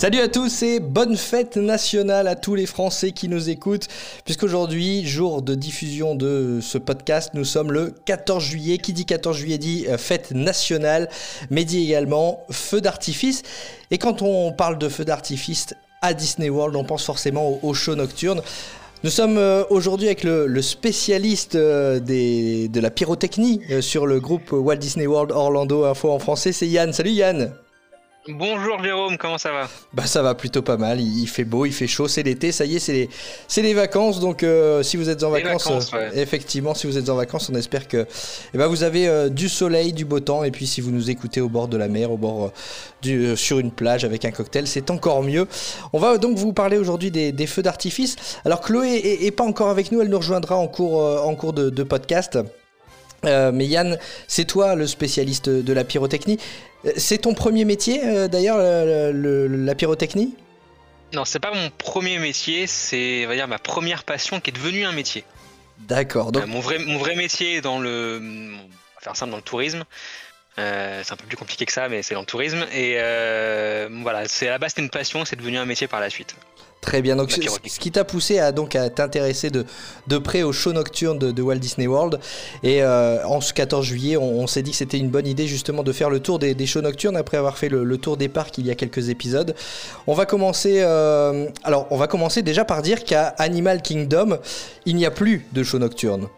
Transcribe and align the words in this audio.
Salut 0.00 0.20
à 0.20 0.28
tous 0.28 0.62
et 0.62 0.80
bonne 0.80 1.14
fête 1.14 1.58
nationale 1.58 2.26
à 2.26 2.34
tous 2.34 2.54
les 2.54 2.64
Français 2.64 3.12
qui 3.12 3.28
nous 3.28 3.50
écoutent, 3.50 3.86
puisqu'aujourd'hui, 4.24 5.06
jour 5.06 5.42
de 5.42 5.54
diffusion 5.54 6.14
de 6.14 6.60
ce 6.62 6.78
podcast, 6.78 7.32
nous 7.34 7.44
sommes 7.44 7.70
le 7.70 7.92
14 8.06 8.42
juillet. 8.42 8.78
Qui 8.78 8.94
dit 8.94 9.04
14 9.04 9.36
juillet 9.36 9.58
dit 9.58 9.84
euh, 9.90 9.98
fête 9.98 10.30
nationale, 10.30 11.10
mais 11.50 11.64
dit 11.66 11.84
également 11.84 12.46
feu 12.50 12.80
d'artifice. 12.80 13.42
Et 13.90 13.98
quand 13.98 14.22
on 14.22 14.52
parle 14.52 14.78
de 14.78 14.88
feu 14.88 15.04
d'artifice 15.04 15.74
à 16.00 16.14
Disney 16.14 16.48
World, 16.48 16.76
on 16.76 16.84
pense 16.84 17.04
forcément 17.04 17.46
au, 17.46 17.60
au 17.62 17.74
show 17.74 17.94
nocturne. 17.94 18.40
Nous 19.04 19.10
sommes 19.10 19.36
euh, 19.36 19.64
aujourd'hui 19.68 20.06
avec 20.06 20.24
le, 20.24 20.46
le 20.46 20.62
spécialiste 20.62 21.56
euh, 21.56 22.00
des, 22.00 22.68
de 22.68 22.80
la 22.80 22.90
pyrotechnie 22.90 23.60
sur 23.82 24.06
le 24.06 24.18
groupe 24.18 24.50
Walt 24.50 24.76
Disney 24.76 25.06
World 25.06 25.30
Orlando 25.30 25.84
Info 25.84 26.10
en 26.10 26.18
français, 26.18 26.52
c'est 26.52 26.68
Yann. 26.68 26.90
Salut 26.94 27.10
Yann 27.10 27.52
Bonjour 28.28 28.82
Jérôme, 28.84 29.16
comment 29.16 29.38
ça 29.38 29.50
va? 29.50 29.68
Bah 29.94 30.04
ça 30.04 30.20
va 30.20 30.34
plutôt 30.34 30.60
pas 30.60 30.76
mal, 30.76 31.00
il, 31.00 31.22
il 31.22 31.26
fait 31.26 31.44
beau, 31.44 31.64
il 31.64 31.72
fait 31.72 31.86
chaud, 31.86 32.06
c'est 32.06 32.22
l'été, 32.22 32.52
ça 32.52 32.66
y 32.66 32.76
est, 32.76 32.78
c'est 32.78 32.92
les, 32.92 33.08
c'est 33.48 33.62
les 33.62 33.72
vacances, 33.72 34.20
donc 34.20 34.42
euh, 34.42 34.82
si 34.82 34.98
vous 34.98 35.08
êtes 35.08 35.22
en 35.22 35.34
Les 35.34 35.42
vacances, 35.42 35.64
vacances, 35.64 35.90
euh, 35.94 36.10
ouais. 36.10 36.18
effectivement, 36.18 36.74
si 36.74 36.86
vous 36.86 36.98
êtes 36.98 37.08
en 37.08 37.14
vacances, 37.14 37.48
on 37.50 37.56
espère 37.56 37.88
que 37.88 38.06
eh 38.52 38.58
ben, 38.58 38.66
vous 38.66 38.82
avez 38.82 39.08
euh, 39.08 39.30
du 39.30 39.48
soleil, 39.48 39.94
du 39.94 40.04
beau 40.04 40.20
temps, 40.20 40.44
et 40.44 40.50
puis 40.50 40.66
si 40.66 40.82
vous 40.82 40.90
nous 40.90 41.08
écoutez 41.08 41.40
au 41.40 41.48
bord 41.48 41.66
de 41.66 41.78
la 41.78 41.88
mer, 41.88 42.12
au 42.12 42.18
bord 42.18 42.44
euh, 42.44 42.52
du, 43.00 43.36
sur 43.38 43.58
une 43.58 43.70
plage 43.70 44.04
avec 44.04 44.26
un 44.26 44.32
cocktail, 44.32 44.66
c'est 44.66 44.90
encore 44.90 45.22
mieux. 45.22 45.48
On 45.94 45.98
va 45.98 46.18
donc 46.18 46.36
vous 46.36 46.52
parler 46.52 46.76
aujourd'hui 46.76 47.10
des, 47.10 47.32
des 47.32 47.46
feux 47.46 47.62
d'artifice. 47.62 48.16
Alors 48.44 48.60
Chloé 48.60 48.96
est, 48.96 49.24
est 49.24 49.30
pas 49.30 49.44
encore 49.44 49.70
avec 49.70 49.92
nous, 49.92 50.02
elle 50.02 50.08
nous 50.08 50.18
rejoindra 50.18 50.56
en 50.56 50.68
cours, 50.68 50.98
en 51.26 51.34
cours 51.36 51.54
de, 51.54 51.70
de 51.70 51.82
podcast. 51.82 52.38
Euh, 53.26 53.50
mais 53.52 53.66
Yann, 53.66 53.98
c'est 54.28 54.46
toi 54.46 54.74
le 54.74 54.86
spécialiste 54.86 55.50
de 55.50 55.72
la 55.72 55.84
pyrotechnie. 55.84 56.38
C'est 56.96 57.18
ton 57.18 57.34
premier 57.34 57.64
métier 57.64 58.00
euh, 58.04 58.28
d'ailleurs, 58.28 58.58
le- 58.58 59.12
le- 59.12 59.46
la 59.48 59.74
pyrotechnie? 59.74 60.34
Non, 61.12 61.24
c'est 61.24 61.40
pas 61.40 61.52
mon 61.52 61.70
premier 61.70 62.18
métier, 62.18 62.66
c'est 62.66 63.26
va 63.26 63.34
dire 63.34 63.48
ma 63.48 63.58
première 63.58 64.04
passion 64.04 64.40
qui 64.40 64.50
est 64.50 64.52
devenue 64.52 64.84
un 64.84 64.92
métier. 64.92 65.24
D'accord. 65.78 66.30
Donc, 66.32 66.44
Euh, 66.44 66.46
mon, 66.46 66.60
vrai, 66.60 66.78
mon 66.78 66.98
vrai 66.98 67.16
métier 67.16 67.60
dans 67.60 67.78
le. 67.80 68.20
On 68.22 68.56
va 68.56 69.00
faire 69.00 69.16
simple, 69.16 69.30
dans 69.32 69.38
le 69.38 69.42
tourisme. 69.42 69.84
Euh, 70.58 71.00
c'est 71.04 71.12
un 71.12 71.16
peu 71.16 71.26
plus 71.26 71.36
compliqué 71.36 71.64
que 71.64 71.72
ça, 71.72 71.88
mais 71.88 72.02
c'est 72.02 72.14
dans 72.14 72.20
le 72.20 72.26
tourisme. 72.26 72.64
Et 72.74 72.94
euh, 72.98 73.88
voilà, 74.02 74.26
c'est 74.28 74.48
à 74.48 74.52
la 74.52 74.58
base 74.58 74.70
c'était 74.70 74.82
une 74.82 74.90
passion, 74.90 75.24
c'est 75.24 75.36
devenu 75.36 75.56
un 75.58 75.64
métier 75.64 75.86
par 75.86 76.00
la 76.00 76.10
suite. 76.10 76.34
très 76.80 77.02
bien. 77.02 77.14
Donc, 77.16 77.30
ce, 77.30 77.78
qui 77.78 77.90
t'a 77.92 78.04
poussé 78.04 78.38
à 78.38 78.52
donc 78.52 78.74
à 78.74 78.90
t'intéresser 78.90 79.50
de, 79.50 79.64
de 80.08 80.18
près 80.18 80.42
au 80.42 80.52
show 80.52 80.72
nocturne 80.72 81.18
de, 81.18 81.30
de 81.30 81.42
Walt 81.42 81.56
Disney 81.58 81.86
World. 81.86 82.18
Et 82.62 82.82
euh, 82.82 83.24
en 83.26 83.40
ce 83.40 83.52
14 83.54 83.86
juillet, 83.86 84.16
on, 84.16 84.40
on 84.40 84.46
s'est 84.46 84.62
dit 84.62 84.72
que 84.72 84.76
c'était 84.76 84.98
une 84.98 85.08
bonne 85.10 85.26
idée 85.26 85.46
justement 85.46 85.82
de 85.82 85.92
faire 85.92 86.10
le 86.10 86.20
tour 86.20 86.38
des, 86.38 86.54
des 86.54 86.66
shows 86.66 86.82
nocturnes 86.82 87.16
après 87.16 87.36
avoir 87.36 87.56
fait 87.56 87.68
le, 87.68 87.84
le 87.84 87.98
tour 87.98 88.16
des 88.16 88.28
parcs 88.28 88.58
il 88.58 88.66
y 88.66 88.70
a 88.70 88.74
quelques 88.74 89.08
épisodes. 89.08 89.54
On 90.06 90.14
va 90.14 90.26
commencer. 90.26 90.80
euh, 90.80 91.46
alors, 91.64 91.86
on 91.90 91.96
va 91.96 92.06
commencer 92.08 92.42
déjà 92.42 92.64
par 92.64 92.82
dire 92.82 93.04
qu'à 93.04 93.28
Animal 93.38 93.82
Kingdom, 93.82 94.38
il 94.84 94.96
n'y 94.96 95.06
a 95.06 95.10
plus 95.10 95.46
de 95.52 95.62
show 95.62 95.78
nocturne. 95.78 96.28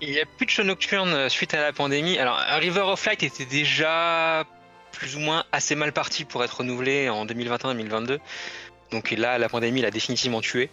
Il 0.00 0.10
n'y 0.10 0.20
a 0.20 0.26
plus 0.26 0.46
de 0.46 0.50
show 0.50 0.62
nocturne 0.62 1.12
euh, 1.12 1.28
suite 1.28 1.54
à 1.54 1.60
la 1.60 1.72
pandémie. 1.72 2.18
Alors, 2.18 2.38
River 2.58 2.82
of 2.82 3.04
Light 3.04 3.22
était 3.22 3.44
déjà 3.44 4.44
plus 4.92 5.16
ou 5.16 5.20
moins 5.20 5.44
assez 5.52 5.74
mal 5.74 5.92
parti 5.92 6.24
pour 6.24 6.42
être 6.44 6.58
renouvelé 6.58 7.08
en 7.08 7.26
2021-2022. 7.26 8.18
Donc 8.90 9.10
là, 9.10 9.38
la 9.38 9.48
pandémie 9.48 9.82
l'a 9.82 9.90
définitivement 9.90 10.40
tué. 10.40 10.70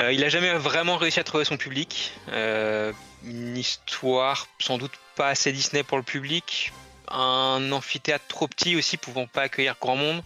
Euh, 0.00 0.12
il 0.12 0.24
a 0.24 0.28
jamais 0.28 0.52
vraiment 0.54 0.96
réussi 0.96 1.20
à 1.20 1.24
trouver 1.24 1.44
son 1.44 1.56
public. 1.56 2.12
Euh, 2.32 2.92
une 3.24 3.56
histoire 3.56 4.46
sans 4.58 4.78
doute 4.78 4.92
pas 5.16 5.28
assez 5.28 5.52
Disney 5.52 5.82
pour 5.82 5.98
le 5.98 6.04
public. 6.04 6.72
Un 7.08 7.72
amphithéâtre 7.72 8.26
trop 8.28 8.46
petit 8.46 8.76
aussi, 8.76 8.96
pouvant 8.96 9.26
pas 9.26 9.42
accueillir 9.42 9.76
grand 9.80 9.96
monde. 9.96 10.22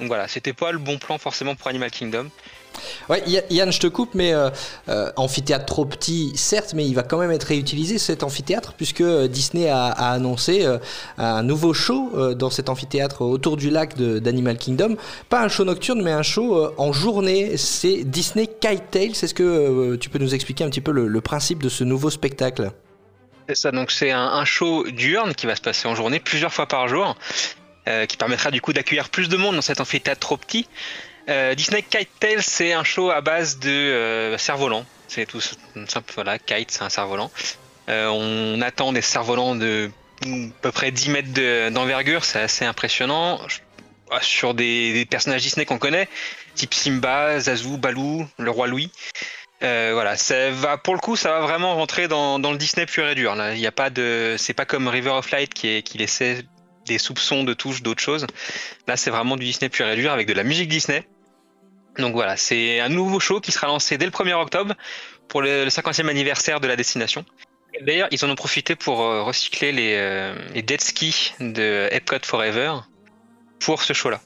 Donc 0.00 0.08
voilà, 0.08 0.26
c'était 0.28 0.52
pas 0.52 0.72
le 0.72 0.78
bon 0.78 0.98
plan 0.98 1.18
forcément 1.18 1.54
pour 1.54 1.68
Animal 1.68 1.90
Kingdom. 1.90 2.26
Ouais, 3.08 3.22
Ya- 3.28 3.42
Yann, 3.50 3.70
je 3.70 3.78
te 3.78 3.86
coupe, 3.86 4.14
mais 4.14 4.32
euh, 4.34 4.50
euh, 4.88 5.12
amphithéâtre 5.14 5.64
trop 5.64 5.84
petit, 5.84 6.32
certes, 6.34 6.72
mais 6.74 6.84
il 6.84 6.92
va 6.94 7.04
quand 7.04 7.18
même 7.18 7.30
être 7.30 7.44
réutilisé 7.44 7.98
cet 7.98 8.24
amphithéâtre 8.24 8.72
puisque 8.72 9.02
euh, 9.02 9.28
Disney 9.28 9.68
a, 9.68 9.84
a 9.86 10.10
annoncé 10.10 10.66
euh, 10.66 10.78
un 11.16 11.44
nouveau 11.44 11.72
show 11.72 12.10
euh, 12.16 12.34
dans 12.34 12.50
cet 12.50 12.68
amphithéâtre 12.68 13.22
autour 13.22 13.56
du 13.56 13.70
lac 13.70 13.96
de- 13.96 14.18
d'Animal 14.18 14.58
Kingdom. 14.58 14.96
Pas 15.28 15.42
un 15.44 15.48
show 15.48 15.64
nocturne, 15.64 16.02
mais 16.02 16.10
un 16.10 16.24
show 16.24 16.56
euh, 16.56 16.74
en 16.76 16.92
journée. 16.92 17.56
C'est 17.56 18.02
Disney 18.02 18.48
Kite 18.48 18.90
Tales. 18.90 19.10
Est-ce 19.10 19.34
que 19.34 19.44
euh, 19.44 19.96
tu 19.96 20.08
peux 20.10 20.18
nous 20.18 20.34
expliquer 20.34 20.64
un 20.64 20.68
petit 20.70 20.80
peu 20.80 20.90
le, 20.90 21.06
le 21.06 21.20
principe 21.20 21.62
de 21.62 21.68
ce 21.68 21.84
nouveau 21.84 22.10
spectacle? 22.10 22.72
C'est 23.48 23.54
ça, 23.54 23.70
donc 23.70 23.92
c'est 23.92 24.10
un, 24.10 24.18
un 24.26 24.44
show 24.44 24.84
diurne 24.90 25.34
qui 25.34 25.46
va 25.46 25.54
se 25.54 25.60
passer 25.60 25.86
en 25.86 25.94
journée 25.94 26.18
plusieurs 26.18 26.52
fois 26.52 26.66
par 26.66 26.88
jour, 26.88 27.14
euh, 27.88 28.06
qui 28.06 28.16
permettra 28.16 28.50
du 28.50 28.60
coup 28.60 28.72
d'accueillir 28.72 29.08
plus 29.08 29.28
de 29.28 29.36
monde 29.36 29.56
dans 29.56 29.62
cet 29.62 29.80
amphithéâtre 29.80 30.20
trop 30.20 30.36
petit. 30.36 30.68
Euh, 31.28 31.54
Disney 31.54 31.82
Kite 31.82 32.10
Tales, 32.20 32.42
c'est 32.42 32.72
un 32.72 32.84
show 32.84 33.10
à 33.10 33.20
base 33.20 33.58
de 33.58 33.70
euh, 33.70 34.38
cerfs-volants. 34.38 34.84
C'est 35.08 35.26
tout 35.26 35.40
simple, 35.40 36.12
voilà, 36.14 36.38
kite, 36.38 36.70
c'est 36.70 36.82
un 36.82 36.88
cerf-volant. 36.88 37.30
Euh, 37.88 38.08
on 38.08 38.60
attend 38.62 38.92
des 38.92 39.00
cerfs-volants 39.02 39.54
de 39.54 39.90
mm, 40.26 40.48
à 40.48 40.62
peu 40.62 40.72
près 40.72 40.90
10 40.90 41.10
mètres 41.10 41.32
de- 41.32 41.68
d'envergure, 41.70 42.24
c'est 42.24 42.40
assez 42.40 42.64
impressionnant. 42.64 43.40
Ah, 44.10 44.18
Sur 44.20 44.54
des, 44.54 44.92
des 44.92 45.06
personnages 45.06 45.42
Disney 45.42 45.64
qu'on 45.64 45.78
connaît, 45.78 46.08
type 46.54 46.74
Simba, 46.74 47.40
Zazu, 47.40 47.78
Baloo, 47.78 48.26
le 48.38 48.50
roi 48.50 48.66
Louis. 48.66 48.90
Euh, 49.62 49.90
voilà, 49.94 50.16
ça 50.16 50.50
va 50.50 50.76
pour 50.76 50.94
le 50.94 51.00
coup, 51.00 51.16
ça 51.16 51.30
va 51.30 51.40
vraiment 51.40 51.74
rentrer 51.74 52.06
dans, 52.06 52.38
dans 52.38 52.52
le 52.52 52.58
Disney 52.58 52.84
pur 52.86 53.08
et 53.08 53.14
dur. 53.14 53.34
Là, 53.34 53.54
il 53.54 53.60
y 53.60 53.66
a 53.66 53.72
pas 53.72 53.88
de, 53.88 54.34
c'est 54.38 54.52
pas 54.52 54.66
comme 54.66 54.88
River 54.88 55.10
of 55.10 55.30
Light 55.30 55.54
qui, 55.54 55.68
est, 55.68 55.82
qui 55.82 55.96
laissait 55.96 56.42
des 56.86 56.98
soupçons 56.98 57.44
de 57.44 57.54
touches 57.54 57.82
d'autres 57.82 58.02
choses. 58.02 58.26
Là, 58.86 58.96
c'est 58.96 59.10
vraiment 59.10 59.36
du 59.36 59.44
Disney 59.44 59.68
pur 59.68 59.86
et 59.88 59.96
dur 59.96 60.12
avec 60.12 60.26
de 60.26 60.32
la 60.32 60.44
musique 60.44 60.68
Disney. 60.68 61.06
Donc 61.98 62.14
voilà, 62.14 62.36
c'est 62.36 62.80
un 62.80 62.88
nouveau 62.88 63.20
show 63.20 63.40
qui 63.40 63.52
sera 63.52 63.68
lancé 63.68 63.98
dès 63.98 64.06
le 64.06 64.10
1er 64.10 64.34
octobre 64.34 64.74
pour 65.28 65.42
le, 65.42 65.64
le 65.64 65.70
50e 65.70 66.08
anniversaire 66.08 66.60
de 66.60 66.66
la 66.66 66.76
destination. 66.76 67.24
D'ailleurs, 67.80 68.08
ils 68.10 68.24
en 68.24 68.30
ont 68.30 68.34
profité 68.36 68.76
pour 68.76 69.02
euh, 69.02 69.22
recycler 69.22 69.72
les, 69.72 69.94
euh, 69.96 70.34
les 70.54 70.64
jet 70.66 70.80
skis 70.80 71.34
de 71.40 71.88
Epcot 71.90 72.24
Forever 72.24 72.74
pour 73.58 73.82
ce 73.82 73.92
show-là. 73.92 74.20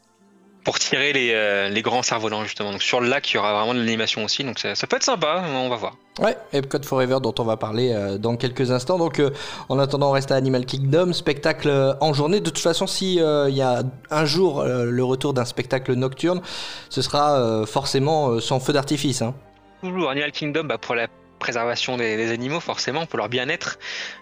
Pour 0.69 0.79
tirer 0.79 1.15
les, 1.15 1.31
euh, 1.33 1.71
les 1.71 1.81
grands 1.81 2.03
cerfs-volants, 2.03 2.45
justement. 2.45 2.73
Donc 2.73 2.83
sur 2.83 3.01
le 3.01 3.09
lac, 3.09 3.33
il 3.33 3.37
y 3.37 3.39
aura 3.39 3.55
vraiment 3.55 3.73
de 3.73 3.79
l'animation 3.79 4.23
aussi. 4.23 4.45
Donc 4.45 4.59
ça, 4.59 4.75
ça 4.75 4.87
peut 4.87 4.97
être 4.97 5.03
sympa, 5.03 5.43
on 5.51 5.71
va 5.71 5.77
voir. 5.77 5.97
Ouais, 6.19 6.37
Epcot 6.53 6.83
Forever 6.83 7.21
dont 7.23 7.33
on 7.39 7.45
va 7.45 7.56
parler 7.56 7.91
euh, 7.91 8.19
dans 8.19 8.37
quelques 8.37 8.71
instants. 8.71 8.99
Donc 8.99 9.19
euh, 9.19 9.31
en 9.71 9.78
attendant, 9.78 10.11
on 10.11 10.12
reste 10.12 10.31
à 10.31 10.34
Animal 10.34 10.67
Kingdom, 10.67 11.15
spectacle 11.15 11.97
en 12.03 12.12
journée. 12.12 12.41
De 12.41 12.51
toute 12.51 12.59
façon, 12.59 12.87
si 12.87 13.15
il 13.15 13.55
y 13.55 13.62
a 13.62 13.83
un 14.11 14.25
jour 14.27 14.62
le 14.62 15.03
retour 15.03 15.33
d'un 15.33 15.47
spectacle 15.47 15.95
nocturne, 15.95 16.43
ce 16.91 17.01
sera 17.01 17.65
forcément 17.65 18.39
sans 18.39 18.61
feu 18.61 18.75
d'artifice. 18.75 19.23
Hein. 19.23 19.34
Toujours 19.83 20.11
Animal 20.11 20.33
Kingdom 20.33 20.65
bah, 20.65 20.77
pour 20.77 20.95
la 20.95 21.07
préservation 21.39 21.97
des, 21.97 22.19
des 22.19 22.31
animaux, 22.31 22.61
forcément, 22.61 23.07
pour 23.07 23.17
leur 23.17 23.31
bien-être. 23.31 23.78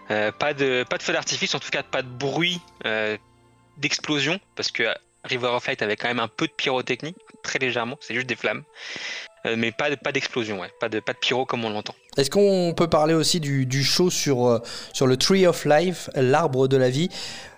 Pas, 0.07 0.53
de, 0.53 0.85
pas 0.89 0.97
de 0.97 1.03
feu 1.03 1.11
d'artifice, 1.11 1.53
en 1.55 1.59
tout 1.59 1.71
cas 1.71 1.83
pas 1.83 2.03
de 2.03 2.07
bruit 2.07 2.61
d'explosion, 3.77 4.39
parce 4.55 4.71
que 4.71 4.83
River 5.27 5.47
of 5.47 5.67
Light 5.67 5.81
avait 5.81 5.95
quand 5.95 6.07
même 6.07 6.19
un 6.19 6.27
peu 6.27 6.47
de 6.47 6.51
pyrotechnie, 6.51 7.15
très 7.43 7.59
légèrement, 7.59 7.97
c'est 8.01 8.13
juste 8.15 8.27
des 8.27 8.35
flammes. 8.35 8.63
Euh, 9.45 9.55
mais 9.57 9.71
pas, 9.71 9.89
de- 9.89 9.95
pas 9.95 10.11
d'explosion, 10.11 10.59
ouais. 10.59 10.69
pas, 10.79 10.89
de, 10.89 10.99
pas 10.99 11.13
de 11.13 11.19
pyro 11.19 11.45
comme 11.45 11.63
on 11.63 11.69
l'entend. 11.69 11.93
Est-ce 12.17 12.29
qu'on 12.31 12.73
peut 12.75 12.87
parler 12.89 13.13
aussi 13.13 13.39
du, 13.39 13.65
du 13.65 13.83
show 13.83 14.09
sur, 14.09 14.47
euh, 14.47 14.59
sur 14.93 15.05
le 15.07 15.15
Tree 15.15 15.45
of 15.45 15.63
Life, 15.65 16.09
l'arbre 16.15 16.67
de 16.67 16.75
la 16.75 16.89
vie? 16.89 17.09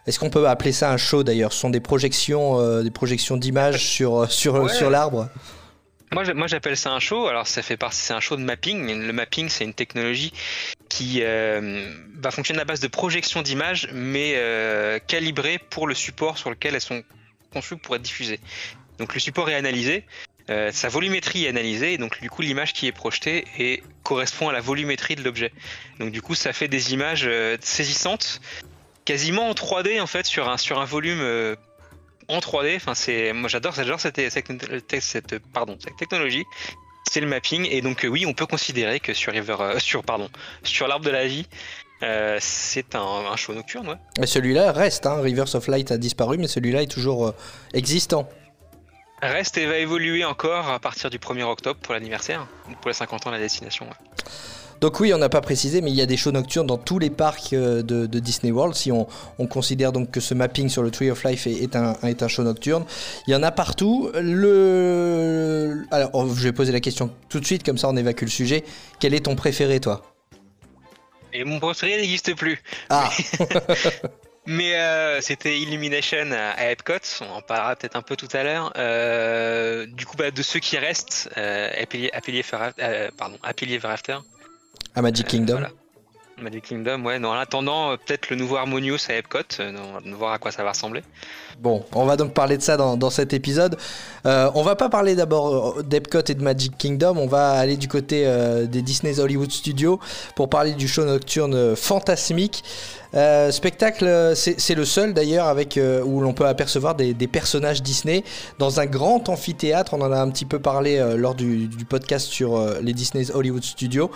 Est-ce 0.06 0.20
qu'on 0.20 0.30
peut 0.30 0.48
appeler 0.48 0.72
ça 0.74 0.92
un 0.92 0.98
show 0.98 1.24
d'ailleurs? 1.24 1.54
Ce 1.54 1.60
sont 1.60 1.70
des 1.70 1.80
projections, 1.80 2.60
euh, 2.60 2.84
des 2.84 2.92
projections 2.92 3.38
d'images 3.38 3.84
sur, 3.88 4.30
sur, 4.32 4.56
Ouais. 4.56 4.74
sur 4.74 4.90
l'arbre 4.90 5.30
Moi, 6.12 6.32
moi 6.34 6.48
j'appelle 6.48 6.76
ça 6.76 6.92
un 6.92 7.00
show. 7.00 7.28
Alors, 7.28 7.48
ça 7.48 7.62
fait 7.62 7.78
partie, 7.78 8.00
c'est 8.02 8.14
un 8.14 8.20
show 8.20 8.36
de 8.36 8.42
mapping. 8.44 8.86
Le 9.08 9.14
mapping, 9.14 9.48
c'est 9.50 9.64
une 9.64 9.74
technologie 9.74 10.34
qui 10.90 11.20
euh, 11.24 11.88
va 12.20 12.30
fonctionner 12.32 12.60
à 12.62 12.66
base 12.66 12.82
de 12.82 12.88
projection 12.88 13.42
d'images, 13.42 13.88
mais 13.94 14.34
euh, 14.36 15.00
calibrée 15.00 15.60
pour 15.70 15.88
le 15.88 15.96
support 15.96 16.38
sur 16.38 16.50
lequel 16.50 16.76
elles 16.76 16.82
sont 16.82 17.04
conçues 17.52 17.78
pour 17.78 17.96
être 17.96 18.02
diffusées. 18.02 18.40
Donc, 18.98 19.14
le 19.14 19.20
support 19.20 19.50
est 19.50 19.56
analysé, 19.56 20.06
euh, 20.50 20.72
sa 20.72 20.90
volumétrie 20.90 21.46
est 21.46 21.50
analysée, 21.50 21.94
et 21.94 21.98
donc 21.98 22.20
du 22.22 22.30
coup, 22.30 22.42
l'image 22.42 22.74
qui 22.74 22.88
est 22.88 22.92
projetée 22.92 23.46
correspond 24.04 24.50
à 24.50 24.54
la 24.54 24.62
volumétrie 24.62 25.16
de 25.16 25.24
l'objet. 25.24 25.52
Donc, 26.00 26.12
du 26.12 26.22
coup, 26.22 26.36
ça 26.36 26.54
fait 26.54 26.68
des 26.68 26.94
images 26.94 27.24
euh, 27.26 27.58
saisissantes, 27.62 28.42
quasiment 29.06 29.50
en 29.50 29.54
3D 29.54 30.02
en 30.02 30.08
fait, 30.08 30.26
sur 30.26 30.50
un 30.50 30.58
sur 30.58 30.80
un 30.80 30.86
volume. 30.86 31.20
euh, 31.22 31.56
en 32.32 32.38
3D, 32.42 32.76
enfin 32.76 32.94
moi 33.34 33.50
j'adore, 33.50 33.74
cette, 34.00 34.30
cette, 34.30 34.30
cette- 34.30 35.02
cette 35.02 35.98
technologie. 35.98 36.46
C'est 37.12 37.22
le 37.22 37.26
mapping 37.28 37.68
et 37.72 37.82
donc 37.82 38.06
oui, 38.08 38.28
on 38.28 38.36
peut 38.36 38.46
considérer 38.46 39.00
que 39.00 39.16
sur 39.16 39.34
River, 39.34 39.56
sur 39.80 40.04
pardon, 40.04 40.30
sur 40.62 40.88
l'arbre 40.88 41.04
de 41.06 41.10
la 41.10 41.26
vie, 41.26 41.48
Euh, 42.02 42.38
c'est 42.40 42.96
un, 42.96 43.02
un 43.32 43.36
show 43.36 43.54
nocturne, 43.54 43.88
ouais. 43.90 44.24
Et 44.24 44.26
celui-là 44.26 44.72
reste, 44.72 45.06
hein. 45.06 45.20
Rivers 45.22 45.54
of 45.56 45.68
Light 45.68 45.92
a 45.92 45.98
disparu, 45.98 46.38
mais 46.38 46.48
celui-là 46.48 46.84
est 46.84 46.92
toujours 46.92 47.28
euh, 47.28 47.32
existant. 47.74 48.30
Reste 49.22 49.58
et 49.58 49.66
va 49.66 49.78
évoluer 49.78 50.24
encore 50.24 50.70
à 50.70 50.80
partir 50.80 51.10
du 51.10 51.18
1er 51.18 51.44
octobre 51.44 51.78
pour 51.82 51.94
l'anniversaire, 51.94 52.48
pour 52.82 52.90
les 52.90 52.94
50 52.94 53.28
ans 53.28 53.30
de 53.32 53.36
la 53.36 53.42
destination. 53.42 53.86
ouais. 53.86 54.24
Donc 54.80 54.98
oui, 55.02 55.14
on 55.14 55.18
n'a 55.18 55.28
pas 55.28 55.42
précisé, 55.42 55.82
mais 55.82 55.92
il 55.92 55.98
y 55.98 56.02
a 56.02 56.06
des 56.06 56.16
shows 56.16 56.32
nocturnes 56.32 56.68
dans 56.68 56.78
tous 56.78 57.00
les 57.00 57.10
parcs 57.10 57.52
euh, 57.52 57.82
de, 57.84 58.06
de 58.06 58.20
Disney 58.20 58.50
World. 58.54 58.76
Si 58.76 58.94
on, 58.94 59.08
on 59.38 59.46
considère 59.46 59.92
donc 59.92 60.10
que 60.10 60.22
ce 60.22 60.34
mapping 60.34 60.70
sur 60.70 60.84
le 60.84 60.90
Tree 60.90 61.12
of 61.12 61.22
Life 61.26 61.48
est, 61.48 61.64
est 61.64 61.76
un, 61.76 61.96
est 62.04 62.24
un 62.24 62.30
show 62.30 62.44
nocturne, 62.44 62.86
il 63.28 63.34
y 63.34 63.36
en 63.36 63.44
a 63.44 63.52
partout. 63.52 64.10
Le, 64.14 65.84
alors, 65.92 66.12
oh, 66.14 66.30
je 66.34 66.44
vais 66.44 66.54
poser 66.54 66.72
la 66.72 66.80
question 66.80 67.12
tout 67.28 67.42
de 67.42 67.46
suite, 67.46 67.64
comme 67.66 67.78
ça 67.78 67.90
on 67.90 67.98
évacue 67.98 68.22
le 68.24 68.30
sujet. 68.30 68.64
Quel 69.02 69.14
est 69.14 69.26
ton 69.26 69.36
préféré, 69.36 69.82
toi? 69.82 70.09
Et 71.34 71.44
mon 71.44 71.60
préféré 71.60 71.98
n'existe 71.98 72.36
plus. 72.36 72.62
Ah, 72.90 73.10
Mais 74.46 74.76
euh, 74.80 75.22
c'était 75.22 75.60
Illumination 75.60 76.32
à, 76.32 76.72
Epcot, 76.72 76.94
on 77.22 77.38
en 77.38 77.42
parlera 77.42 77.76
peut-être 77.76 77.96
un 77.96 78.02
peu 78.02 78.16
tout 78.16 78.30
à 78.34 78.44
l'heure. 78.44 78.74
Euh, 78.78 79.86
du 79.86 80.06
coup, 80.06 80.18
bah, 80.18 80.32
de 80.32 80.42
ceux 80.42 80.60
qui 80.60 80.78
restent, 80.78 81.30
euh, 81.38 81.70
euh, 81.72 83.10
pardon, 83.18 83.38
Happily 83.44 83.76
Ever 83.76 83.88
After, 83.90 84.18
à 84.96 85.02
Magic 85.02 85.28
Kingdom. 85.28 85.54
voilà. 85.54 85.72
Magic 86.42 86.64
Kingdom, 86.64 87.04
ouais. 87.06 87.20
Non, 87.20 87.30
en 87.30 87.34
attendant, 87.34 87.92
euh, 87.92 87.98
peut-être 87.98 88.30
le 88.30 88.36
nouveau 88.36 88.58
Harmonious 88.58 88.98
à 89.10 89.14
Epcot, 89.14 89.40
euh, 89.60 89.74
on 90.06 90.12
va 90.12 90.16
voir 90.16 90.34
à 90.34 90.38
quoi 90.38 90.52
ça 90.52 90.64
va 90.64 90.72
ressembler. 90.72 91.04
Bon, 91.60 91.84
on 91.94 92.06
va 92.06 92.16
donc 92.16 92.34
parler 92.34 92.58
de 92.58 92.62
ça 92.62 92.78
dans, 92.78 92.96
dans 92.96 93.10
cet 93.10 93.34
épisode. 93.34 93.78
Euh, 94.26 94.50
on 94.56 94.62
va 94.64 94.76
pas 94.76 94.90
parler 94.90 95.16
d'abord 95.16 95.80
euh, 95.80 95.84
d'Epcot 95.84 96.22
et 96.28 96.34
de 96.34 96.42
Magic 96.42 96.78
Kingdom, 96.78 97.18
on 97.18 97.28
va 97.28 97.52
aller 97.52 97.76
du 97.78 97.88
côté 97.88 98.24
euh, 98.26 98.66
des 98.66 98.82
Disney's 98.82 99.20
Hollywood 99.20 99.52
Studios 99.52 100.00
pour 100.36 100.50
parler 100.50 100.74
du 100.74 100.88
show 100.88 101.04
nocturne 101.04 101.54
euh, 101.54 101.76
fantasmique. 101.76 102.64
Euh, 103.16 103.52
spectacle, 103.52 104.06
euh, 104.06 104.36
c'est 104.36 104.76
le 104.76 104.86
seul 104.86 105.14
d'ailleurs 105.14 105.48
avec 105.48 105.78
euh, 105.78 106.04
où 106.04 106.22
l'on 106.22 106.34
peut 106.34 106.46
apercevoir 106.46 106.94
des, 106.96 107.14
personnages 107.28 107.82
Disney 107.82 108.24
dans 108.60 108.80
un 108.80 108.86
grand 108.86 109.30
amphithéâtre. 109.30 109.94
On 109.94 110.02
en 110.02 110.12
a 110.12 110.20
un 110.20 110.30
petit 110.30 110.46
peu 110.46 110.60
parlé 110.60 111.00
lors 111.16 111.36
du, 111.36 111.70
podcast 111.88 112.28
sur 112.28 112.60
les 112.82 112.94
Disney's 112.94 113.32
Hollywood 113.32 113.64
Studios. 113.64 114.12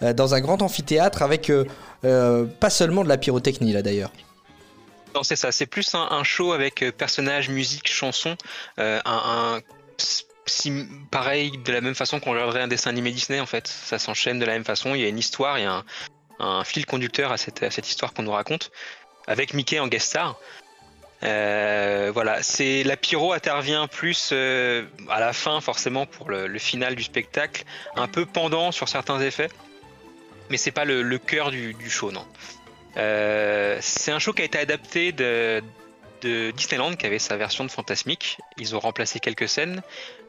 Dans 0.00 0.34
un 0.34 0.40
grand 0.40 0.62
amphithéâtre 0.62 1.22
avec 1.22 1.50
pas 2.02 2.70
seulement 2.70 3.04
de 3.04 3.08
la 3.08 3.18
pyrotechnie 3.18 3.72
là 3.72 3.82
d'ailleurs. 3.82 4.10
Non, 5.14 5.22
c'est 5.22 5.36
ça. 5.36 5.52
C'est 5.52 5.66
plus 5.66 5.94
un, 5.94 6.24
show 6.24 6.52
avec 6.52 6.84
personnages, 6.96 7.48
musique, 7.48 7.88
chansons. 7.90 8.36
pareil, 11.10 11.52
de 11.64 11.72
la 11.72 11.80
même 11.80 11.94
façon 11.94 12.20
qu'on 12.20 12.32
regarderait 12.32 12.62
un 12.62 12.68
dessin 12.68 12.90
animé 12.90 13.12
Disney, 13.12 13.40
en 13.40 13.46
fait. 13.46 13.66
Ça 13.66 13.98
s'enchaîne 13.98 14.38
de 14.38 14.44
la 14.44 14.52
même 14.52 14.64
façon. 14.64 14.94
Il 14.94 15.00
y 15.00 15.04
a 15.04 15.08
une 15.08 15.18
histoire, 15.18 15.58
il 15.58 15.62
y 15.62 15.66
a 15.66 15.72
un, 15.72 15.84
un 16.38 16.64
fil 16.64 16.86
conducteur 16.86 17.32
à 17.32 17.36
cette, 17.36 17.70
cette 17.70 17.88
histoire 17.88 18.12
qu'on 18.12 18.22
nous 18.22 18.32
raconte. 18.32 18.70
Avec 19.26 19.54
Mickey 19.54 19.78
en 19.80 19.88
guest 19.88 20.08
star. 20.08 20.38
Euh, 21.22 22.10
voilà, 22.12 22.42
c'est 22.42 22.82
la 22.84 22.96
pyro 22.96 23.32
intervient 23.32 23.88
plus 23.88 24.30
euh, 24.32 24.84
à 25.08 25.18
la 25.18 25.32
fin 25.32 25.60
forcément 25.60 26.04
pour 26.04 26.28
le, 26.28 26.58
final 26.58 26.94
du 26.94 27.02
spectacle, 27.02 27.64
un 27.96 28.06
peu 28.06 28.26
pendant 28.26 28.70
sur 28.70 28.88
certains 28.88 29.20
effets, 29.20 29.48
mais 30.50 30.58
c'est 30.58 30.72
pas 30.72 30.84
le, 30.84 31.18
cœur 31.18 31.50
du, 31.50 31.74
show, 31.88 32.12
non. 32.12 32.26
Euh, 32.98 33.78
c'est 33.80 34.12
un 34.12 34.18
show 34.18 34.32
qui 34.32 34.42
a 34.42 34.44
été 34.44 34.58
adapté 34.58 35.12
de, 35.12 35.62
de 36.20 36.50
Disneyland, 36.50 36.94
qui 36.94 37.06
avait 37.06 37.18
sa 37.18 37.36
version 37.36 37.64
de 37.64 37.70
Fantasmic. 37.70 38.38
Ils 38.58 38.76
ont 38.76 38.80
remplacé 38.80 39.18
quelques 39.18 39.48
scènes, 39.48 39.82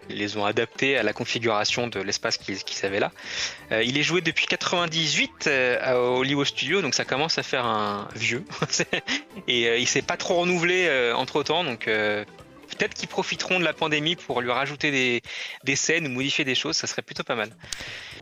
ils 0.10 0.18
les 0.18 0.38
ont 0.38 0.46
adaptées 0.46 0.98
à 0.98 1.04
la 1.04 1.14
configuration 1.14 1.88
de 1.88 2.00
l'espace 2.00 2.38
qu'ils 2.38 2.86
avaient 2.86 3.00
là. 3.00 3.12
Euh, 3.72 3.84
il 3.84 3.98
est 3.98 4.04
joué 4.04 4.22
depuis 4.22 4.46
98 4.46 5.48
euh, 5.48 5.78
à 5.82 6.00
Hollywood 6.00 6.46
Studios, 6.46 6.82
donc 6.82 6.94
ça 6.94 7.06
commence 7.06 7.38
à 7.38 7.44
faire 7.44 7.66
un 7.66 8.08
vieux. 8.16 8.44
Et 9.48 9.68
euh, 9.68 9.78
il 9.78 9.88
s'est 9.88 10.02
pas 10.02 10.18
trop 10.18 10.36
renouvelé 10.36 11.12
entre 11.16 11.44
temps, 11.44 11.64
donc 11.64 11.90
peut-être 12.78 12.94
qu'ils 12.94 13.10
profiteront 13.10 13.60
de 13.60 13.64
la 13.64 13.74
pandémie 13.74 14.16
pour 14.16 14.42
lui 14.42 14.52
rajouter 14.52 14.92
des, 14.92 15.22
des 15.64 15.76
scènes 15.76 16.08
ou 16.08 16.10
modifier 16.10 16.46
des 16.46 16.56
choses, 16.56 16.76
ça 16.76 16.88
serait 16.88 17.02
plutôt 17.02 17.24
pas 17.24 17.36
mal. 17.36 17.50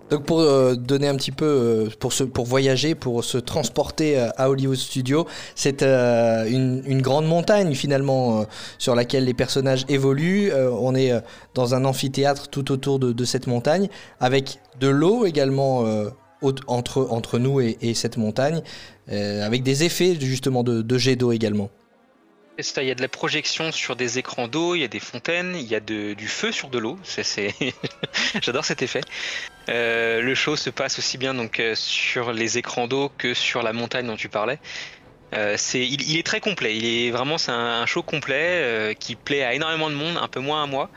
Donc 0.10 0.25
pour 0.25 0.40
euh, 0.40 0.75
donner 0.75 1.07
un 1.07 1.16
petit 1.16 1.31
peu, 1.31 1.46
euh, 1.46 1.90
pour, 2.00 2.13
se, 2.13 2.24
pour 2.24 2.46
voyager, 2.46 2.96
pour 2.96 3.24
se 3.24 3.38
transporter 3.38 4.18
euh, 4.18 4.30
à 4.38 4.50
Hollywood 4.50 4.78
Studios, 4.78 5.28
c'est 5.56 5.84
une, 5.84 6.84
une 6.86 7.02
grande 7.02 7.28
montagne 7.28 7.74
finalement 7.74 8.46
sur 8.78 8.96
laquelle 8.96 9.25
les 9.25 9.34
personnages 9.34 9.86
évoluent. 9.90 10.52
On 10.54 10.96
est 10.96 11.12
dans 11.54 11.75
un 11.75 11.86
amphithéâtre 11.86 12.48
tout 12.48 12.72
autour 12.72 13.00
de, 13.00 13.25
cette 13.25 13.48
montagne, 13.48 13.90
avec 14.19 14.60
de 14.80 14.88
l'eau 14.88 15.25
également 15.25 15.86
entre, 16.68 17.08
entre 17.10 17.40
nous 17.40 17.60
et, 17.62 17.78
et 17.81 17.94
cette 17.94 18.18
montagne, 18.18 18.62
avec 19.10 19.63
des 19.63 19.84
effets 19.84 20.18
justement 20.19 20.63
de, 20.63 20.81
de 20.81 20.98
jet 20.98 21.16
d'eau 21.16 21.31
également. 21.31 21.69
Il 22.57 22.84
y 22.84 22.92
a 22.92 22.96
de 22.96 23.02
la 23.02 23.10
projection 23.10 23.74
sur 23.74 23.98
des 23.98 24.18
écrans 24.18 24.48
d'eau, 24.48 24.75
il 24.75 24.80
y 24.80 24.84
a 24.86 24.88
des 24.88 25.02
fontaines, 25.02 25.56
il 25.56 25.68
y 25.68 25.75
a 25.75 25.81
du 25.81 26.28
feu 26.28 26.54
sur 26.54 26.69
de 26.69 26.80
l'eau. 26.80 26.98
J'adore 28.42 28.63
cet 28.63 28.81
effet. 28.81 29.02
Euh, 29.68 30.22
le 30.22 30.36
show 30.36 30.56
se 30.56 30.69
passe 30.69 30.98
aussi 31.00 31.18
bien 31.18 31.34
donc 31.34 31.60
euh, 31.60 31.74
sur 31.75 32.31
les 32.31 32.57
écrans 32.57 32.88
d'eau 32.88 33.12
que 33.18 33.34
sur 33.34 33.62
la 33.62 33.74
montagne 33.74 34.07
dont 34.07 34.16
tu 34.16 34.30
parlais. 34.30 34.60
Euh, 35.34 35.57
il, 35.74 36.18
est 36.18 36.25
très 36.25 36.40
complet. 36.40 36.78
Il 36.78 36.86
est 36.86 37.12
vraiment 37.12 37.38
c'est 37.38 37.52
un, 37.52 37.86
show 37.86 38.04
complet 38.04 38.96
qui 39.00 39.16
plaît 39.16 39.44
à 39.44 39.54
énormément 39.54 39.90
de 39.90 39.96
monde, 39.96 40.18
un 40.18 40.30
peu 40.30 40.40
moins 40.40 40.63
à 40.63 40.66
moi, 40.66 40.90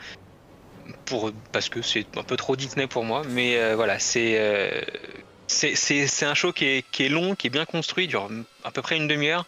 parce 1.51 1.69
que 1.69 1.83
c'est 1.83 2.07
un 2.17 2.23
peu 2.23 2.37
trop 2.37 2.55
Disney 2.55 2.87
pour 2.87 3.03
moi. 3.03 3.23
Mais 3.31 3.75
voilà, 3.75 3.99
c'est 3.99 4.39
un 6.23 6.35
show 6.35 6.53
qui 6.53 6.67
est, 6.67 6.85
qui 6.93 7.05
est 7.05 7.09
long, 7.09 7.35
qui 7.35 7.49
est 7.49 7.51
bien 7.51 7.65
construit, 7.65 8.07
dure 8.07 8.31
à 8.63 8.71
peu 8.71 8.81
près 8.81 8.97
une 8.97 9.09
demi-heure. 9.09 9.45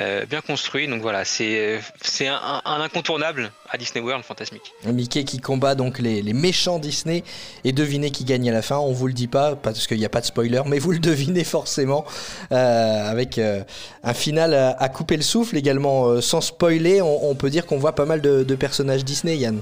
Euh, 0.00 0.24
bien 0.24 0.40
construit. 0.40 0.88
Donc 0.88 1.02
voilà, 1.02 1.24
c'est 1.24 1.78
un, 2.26 2.62
incontournable 2.64 3.52
à 3.68 3.76
Disney 3.76 4.02
World 4.02 4.24
fantasmique. 4.24 4.72
Mickey 4.84 5.24
qui 5.24 5.38
combat 5.40 5.74
donc 5.74 5.98
les, 5.98 6.22
les 6.22 6.32
méchants 6.32 6.78
Disney 6.78 7.22
et 7.64 7.72
devinez 7.72 8.10
qui 8.10 8.24
gagne 8.24 8.48
à 8.48 8.52
la 8.52 8.62
fin. 8.62 8.78
On 8.78 8.92
vous 8.92 9.06
le 9.08 9.12
dit 9.12 9.26
pas 9.28 9.56
parce 9.56 9.86
qu'il 9.86 9.98
n'y 9.98 10.06
a 10.06 10.08
pas 10.08 10.20
de 10.22 10.26
spoiler, 10.26 10.62
mais 10.66 10.78
vous 10.78 10.92
le 10.92 10.98
devinez 11.00 11.44
forcément 11.44 12.06
euh, 12.52 13.10
avec 13.10 13.36
euh, 13.38 13.62
un 14.02 14.14
final 14.14 14.54
à, 14.54 14.70
à 14.70 14.88
couper 14.88 15.16
le 15.16 15.22
souffle 15.22 15.56
également. 15.56 16.20
sans 16.22 16.40
spoiler, 16.40 17.02
on, 17.02 17.28
on 17.30 17.34
peut 17.34 17.50
dire 17.50 17.66
qu'on 17.66 17.78
voit 17.78 17.94
pas 17.94 18.06
mal 18.06 18.20
de, 18.22 18.42
de 18.42 18.54
personnages 18.54 19.04
Disney, 19.04 19.36
Yann. 19.36 19.60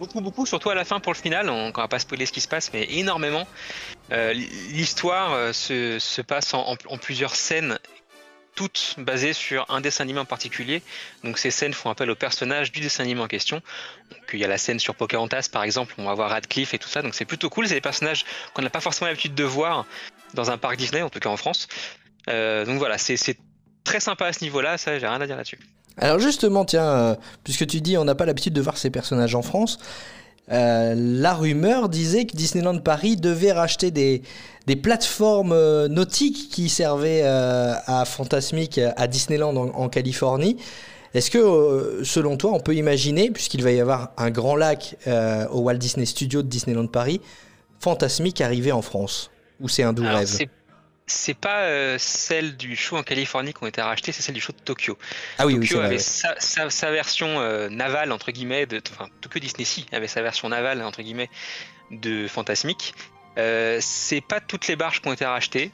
Beaucoup, 0.00 0.20
beaucoup, 0.20 0.46
surtout 0.46 0.70
à 0.70 0.74
la 0.76 0.84
fin 0.84 1.00
pour 1.00 1.12
le 1.12 1.18
final. 1.18 1.50
On 1.50 1.68
ne 1.68 1.72
va 1.72 1.88
pas 1.88 1.98
spoiler 1.98 2.24
ce 2.26 2.32
qui 2.32 2.40
se 2.40 2.46
passe, 2.48 2.70
mais 2.72 2.84
énormément. 2.90 3.46
Euh, 4.12 4.32
L'histoire 4.32 5.52
se, 5.52 5.98
se 5.98 6.22
passe 6.22 6.54
en, 6.54 6.60
en- 6.72 6.76
en 6.88 6.98
plusieurs 6.98 7.34
scènes, 7.34 7.78
toutes 8.58 8.96
basées 8.98 9.34
sur 9.34 9.64
un 9.68 9.80
dessin 9.80 10.02
animé 10.02 10.18
en 10.18 10.24
particulier. 10.24 10.82
Donc 11.22 11.38
ces 11.38 11.52
scènes 11.52 11.72
font 11.72 11.90
appel 11.90 12.10
aux 12.10 12.16
personnages 12.16 12.72
du 12.72 12.80
dessin 12.80 13.04
animé 13.04 13.20
en 13.20 13.28
question. 13.28 13.62
Donc 14.10 14.20
il 14.32 14.40
y 14.40 14.44
a 14.44 14.48
la 14.48 14.58
scène 14.58 14.80
sur 14.80 14.96
Pocahontas 14.96 15.48
par 15.52 15.62
exemple, 15.62 15.94
on 15.96 16.06
va 16.06 16.14
voir 16.14 16.30
Radcliffe 16.30 16.74
et 16.74 16.78
tout 16.80 16.88
ça. 16.88 17.00
Donc 17.00 17.14
c'est 17.14 17.24
plutôt 17.24 17.50
cool. 17.50 17.68
C'est 17.68 17.74
des 17.74 17.80
personnages 17.80 18.24
qu'on 18.54 18.62
n'a 18.62 18.68
pas 18.68 18.80
forcément 18.80 19.06
l'habitude 19.06 19.36
de 19.36 19.44
voir 19.44 19.86
dans 20.34 20.50
un 20.50 20.58
parc 20.58 20.76
Disney, 20.76 21.02
en 21.02 21.08
tout 21.08 21.20
cas 21.20 21.28
en 21.28 21.36
France. 21.36 21.68
Euh, 22.28 22.64
donc 22.64 22.78
voilà, 22.78 22.98
c'est 22.98 23.16
c'est 23.16 23.38
très 23.84 24.00
sympa 24.00 24.26
à 24.26 24.32
ce 24.32 24.42
niveau-là. 24.42 24.76
Ça, 24.76 24.98
j'ai 24.98 25.06
rien 25.06 25.20
à 25.20 25.26
dire 25.28 25.36
là-dessus. 25.36 25.60
Alors 25.96 26.18
justement, 26.18 26.64
tiens, 26.64 26.88
euh, 26.88 27.14
puisque 27.44 27.64
tu 27.64 27.80
dis 27.80 27.96
on 27.96 28.04
n'a 28.04 28.16
pas 28.16 28.26
l'habitude 28.26 28.54
de 28.54 28.60
voir 28.60 28.76
ces 28.76 28.90
personnages 28.90 29.36
en 29.36 29.42
France, 29.42 29.78
euh, 30.50 30.94
la 30.96 31.34
rumeur 31.34 31.88
disait 31.88 32.26
que 32.26 32.36
Disneyland 32.36 32.80
Paris 32.80 33.16
devait 33.16 33.52
racheter 33.52 33.92
des, 33.92 34.22
des 34.68 34.76
plateformes 34.76 35.52
euh, 35.52 35.88
nautiques 35.88 36.50
qui 36.50 36.68
servaient 36.68 37.22
euh, 37.24 37.72
à 37.86 38.04
Fantasmic 38.04 38.78
à 38.78 39.06
Disneyland 39.08 39.56
en, 39.56 39.68
en 39.70 39.88
Californie. 39.88 40.56
Est-ce 41.14 41.30
que, 41.30 41.38
euh, 41.38 42.04
selon 42.04 42.36
toi, 42.36 42.52
on 42.52 42.60
peut 42.60 42.74
imaginer, 42.74 43.30
puisqu'il 43.30 43.62
va 43.62 43.72
y 43.72 43.80
avoir 43.80 44.10
un 44.18 44.30
grand 44.30 44.56
lac 44.56 44.96
euh, 45.06 45.48
au 45.48 45.60
Walt 45.60 45.78
Disney 45.78 46.04
Studio 46.06 46.42
de 46.42 46.48
Disneyland 46.48 46.86
Paris, 46.86 47.20
Fantasmic 47.80 48.40
arriver 48.42 48.70
en 48.72 48.82
France? 48.82 49.30
Ou 49.58 49.68
c'est 49.68 49.82
un 49.82 49.94
doux 49.94 50.04
Alors, 50.04 50.18
rêve? 50.18 50.48
c'est 51.06 51.32
pas 51.38 51.60
euh, 51.62 51.96
celle 51.98 52.58
du 52.58 52.76
show 52.76 52.98
en 52.98 53.02
Californie 53.02 53.54
qui 53.54 53.64
ont 53.64 53.66
été 53.66 53.80
rachetées, 53.80 54.12
c'est 54.12 54.20
celle 54.20 54.34
du 54.34 54.42
show 54.42 54.52
de 54.52 54.62
Tokyo. 54.62 54.98
Ah 55.38 55.46
oui, 55.46 55.54
oui, 55.54 55.60
Tokyo 55.60 55.78
vrai. 55.78 55.86
avait 55.86 55.98
sa, 55.98 56.34
sa- 56.38 56.68
sa 56.68 56.90
version 56.90 57.40
euh, 57.40 57.70
navale 57.70 58.12
entre 58.12 58.30
guillemets, 58.30 58.66
de, 58.66 58.82
enfin 58.92 59.06
Tokyo 59.22 59.40
Disney 59.40 59.64
Sea 59.64 59.86
avait 59.92 60.06
sa 60.06 60.20
version 60.20 60.50
navale 60.50 60.82
entre 60.82 61.00
guillemets 61.00 61.30
de 61.90 62.28
Fantasmic. 62.28 62.92
Euh, 63.36 63.78
c'est 63.80 64.20
pas 64.20 64.40
toutes 64.40 64.66
les 64.68 64.76
barges 64.76 65.00
qui 65.00 65.08
ont 65.08 65.12
été 65.12 65.24
rachetées, 65.24 65.70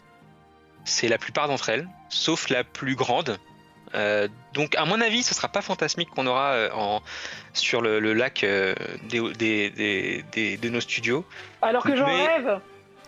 c'est 0.85 1.09
la 1.09 1.19
plupart 1.19 1.49
d'entre 1.49 1.69
elles, 1.71 1.89
sauf 2.11 2.51
la 2.51 2.65
plus 2.65 2.95
grande. 2.95 3.39
Euh, 3.95 4.27
donc 4.55 4.75
à 4.77 4.85
mon 4.85 5.01
avis, 5.01 5.23
ce 5.23 5.35
sera 5.35 5.49
pas 5.49 5.63
Fantasmic 5.63 6.11
qu'on 6.11 6.27
aura 6.27 6.53
euh, 6.55 6.71
en, 6.75 7.01
sur 7.53 7.81
le, 7.81 8.01
le 8.01 8.13
lac 8.13 8.43
euh, 8.43 8.75
des, 9.09 9.21
des- 9.35 9.71
des- 9.71 10.25
des- 10.33 10.57
de 10.57 10.69
nos 10.69 10.81
studios. 10.81 11.25
Alors 11.63 11.85
que 11.85 11.95
j'en 11.97 12.07
Mais- 12.07 12.27
rêve 12.27 12.59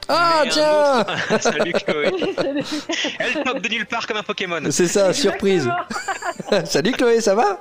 Ah, 0.09 0.43
Mais 0.45 0.51
tiens 0.51 1.01
autre- 1.01 1.41
Salut 1.43 1.73
Chloé. 1.73 2.13
Elle 3.19 3.43
pop 3.43 3.59
de 3.61 3.69
nulle 3.69 3.87
part 3.87 4.07
comme 4.07 4.17
un 4.19 4.23
Pokémon. 4.23 4.61
C'est 4.71 4.87
ça, 4.87 5.13
surprise. 5.13 5.69
Salut 6.65 6.93
Chloé, 6.93 7.21
ça 7.21 7.35
va? 7.35 7.61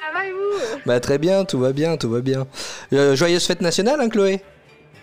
Ça 0.00 0.12
va 0.18 0.26
et 0.26 0.32
vous? 0.32 0.78
Bah 0.86 0.98
très 1.00 1.18
bien, 1.18 1.44
tout 1.44 1.60
va 1.60 1.72
bien, 1.72 1.98
tout 1.98 2.10
va 2.10 2.20
bien. 2.22 2.46
Euh, 2.94 3.14
joyeuse 3.14 3.46
fête 3.46 3.60
nationale, 3.60 4.00
hein, 4.00 4.08
Chloé? 4.08 4.42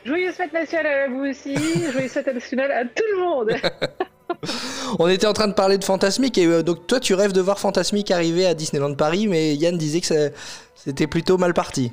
Joyeuse 0.05 0.33
fête 0.33 0.53
nationale 0.53 0.87
à 0.87 1.07
vous 1.09 1.25
aussi, 1.25 1.55
joyeuse 1.91 2.11
fête 2.11 2.33
nationale 2.33 2.71
à 2.71 2.85
tout 2.85 3.03
le 3.13 3.19
monde 3.19 3.51
On 4.99 5.07
était 5.07 5.27
en 5.27 5.33
train 5.33 5.47
de 5.47 5.53
parler 5.53 5.77
de 5.77 5.83
Fantasmic 5.83 6.37
et 6.37 6.45
euh, 6.45 6.61
donc 6.63 6.87
toi 6.87 6.99
tu 6.99 7.13
rêves 7.13 7.33
de 7.33 7.41
voir 7.41 7.59
Fantasmic 7.59 8.09
arriver 8.11 8.45
à 8.45 8.53
Disneyland 8.53 8.93
Paris, 8.95 9.27
mais 9.27 9.55
Yann 9.55 9.77
disait 9.77 9.99
que 10.01 10.05
ça- 10.07 10.29
c'était 10.75 11.07
plutôt 11.07 11.37
mal 11.37 11.53
parti. 11.53 11.91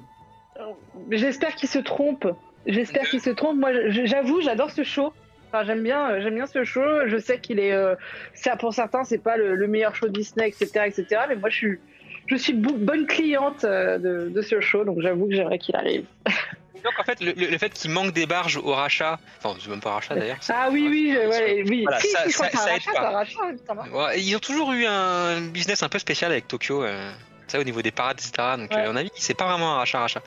Mais 1.08 1.18
J'espère 1.18 1.54
qu'il 1.56 1.68
se 1.68 1.78
trompe. 1.78 2.26
J'espère 2.66 3.02
qu'il 3.08 3.20
se 3.20 3.30
trompe. 3.30 3.58
Moi, 3.58 3.70
j'avoue, 4.04 4.40
j'adore 4.40 4.70
ce 4.70 4.82
show. 4.82 5.12
Enfin, 5.48 5.64
j'aime 5.64 5.82
bien, 5.82 6.10
euh, 6.10 6.20
j'aime 6.20 6.34
bien 6.34 6.46
ce 6.46 6.64
show. 6.64 6.80
Je 7.06 7.16
sais 7.18 7.38
qu'il 7.38 7.58
est, 7.60 7.72
euh, 7.72 7.94
ça 8.34 8.56
pour 8.56 8.74
certains, 8.74 9.04
c'est 9.04 9.18
pas 9.18 9.36
le, 9.36 9.54
le 9.54 9.66
meilleur 9.68 9.94
show 9.94 10.08
Disney, 10.08 10.48
etc., 10.48 10.70
etc. 10.86 11.22
Mais 11.28 11.36
moi, 11.36 11.48
je 11.48 11.56
suis, 11.56 11.78
je 12.26 12.36
suis 12.36 12.52
bo- 12.54 12.74
bonne 12.76 13.06
cliente 13.06 13.64
euh, 13.64 13.98
de, 13.98 14.28
de 14.30 14.42
ce 14.42 14.60
show, 14.60 14.84
donc 14.84 15.00
j'avoue 15.00 15.26
que 15.28 15.34
j'aimerais 15.34 15.58
qu'il 15.58 15.76
arrive. 15.76 16.04
Donc 16.84 16.92
en 16.98 17.04
fait, 17.04 17.20
le, 17.20 17.32
le- 17.32 17.58
fait 17.58 17.70
qu'il 17.70 17.90
manque 17.90 18.12
des 18.12 18.26
barges 18.26 18.56
au 18.56 18.72
rachat, 18.74 19.18
enfin 19.42 19.56
c'est 19.60 19.68
même 19.70 19.80
pas 19.80 19.92
rachat 19.94 20.14
d'ailleurs. 20.14 20.38
Ah 20.48 20.68
oui, 20.70 20.86
oui, 20.90 21.16
ouais, 21.16 21.64
oui. 21.66 21.82
Voilà, 21.82 22.00
si, 22.00 22.08
ça- 22.10 22.24
si, 22.24 22.30
je 22.30 22.34
crois 22.34 22.46
ça- 22.46 22.52
que 22.52 22.58
c'est 22.58 22.62
un 22.62 22.66
ça 22.66 22.76
aide 22.76 22.82
rachat, 22.86 22.92
pas. 22.92 23.00
c'est 23.00 23.06
un 23.06 23.18
rachat, 23.44 23.56
ça 23.66 23.74
va. 23.74 24.06
Ouais, 24.06 24.20
ils 24.20 24.36
ont 24.36 24.40
toujours 24.40 24.72
eu 24.72 24.86
un 24.86 25.40
business 25.40 25.82
un 25.82 25.88
peu 25.88 25.98
spécial 25.98 26.30
avec 26.32 26.46
Tokyo, 26.48 26.82
euh, 26.84 27.10
ça 27.48 27.58
au 27.58 27.64
niveau 27.64 27.82
des 27.82 27.90
parades, 27.90 28.18
etc. 28.20 28.56
Donc 28.58 28.70
Ouais. 28.72 28.78
euh, 28.78 28.84
à 28.84 28.92
mon 28.92 28.96
avis, 28.96 29.10
c'est 29.16 29.34
pas 29.34 29.46
vraiment 29.48 29.74
un 29.74 29.78
rachat 29.78 29.98
rachat. 30.00 30.22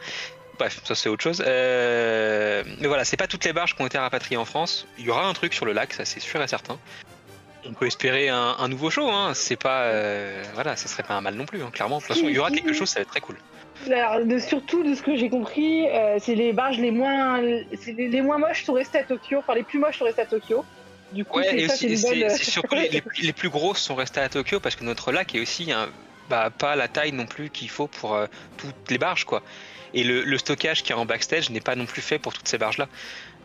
Bref, 0.58 0.82
ça 0.84 0.94
c'est 0.96 1.08
autre 1.08 1.24
chose. 1.24 1.42
Euh, 1.48 2.64
mais 2.82 2.88
voilà, 2.88 3.06
c'est 3.06 3.16
pas 3.18 3.28
toutes 3.28 3.46
les 3.46 3.54
barges 3.54 3.76
qui 3.76 3.82
ont 3.82 3.88
été 3.88 3.98
rapatriées 3.98 4.38
en 4.38 4.46
France. 4.46 4.88
Il 4.98 5.06
y 5.06 5.10
aura 5.10 5.26
un 5.26 5.34
truc 5.34 5.54
sur 5.54 5.66
le 5.66 5.72
lac, 5.74 5.94
ça 5.94 6.04
c'est 6.06 6.20
sûr 6.20 6.42
et 6.42 6.48
certain. 6.48 6.78
On 7.66 7.74
peut 7.74 7.88
espérer 7.88 8.30
un, 8.30 8.56
un 8.58 8.68
nouveau 8.68 8.90
show, 8.90 9.10
hein. 9.10 9.34
C'est 9.36 9.56
pas, 9.58 9.84
euh, 9.84 10.44
voilà, 10.56 10.76
ça 10.76 10.88
serait 10.88 11.04
pas 11.04 11.14
un 11.14 11.22
mal 11.22 11.36
non 11.36 11.46
plus, 11.46 11.62
hein, 11.62 11.70
clairement. 11.72 11.98
De 11.98 12.04
toute 12.04 12.14
façon, 12.16 12.28
il 12.28 12.36
y 12.36 12.40
aura 12.40 12.52
quelque 12.52 12.74
chose, 12.74 12.90
ça 12.90 12.96
va 13.00 13.02
être 13.04 13.10
très 13.10 13.20
cool. 13.22 13.38
Alors, 13.88 14.26
de- 14.26 14.40
surtout 14.40 14.84
de 14.84 14.94
ce 14.94 15.02
que 15.02 15.16
j'ai 15.16 15.30
compris, 15.30 15.88
euh, 15.90 16.18
c'est 16.20 16.36
les 16.36 16.54
barges 16.54 16.78
les 16.80 16.92
moins, 16.92 17.42
les, 17.42 17.66
les 17.88 18.22
moins 18.22 18.38
moches 18.38 18.64
sont 18.66 18.74
restées 18.74 19.00
à 19.00 19.04
Tokyo, 19.04 19.40
enfin 19.40 19.56
les 19.56 19.64
plus 19.64 19.80
moches 19.80 19.98
sont 19.98 20.06
restées 20.06 20.22
à 20.22 20.26
Tokyo. 20.26 20.66
Du 21.12 21.26
coup, 21.26 21.38
Ouais, 21.40 21.48
c'est 21.50 21.58
et 21.60 21.68
ça, 21.68 21.74
aussi, 21.74 21.98
c'est 21.98 22.20
bonne. 22.20 22.30
surtout 22.38 22.76
les, 22.76 23.02
les 23.22 23.34
plus 23.34 23.50
grosses 23.50 23.80
sont 23.80 23.96
restées 23.96 24.20
à 24.20 24.30
Tokyo 24.30 24.60
parce 24.60 24.76
que 24.76 24.84
notre 24.84 25.12
lac 25.12 25.34
est 25.34 25.40
aussi 25.40 25.72
un- 25.72 25.90
bah, 26.30 26.52
pas 26.56 26.76
la 26.76 26.88
taille 26.88 27.12
non 27.14 27.26
plus 27.26 27.50
qu'il 27.50 27.70
faut 27.70 27.88
pour 27.88 28.14
euh, 28.14 28.28
toutes 28.58 28.76
les 28.92 29.00
barges, 29.00 29.24
quoi. 29.24 29.42
Et 29.94 30.04
le, 30.04 30.24
le 30.24 30.38
stockage 30.38 30.84
qui 30.84 30.92
est 30.92 30.96
en 30.96 31.06
backstage 31.06 31.50
n'est 31.50 31.62
pas 31.62 31.76
non 31.76 31.86
plus 31.86 32.02
fait 32.02 32.20
pour 32.20 32.34
toutes 32.34 32.48
ces 32.48 32.58
barges-là. 32.58 32.88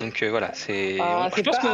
Donc 0.01 0.23
euh, 0.23 0.31
voilà, 0.31 0.51
c'est. 0.55 0.99
Ah, 1.01 1.29
c'est 1.35 1.47
aura, 1.49 1.59
quoi. 1.59 1.71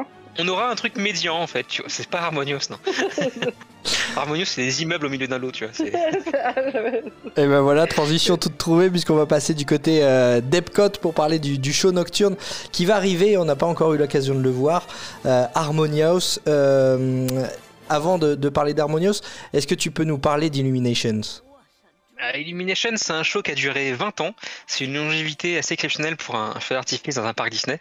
hein. 0.00 0.04
on 0.38 0.48
aura 0.48 0.70
un 0.70 0.74
truc 0.74 0.96
médian 0.96 1.36
en 1.36 1.46
fait. 1.46 1.64
tu 1.68 1.82
vois. 1.82 1.90
C'est 1.90 2.08
pas 2.08 2.20
harmonious, 2.20 2.58
non. 2.70 2.78
harmonious, 4.16 4.46
c'est 4.46 4.62
des 4.62 4.82
immeubles 4.82 5.06
au 5.06 5.08
milieu 5.08 5.26
d'un 5.26 5.38
lot, 5.38 5.52
tu 5.52 5.64
vois. 5.66 5.86
Et 5.86 5.90
ben 7.36 7.60
voilà, 7.60 7.86
transition 7.86 8.36
toute 8.36 8.58
trouvée 8.58 8.90
puisqu'on 8.90 9.14
va 9.16 9.26
passer 9.26 9.54
du 9.54 9.64
côté 9.66 10.00
euh, 10.02 10.40
d'Epcot 10.40 10.90
pour 11.00 11.14
parler 11.14 11.38
du, 11.38 11.58
du 11.58 11.72
show 11.72 11.92
nocturne 11.92 12.36
qui 12.72 12.84
va 12.84 12.96
arriver, 12.96 13.36
on 13.38 13.44
n'a 13.44 13.56
pas 13.56 13.66
encore 13.66 13.94
eu 13.94 13.98
l'occasion 13.98 14.34
de 14.34 14.42
le 14.42 14.50
voir, 14.50 14.86
euh, 15.26 15.46
Harmonious. 15.54 16.38
Euh, 16.48 17.26
avant 17.88 18.16
de, 18.16 18.34
de 18.36 18.48
parler 18.48 18.72
d'Harmonious, 18.72 19.20
est-ce 19.52 19.66
que 19.66 19.74
tu 19.74 19.90
peux 19.90 20.04
nous 20.04 20.16
parler 20.18 20.48
d'Illuminations? 20.48 21.20
Euh, 21.20 21.51
Illumination, 22.34 22.90
c'est 22.96 23.12
un 23.12 23.22
show 23.22 23.42
qui 23.42 23.50
a 23.50 23.54
duré 23.54 23.92
20 23.92 24.20
ans. 24.20 24.34
C'est 24.66 24.84
une 24.84 24.94
longévité 24.94 25.58
assez 25.58 25.74
exceptionnelle 25.74 26.16
pour 26.16 26.36
un, 26.36 26.58
feu 26.60 26.74
d'artifice 26.74 27.16
dans 27.16 27.24
un 27.24 27.34
parc 27.34 27.50
Disney. 27.50 27.80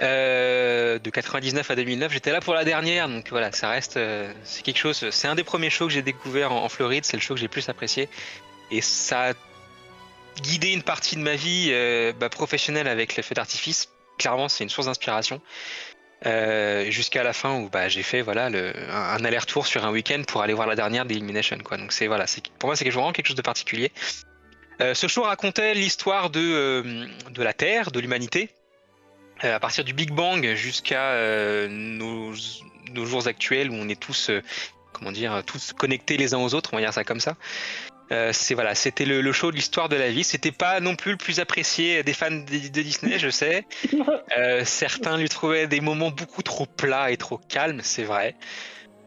Euh, 0.00 1.00
de 1.00 1.10
99 1.10 1.70
à 1.70 1.74
2009, 1.74 2.12
j'étais 2.12 2.30
là 2.30 2.40
pour 2.40 2.54
la 2.54 2.64
dernière, 2.64 3.08
donc 3.08 3.30
voilà, 3.30 3.50
ça 3.50 3.68
reste, 3.70 3.96
euh, 3.96 4.32
c'est 4.44 4.62
quelque 4.62 4.78
chose. 4.78 5.10
C'est 5.10 5.26
un 5.26 5.34
des 5.34 5.42
premiers 5.42 5.70
shows 5.70 5.88
que 5.88 5.92
j'ai 5.92 6.02
découvert 6.02 6.52
en, 6.52 6.68
Floride, 6.68 7.04
c'est 7.04 7.16
le 7.16 7.22
show 7.22 7.34
que 7.34 7.40
j'ai 7.40 7.46
le 7.46 7.50
plus 7.50 7.68
apprécié, 7.68 8.08
et 8.70 8.80
ça 8.80 9.30
a 9.30 9.32
guidé 10.40 10.68
une 10.68 10.84
partie 10.84 11.16
de 11.16 11.20
ma 11.20 11.34
vie 11.34 11.70
euh, 11.72 12.12
bah, 12.12 12.28
professionnelle 12.28 12.86
avec 12.86 13.16
les 13.16 13.24
feux 13.24 13.34
d'artifice. 13.34 13.88
Clairement, 14.18 14.48
c'est 14.48 14.62
une 14.62 14.70
source 14.70 14.86
d'inspiration. 14.86 15.40
Euh, 16.26 16.90
jusqu'à 16.90 17.22
la 17.22 17.32
fin 17.32 17.60
où 17.60 17.68
bah, 17.68 17.88
j'ai 17.88 18.02
fait 18.02 18.22
voilà 18.22 18.50
le, 18.50 18.72
un, 18.90 19.24
aller-retour 19.24 19.68
sur 19.68 19.86
un 19.86 19.92
week-end 19.92 20.22
pour 20.26 20.42
aller 20.42 20.52
voir 20.52 20.66
la 20.66 20.74
dernière 20.74 21.04
d'Illumination 21.04 21.58
quoi. 21.58 21.76
Donc 21.76 21.92
c'est 21.92 22.08
voilà, 22.08 22.26
c'est 22.26 22.48
pour 22.58 22.68
moi 22.68 22.74
c'est 22.74 22.88
vraiment 22.90 23.12
quelque 23.12 23.28
chose 23.28 23.36
de 23.36 23.42
particulier. 23.42 23.92
Euh, 24.80 24.94
ce 24.94 25.06
show 25.06 25.22
racontait 25.22 25.74
l'histoire 25.74 26.30
de 26.30 26.40
euh, 26.40 27.06
de 27.30 27.42
la 27.42 27.52
Terre, 27.52 27.92
de 27.92 28.00
l'humanité, 28.00 28.50
euh, 29.44 29.54
à 29.54 29.60
partir 29.60 29.84
du 29.84 29.92
Big 29.92 30.10
Bang 30.10 30.54
jusqu'à 30.54 31.12
euh, 31.12 31.68
nos, 31.68 32.32
nos 32.92 33.06
jours 33.06 33.28
actuels 33.28 33.70
où 33.70 33.74
on 33.74 33.88
est 33.88 34.00
tous 34.00 34.32
comment 34.92 35.12
dire 35.12 35.44
tous 35.46 35.72
connectés 35.72 36.16
les 36.16 36.34
uns 36.34 36.38
aux 36.38 36.52
autres, 36.52 36.70
on 36.72 36.78
va 36.78 36.82
dire 36.82 36.92
ça 36.92 37.04
comme 37.04 37.20
ça. 37.20 37.36
Euh, 38.10 38.32
c'est 38.32 38.54
voilà, 38.54 38.74
c'était 38.74 39.04
le, 39.04 39.20
le 39.20 39.32
show 39.32 39.50
de 39.50 39.56
l'histoire 39.56 39.88
de 39.88 39.96
la 39.96 40.10
vie. 40.10 40.24
C'était 40.24 40.52
pas 40.52 40.80
non 40.80 40.96
plus 40.96 41.12
le 41.12 41.16
plus 41.18 41.40
apprécié 41.40 42.02
des 42.02 42.14
fans 42.14 42.30
de, 42.30 42.40
de 42.68 42.82
Disney, 42.82 43.18
je 43.18 43.30
sais. 43.30 43.64
Euh, 44.36 44.62
certains 44.64 45.16
lui 45.16 45.28
trouvaient 45.28 45.66
des 45.66 45.80
moments 45.80 46.10
beaucoup 46.10 46.42
trop 46.42 46.66
plats 46.66 47.10
et 47.10 47.16
trop 47.16 47.38
calmes, 47.38 47.80
c'est 47.82 48.04
vrai. 48.04 48.34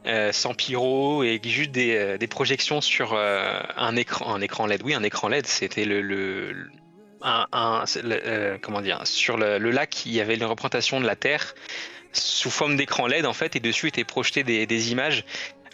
Euh, 0.08 0.32
sans 0.32 0.54
pyro 0.56 1.24
et 1.24 1.40
juste 1.44 1.72
des, 1.72 2.18
des 2.18 2.28
projections 2.28 2.82
sur 2.82 3.14
un 3.16 3.96
écran, 3.96 4.34
un 4.34 4.42
écran 4.42 4.66
LED. 4.66 4.82
Oui, 4.84 4.94
un 4.96 5.04
écran 5.04 5.28
LED. 5.30 5.46
C'était 5.46 5.86
le, 5.86 6.02
le, 6.02 6.52
le- 6.52 6.72
un, 7.22 7.46
un- 7.52 7.86
c'est 7.86 8.02
le- 8.04 8.58
comment 8.62 8.82
dire, 8.82 9.02
sur 9.06 9.38
le, 9.38 9.58
lac, 9.60 10.06
il 10.08 10.12
y 10.14 10.22
avait 10.22 10.36
une 10.36 10.44
représentation 10.44 11.00
de 11.00 11.06
la 11.06 11.16
Terre 11.16 11.54
sous 12.14 12.50
forme 12.50 12.76
d'écran 12.76 13.06
LED 13.08 13.26
en 13.26 13.34
fait, 13.34 13.56
et 13.56 13.60
dessus 13.60 13.88
étaient 13.88 14.04
projetées 14.04 14.44
des, 14.44 14.66
des 14.66 14.92
images, 14.92 15.24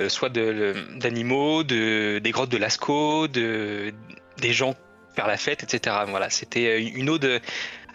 soit 0.10 0.30
de- 0.30 0.42
le- 0.42 1.00
d'animaux, 1.00 1.64
de, 1.64 2.20
des 2.20 2.32
grottes 2.32 2.50
de 2.52 2.58
Lascaux, 2.58 3.28
de, 3.28 3.94
des 4.40 4.54
gens 4.54 4.76
faire 5.16 5.28
la 5.28 5.38
fête, 5.38 5.64
etc. 5.64 5.96
Voilà, 6.08 6.30
c'était 6.30 6.68
euh, 6.68 6.90
une 6.96 7.10
ode 7.10 7.42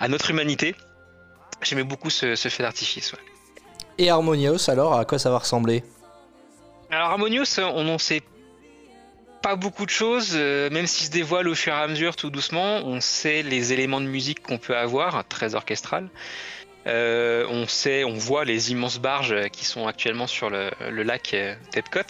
à 0.00 0.08
notre 0.08 0.30
humanité. 0.30 0.74
J'aimais 1.62 1.84
beaucoup 1.84 2.10
ce, 2.10 2.34
ce 2.34 2.48
fait 2.48 2.62
d'artifice. 2.64 3.12
ouais. 3.12 3.18
Et 3.98 4.10
Harmonious, 4.10 4.68
alors, 4.68 4.98
à 4.98 5.04
quoi 5.04 5.18
ça 5.18 5.30
va 5.30 5.38
ressembler? 5.38 5.84
Alors 6.90 7.10
Harmonious, 7.10 7.44
on 7.58 7.84
n'en 7.84 7.98
sait 7.98 8.22
pas 9.42 9.54
beaucoup 9.56 9.84
de 9.86 9.90
choses, 9.90 10.32
euh, 10.34 10.70
même 10.70 10.86
s'il 10.86 11.06
se 11.06 11.10
dévoile 11.10 11.48
au 11.48 11.54
fur 11.54 11.72
et 11.72 11.76
à 11.76 11.86
mesure 11.88 12.16
tout 12.16 12.30
doucement. 12.30 12.78
On 12.84 13.00
sait 13.00 13.42
les 13.42 13.72
éléments 13.72 14.00
de 14.00 14.06
musique 14.06 14.42
qu'on 14.42 14.58
peut 14.58 14.76
avoir, 14.76 15.24
très 15.28 15.54
orchestral. 15.54 16.08
Euh, 16.86 17.46
on 17.48 18.14
voit 18.14 18.44
les 18.44 18.72
immenses 18.72 18.98
barges 18.98 19.32
euh, 19.32 19.48
qui 19.48 19.64
sont 19.64 19.86
actuellement 19.86 20.26
sur 20.26 20.50
le, 20.50 20.70
lac 21.02 21.34
euh, 21.34 21.54
d'Epcot. 21.72 22.00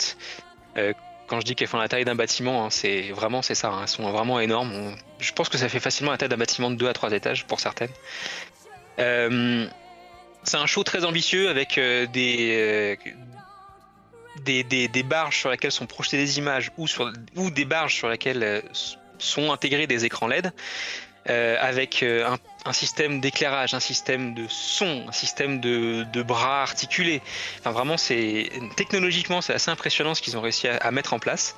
Euh, 0.77 0.93
quand 1.27 1.41
je 1.41 1.47
dis 1.47 1.55
qu'elles 1.55 1.69
font 1.69 1.79
la 1.79 1.89
taille 1.89 2.05
d'un 2.05 2.15
bâtiment, 2.15 2.65
hein, 2.65 2.71
c'est 2.71 3.11
vraiment 3.11 3.43
c'est 3.43 3.55
ça. 3.55 3.69
hein, 3.69 3.81
elles 3.83 3.89
sont 3.89 4.11
vraiment 4.11 4.41
énormes. 4.41 4.95
Je 5.19 5.33
pense 5.33 5.49
que 5.49 5.59
ça 5.59 5.69
fait 5.69 5.81
facilement 5.81 6.13
la 6.13 6.19
taille 6.19 6.29
d'un 6.29 6.37
bâtiment 6.37 6.71
de 6.71 6.77
2 6.77 6.89
à 6.89 6.93
3 6.93 7.13
étages 7.13 7.47
pour 7.47 7.61
certaines. 7.61 7.91
Euh, 8.99 9.67
c'est 10.43 10.57
un 10.57 10.67
show 10.67 10.83
très 10.83 11.05
ambitieux 11.05 11.49
avec 11.49 11.79
euh, 11.79 12.07
des, 12.07 12.97
euh, 14.47 15.03
barges 15.05 15.39
sur 15.39 15.51
lesquelles 15.51 15.73
sont 15.73 15.87
projetées 15.87 16.19
des 16.19 16.39
images 16.39 16.71
ou, 16.77 16.87
ou 17.37 17.51
des 17.51 17.65
barges 17.65 17.95
sur 17.95 18.09
lesquelles 18.09 18.43
euh, 18.43 18.61
sont 19.19 19.53
intégrés 19.53 19.87
des 19.87 20.05
écrans 20.05 20.27
LED 20.27 20.53
euh, 21.31 21.57
avec 21.61 22.03
euh, 22.03 22.27
un, 22.27 22.39
un 22.65 22.73
système 22.73 23.21
d'éclairage, 23.21 23.75
un 23.75 23.81
système 23.81 24.35
de 24.35 24.47
son, 24.49 25.05
un 25.09 25.13
système 25.13 25.61
de, 25.61 26.05
de 26.13 26.23
bras 26.23 26.63
articulés. 26.63 27.23
Enfin, 27.61 27.71
vraiment, 27.71 27.97
c'est 27.97 28.51
technologiquement, 28.77 29.41
c'est 29.41 29.55
assez 29.55 29.71
impressionnant 29.71 30.15
ce 30.15 30.23
qu'ils 30.23 30.37
ont 30.37 30.41
réussi 30.41 30.69
à, 30.69 30.77
à 30.77 30.91
mettre 30.91 31.13
en 31.13 31.19
place. 31.19 31.55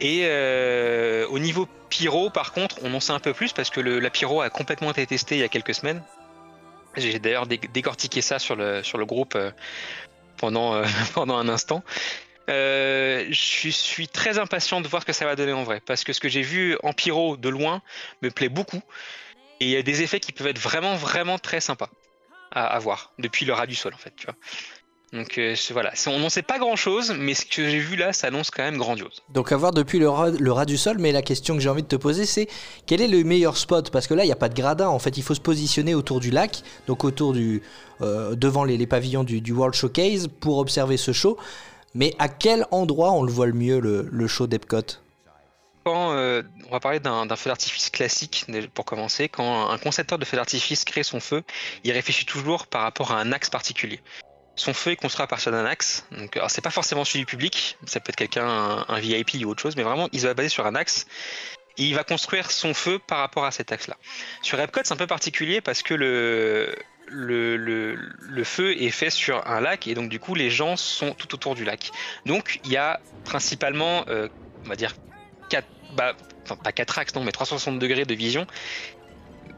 Et 0.00 0.22
euh, 0.24 1.26
au 1.28 1.38
niveau 1.38 1.68
pyro, 1.88 2.30
par 2.30 2.52
contre, 2.52 2.76
on 2.82 2.92
en 2.94 3.00
sait 3.00 3.12
un 3.12 3.20
peu 3.20 3.32
plus 3.32 3.52
parce 3.52 3.70
que 3.70 3.80
le, 3.80 4.00
la 4.00 4.10
pyro 4.10 4.40
a 4.40 4.50
complètement 4.50 4.90
été 4.90 5.06
testée 5.06 5.36
il 5.36 5.40
y 5.40 5.44
a 5.44 5.48
quelques 5.48 5.74
semaines. 5.74 6.02
J'ai 6.96 7.18
d'ailleurs 7.18 7.46
dé- 7.46 7.60
décortiqué 7.72 8.20
ça 8.20 8.38
sur 8.38 8.56
le, 8.56 8.82
sur 8.82 8.98
le 8.98 9.04
groupe 9.04 9.34
euh, 9.36 9.50
pendant, 10.36 10.74
euh, 10.74 10.84
pendant 11.14 11.36
un 11.36 11.48
instant. 11.48 11.82
Euh, 12.50 13.24
je 13.30 13.70
suis 13.70 14.06
très 14.06 14.38
impatient 14.38 14.82
de 14.82 14.88
voir 14.88 15.02
ce 15.02 15.06
que 15.06 15.14
ça 15.14 15.24
va 15.24 15.34
donner 15.34 15.54
en 15.54 15.62
vrai 15.62 15.80
parce 15.84 16.04
que 16.04 16.12
ce 16.12 16.20
que 16.20 16.28
j'ai 16.28 16.42
vu 16.42 16.76
en 16.82 16.92
pyro 16.92 17.38
de 17.38 17.48
loin 17.48 17.80
me 18.20 18.30
plaît 18.30 18.50
beaucoup 18.50 18.82
et 19.60 19.64
il 19.64 19.70
y 19.70 19.76
a 19.76 19.82
des 19.82 20.02
effets 20.02 20.20
qui 20.20 20.32
peuvent 20.32 20.48
être 20.48 20.58
vraiment 20.58 20.94
vraiment 20.94 21.38
très 21.38 21.60
sympas 21.60 21.88
à, 22.50 22.78
voir 22.78 23.12
depuis 23.18 23.46
le 23.46 23.54
ras 23.54 23.66
du 23.66 23.74
sol 23.74 23.94
en 23.94 23.98
fait 23.98 24.12
tu 24.14 24.26
vois. 24.26 24.34
Donc 25.14 25.38
euh, 25.38 25.54
voilà. 25.70 25.92
On 26.08 26.18
n'en 26.18 26.28
sait 26.28 26.42
pas 26.42 26.58
grand 26.58 26.76
chose 26.76 27.14
mais 27.18 27.32
ce 27.32 27.46
que 27.46 27.66
j'ai 27.66 27.78
vu 27.78 27.96
là 27.96 28.12
ça 28.12 28.26
annonce 28.26 28.50
quand 28.50 28.62
même 28.62 28.76
grandiose. 28.76 29.22
Donc 29.30 29.50
à 29.50 29.56
voir 29.56 29.72
depuis 29.72 29.98
le 29.98 30.10
ras, 30.10 30.66
du 30.66 30.76
sol, 30.76 30.98
mais 30.98 31.12
la 31.12 31.22
question 31.22 31.54
que 31.54 31.62
j'ai 31.62 31.70
envie 31.70 31.82
de 31.82 31.88
te 31.88 31.96
poser 31.96 32.26
c'est 32.26 32.46
quel 32.86 33.00
est 33.00 33.08
le 33.08 33.24
meilleur 33.24 33.56
spot? 33.56 33.90
Parce 33.90 34.06
que 34.06 34.12
là 34.12 34.24
il 34.24 34.26
n'y 34.26 34.32
a 34.32 34.36
pas 34.36 34.50
de 34.50 34.54
gradin, 34.54 34.88
en 34.88 34.98
fait 34.98 35.16
il 35.16 35.22
faut 35.22 35.34
se 35.34 35.40
positionner 35.40 35.94
autour 35.94 36.20
du 36.20 36.30
lac, 36.30 36.62
donc 36.88 37.04
autour 37.04 37.32
du, 37.32 37.62
euh, 38.02 38.34
devant 38.34 38.64
les, 38.64 38.76
les 38.76 38.86
pavillons 38.86 39.24
du, 39.24 39.40
du 39.40 39.52
World 39.52 39.74
Showcase 39.74 40.28
pour 40.28 40.58
observer 40.58 40.98
ce 40.98 41.12
show. 41.12 41.38
Mais 41.94 42.14
à 42.18 42.28
quel 42.28 42.66
endroit 42.70 43.12
on 43.12 43.22
le 43.22 43.32
voit 43.32 43.46
le 43.46 43.52
mieux 43.52 43.78
le, 43.78 44.26
show 44.26 44.46
d'Epcot? 44.46 44.98
Quand 45.84 46.12
euh, 46.12 46.42
on 46.68 46.72
va 46.72 46.80
parler 46.80 46.98
d'un 46.98 47.28
feu 47.36 47.50
d'artifice 47.50 47.90
classique 47.90 48.46
pour 48.72 48.84
commencer, 48.84 49.28
quand 49.28 49.70
un 49.70 49.78
concepteur 49.78 50.18
de 50.18 50.24
feu 50.24 50.36
d'artifice 50.36 50.84
crée 50.84 51.02
son 51.02 51.20
feu, 51.20 51.42
il 51.84 51.92
réfléchit 51.92 52.26
toujours 52.26 52.66
par 52.66 52.82
rapport 52.82 53.12
à 53.12 53.20
un 53.20 53.32
axe 53.32 53.50
particulier. 53.50 54.00
Son 54.56 54.72
feu 54.72 54.92
est 54.92 54.96
construit 54.96 55.24
à 55.24 55.26
partir 55.26 55.52
d'un 55.52 55.66
axe, 55.66 56.06
donc 56.12 56.38
c'est 56.48 56.62
pas 56.62 56.70
forcément 56.70 57.04
celui 57.04 57.20
du 57.20 57.26
public, 57.26 57.76
ça 57.86 58.00
peut 58.00 58.10
être 58.10 58.16
quelqu'un 58.16 58.46
un, 58.46 58.84
un 58.88 59.00
VIP 59.00 59.44
ou 59.44 59.50
autre 59.50 59.60
chose, 59.60 59.76
mais 59.76 59.82
vraiment 59.82 60.08
il 60.12 60.20
va 60.20 60.32
baser 60.32 60.48
sur 60.48 60.64
un 60.64 60.74
axe. 60.74 61.06
Et 61.76 61.84
il 61.84 61.94
va 61.94 62.04
construire 62.04 62.52
son 62.52 62.72
feu 62.72 63.00
par 63.00 63.18
rapport 63.18 63.44
à 63.44 63.50
cet 63.50 63.72
axe-là. 63.72 63.96
Sur 64.42 64.60
Epcot, 64.60 64.82
c'est 64.84 64.92
un 64.92 64.96
peu 64.96 65.08
particulier 65.08 65.60
parce 65.60 65.82
que 65.82 65.92
le, 65.92 66.72
le, 67.08 67.96
feu 68.44 68.80
est 68.80 68.90
fait 68.90 69.10
sur 69.10 69.46
un 69.46 69.60
lac 69.60 69.86
et 69.86 69.94
donc 69.94 70.08
du 70.08 70.18
coup 70.18 70.34
les 70.34 70.50
gens 70.50 70.76
sont 70.76 71.12
tout 71.12 71.34
autour 71.34 71.54
du 71.54 71.64
lac. 71.64 71.90
Donc 72.26 72.60
il 72.64 72.72
y 72.72 72.76
a 72.76 73.00
principalement, 73.24 74.04
euh, 74.08 74.28
on 74.64 74.68
va 74.68 74.76
dire, 74.76 74.94
quatre, 75.48 75.68
bah, 75.94 76.14
enfin 76.42 76.56
pas 76.56 76.72
quatre 76.72 76.98
axes 76.98 77.14
non, 77.14 77.24
mais 77.24 77.32
360 77.32 77.78
degrés 77.78 78.04
de 78.04 78.14
vision 78.14 78.46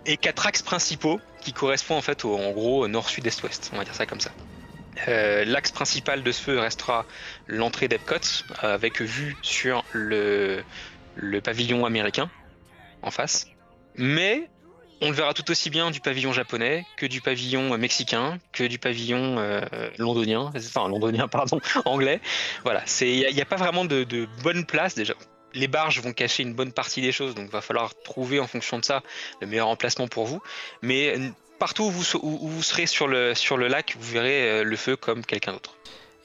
et 0.07 0.17
quatre 0.17 0.47
axes 0.47 0.63
principaux 0.63 1.21
qui 1.41 1.53
correspondent 1.53 1.99
en 1.99 2.03
fait 2.03 2.25
au, 2.25 2.37
en 2.37 2.51
gros 2.53 2.87
nord, 2.89 3.09
sud, 3.09 3.27
est, 3.27 3.43
ouest. 3.43 3.71
On 3.73 3.79
va 3.79 3.85
dire 3.85 3.95
ça 3.95 4.07
comme 4.07 4.21
ça. 4.21 4.31
Euh, 5.09 5.45
L'axe 5.45 5.73
principal 5.73 6.23
de 6.23 6.33
ce 6.33 6.43
feu 6.43 6.59
restera 6.59 7.05
l'entrée 7.47 7.87
d'Epcot 7.87 8.45
avec 8.61 9.03
vue 9.03 9.37
sur 9.43 9.85
le 9.93 10.63
pavillon 11.43 11.85
américain 11.85 12.31
en 13.03 13.11
face. 13.11 13.47
Mais 13.97 14.49
on 15.01 15.11
le 15.11 15.15
verra 15.15 15.35
tout 15.35 15.51
aussi 15.51 15.71
bien 15.71 15.91
du 15.91 16.01
pavillon 16.01 16.33
japonais 16.33 16.87
que 16.97 17.07
du 17.07 17.21
pavillon 17.21 17.77
mexicain, 17.79 18.39
que 18.53 18.65
du 18.65 18.79
pavillon 18.79 19.39
euh, 19.39 19.61
londonien, 19.99 20.53
enfin 20.57 20.89
londonien 20.89 21.29
pardon, 21.31 21.61
anglais. 21.85 22.21
Voilà, 22.65 22.85
il 23.01 23.35
n'y 23.35 23.41
a, 23.41 23.45
pas 23.45 23.57
vraiment 23.57 23.85
de, 23.85 24.29
bonne 24.43 24.65
place 24.65 24.95
déjà. 24.95 25.15
Les 25.55 25.69
barges 25.69 26.01
vont 26.01 26.13
cacher 26.13 26.43
une 26.43 26.55
bonne 26.55 26.73
partie 26.73 27.01
des 27.01 27.13
choses, 27.13 27.35
donc 27.35 27.51
va 27.51 27.61
falloir 27.61 27.93
trouver 28.05 28.41
en 28.41 28.47
fonction 28.47 28.79
de 28.79 28.85
ça 28.85 29.03
le 29.41 29.47
meilleur 29.47 29.69
emplacement 29.69 30.09
pour 30.09 30.27
vous. 30.27 30.43
Mais 30.83 31.15
partout 31.59 31.85
où 31.85 31.91
vous, 31.91 32.63
serez 32.63 32.87
sur 32.87 33.07
le, 33.07 33.69
lac, 33.69 33.97
vous 33.99 34.13
verrez 34.13 34.51
euh, 34.51 34.65
le 34.65 34.77
feu 34.77 34.97
comme 34.97 35.25
quelqu'un 35.25 35.53
d'autre. 35.53 35.77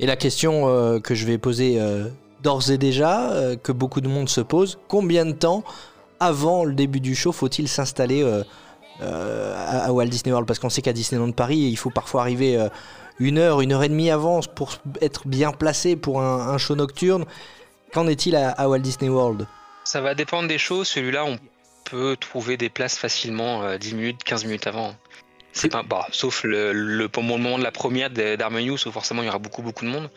Et 0.01 0.07
la 0.07 0.15
question 0.15 0.67
euh, 0.67 0.99
que 0.99 1.13
je 1.13 1.27
vais 1.27 1.37
poser 1.37 1.79
euh, 1.79 2.07
d'ores 2.41 2.71
et 2.71 2.79
déjà, 2.79 3.31
euh, 3.31 3.55
que 3.55 3.71
beaucoup 3.71 4.01
de 4.01 4.07
monde 4.07 4.29
se 4.29 4.41
pose, 4.41 4.79
combien 4.87 5.25
de 5.25 5.31
temps 5.31 5.63
avant 6.21 6.63
le 6.63 6.73
début 6.73 7.01
du 7.01 7.15
show 7.15 7.31
faut-il 7.31 7.67
s'installer 7.67 8.23
euh, 8.23 8.43
à, 9.01 9.85
à, 9.85 9.91
Walt 9.91 10.05
Disney 10.05 10.31
World? 10.31 10.47
Parce 10.47 10.59
qu'on 10.59 10.69
sait 10.69 10.81
qu'à 10.81 10.93
Disneyland 10.93 11.31
Paris, 11.31 11.57
il 11.57 11.75
faut 11.75 11.89
parfois 11.89 12.21
arriver 12.21 12.55
euh, 12.55 12.69
une 13.19 13.39
heure, 13.39 13.59
une 13.61 13.73
heure 13.73 13.83
et 13.83 13.89
demie 13.89 14.11
avant 14.11 14.39
pour 14.41 14.75
être 15.01 15.27
bien 15.27 15.51
placé 15.51 15.95
pour 15.95 16.21
un, 16.21 16.49
un 16.49 16.57
show 16.57 16.75
nocturne. 16.75 17.25
Qu'en 17.91 18.07
est-il 18.07 18.35
à, 18.35 18.51
à, 18.51 18.69
Walt 18.69 18.79
Disney 18.79 19.09
World? 19.09 19.47
Ça 19.83 19.99
va 19.99 20.13
dépendre 20.15 20.47
des 20.47 20.59
shows. 20.59 20.83
Celui-là, 20.83 21.25
on 21.25 21.37
peut 21.83 22.15
trouver 22.17 22.55
des 22.55 22.69
places 22.69 22.97
facilement 22.97 23.75
10 23.75 23.95
minutes, 23.95 24.23
15 24.23 24.45
minutes 24.45 24.67
avant. 24.67 24.95
C'est 25.53 25.69
pas, 25.69 25.83
bah, 25.83 26.07
sauf 26.11 26.43
le, 26.43 26.71
le, 26.71 27.09
le, 27.13 27.21
moment 27.21 27.57
de 27.57 27.63
la 27.63 27.71
première 27.71 28.09
d'Harmonious 28.09 28.87
où 28.87 28.91
forcément 28.91 29.21
il 29.21 29.25
y 29.25 29.29
aura 29.29 29.39
beaucoup 29.39 29.61
beaucoup 29.61 29.83
de 29.83 29.89
monde. 29.89 30.09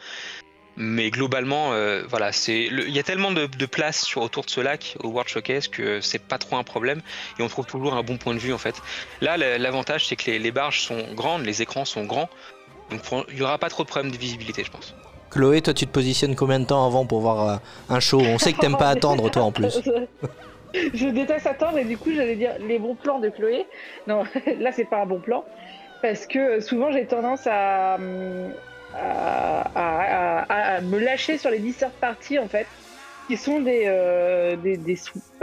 Mais 0.76 1.10
globalement, 1.10 1.72
euh, 1.72 2.02
voilà, 2.08 2.32
c'est 2.32 2.64
il 2.64 2.90
y 2.90 2.98
a 2.98 3.04
tellement 3.04 3.30
de, 3.30 3.46
de 3.46 3.66
place 3.66 4.02
sur, 4.04 4.22
autour 4.22 4.44
de 4.44 4.50
ce 4.50 4.60
lac 4.60 4.96
au 5.04 5.08
World 5.08 5.28
Showcase 5.28 5.68
que 5.68 6.00
c'est 6.00 6.18
pas 6.18 6.38
trop 6.38 6.56
un 6.56 6.64
problème 6.64 7.00
et 7.38 7.42
on 7.42 7.48
trouve 7.48 7.66
toujours 7.66 7.94
un 7.94 8.02
bon 8.02 8.16
point 8.16 8.34
de 8.34 8.40
vue 8.40 8.52
en 8.52 8.58
fait. 8.58 8.74
Là, 9.20 9.36
l'avantage 9.36 10.08
c'est 10.08 10.16
que 10.16 10.30
les, 10.30 10.40
les, 10.40 10.50
barges 10.50 10.80
sont 10.80 11.14
grandes, 11.14 11.44
les 11.44 11.62
écrans 11.62 11.84
sont 11.84 12.04
grands, 12.04 12.28
donc 12.90 13.02
il 13.30 13.38
y 13.38 13.42
aura 13.42 13.58
pas 13.58 13.68
trop 13.68 13.84
de 13.84 13.88
problème 13.88 14.10
de 14.10 14.18
visibilité, 14.18 14.64
je 14.64 14.70
pense. 14.70 14.94
Chloé, 15.30 15.62
toi, 15.62 15.74
tu 15.74 15.86
te 15.86 15.92
positionnes 15.92 16.36
combien 16.36 16.60
de 16.60 16.64
temps 16.64 16.86
avant 16.86 17.06
pour 17.06 17.20
voir 17.20 17.48
euh, 17.48 17.56
un 17.88 18.00
show? 18.00 18.20
On 18.20 18.38
sait 18.38 18.52
que 18.52 18.60
t'aimes 18.60 18.76
pas 18.76 18.88
attendre, 18.90 19.30
toi, 19.30 19.42
en 19.42 19.52
plus. 19.52 19.80
je 20.94 21.06
déteste 21.08 21.46
attendre 21.46 21.78
et 21.78 21.84
du 21.84 21.98
coup, 21.98 22.10
j'allais 22.14 22.36
dire 22.36 22.52
les 22.60 22.78
bons 22.78 22.94
plans 22.94 23.18
de 23.18 23.28
Chloé. 23.30 23.66
Non, 24.06 24.24
là, 24.60 24.70
c'est 24.70 24.84
pas 24.84 25.02
un 25.02 25.06
bon 25.06 25.20
plan 25.20 25.44
parce 26.02 26.26
que 26.26 26.60
souvent, 26.60 26.92
j'ai 26.92 27.06
tendance 27.06 27.46
à 27.46 27.98
à, 28.96 29.62
à, 29.74 30.44
à, 30.48 30.63
me 30.80 30.98
lâcher 30.98 31.38
sur 31.38 31.50
les 31.50 31.58
dessert 31.58 31.90
parties 31.90 32.38
en 32.38 32.48
fait, 32.48 32.66
qui 33.28 33.36
sont 33.36 33.60
des, 33.60 33.84
euh, 33.86 34.56
des, 34.56 34.76
des, 34.76 34.98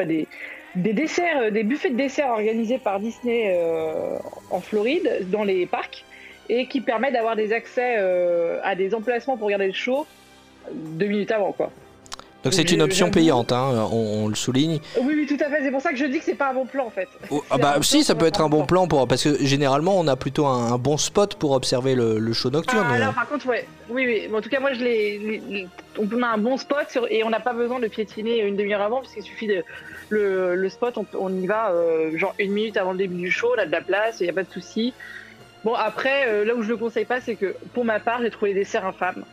des, 0.06 0.28
des, 0.76 0.94
desserts, 0.94 1.52
des 1.52 1.64
buffets 1.64 1.90
de 1.90 1.98
desserts 1.98 2.30
organisés 2.30 2.78
par 2.78 3.00
Disney 3.00 3.54
euh, 3.56 4.18
en 4.50 4.62
Floride 4.62 5.28
dans 5.30 5.44
les 5.44 5.66
parcs 5.66 6.06
et 6.50 6.68
qui 6.68 6.82
permettent 6.82 7.14
d'avoir 7.14 7.36
des 7.36 7.54
accès 7.54 7.96
euh, 7.98 8.60
à 8.64 8.76
des 8.76 8.94
emplacements 8.94 9.38
pour 9.38 9.46
regarder 9.46 9.68
le 9.68 9.74
show 9.74 10.06
deux 10.72 11.08
minutes 11.08 11.32
avant 11.32 11.52
quoi. 11.52 11.72
Donc 12.44 12.54
c'est 12.54 12.72
une 12.72 12.82
option 12.82 13.12
payante, 13.12 13.52
hein, 13.52 13.88
on, 13.92 14.24
on, 14.24 14.28
le 14.28 14.36
souligne. 14.36 14.80
Oui, 15.00 15.14
oui, 15.16 15.28
tout 15.28 15.38
à 15.44 15.50
fait. 15.50 15.62
C'est 15.64 15.72
pour 15.72 15.82
ça 15.82 15.92
que 15.92 15.98
je 15.98 16.06
dis 16.06 16.18
que 16.18 16.26
c'est 16.26 16.36
pas 16.36 16.50
un 16.50 16.54
bon 16.54 16.66
plan 16.66 16.88
en 16.88 16.90
fait. 16.90 17.08
Oh, 17.30 17.44
ah 17.52 17.58
bah 17.58 17.76
si, 17.82 18.04
ça 18.04 18.16
peut 18.16 18.26
être 18.26 18.42
un 18.42 18.50
bon 18.50 18.66
plan 18.66 18.88
pour 18.88 19.08
parce 19.08 19.24
que 19.24 19.46
généralement 19.46 20.00
on 20.00 20.08
a 20.08 20.16
plutôt 20.16 20.48
un, 20.48 20.74
un 20.74 20.78
bon 20.78 20.98
spot 20.98 21.36
pour 21.36 21.52
observer 21.52 21.94
le, 21.94 22.18
le 22.18 22.34
show 22.34 22.50
nocturne. 22.50 22.88
Ah, 22.90 22.96
alors 22.96 23.14
par 23.14 23.28
contre, 23.30 23.46
ouais, 23.48 23.68
oui, 23.90 24.06
oui. 24.08 24.28
Bon, 24.28 24.40
en 24.40 24.42
tout 24.42 24.50
cas, 24.50 24.60
moi 24.60 24.74
je 24.74 24.84
l'ai, 24.84 25.68
on 26.00 26.24
a 26.24 26.28
un 26.28 26.38
bon 26.38 26.58
spot 26.58 26.90
sur, 26.90 27.06
et 27.12 27.24
on 27.24 27.30
n'a 27.30 27.40
pas 27.40 27.54
besoin 27.54 27.80
de 27.80 27.88
piétiner 27.88 28.40
une 28.40 28.56
demi-heure 28.56 28.82
avant 28.82 29.02
puisqu'il 29.02 29.24
suffit 29.24 29.48
de 29.48 29.64
le, 30.10 30.56
le 30.56 30.70
spot, 30.70 30.98
on, 30.98 31.06
on, 31.20 31.30
y 31.34 31.46
va 31.46 31.72
euh, 31.72 32.18
genre 32.18 32.34
une 32.40 32.52
minute 32.52 32.76
avant 32.76 32.92
le 32.92 32.98
début 32.98 33.18
du 33.18 33.32
show, 33.32 33.54
là 33.56 33.66
de 33.66 33.72
la 33.72 33.82
place, 33.82 34.18
il 34.20 34.26
y 34.26 34.30
a 34.30 34.34
pas 34.34 34.44
de 34.44 34.52
souci. 34.52 34.94
Bon 35.64 35.76
après, 35.76 36.28
euh, 36.28 36.44
là 36.44 36.56
où 36.56 36.64
je 36.64 36.70
le 36.70 36.78
conseille 36.78 37.06
pas, 37.06 37.22
c'est 37.22 37.36
que 37.36 37.56
pour 37.74 37.86
ma 37.86 38.00
part, 38.00 38.22
j'ai 38.22 38.32
trouvé 38.32 38.54
les 38.54 38.62
desserts 38.62 38.86
infâmes. 38.86 39.24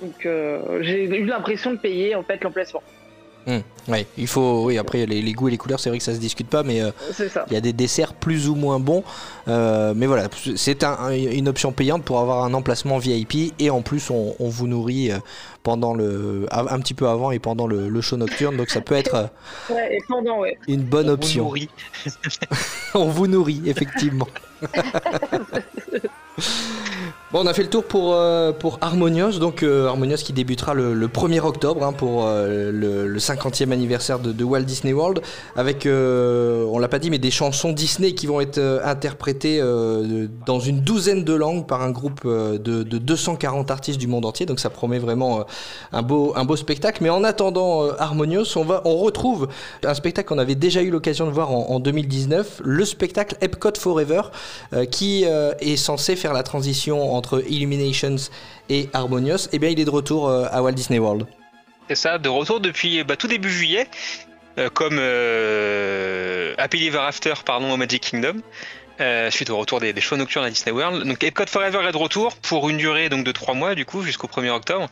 Donc 0.00 0.24
euh, 0.26 0.78
j'ai 0.82 1.04
eu 1.04 1.26
l'impression 1.26 1.72
de 1.72 1.78
payer 1.78 2.14
en 2.14 2.22
fait 2.22 2.42
l'emplacement. 2.42 2.82
Mmh, 3.46 3.58
ouais, 3.88 4.06
il 4.18 4.26
faut. 4.26 4.64
Oui, 4.66 4.76
après 4.76 5.06
les, 5.06 5.22
les, 5.22 5.32
goûts 5.32 5.48
et 5.48 5.50
les 5.50 5.56
couleurs, 5.56 5.80
c'est 5.80 5.88
vrai 5.88 5.98
que 5.98 6.04
ça 6.04 6.14
se 6.14 6.18
discute 6.18 6.48
pas, 6.48 6.62
mais 6.62 6.82
euh, 6.82 6.90
il 7.46 7.54
y 7.54 7.56
a 7.56 7.62
des 7.62 7.72
desserts 7.72 8.12
plus 8.12 8.50
ou 8.50 8.54
moins 8.54 8.78
bons. 8.78 9.02
Euh, 9.48 9.94
mais 9.96 10.06
voilà, 10.06 10.28
c'est 10.56 10.84
un, 10.84 11.10
une 11.10 11.48
option 11.48 11.72
payante 11.72 12.04
pour 12.04 12.20
avoir 12.20 12.44
un 12.44 12.52
emplacement 12.52 12.98
VIP 12.98 13.54
et 13.58 13.70
en 13.70 13.80
plus 13.80 14.10
on, 14.10 14.36
on 14.38 14.48
vous 14.48 14.66
nourrit 14.66 15.10
pendant 15.62 15.94
le, 15.94 16.46
un 16.50 16.78
petit 16.80 16.92
peu 16.92 17.08
avant 17.08 17.30
et 17.30 17.38
pendant 17.38 17.66
le, 17.66 17.88
le 17.88 18.00
show 18.02 18.18
nocturne, 18.18 18.58
donc 18.58 18.68
ça 18.68 18.82
peut 18.82 18.94
être 18.94 19.30
ouais, 19.70 19.96
et 19.96 20.00
pendant, 20.06 20.40
ouais. 20.40 20.58
une 20.68 20.82
bonne 20.82 21.08
on 21.08 21.14
option. 21.14 21.48
Vous 21.48 21.56
on 22.94 23.06
vous 23.06 23.26
nourrit 23.26 23.62
effectivement. 23.64 24.28
Bon, 27.32 27.44
on 27.44 27.46
a 27.46 27.54
fait 27.54 27.62
le 27.62 27.70
tour 27.70 27.84
pour, 27.84 28.14
euh, 28.14 28.50
pour 28.50 28.78
Harmonious, 28.80 29.38
donc 29.38 29.62
euh, 29.62 30.16
qui 30.16 30.32
débutera 30.32 30.74
le, 30.74 30.94
le 30.94 31.06
1er 31.06 31.38
octobre 31.38 31.84
hein, 31.84 31.92
pour 31.92 32.26
euh, 32.26 32.72
le, 32.72 33.06
le, 33.06 33.18
50e 33.20 33.70
anniversaire 33.70 34.18
de, 34.18 34.42
Walt 34.42 34.62
Disney 34.62 34.92
World, 34.92 35.22
avec, 35.54 35.86
euh, 35.86 36.64
on 36.72 36.80
l'a 36.80 36.88
pas 36.88 36.98
dit, 36.98 37.08
mais 37.08 37.18
des 37.18 37.30
chansons 37.30 37.70
Disney 37.70 38.14
qui 38.14 38.26
vont 38.26 38.40
être 38.40 38.58
interprétées 38.84 39.60
dans 40.44 40.58
une 40.58 40.80
douzaine 40.80 41.22
de 41.22 41.32
langues 41.32 41.68
par 41.68 41.82
un 41.82 41.92
groupe 41.92 42.26
de, 42.26 42.58
de, 42.58 42.98
240 42.98 43.70
artistes 43.70 44.00
du 44.00 44.08
monde 44.08 44.24
entier, 44.24 44.44
donc 44.44 44.58
ça 44.58 44.68
promet 44.68 44.98
vraiment 44.98 45.44
un, 45.92 46.02
beau, 46.02 46.56
spectacle. 46.56 47.00
Mais 47.00 47.10
en 47.10 47.22
attendant 47.22 47.90
Harmonious, 47.96 48.56
on, 48.56 48.64
va, 48.64 48.82
on 48.84 48.96
retrouve 48.96 49.46
un 49.84 49.94
spectacle 49.94 50.28
qu'on 50.28 50.38
avait 50.38 50.56
déjà 50.56 50.82
eu 50.82 50.90
l'occasion 50.90 51.26
de 51.26 51.30
voir 51.30 51.52
en, 51.52 51.78
2019, 51.78 52.62
le 52.64 52.84
spectacle 52.84 53.36
Epcot 53.40 53.78
Forever, 53.78 54.22
qui 54.90 55.22
est 55.22 55.76
censé 55.76 56.16
faire 56.16 56.29
la 56.32 56.42
transition 56.42 57.14
entre 57.14 57.44
Illuminations 57.48 58.16
et 58.68 58.88
Harmonious, 58.92 59.48
eh 59.52 59.58
bien 59.58 59.70
il 59.70 59.80
est 59.80 59.84
de 59.84 59.90
retour 59.90 60.28
euh, 60.28 60.46
à 60.50 60.62
Walt 60.62 60.72
Disney 60.72 60.98
World. 60.98 61.26
C'est 61.88 61.96
ça, 61.96 62.18
de 62.18 62.28
retour 62.28 62.60
depuis 62.60 63.02
bah, 63.04 63.16
tout 63.16 63.26
début 63.26 63.50
juillet, 63.50 63.88
euh, 64.58 64.68
comme 64.70 64.98
euh, 64.98 66.54
Happy 66.58 66.86
Ever 66.86 66.98
After 66.98 67.34
pardon, 67.44 67.72
au 67.72 67.76
Magic 67.76 68.02
Kingdom. 68.02 68.42
Euh, 69.00 69.30
suite 69.30 69.48
au 69.48 69.56
retour 69.56 69.80
des, 69.80 69.94
des, 69.94 70.00
shows 70.02 70.18
nocturnes 70.18 70.44
à 70.44 70.50
Disney 70.50 70.72
World. 70.72 71.06
Donc 71.06 71.24
Epcot 71.24 71.46
Forever 71.46 71.88
est 71.88 71.92
de 71.92 71.96
retour 71.96 72.36
pour 72.36 72.68
une 72.68 72.76
durée 72.76 73.08
donc 73.08 73.24
de 73.24 73.32
3 73.32 73.54
mois 73.54 73.74
du 73.74 73.86
coup 73.86 74.02
jusqu'au 74.02 74.26
1er 74.26 74.50
octobre. 74.50 74.90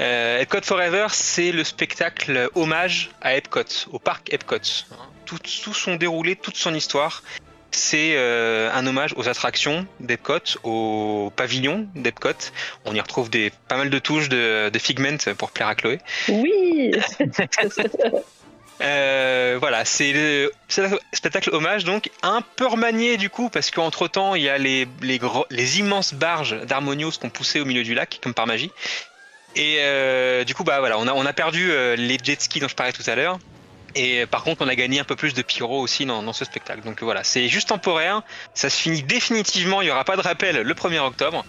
Euh, 0.00 0.40
Epcot 0.40 0.60
Forever 0.62 1.06
c'est 1.12 1.50
le 1.50 1.64
spectacle 1.64 2.50
hommage 2.54 3.10
à 3.22 3.36
Epcot, 3.36 3.86
au 3.90 3.98
parc 3.98 4.32
Epcot. 4.34 4.56
Tout 5.24 5.74
son 5.74 5.96
déroulé, 5.96 6.36
toute 6.36 6.56
son 6.56 6.74
histoire 6.74 7.22
c'est 7.70 8.14
euh, 8.14 8.70
un 8.72 8.86
hommage 8.86 9.12
aux 9.16 9.28
attractions 9.28 9.86
d'Epcot, 10.00 10.58
au 10.62 11.32
pavillon 11.36 11.88
d'Epcot. 11.94 12.50
On 12.84 12.94
y 12.94 13.00
retrouve 13.00 13.30
des, 13.30 13.52
pas 13.68 13.76
mal 13.76 13.90
de 13.90 13.98
touches 13.98 14.28
de, 14.28 14.70
de 14.70 14.78
Figment 14.78 15.18
pour 15.36 15.50
plaire 15.50 15.68
à 15.68 15.74
Chloé. 15.74 15.98
Oui 16.28 16.92
euh, 18.80 19.56
Voilà, 19.60 19.84
c'est 19.84 20.12
le 20.12 20.52
spectacle 21.12 21.50
hommage, 21.52 21.84
donc 21.84 22.10
un 22.22 22.42
peu 22.56 22.66
remanié 22.66 23.16
du 23.16 23.30
coup, 23.30 23.50
parce 23.50 23.70
qu'entre 23.70 24.08
temps, 24.08 24.34
il 24.34 24.42
y 24.42 24.48
a 24.48 24.58
les, 24.58 24.88
les, 25.02 25.18
gros, 25.18 25.46
les 25.50 25.78
immenses 25.78 26.14
barges 26.14 26.56
d'Harmonious 26.64 27.12
qu'on 27.20 27.30
poussait 27.30 27.60
au 27.60 27.64
milieu 27.64 27.82
du 27.82 27.94
lac, 27.94 28.18
comme 28.22 28.34
par 28.34 28.46
magie. 28.46 28.70
Et 29.56 29.78
euh, 29.80 30.44
du 30.44 30.54
coup, 30.54 30.64
bah 30.64 30.78
voilà, 30.78 30.98
on 30.98 31.06
a, 31.06 31.12
on 31.12 31.26
a 31.26 31.32
perdu 31.32 31.70
euh, 31.70 31.96
les 31.96 32.18
jet 32.22 32.40
skis 32.40 32.60
dont 32.60 32.68
je 32.68 32.74
parlais 32.74 32.92
tout 32.92 33.02
à 33.06 33.14
l'heure. 33.14 33.38
Et 33.94 34.26
par 34.26 34.44
contre, 34.44 34.62
on 34.62 34.68
a 34.68 34.74
gagné 34.74 35.00
un 35.00 35.04
peu 35.04 35.16
plus 35.16 35.34
de 35.34 35.42
pyro 35.42 35.80
aussi 35.80 36.04
dans, 36.06 36.22
dans 36.22 36.32
ce 36.32 36.44
spectacle. 36.44 36.82
Donc 36.82 37.02
voilà, 37.02 37.24
c'est 37.24 37.48
juste 37.48 37.68
temporaire. 37.68 38.22
Ça 38.54 38.70
se 38.70 38.80
finit 38.80 39.02
définitivement. 39.02 39.80
Il 39.80 39.86
n'y 39.86 39.90
aura 39.90 40.04
pas 40.04 40.16
de 40.16 40.20
rappel 40.20 40.60
le 40.60 40.74
1er 40.74 41.00
octobre. 41.00 41.44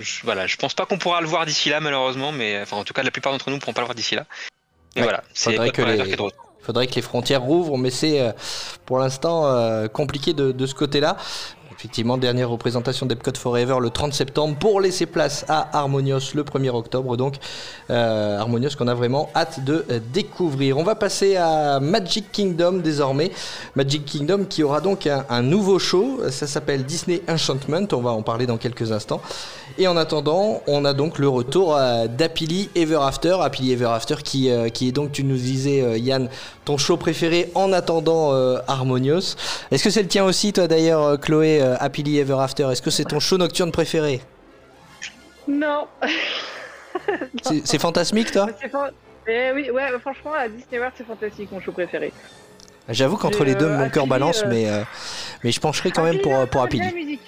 Je, 0.00 0.20
voilà, 0.24 0.46
je 0.46 0.56
pense 0.56 0.74
pas 0.74 0.84
qu'on 0.84 0.98
pourra 0.98 1.20
le 1.20 1.26
voir 1.26 1.46
d'ici 1.46 1.70
là, 1.70 1.80
malheureusement. 1.80 2.32
Mais 2.32 2.60
enfin, 2.60 2.76
en 2.76 2.84
tout 2.84 2.92
cas, 2.92 3.02
la 3.02 3.10
plupart 3.10 3.32
d'entre 3.32 3.50
nous 3.50 3.56
ne 3.56 3.60
pourront 3.60 3.72
pas 3.72 3.82
le 3.82 3.86
voir 3.86 3.94
d'ici 3.94 4.14
là. 4.14 4.26
Ouais, 4.96 5.02
voilà, 5.02 5.22
c'est 5.32 5.54
que 5.72 5.82
les... 5.82 6.16
faudrait 6.62 6.86
que 6.86 6.94
les 6.94 7.02
frontières 7.02 7.42
rouvrent, 7.42 7.76
mais 7.76 7.90
c'est 7.90 8.32
pour 8.86 8.98
l'instant 8.98 9.46
euh, 9.46 9.88
compliqué 9.88 10.32
de, 10.32 10.52
de, 10.52 10.66
ce 10.66 10.74
côté-là. 10.74 11.18
Effectivement, 11.78 12.16
dernière 12.16 12.48
représentation 12.48 13.04
d'Epcot 13.04 13.32
Forever 13.36 13.76
le 13.80 13.90
30 13.90 14.14
septembre 14.14 14.56
pour 14.58 14.80
laisser 14.80 15.04
place 15.04 15.44
à 15.48 15.76
Harmonios 15.76 16.32
le 16.34 16.42
1er 16.42 16.70
octobre. 16.70 17.18
Donc, 17.18 17.36
euh, 17.90 18.42
qu'on 18.78 18.88
a 18.88 18.94
vraiment 18.94 19.28
hâte 19.34 19.64
de 19.64 19.84
découvrir. 20.12 20.78
On 20.78 20.82
va 20.82 20.94
passer 20.94 21.36
à 21.36 21.78
Magic 21.80 22.32
Kingdom 22.32 22.78
désormais. 22.78 23.30
Magic 23.74 24.04
Kingdom 24.04 24.44
qui 24.44 24.62
aura 24.62 24.80
donc 24.80 25.06
un, 25.06 25.42
nouveau 25.42 25.78
show. 25.78 26.20
Ça 26.30 26.46
s'appelle 26.46 26.84
Disney 26.84 27.22
Enchantment. 27.28 27.86
On 27.92 28.00
va 28.00 28.10
en 28.10 28.22
parler 28.22 28.46
dans 28.46 28.56
quelques 28.56 28.92
instants. 28.92 29.20
Et 29.78 29.86
en 29.86 29.96
attendant, 29.96 30.62
on 30.66 30.84
a 30.86 30.94
donc 30.94 31.18
le 31.18 31.28
retour 31.28 31.76
euh, 31.76 32.06
d'Happily 32.06 32.70
Ever 32.74 33.00
After. 33.02 33.36
Happily 33.42 33.72
Ever 33.72 33.86
After 33.86 34.16
qui, 34.24 34.50
euh, 34.50 34.70
qui 34.70 34.88
est 34.88 34.92
donc, 34.92 35.12
tu 35.12 35.22
nous 35.24 35.36
disais, 35.36 35.82
euh, 35.82 35.98
Yann, 35.98 36.30
ton 36.66 36.76
show 36.76 36.96
préféré 36.98 37.50
en 37.54 37.72
attendant 37.72 38.34
euh, 38.34 38.58
Harmonios. 38.68 39.36
Est-ce 39.70 39.82
que 39.84 39.88
c'est 39.90 40.02
le 40.02 40.08
tien 40.08 40.24
aussi, 40.24 40.52
toi 40.52 40.66
d'ailleurs, 40.68 41.02
euh, 41.02 41.16
Chloé, 41.16 41.62
euh, 41.62 41.76
Happily 41.80 42.18
Ever 42.18 42.36
After? 42.40 42.64
Est-ce 42.70 42.82
que 42.82 42.90
c'est 42.90 43.04
ton 43.04 43.20
show 43.20 43.38
nocturne 43.38 43.72
préféré? 43.72 44.20
Non. 45.48 45.86
C'est 47.42 47.64
c'est 47.66 47.78
fantasmique, 47.78 48.32
toi? 48.32 48.48
Fan- 48.72 48.90
Eh 49.28 49.52
oui, 49.54 49.70
ouais, 49.70 49.90
bah, 49.92 49.98
franchement, 50.00 50.32
à 50.32 50.48
Disney 50.48 50.78
World, 50.78 50.94
c'est 50.96 51.06
fantastique, 51.06 51.52
mon 51.52 51.60
show 51.60 51.70
préféré. 51.70 52.12
J'avoue 52.88 53.16
qu'entre 53.16 53.44
les 53.44 53.54
deux, 53.54 53.66
euh, 53.66 53.76
mon 53.78 53.90
cœur 53.90 54.06
balance, 54.06 54.44
mais, 54.48 54.66
mais 55.44 55.52
je 55.52 55.60
pencherai 55.60 55.90
quand 55.90 56.02
même 56.04 56.18
pour, 56.20 56.46
pour 56.48 56.62
Happily. 56.62 57.18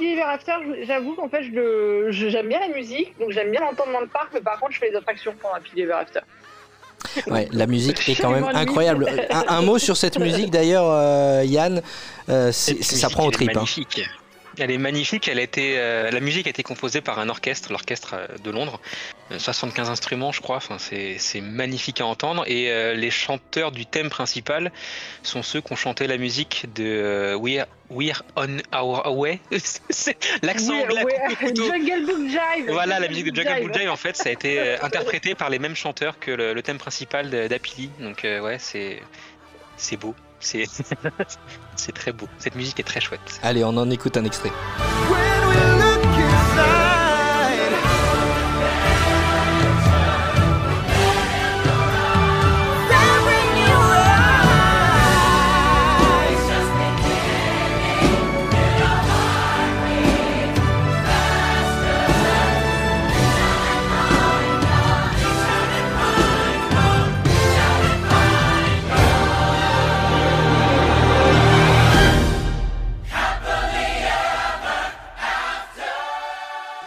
Ever 0.00 0.22
After, 0.22 0.52
j'avoue 0.86 1.14
qu'en 1.14 1.28
fait, 1.28 1.42
le- 1.42 2.08
j'aime 2.10 2.48
bien 2.48 2.60
la 2.60 2.68
musique, 2.74 3.18
donc 3.18 3.30
j'aime 3.30 3.50
bien 3.50 3.60
l'entendre 3.60 3.92
dans 3.92 4.00
le 4.00 4.06
parc, 4.08 4.28
mais 4.34 4.40
par 4.40 4.58
contre, 4.60 4.72
je 4.72 4.78
fais 4.78 4.90
les 4.90 4.96
attractions 4.96 5.34
pendant 5.40 5.54
Happily 5.54 5.82
Ever 5.82 5.92
After. 5.94 6.20
Ouais, 7.26 7.48
la 7.52 7.66
musique 7.66 8.08
est 8.08 8.14
quand 8.14 8.30
même 8.30 8.44
incroyable. 8.54 9.06
Un, 9.30 9.44
un 9.48 9.62
mot 9.62 9.78
sur 9.78 9.96
cette 9.96 10.18
musique 10.18 10.50
d'ailleurs, 10.50 10.86
euh, 10.88 11.42
Yann. 11.44 11.82
euh, 12.28 12.52
c'est- 12.52 12.82
ça 12.82 13.08
prend 13.10 13.24
au 13.24 13.28
elle 13.28 13.34
est 13.34 13.36
trip. 13.36 13.48
hein. 13.50 13.54
Magnifique. 13.54 14.00
Elle 14.58 14.70
est 14.70 14.78
magnifique. 14.78 15.28
Elle 15.28 15.38
a 15.38 15.42
été, 15.42 15.74
euh, 15.76 16.10
la 16.10 16.20
musique 16.20 16.46
a 16.46 16.50
été 16.50 16.62
composée 16.62 17.00
par 17.02 17.18
un 17.18 17.28
orchestre, 17.28 17.70
l'orchestre 17.70 18.14
de 18.42 18.50
Londres. 18.50 18.80
Euh, 19.32 19.38
75 19.38 19.90
instruments, 19.90 20.30
je 20.32 20.40
crois. 20.40 20.56
Enfin, 20.56 20.76
c'est 20.78 21.16
c'est 21.18 21.40
magnifique 21.40 22.00
à 22.00 22.06
entendre. 22.06 22.44
Et 22.46 22.70
euh, 22.70 22.94
les 22.94 23.10
chanteurs 23.10 23.72
du 23.72 23.84
thème 23.86 24.08
principal 24.08 24.70
sont 25.22 25.42
ceux 25.42 25.60
qui 25.60 25.72
ont 25.72 25.76
chanté 25.76 26.06
la 26.06 26.16
musique 26.16 26.66
de 26.74 26.84
euh, 26.84 27.34
We're, 27.36 27.66
We're 27.90 28.22
on 28.36 28.58
Our 28.72 29.16
Way. 29.16 29.40
C'est- 29.90 30.16
L'accent 30.42 30.74
anglais. 30.80 31.04
Jungle 31.40 32.06
Book 32.06 32.28
Jive 32.28 32.70
Voilà, 32.70 33.00
la 33.00 33.08
musique 33.08 33.32
de 33.32 33.42
Jungle 33.42 33.62
Book 33.66 33.76
Jive. 33.78 33.90
En 33.90 33.96
fait, 33.96 34.16
ça 34.16 34.28
a 34.28 34.32
été 34.32 34.60
euh, 34.60 34.76
interprété 34.82 35.34
par 35.34 35.50
les 35.50 35.58
mêmes 35.58 35.74
chanteurs 35.76 36.18
que 36.20 36.30
le, 36.30 36.54
le 36.54 36.62
thème 36.62 36.78
principal 36.78 37.28
d'Apili. 37.48 37.90
Donc, 37.98 38.24
euh, 38.24 38.40
ouais, 38.40 38.58
c'est 38.60 39.02
c'est 39.76 39.96
beau. 39.96 40.14
C'est 40.38 40.64
c'est 41.76 41.92
très 41.92 42.12
beau. 42.12 42.28
Cette 42.38 42.54
musique 42.54 42.78
est 42.78 42.84
très 42.84 43.00
chouette. 43.00 43.40
Allez, 43.42 43.64
on 43.64 43.76
en 43.76 43.90
écoute 43.90 44.16
un 44.16 44.24
extrait. 44.24 44.52
When 45.10 45.75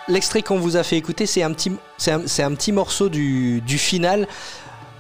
L'extrait 0.10 0.42
qu'on 0.42 0.58
vous 0.58 0.76
a 0.76 0.84
fait 0.84 0.98
écouter, 0.98 1.28
c'est 1.28 1.44
un 1.44 1.54
petit, 1.54 1.72
c'est 1.98 2.12
un, 2.12 2.56
petit 2.56 2.72
morceau 2.72 3.10
du, 3.10 3.62
final. 3.78 4.28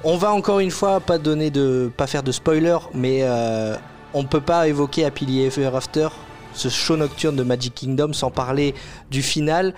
On 0.03 0.17
va 0.17 0.31
encore 0.31 0.59
une 0.59 0.69
fois 0.69 0.99
pas 0.99 1.17
donner 1.17 1.49
de, 1.49 1.91
pas 1.97 2.05
faire 2.05 2.21
de 2.21 2.31
spoiler, 2.31 2.77
mais 2.93 3.21
euh, 3.23 3.75
on 4.13 4.23
peut 4.23 4.39
pas 4.39 4.67
évoquer 4.67 5.05
Happily 5.05 5.45
Ever 5.45 5.71
After, 5.75 6.09
ce 6.53 6.69
show 6.69 6.95
nocturne 6.95 7.35
de 7.35 7.41
Magic 7.41 7.73
Kingdom, 7.73 8.13
sans 8.13 8.29
parler 8.29 8.75
du 9.09 9.23
final. 9.23 9.73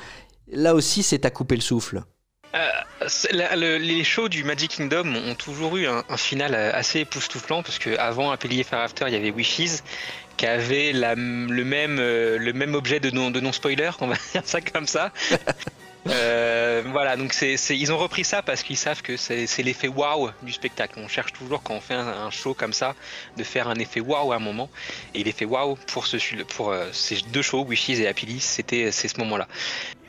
Là 0.51 0.75
aussi, 0.75 1.01
c'est 1.01 1.23
à 1.23 1.29
couper 1.29 1.55
le 1.55 1.61
souffle. 1.61 2.03
Le- 2.53 3.77
les 3.77 4.03
shows 4.03 4.27
du 4.27 4.43
Magic 4.43 4.71
Kingdom 4.71 5.15
ont 5.15 5.35
toujours 5.35 5.77
eu 5.77 5.87
un, 5.87 6.03
final 6.17 6.53
euh, 6.53 6.71
assez 6.73 6.99
époustouflant 6.99 7.63
parce 7.63 7.79
que 7.79 7.97
avant 7.97 8.31
Happily 8.31 8.59
Ever 8.59 8.75
After, 8.77 9.05
il 9.07 9.13
y 9.13 9.15
avait 9.15 9.31
Wishes 9.31 9.81
qui 10.37 10.45
avait 10.45 10.91
la- 10.93 11.15
le 11.15 11.63
même 11.63 11.97
euh, 11.99 12.37
le 12.37 12.53
même 12.53 12.75
objet 12.75 12.99
de 12.99 13.09
non 13.11 13.31
de 13.31 13.39
non 13.39 13.51
spoiler, 13.51 13.91
on 13.99 14.07
va 14.07 14.15
dire 14.31 14.43
ça 14.45 14.61
comme 14.61 14.87
ça. 14.87 15.11
Euh, 16.07 16.81
voilà, 16.87 17.15
donc 17.15 17.31
c'est 17.31 17.57
c'est- 17.57 17.77
ils 17.77 17.93
ont 17.93 17.97
repris 17.99 18.23
ça 18.23 18.41
parce 18.41 18.63
qu'ils 18.63 18.75
savent 18.75 19.03
que 19.03 19.17
c'est 19.17 19.45
c'est 19.45 19.61
l'effet 19.61 19.87
waouh 19.87 20.31
du 20.41 20.51
spectacle. 20.51 20.95
On 20.97 21.07
cherche 21.07 21.31
toujours 21.31 21.61
quand 21.61 21.75
on 21.75 21.79
fait 21.79 21.93
un, 21.93 22.07
un 22.07 22.31
show 22.31 22.55
comme 22.55 22.73
ça 22.73 22.95
de 23.37 23.43
faire 23.43 23.67
un 23.67 23.75
effet 23.75 23.99
waouh 23.99 24.31
à 24.31 24.37
un 24.37 24.39
moment. 24.39 24.67
Et 25.13 25.23
l'effet 25.23 25.45
waouh 25.45 25.75
pour 25.87 26.07
ce 26.07 26.17
pour 26.55 26.71
euh, 26.71 26.87
ces 26.91 27.17
deux 27.31 27.43
shows, 27.43 27.63
Wishes 27.69 28.01
et 28.01 28.07
Happily, 28.07 28.39
c'était 28.39 28.91
c'est 28.91 29.09
ce 29.09 29.19
moment-là. 29.19 29.47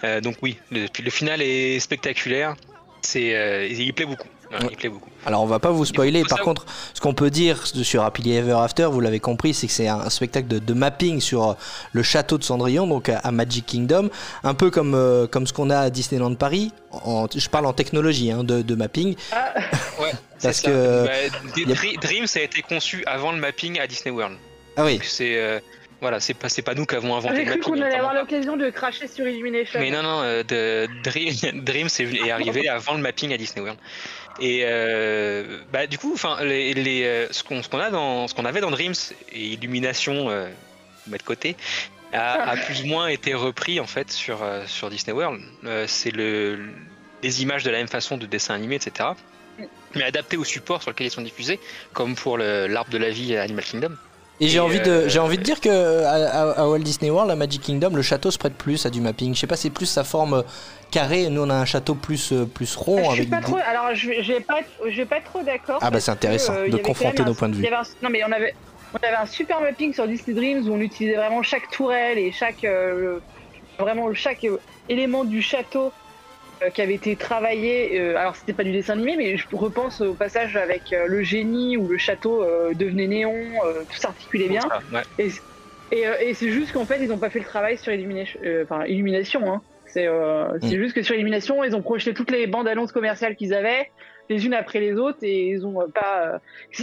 Euh, 0.03 0.23
donc 0.23 0.37
oui, 0.41 0.57
le, 0.71 0.87
le 0.99 1.11
final 1.11 1.43
est 1.43 1.79
spectaculaire. 1.79 2.57
C'est, 3.03 3.69
il 3.71 3.93
plaît 3.93 4.07
beaucoup. 4.07 4.29
Voilà, 4.53 4.67
Ouais. 4.67 4.73
Il 4.73 4.77
plaît 4.77 4.89
beaucoup. 4.91 5.09
Alors 5.27 5.43
on 5.43 5.47
va 5.47 5.59
pas 5.59 5.71
vous 5.71 5.85
spoiler, 5.85 6.23
par 6.29 6.41
contre, 6.41 6.67
ce 6.95 7.01
qu'on 7.01 7.15
peut 7.15 7.31
dire 7.31 7.67
sur 7.67 8.03
Happily 8.05 8.35
Ever 8.37 8.53
After, 8.59 8.85
vous 8.91 9.01
l'avez 9.01 9.19
compris, 9.21 9.55
c'est 9.55 9.67
que 9.67 9.73
c'est 9.73 9.89
un 9.89 10.11
spectacle 10.11 10.47
de, 10.47 10.59
de 10.59 10.75
mapping 10.75 11.21
sur 11.21 11.51
euh, 11.51 11.55
le 11.93 12.03
château 12.03 12.37
de 12.39 12.45
Cendrillon, 12.45 12.87
donc 12.87 13.09
à, 13.09 13.19
à 13.19 13.31
Magic 13.33 13.65
Kingdom, 13.67 14.11
un 14.45 14.55
peu 14.55 14.71
comme, 14.71 14.95
euh, 14.95 15.27
comme 15.27 15.47
ce 15.47 15.53
qu'on 15.53 15.71
a 15.71 15.79
à 15.79 15.91
Disneyland 15.91 16.35
Paris, 16.35 16.71
en- 16.91 17.27
je 17.35 17.49
parle 17.49 17.67
en 17.67 17.73
technologie 17.73 18.31
hein, 18.31 18.45
de, 18.45 18.63
de 18.63 18.75
mapping. 18.75 19.17
Ouais. 20.01 20.13
Parce 20.43 20.59
ça. 20.59 20.69
que- 20.71 21.07
Bah, 21.07 21.13
a- 21.13 21.61
Dre- 21.73 22.01
Dream, 22.01 22.27
ça 22.27 22.41
a 22.41 22.43
été 22.43 22.61
conçu 22.63 23.03
avant 23.07 23.33
le 23.33 23.39
mapping 23.39 23.81
à 23.81 23.87
Disney 23.87 24.15
World. 24.15 24.37
Ah 24.77 24.85
oui, 24.85 24.99
c'est, 25.03 25.37
euh, 25.39 25.61
voilà, 26.01 26.19
c'est 26.19 26.35
pas, 26.35 26.49
c'est 26.49 26.63
pas 26.63 26.75
nous 26.75 26.85
qui 26.85 26.97
avons 26.97 27.15
inventé 27.15 27.37
J'ai 27.37 27.45
le 27.45 27.51
cru 27.51 27.59
mapping. 27.59 27.63
qu'on 27.65 27.73
allait 27.81 27.85
notamment. 27.91 28.09
avoir 28.09 28.15
l'occasion 28.23 28.57
de 28.57 28.71
cracher 28.71 29.07
sur 29.07 29.27
Illumination. 29.29 29.79
Mais 29.79 29.91
non, 29.93 30.03
non, 30.03 30.21
euh, 30.23 30.43
de, 30.43 30.89
Dream, 31.05 31.31
Dream 31.63 31.89
c'est 31.89 32.05
est 32.05 32.31
arrivé 32.33 32.69
avant 32.69 32.95
le 32.95 33.01
mapping 33.01 33.33
à 33.33 33.37
Disney 33.37 33.61
World. 33.63 33.79
Et 34.41 34.63
euh, 34.65 35.61
bah, 35.73 35.87
du 35.87 35.99
coup, 35.99 36.13
enfin, 36.15 36.43
les, 36.43 36.75
les, 36.75 37.05
euh, 37.05 37.29
ce 37.31 37.43
qu'on 37.43 37.81
a 37.81 37.91
dans 37.91 38.29
ce 38.29 38.35
qu'on 38.35 38.45
avait 38.45 38.61
dans 38.61 38.71
Dreams 38.71 38.95
et 39.33 39.45
Illumination, 39.45 40.31
euh, 40.31 40.49
mettre 41.07 41.25
de 41.25 41.29
côté, 41.29 41.57
a, 42.13 42.51
a 42.51 42.57
plus 42.57 42.83
ou 42.83 42.87
moins 42.87 43.09
été 43.09 43.35
repris 43.35 43.81
en 43.81 43.87
fait 43.87 44.11
sur 44.11 44.43
euh, 44.43 44.65
sur 44.67 44.91
Disney 44.91 45.13
World. 45.13 45.41
Euh, 45.65 45.87
c'est 45.87 46.11
le 46.11 46.59
les 47.23 47.43
images 47.43 47.63
de 47.63 47.71
la 47.71 47.79
même 47.79 47.89
façon 47.89 48.17
de 48.17 48.27
dessin 48.27 48.55
animé, 48.55 48.77
etc. 48.77 49.11
Mais 49.95 50.03
adapté 50.03 50.37
au 50.37 50.45
support 50.45 50.83
sur 50.83 50.91
lequel 50.91 51.07
ils 51.07 51.11
sont 51.11 51.23
diffusés, 51.23 51.61
comme 51.93 52.17
pour 52.17 52.39
l'arbre 52.39 52.91
de 52.91 52.99
la 52.99 53.11
vie 53.11 53.37
à 53.37 53.43
Animal 53.43 53.65
Kingdom. 53.65 53.95
Et 54.45 54.49
j'ai 54.49 54.61
envie, 54.61 54.81
de, 54.81 54.91
euh, 54.91 55.09
j'ai 55.09 55.19
envie 55.21 55.39
de 55.39 55.43
dire 55.43 55.61
que 55.61 56.05
à, 56.05 56.69
Walt 56.69 56.81
Disney 56.81 57.11
World, 57.11 57.31
à 57.31 57.37
Magic 57.37 57.63
Kingdom, 57.63 57.91
le 57.95 58.03
château 58.03 58.31
se 58.31 58.39
prête 58.39 58.55
plus 58.55 58.85
à 58.87 58.91
du 58.91 59.01
mapping. 59.01 59.35
Je 59.35 59.41
sais 59.41 59.47
pas, 59.47 59.57
c'est 59.57 59.71
plus 59.71 59.87
sa 59.87 60.05
forme 60.05 60.35
euh, 60.35 60.43
carrée, 60.91 61.29
nous 61.31 61.43
on 61.43 61.51
a 61.51 61.55
un 61.55 61.65
château 61.65 61.95
plus, 61.95 62.33
euh, 62.33 62.45
plus 62.45 62.75
rond. 62.77 62.99
je 62.99 63.03
suis 63.11 63.13
avec 63.21 63.31
pas 63.31 63.37
des- 63.39 63.43
trop. 63.45 63.57
Alors, 63.67 63.95
je 63.95 64.09
pas, 64.43 64.61
vais 64.91 65.05
pas 65.07 65.21
trop 65.21 65.43
d'accord. 65.43 65.79
Ah 65.81 65.91
bah 65.91 66.01
c'est 66.01 66.11
intéressant 66.11 66.55
que, 66.55 66.59
euh, 66.59 66.69
de 66.69 66.77
confronter 66.79 67.23
nos 67.25 67.31
un- 67.33 67.35
points 67.35 67.49
de 67.49 67.55
vue. 67.55 67.67
un- 67.67 67.83
non 68.03 68.11
mais 68.11 68.23
on 68.27 68.33
avait, 68.33 68.55
on 68.95 69.07
avait 69.07 69.17
un 69.17 69.27
super 69.27 69.61
mapping 69.61 69.95
sur 69.95 70.07
Disney 70.07 70.35
Dreams 70.35 70.69
où 70.69 70.75
on 70.75 70.81
utilisait 70.81 71.17
vraiment 71.17 71.43
chaque 71.43 71.71
tourelle 71.71 72.19
et 72.19 72.33
chaque, 72.33 72.65
euh, 72.65 73.19
vraiment 73.79 74.13
chaque 74.13 74.47
élément 74.89 75.25
du 75.25 75.41
château 75.41 75.93
qui 76.71 76.83
avait 76.83 76.95
été 76.95 77.17
travaillé. 77.17 77.99
euh, 78.01 78.17
alors 78.17 78.37
c'était 78.37 78.53
pas 78.55 78.65
du 78.65 78.73
dessin 78.73 78.95
animé, 78.95 79.17
mais 79.17 79.37
je 79.37 79.47
repense 79.53 80.01
au 80.01 80.15
passage 80.15 80.57
avec 80.57 80.93
euh, 80.93 81.07
le 81.07 81.23
génie 81.23 81.77
où 81.77 81.89
le 81.89 81.99
château 81.99 82.43
euh, 82.43 82.75
devenait 82.75 83.07
néon, 83.09 83.33
euh, 83.65 83.85
tout 83.89 83.99
s'articulait 83.99 84.49
bien. 84.49 84.61
Ah, 84.71 84.81
ouais. 84.93 85.03
Et, 85.91 86.07
euh, 86.07 86.17
et 86.21 86.35
c'est 86.35 86.51
juste 86.51 86.73
qu'en 86.73 86.87
fait, 86.87 87.03
ils 87.03 87.09
n'ont 87.09 87.19
pas 87.19 87.31
fait 87.31 87.39
le 87.39 87.45
travail 87.45 87.77
sur 87.77 87.93
Illumination. 87.93 88.41
euh, 88.45 88.65
Enfin, 88.65 88.85
Illumination, 88.87 89.53
hein. 89.53 89.63
C'est 89.85 90.07
euh, 90.07 90.59
Mm. 90.63 90.69
juste 90.69 90.95
que 90.95 91.03
sur 91.03 91.15
Illumination, 91.15 91.63
ils 91.65 91.77
ont 91.77 91.83
projeté 91.83 92.15
toutes 92.15 92.31
les 92.31 92.47
bandes 92.47 92.67
annonces 92.67 92.93
commerciales 92.93 93.37
qu'ils 93.37 93.53
avaient, 93.53 93.93
les 94.31 94.47
unes 94.47 94.55
après 94.55 94.81
les 94.81 94.95
autres, 94.95 95.19
et 95.23 95.49
ils 95.49 95.67
ont 95.67 95.83
euh, 95.83 95.87
pas. 95.95 96.35
euh, 96.35 96.39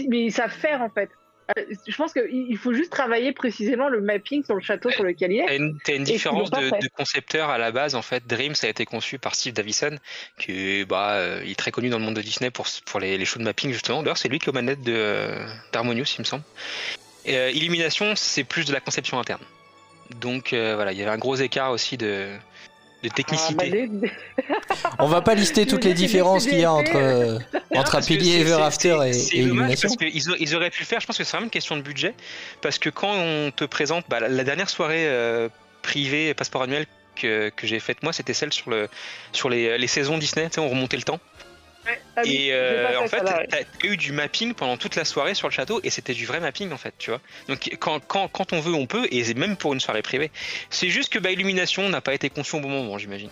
Mais 0.09 0.21
ils 0.25 0.31
savent 0.31 0.51
faire, 0.51 0.81
en 0.81 0.89
fait. 0.91 1.09
Euh, 1.57 1.63
Je 1.87 1.95
pense 1.95 2.13
qu'il 2.13 2.27
il 2.49 2.57
faut 2.57 2.73
juste 2.73 2.91
travailler 2.91 3.31
précisément 3.31 3.89
le 3.89 4.01
mapping 4.01 4.43
sur 4.43 4.55
le 4.55 4.61
château 4.61 4.89
sur 4.91 5.03
lequel 5.03 5.31
il 5.31 5.39
est. 5.39 5.57
une, 5.57 5.77
t'as 5.83 5.93
une 5.93 6.01
Et 6.01 6.11
ils 6.11 6.13
différence 6.13 6.51
de, 6.51 6.87
concepteur 6.95 7.49
à 7.49 7.57
la 7.57 7.71
base 7.71 7.95
en 7.95 8.01
fait. 8.01 8.25
Dream 8.27 8.55
ça 8.55 8.67
a 8.67 8.69
été 8.69 8.85
conçu 8.85 9.17
par 9.19 9.35
Steve 9.35 9.53
Davison, 9.53 9.97
qui 10.37 10.85
bah, 10.85 11.13
euh, 11.13 11.41
il 11.43 11.51
est 11.51 11.55
très 11.55 11.71
connu 11.71 11.89
dans 11.89 11.97
le 11.97 12.05
monde 12.05 12.15
de 12.15 12.21
Disney 12.21 12.51
pour, 12.51 12.67
pour 12.85 12.99
les, 12.99 13.17
les 13.17 13.25
shows 13.25 13.39
de 13.39 13.45
mapping 13.45 13.71
justement. 13.71 14.03
D'ailleurs 14.03 14.17
c'est 14.17 14.29
lui 14.29 14.39
qui 14.39 14.45
est 14.45 14.49
aux 14.49 14.53
manettes 14.53 14.87
euh, 14.87 15.47
d'Harmonious 15.71 16.05
il 16.17 16.21
me 16.21 16.25
semble. 16.25 16.43
Et, 17.25 17.37
euh, 17.37 17.51
Illumination 17.51 18.13
c'est 18.15 18.43
plus 18.43 18.65
de 18.65 18.73
la 18.73 18.79
conception 18.79 19.19
interne. 19.19 19.41
Donc 20.21 20.49
voilà, 20.53 20.91
il 20.91 20.97
y 20.97 21.03
avait 21.03 21.11
un 21.11 21.19
gros 21.19 21.35
écart 21.35 21.69
aussi 21.69 21.95
de, 21.95 22.29
de 23.03 23.09
Ah, 23.11 23.15
technicité. 23.15 23.53
bah, 23.55 23.63
les- 23.65 23.89
On 24.99 25.07
va 25.07 25.21
pas 25.21 25.33
lister 25.35 25.65
toutes 25.65 25.85
les 25.85 25.93
différences 25.93 26.45
qu'il 26.45 26.59
y 26.59 26.63
a 26.65 26.71
entre, 26.73 26.95
euh, 26.95 27.39
entre 27.75 27.99
Ever 28.11 28.61
After 28.61 28.97
et, 29.05 29.09
et 29.11 29.39
Illumination. 29.39 29.89
parce 29.89 29.97
qu'ils 30.11 30.41
ils 30.41 30.55
auraient 30.55 30.69
pu 30.69 30.81
le 30.81 30.85
faire. 30.85 30.99
Je 30.99 31.07
pense 31.07 31.17
que 31.17 31.23
c'est 31.23 31.31
vraiment 31.31 31.45
une 31.45 31.51
question 31.51 31.77
de 31.77 31.81
budget. 31.81 32.13
Parce 32.61 32.77
que 32.77 32.89
quand 32.89 33.13
on 33.13 33.51
te 33.51 33.63
présente 33.63 34.05
bah, 34.09 34.19
la, 34.19 34.27
la 34.27 34.43
dernière 34.43 34.69
soirée 34.69 35.07
euh, 35.07 35.47
privée 35.81 36.33
passeport 36.33 36.63
annuel 36.63 36.85
que, 37.15 37.49
que 37.55 37.67
j'ai 37.67 37.79
faite 37.79 38.03
moi, 38.03 38.11
c'était 38.13 38.33
celle 38.33 38.51
sur, 38.53 38.69
le, 38.69 38.89
sur 39.31 39.49
les, 39.49 39.77
les 39.77 39.87
saisons 39.87 40.17
Disney. 40.17 40.47
Tu 40.49 40.55
sais, 40.55 40.59
on 40.61 40.69
remontait 40.69 40.97
le 40.97 41.03
temps. 41.03 41.19
Ah 42.15 42.21
oui, 42.23 42.35
et 42.47 42.53
euh, 42.53 42.99
en 42.99 43.07
fait, 43.07 43.17
ça, 43.19 43.23
là, 43.23 43.37
ouais. 43.39 43.47
t'as 43.49 43.87
eu 43.87 43.97
du 43.97 44.11
mapping 44.11 44.53
pendant 44.53 44.77
toute 44.77 44.95
la 44.95 45.05
soirée 45.05 45.33
sur 45.33 45.47
le 45.47 45.53
château 45.53 45.79
et 45.83 45.89
c'était 45.89 46.13
du 46.13 46.25
vrai 46.25 46.39
mapping 46.39 46.71
en 46.71 46.77
fait, 46.77 46.93
tu 46.97 47.09
vois. 47.09 47.21
Donc 47.47 47.69
quand, 47.79 47.99
quand, 48.05 48.27
quand 48.27 48.53
on 48.53 48.59
veut, 48.59 48.73
on 48.73 48.85
peut 48.85 49.07
et 49.11 49.23
c'est 49.23 49.33
même 49.37 49.55
pour 49.55 49.73
une 49.73 49.79
soirée 49.79 50.01
privée. 50.01 50.29
C'est 50.69 50.89
juste 50.89 51.11
que 51.11 51.19
bah, 51.19 51.31
Illumination 51.31 51.87
n'a 51.89 52.01
pas 52.01 52.13
été 52.13 52.29
conçu 52.29 52.55
au 52.57 52.59
bon 52.59 52.69
moment, 52.69 52.97
j'imagine. 52.97 53.29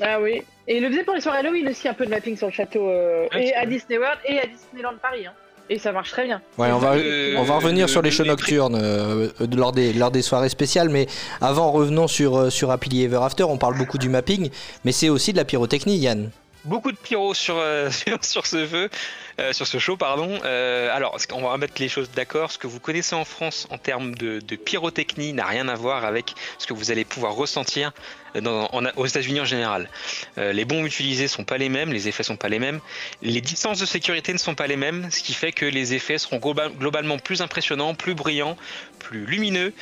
Ah 0.00 0.20
oui. 0.20 0.42
Et 0.68 0.76
il 0.76 0.82
le 0.82 0.90
faisait 0.90 1.04
pour 1.04 1.14
les 1.14 1.20
soirées 1.20 1.38
Halloween 1.38 1.68
aussi, 1.68 1.88
un 1.88 1.94
peu 1.94 2.04
de 2.06 2.10
mapping 2.10 2.36
sur 2.36 2.46
le 2.46 2.52
château. 2.52 2.88
euh, 2.88 3.26
Ouais, 3.34 3.46
et 3.48 3.54
à 3.54 3.64
vrai. 3.64 3.74
Disney 3.74 3.98
World 3.98 4.18
et 4.26 4.38
à 4.38 4.46
Disneyland 4.46 4.94
Paris. 5.02 5.26
Hein. 5.26 5.32
Et 5.68 5.78
ça 5.78 5.92
marche 5.92 6.10
très 6.10 6.24
bien. 6.24 6.42
Ouais, 6.58 6.72
on 6.72 6.78
va, 6.78 6.94
Euh, 6.96 7.34
on 7.38 7.44
va 7.44 7.54
revenir 7.56 7.88
sur 7.88 8.02
les 8.02 8.10
shows 8.10 8.24
nocturnes 8.24 8.74
euh, 8.74 9.28
euh, 9.40 9.46
lors, 9.56 9.70
des, 9.70 9.92
lors 9.92 10.10
des 10.10 10.20
soirées 10.22 10.48
spéciales, 10.48 10.88
mais 10.88 11.06
avant, 11.40 11.70
revenons 11.70 12.08
sur, 12.08 12.36
euh, 12.36 12.50
sur 12.50 12.72
Happily 12.72 13.04
Ever 13.04 13.20
After. 13.22 13.44
On 13.44 13.56
parle 13.56 13.76
beaucoup 13.78 13.96
du 13.98 14.08
mapping, 14.08 14.50
mais 14.84 14.90
c'est 14.90 15.08
aussi 15.08 15.32
de 15.32 15.36
la 15.36 15.44
pyrotechnie, 15.44 15.96
Yann. 15.96 16.30
Beaucoup 16.64 16.92
de 16.92 16.96
pyro 16.96 17.32
sur, 17.32 17.56
euh, 17.56 17.90
sur, 18.20 18.46
ce 18.46 18.58
vœu, 18.58 18.90
euh, 19.38 19.52
sur 19.54 19.66
ce 19.66 19.78
show, 19.78 19.96
pardon. 19.96 20.38
Euh, 20.44 20.94
alors, 20.94 21.16
qu'on 21.26 21.40
va 21.40 21.56
mettre 21.56 21.80
les 21.80 21.88
choses 21.88 22.10
d'accord? 22.10 22.52
Ce 22.52 22.58
que 22.58 22.66
vous 22.66 22.80
connaissez 22.80 23.14
en 23.14 23.24
France 23.24 23.66
en 23.70 23.78
termes 23.78 24.14
de, 24.14 24.40
pyrotechnie 24.56 25.32
n'a 25.32 25.46
rien 25.46 25.68
à 25.68 25.74
voir 25.74 26.04
avec 26.04 26.34
ce 26.58 26.66
que 26.66 26.74
vous 26.74 26.90
allez 26.90 27.06
pouvoir 27.06 27.34
ressentir 27.34 27.92
aux 28.34 29.06
États-Unis 29.06 29.40
en 29.40 29.44
général. 29.46 29.88
Euh, 30.36 30.52
les 30.52 30.64
bombes 30.66 30.84
utilisées 30.84 31.28
sont 31.28 31.44
pas 31.44 31.56
les 31.56 31.70
mêmes, 31.70 31.92
les 31.92 32.08
effets 32.08 32.22
sont 32.22 32.36
pas 32.36 32.48
les 32.48 32.58
mêmes, 32.58 32.80
les 33.22 33.40
distances 33.40 33.80
de 33.80 33.86
sécurité 33.86 34.32
ne 34.32 34.38
sont 34.38 34.54
pas 34.54 34.66
les 34.66 34.76
mêmes, 34.76 35.10
ce 35.10 35.22
qui 35.22 35.32
fait 35.32 35.52
que 35.52 35.64
les 35.64 35.94
effets 35.94 36.18
seront 36.18 36.36
globa- 36.38 36.70
globalement 36.76 37.18
plus 37.18 37.40
impressionnants, 37.40 37.94
plus 37.94 38.14
brillants, 38.14 38.56
plus 38.98 39.24
lumineux 39.24 39.72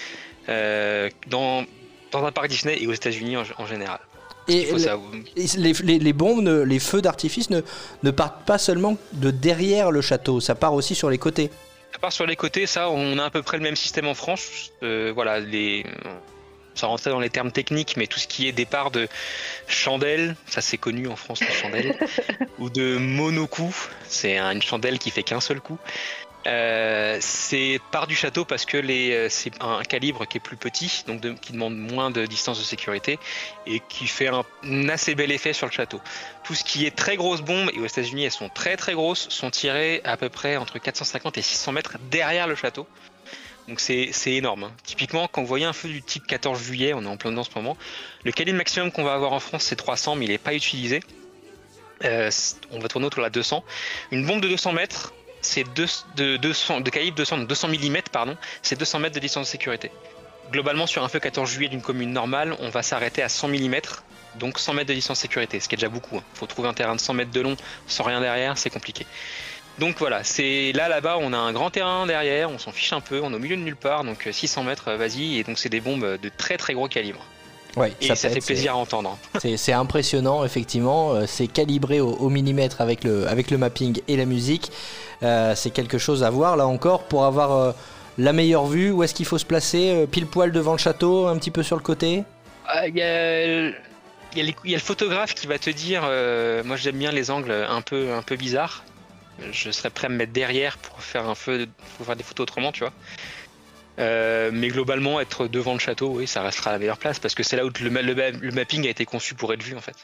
euh, 0.48 1.10
dans, 1.26 1.66
dans 2.12 2.24
un 2.24 2.32
parc 2.32 2.48
Disney 2.48 2.80
et 2.80 2.86
aux 2.86 2.94
États-Unis 2.94 3.36
en 3.36 3.66
général. 3.66 3.98
Et 4.48 4.78
ça- 4.78 4.98
les, 5.36 5.72
les- 5.72 5.98
les 5.98 6.12
bombes, 6.12 6.42
ne- 6.42 6.62
les 6.62 6.78
feux 6.78 7.02
d'artifice 7.02 7.50
ne, 7.50 7.60
ne 8.02 8.10
partent 8.10 8.44
pas 8.46 8.58
seulement 8.58 8.96
de 9.12 9.30
derrière 9.30 9.90
le 9.90 10.00
château, 10.00 10.40
ça 10.40 10.54
part 10.54 10.74
aussi 10.74 10.94
sur 10.94 11.10
les 11.10 11.18
côtés. 11.18 11.50
À 11.94 11.98
part 11.98 12.12
sur 12.12 12.26
les 12.26 12.36
côtés, 12.36 12.66
ça, 12.66 12.90
on 12.90 13.18
a 13.18 13.24
à 13.24 13.30
peu 13.30 13.42
près 13.42 13.56
le 13.56 13.62
même 13.62 13.76
système 13.76 14.06
en 14.06 14.14
France. 14.14 14.70
Euh, 14.82 15.10
voilà, 15.14 15.40
les... 15.40 15.84
sans 16.74 16.88
rentrer 16.88 17.10
dans 17.10 17.18
les 17.20 17.30
termes 17.30 17.50
techniques, 17.50 17.96
mais 17.96 18.06
tout 18.06 18.18
ce 18.20 18.28
qui 18.28 18.46
est 18.46 18.52
départ 18.52 18.90
de 18.90 19.08
chandelle, 19.66 20.36
ça 20.46 20.60
c'est 20.60 20.76
connu 20.78 21.08
en 21.08 21.16
France, 21.16 21.40
les 21.40 21.50
chandelles, 21.52 21.96
ou 22.58 22.70
de 22.70 22.96
monocoup, 22.98 23.74
c'est 24.06 24.36
un- 24.38 24.52
une 24.52 24.62
chandelle 24.62 24.98
qui 24.98 25.10
fait 25.10 25.22
qu'un 25.24 25.40
seul 25.40 25.60
coup. 25.60 25.78
Euh, 26.46 27.18
c'est 27.20 27.80
part 27.90 28.06
du 28.06 28.14
château 28.14 28.44
parce 28.44 28.64
que 28.64 28.78
euh, 28.78 29.28
c'est 29.28 29.52
un 29.60 29.82
calibre 29.82 30.26
qui 30.26 30.38
est 30.38 30.40
plus 30.40 30.56
petit, 30.56 31.04
donc 31.06 31.40
qui 31.40 31.52
demande 31.52 31.76
moins 31.76 32.10
de 32.10 32.26
distance 32.26 32.58
de 32.58 32.64
sécurité 32.64 33.18
et 33.66 33.82
qui 33.88 34.06
fait 34.06 34.28
un, 34.28 34.44
assez 34.88 35.14
bel 35.14 35.30
effet 35.32 35.52
sur 35.52 35.66
le 35.66 35.72
château. 35.72 36.00
Tout 36.44 36.54
ce 36.54 36.64
qui 36.64 36.86
est 36.86 36.94
très 36.94 37.16
grosses 37.16 37.42
bombes, 37.42 37.70
et 37.74 37.80
aux 37.80 37.86
États-Unis 37.86 38.24
elles 38.24 38.30
sont 38.30 38.48
très 38.48 38.76
très 38.76 38.94
grosses, 38.94 39.28
sont 39.30 39.50
tirées 39.50 40.00
à 40.04 40.16
peu 40.16 40.28
près 40.28 40.56
entre 40.56 40.78
450 40.78 41.38
et 41.38 41.42
600 41.42 41.72
mètres 41.72 41.98
derrière 42.10 42.46
le 42.46 42.54
château. 42.54 42.86
Donc 43.66 43.80
c'est 43.80 44.10
énorme. 44.26 44.64
hein. 44.64 44.72
Typiquement, 44.84 45.28
quand 45.28 45.42
vous 45.42 45.46
voyez 45.46 45.66
un 45.66 45.74
feu 45.74 45.88
du 45.90 46.02
type 46.02 46.26
14 46.26 46.58
juillet, 46.58 46.94
on 46.94 47.02
est 47.02 47.06
en 47.06 47.18
plein 47.18 47.30
dedans 47.30 47.42
en 47.42 47.44
ce 47.44 47.50
moment, 47.54 47.76
le 48.24 48.32
calibre 48.32 48.56
maximum 48.56 48.90
qu'on 48.90 49.04
va 49.04 49.12
avoir 49.12 49.32
en 49.32 49.40
France 49.40 49.64
c'est 49.64 49.76
300, 49.76 50.16
mais 50.16 50.24
il 50.24 50.30
n'est 50.30 50.38
pas 50.38 50.54
utilisé. 50.54 51.00
Euh, 52.04 52.30
on 52.70 52.78
va 52.78 52.88
tourner 52.88 53.08
autour 53.08 53.18
de 53.18 53.24
la 53.24 53.30
200. 53.30 53.62
Une 54.12 54.24
bombe 54.24 54.40
de 54.40 54.48
200 54.48 54.72
mètres, 54.72 55.12
c'est 55.40 55.64
deux- 55.74 55.86
de, 56.16 56.36
200, 56.36 56.80
de 56.80 56.90
calibre 56.90 57.16
200, 57.16 57.38
donc 57.38 57.48
200 57.48 57.68
mm, 57.68 57.96
pardon, 58.12 58.36
c'est 58.62 58.78
200 58.78 58.98
mètres 58.98 59.14
de 59.14 59.20
distance 59.20 59.46
de 59.46 59.50
sécurité. 59.50 59.90
Globalement, 60.52 60.86
sur 60.86 61.04
un 61.04 61.08
feu 61.08 61.20
14 61.20 61.48
juillet 61.50 61.68
d'une 61.68 61.82
commune 61.82 62.12
normale, 62.12 62.56
on 62.60 62.70
va 62.70 62.82
s'arrêter 62.82 63.22
à 63.22 63.28
100 63.28 63.48
mm, 63.48 63.74
donc 64.36 64.58
100 64.58 64.72
mètres 64.74 64.88
de 64.88 64.94
distance 64.94 65.18
de 65.18 65.22
sécurité, 65.22 65.60
ce 65.60 65.68
qui 65.68 65.74
est 65.74 65.78
déjà 65.78 65.88
beaucoup. 65.90 66.16
Il 66.16 66.38
faut 66.38 66.46
trouver 66.46 66.68
un 66.68 66.74
terrain 66.74 66.94
de 66.96 67.00
100 67.00 67.14
mètres 67.14 67.30
de 67.32 67.40
long 67.40 67.56
sans 67.86 68.04
rien 68.04 68.20
derrière, 68.20 68.56
c'est 68.56 68.70
compliqué. 68.70 69.06
Donc 69.78 69.96
voilà, 69.98 70.24
c'est 70.24 70.72
là 70.72 70.88
là-bas, 70.88 71.18
on 71.20 71.32
a 71.32 71.36
un 71.36 71.52
grand 71.52 71.70
terrain 71.70 72.04
derrière, 72.06 72.50
on 72.50 72.58
s'en 72.58 72.72
fiche 72.72 72.92
un 72.92 73.00
peu, 73.00 73.20
on 73.22 73.30
est 73.32 73.36
au 73.36 73.38
milieu 73.38 73.56
de 73.56 73.62
nulle 73.62 73.76
part, 73.76 74.02
donc 74.04 74.26
euh, 74.26 74.32
600 74.32 74.64
mètres, 74.64 74.88
euh, 74.88 74.96
vas-y, 74.96 75.38
et 75.38 75.44
donc 75.44 75.56
c'est 75.58 75.68
des 75.68 75.80
bombes 75.80 76.18
de 76.20 76.30
très 76.36 76.56
très 76.56 76.74
gros 76.74 76.88
calibre. 76.88 77.24
Ouais, 77.76 77.92
Et 78.00 78.08
ça, 78.08 78.16
fait 78.16 78.40
plaisir 78.40 78.72
à 78.72 78.76
entendre. 78.76 79.16
hein. 79.34 79.38
C'est 79.56 79.72
impressionnant, 79.72 80.42
effectivement. 80.44 81.12
euh, 81.12 81.26
C'est 81.28 81.46
calibré 81.46 82.00
au, 82.00 82.08
au 82.10 82.28
millimètre 82.28 82.80
avec 82.80 83.04
le, 83.04 83.28
avec 83.28 83.52
le 83.52 83.58
mapping 83.58 84.00
et 84.08 84.16
la 84.16 84.24
musique. 84.24 84.72
Euh, 85.22 85.54
c'est 85.54 85.70
quelque 85.70 85.98
chose 85.98 86.22
à 86.24 86.30
voir, 86.30 86.56
là 86.56 86.66
encore, 86.66 87.04
pour 87.04 87.24
avoir 87.24 87.52
euh, 87.52 87.72
la 88.18 88.32
meilleure 88.32 88.66
vue. 88.66 88.90
Où 88.90 89.02
est-ce 89.02 89.14
qu'il 89.14 89.26
faut 89.26 89.38
se 89.38 89.44
placer 89.46 89.90
Euh, 89.90 90.06
Pile 90.06 90.26
poil 90.26 90.52
devant 90.52 90.72
le 90.72 90.78
château, 90.78 91.26
un 91.26 91.36
petit 91.38 91.50
peu 91.50 91.62
sur 91.62 91.76
le 91.76 91.82
côté? 91.82 92.24
Ah, 92.66 92.86
Il 92.86 92.96
y, 92.96 93.02
a, 93.02 93.68
y 93.68 94.54
y 94.64 94.72
le 94.74 94.78
photographe 94.78 95.34
qui 95.34 95.46
va 95.46 95.58
te 95.58 95.70
dire, 95.70 96.02
euh, 96.04 96.62
moi 96.64 96.76
j'aime 96.76 96.96
bien 96.98 97.10
les 97.12 97.30
angles 97.30 97.50
un 97.50 97.80
peu, 97.82 98.12
un 98.12 98.22
peu 98.22 98.36
bizarres. 98.36 98.84
Je 99.52 99.70
serais 99.70 99.90
prêt 99.90 100.06
à 100.06 100.10
me 100.10 100.16
mettre 100.16 100.32
derrière 100.32 100.78
pour 100.78 101.00
faire 101.00 101.28
un 101.28 101.34
feu, 101.34 101.66
pour 101.96 102.06
faire 102.06 102.16
des 102.16 102.24
photos 102.24 102.42
autrement, 102.44 102.72
tu 102.72 102.80
vois. 102.80 102.92
Euh, 104.00 104.50
mais 104.52 104.68
globalement, 104.68 105.20
être 105.20 105.48
devant 105.48 105.72
le 105.72 105.78
château, 105.80 106.08
oui, 106.10 106.26
ça 106.28 106.42
restera 106.42 106.70
la 106.72 106.78
meilleure 106.78 106.98
place 106.98 107.18
parce 107.18 107.34
que 107.34 107.42
c'est 107.42 107.56
là 107.56 107.64
où 107.64 107.70
le, 107.80 107.88
le 107.88 108.50
mapping 108.52 108.86
a 108.86 108.90
été 108.90 109.04
conçu 109.04 109.34
pour 109.34 109.52
être 109.52 109.62
vu 109.62 109.76
en 109.76 109.80
fait. 109.80 109.96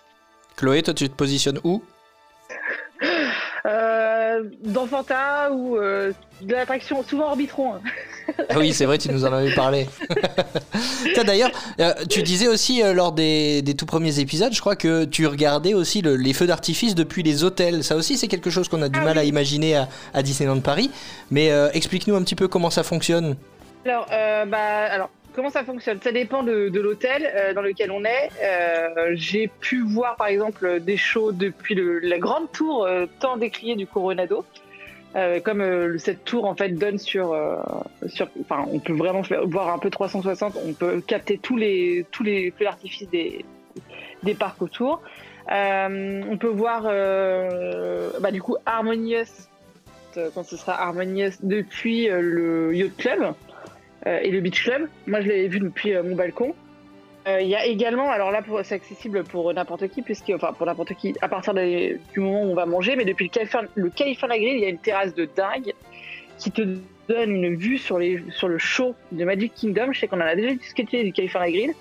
Chloé, 0.57 0.83
toi, 0.83 0.95
tu 0.95 1.09
te 1.09 1.15
positionnes 1.15 1.61
où? 1.65 1.83
Euh, 3.67 4.45
D'Enfanta 4.65 5.51
ou 5.53 5.77
euh, 5.77 6.13
de 6.43 6.53
l'attraction, 6.55 7.03
souvent 7.03 7.27
Orbitron. 7.29 7.75
hein. 7.75 7.81
Ah 8.49 8.55
oui, 8.59 8.73
c'est 8.73 8.85
vrai, 8.87 8.99
tu 8.99 9.11
nous 9.11 9.25
en 9.25 9.33
avais 9.33 9.55
parlé. 9.55 9.87
D'ailleurs, 11.27 11.51
euh, 11.81 11.93
tu 12.09 12.23
disais 12.23 12.49
aussi 12.49 12.83
euh, 12.83 12.93
lors 12.95 13.13
des, 13.13 13.63
des 13.63 13.75
tout 13.75 13.87
premiers 13.87 14.19
épisodes, 14.21 14.53
je 14.53 14.61
crois 14.61 14.77
que 14.77 15.05
tu 15.05 15.27
regardais 15.27 15.75
aussi 15.75 16.03
le- 16.03 16.17
les 16.17 16.33
feux 16.33 16.47
d'artifice 16.47 16.95
depuis 16.95 17.23
les 17.23 17.45
hôtels. 17.45 17.85
Ça 17.85 17.97
aussi, 17.97 18.17
c'est 18.19 18.29
quelque 18.29 18.51
chose 18.51 18.69
qu'on 18.69 18.83
a 18.83 18.89
du 18.89 18.99
Ah 19.01 19.05
mal 19.05 19.19
à 19.19 19.25
imaginer 19.25 19.77
à, 19.77 19.89
à 20.15 20.23
Disneyland 20.23 20.61
Paris. 20.61 20.91
Mais 21.31 21.51
explique-nous 21.73 22.17
un 22.17 22.23
petit 22.23 22.35
peu 22.37 22.49
comment 22.49 22.71
ça 22.71 22.83
fonctionne. 22.83 23.37
Alors, 23.87 24.07
bah, 24.49 24.59
alors, 24.91 25.11
comment 25.35 25.51
ça 25.51 25.65
fonctionne? 25.65 26.01
Ça 26.01 26.13
dépend 26.13 26.43
de, 26.43 26.71
l'hôtel 26.81 27.31
euh, 27.35 27.53
dans 27.53 27.63
lequel 27.63 27.91
on 27.91 28.05
est. 28.05 28.31
Euh, 28.43 29.13
J'ai 29.15 29.49
pu 29.49 29.83
voir, 29.83 30.17
par 30.17 30.29
exemple, 30.29 30.81
des 30.81 30.97
shows 30.97 31.33
depuis 31.33 31.75
la 32.03 32.19
grande 32.19 32.51
tour 32.53 32.85
euh, 32.85 33.07
tant 33.21 33.37
décriée 33.37 33.77
du 33.77 33.87
Coronado. 33.87 34.45
Comme 35.45 35.97
cette 36.01 36.25
tour 36.25 36.45
en 36.45 36.57
fait 36.57 36.71
donne 36.71 36.99
sur, 36.99 37.27
enfin, 38.03 38.65
on 38.69 38.81
peut 38.81 38.95
vraiment 38.95 39.23
voir 39.45 39.73
un 39.73 39.79
peu 39.79 39.89
360. 39.89 40.57
On 40.67 40.73
peut 40.73 41.01
capter 41.07 41.39
tous 41.39 41.57
les 41.57 42.05
tous 42.11 42.25
les 42.25 42.51
feux 42.51 42.65
d'artifice 42.65 43.09
des 43.09 44.35
parcs 44.35 44.61
autour. 44.61 45.03
On 45.49 46.37
peut 46.41 46.49
voir, 46.49 46.83
bah, 48.21 48.33
du 48.33 48.43
coup, 48.43 48.57
Harmonious 48.67 49.47
quand 50.35 50.43
ce 50.43 50.57
sera 50.57 50.83
Harmonious 50.83 51.35
depuis 51.45 52.09
le 52.09 52.75
Yacht 52.75 52.97
Club 52.97 53.35
et 54.07 54.31
le 54.31 54.41
Beach 54.41 54.63
Club. 54.65 54.89
Moi, 55.07 55.21
je 55.21 55.29
l'ai 55.29 55.49
vu 55.49 55.61
depuis 55.61 55.95
euh, 55.95 56.03
mon 56.03 56.15
balcon. 56.15 56.55
Euh, 57.27 57.41
Il 57.41 57.49
y 57.49 57.55
a 57.55 57.65
également, 57.65 58.11
alors 58.11 58.31
là, 58.31 58.43
c'est 58.65 58.75
accessible 58.75 59.25
pour 59.25 59.53
n'importe 59.55 59.89
qui, 59.89 60.03
puisque, 60.03 60.31
enfin, 60.35 60.53
pour 60.53 60.67
n'importe 60.67 60.95
qui, 60.95 61.15
à 61.23 61.29
partir 61.29 61.55
du 61.55 61.99
moment 62.21 62.43
où 62.43 62.51
on 62.51 62.55
va 62.55 62.67
manger, 62.67 62.97
mais 62.97 63.07
depuis 63.07 63.25
le 63.25 63.31
California, 63.31 63.71
le 63.75 63.89
California 63.89 64.37
Grill, 64.37 64.57
il 64.57 64.61
y 64.61 64.67
a 64.67 64.69
une 64.69 64.79
terrasse 64.79 65.15
de 65.15 65.27
dingue 65.35 65.73
qui 66.39 66.51
te 66.51 66.63
donne 67.09 67.31
une 67.31 67.57
vue 67.57 67.79
sur, 67.79 67.99
les, 67.99 68.23
sur 68.31 68.49
le 68.49 68.59
show 68.59 68.95
de 69.13 69.25
Magic 69.25 69.55
Kingdom. 69.55 69.93
Je 69.93 70.01
sais 70.01 70.07
qu'on 70.07 70.21
en 70.21 70.27
a 70.27 70.35
déjà 70.35 70.55
discuté 70.55 71.03
du 71.03 71.13
California 71.13 71.51
Grill. 71.51 71.73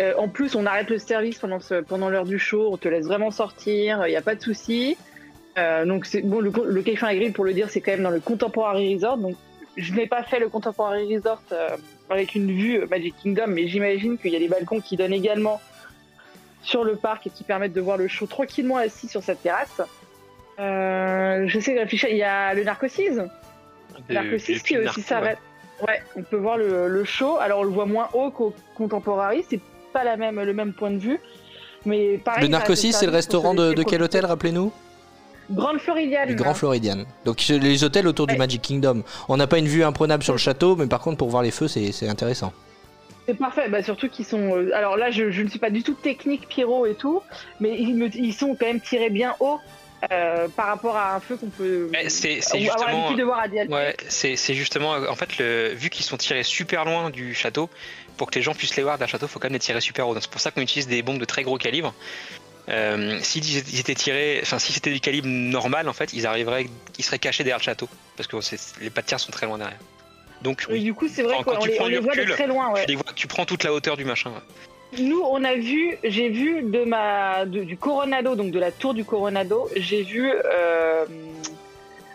Euh, 0.00 0.12
en 0.18 0.28
plus, 0.28 0.54
on 0.56 0.66
arrête 0.66 0.90
le 0.90 0.98
service 0.98 1.38
pendant, 1.38 1.60
pendant 1.86 2.10
l'heure 2.10 2.24
du 2.26 2.38
show, 2.38 2.68
on 2.70 2.76
te 2.76 2.88
laisse 2.88 3.06
vraiment 3.06 3.30
sortir, 3.30 4.06
il 4.06 4.10
n'y 4.10 4.16
a 4.16 4.22
pas 4.22 4.34
de 4.34 4.42
souci. 4.42 4.96
Euh, 5.56 5.86
donc, 5.86 6.04
bon, 6.24 6.40
le, 6.40 6.50
le 6.66 6.82
California 6.82 7.16
Grill, 7.16 7.32
pour 7.32 7.44
le 7.44 7.54
dire, 7.54 7.70
c'est 7.70 7.80
quand 7.80 7.92
même 7.92 8.02
dans 8.02 8.10
le 8.10 8.20
Contemporary 8.20 8.94
Resort. 8.96 9.18
Donc, 9.18 9.36
je 9.76 9.92
n'ai 9.94 10.06
pas 10.06 10.22
fait 10.22 10.38
le 10.38 10.48
Contemporary 10.48 11.16
Resort 11.16 11.42
euh, 11.52 11.76
avec 12.10 12.34
une 12.34 12.50
vue 12.50 12.86
Magic 12.86 13.14
Kingdom, 13.22 13.48
mais 13.48 13.66
j'imagine 13.68 14.18
qu'il 14.18 14.32
y 14.32 14.36
a 14.36 14.38
des 14.38 14.48
balcons 14.48 14.80
qui 14.80 14.96
donnent 14.96 15.12
également 15.12 15.60
sur 16.62 16.84
le 16.84 16.96
parc 16.96 17.26
et 17.26 17.30
qui 17.30 17.44
permettent 17.44 17.72
de 17.72 17.80
voir 17.80 17.96
le 17.96 18.08
show 18.08 18.26
tranquillement 18.26 18.76
assis 18.76 19.08
sur 19.08 19.22
cette 19.22 19.42
terrasse. 19.42 19.82
Euh, 20.58 21.44
je 21.46 21.60
sais 21.60 21.74
que 21.74 21.80
réfléchir, 21.80 22.08
il 22.10 22.16
y 22.16 22.22
a 22.22 22.54
le 22.54 22.64
Narcosis. 22.64 23.18
Narcosis 24.08 24.62
qui 24.62 24.78
aussi 24.78 25.00
ouais. 25.00 25.04
s'arrête. 25.04 25.38
Ouais, 25.86 26.02
on 26.16 26.22
peut 26.22 26.36
voir 26.36 26.56
le, 26.56 26.88
le 26.88 27.04
show. 27.04 27.36
Alors 27.38 27.60
on 27.60 27.64
le 27.64 27.70
voit 27.70 27.86
moins 27.86 28.08
haut 28.12 28.30
qu'au 28.30 28.54
Contemporary, 28.76 29.44
c'est 29.48 29.60
pas 29.92 30.04
la 30.04 30.16
même, 30.16 30.40
le 30.40 30.54
même 30.54 30.72
point 30.72 30.90
de 30.90 30.98
vue. 30.98 31.18
Mais 31.84 32.18
pareil, 32.18 32.44
le 32.44 32.48
Narcosis, 32.48 32.96
c'est 32.96 33.06
le 33.06 33.12
restaurant 33.12 33.54
de, 33.54 33.74
de 33.74 33.82
quel 33.82 34.02
hôtel, 34.02 34.24
rappelez-nous? 34.24 34.72
Grande 35.50 35.78
Floridienne. 35.78 36.28
Le 36.28 36.34
Grand 36.34 36.54
Floridian. 36.54 37.04
Donc 37.24 37.46
les 37.48 37.84
hôtels 37.84 38.06
autour 38.06 38.26
du. 38.26 38.36
Magic 38.36 38.62
Kingdom. 38.62 39.02
On 39.28 39.36
n'a 39.36 39.46
pas 39.46 39.58
une 39.58 39.68
vue 39.68 39.84
imprenable 39.84 40.22
sur 40.22 40.32
le 40.32 40.38
château, 40.38 40.76
mais 40.76 40.86
par 40.86 41.00
contre 41.00 41.18
pour 41.18 41.28
voir 41.28 41.42
les 41.42 41.50
feux, 41.50 41.68
c'est 41.68 41.92
c'est 41.92 42.08
intéressant. 42.08 42.52
C'est 43.26 43.34
parfait, 43.34 43.68
bah, 43.70 43.82
surtout 43.82 44.08
qu'ils 44.10 44.26
sont. 44.26 44.54
euh, 44.56 44.70
Alors 44.74 44.96
là, 44.98 45.10
je, 45.10 45.30
je 45.30 45.40
ne 45.42 45.48
suis 45.48 45.58
pas 45.58 45.70
du 45.70 45.82
tout 45.82 45.94
technique 45.94 46.46
pyro 46.48 46.84
et 46.86 46.94
tout, 46.94 47.22
mais 47.60 47.74
ils, 47.78 47.94
me- 47.94 48.14
ils 48.14 48.34
sont 48.34 48.54
quand 48.54 48.66
même 48.66 48.80
tirés 48.82 49.08
bien 49.08 49.34
haut 49.40 49.58
euh, 50.12 50.46
par 50.54 50.66
rapport 50.66 50.94
à 50.96 51.14
un 51.16 51.20
feu 51.20 51.36
qu'on 51.38 51.48
peut 51.48 51.88
c'est- 52.08 52.42
justement- 52.60 52.86
l'habitude 52.86 53.18
de 53.18 53.24
voir 53.24 53.38
à. 53.40 53.46
Ouais, 53.48 53.96
c'est 54.08 54.36
c'est 54.36 54.52
justement, 54.52 54.90
en 55.08 55.14
fait, 55.14 55.38
le, 55.38 55.68
vu 55.74 55.88
qu'ils 55.88 56.04
sont 56.04 56.18
tirés 56.18 56.42
super 56.42 56.84
loin 56.84 57.08
du 57.08 57.34
château, 57.34 57.70
pour 58.18 58.30
que 58.30 58.34
les 58.34 58.42
gens 58.42 58.52
puissent 58.54 58.76
les 58.76 58.82
voir 58.82 58.98
d'un 58.98 59.06
château, 59.06 59.26
faut 59.26 59.38
quand 59.38 59.46
même 59.46 59.54
les 59.54 59.58
tirer 59.58 59.80
super 59.80 60.06
haut. 60.06 60.12
Donc 60.12 60.22
c'est 60.22 60.30
pour 60.30 60.40
ça 60.42 60.50
qu'on 60.50 60.60
utilise 60.60 60.86
des 60.86 61.00
bombes 61.02 61.18
de 61.18 61.24
très 61.24 61.44
gros 61.44 61.56
calibre. 61.56 61.94
Euh, 62.68 63.18
si 63.22 63.40
ils 63.40 63.78
étaient 63.80 63.94
tirés, 63.94 64.40
enfin 64.42 64.58
si 64.58 64.72
c'était 64.72 64.90
du 64.90 65.00
calibre 65.00 65.26
normal, 65.28 65.88
en 65.88 65.92
fait, 65.92 66.12
ils 66.14 66.26
arriveraient, 66.26 66.66
ils 66.98 67.04
seraient 67.04 67.18
cachés 67.18 67.44
derrière 67.44 67.58
le 67.58 67.62
château, 67.62 67.88
parce 68.16 68.26
que 68.26 68.36
les 68.80 68.90
pas 68.90 69.02
de 69.02 69.06
tir 69.06 69.20
sont 69.20 69.32
très 69.32 69.46
loin 69.46 69.58
derrière. 69.58 69.78
Donc 70.42 70.64
oui, 70.70 70.82
du 70.82 70.94
coup, 70.94 71.06
c'est 71.08 71.22
vrai 71.22 71.36
Quand- 71.38 71.44
quand 71.44 71.56
qu'on 71.56 71.62
tu 71.64 71.68
les, 71.70 71.76
prends 71.76 71.84
on 71.84 71.88
du 71.88 71.94
les 71.94 72.00
voit 72.00 72.14
de 72.14 72.24
très 72.24 72.46
loin. 72.46 72.72
Ouais. 72.72 72.82
tu, 72.84 72.90
les 72.90 72.96
vois- 72.96 73.12
tu 73.14 73.26
prends 73.26 73.44
toute 73.44 73.64
la 73.64 73.72
hauteur 73.72 73.96
du 73.96 74.04
machin. 74.04 74.30
ouais. 74.30 75.00
Nous, 75.02 75.20
on 75.20 75.42
a 75.42 75.54
vu, 75.54 75.98
j'ai 76.04 76.28
vu 76.28 76.62
de 76.62 76.84
ma, 76.84 77.44
de- 77.46 77.64
du 77.64 77.76
Coronado, 77.76 78.34
donc 78.36 78.50
de 78.52 78.58
la 78.60 78.70
tour 78.70 78.94
du 78.94 79.04
Coronado, 79.04 79.68
j'ai 79.76 80.02
vu 80.02 80.30
euh, 80.32 81.04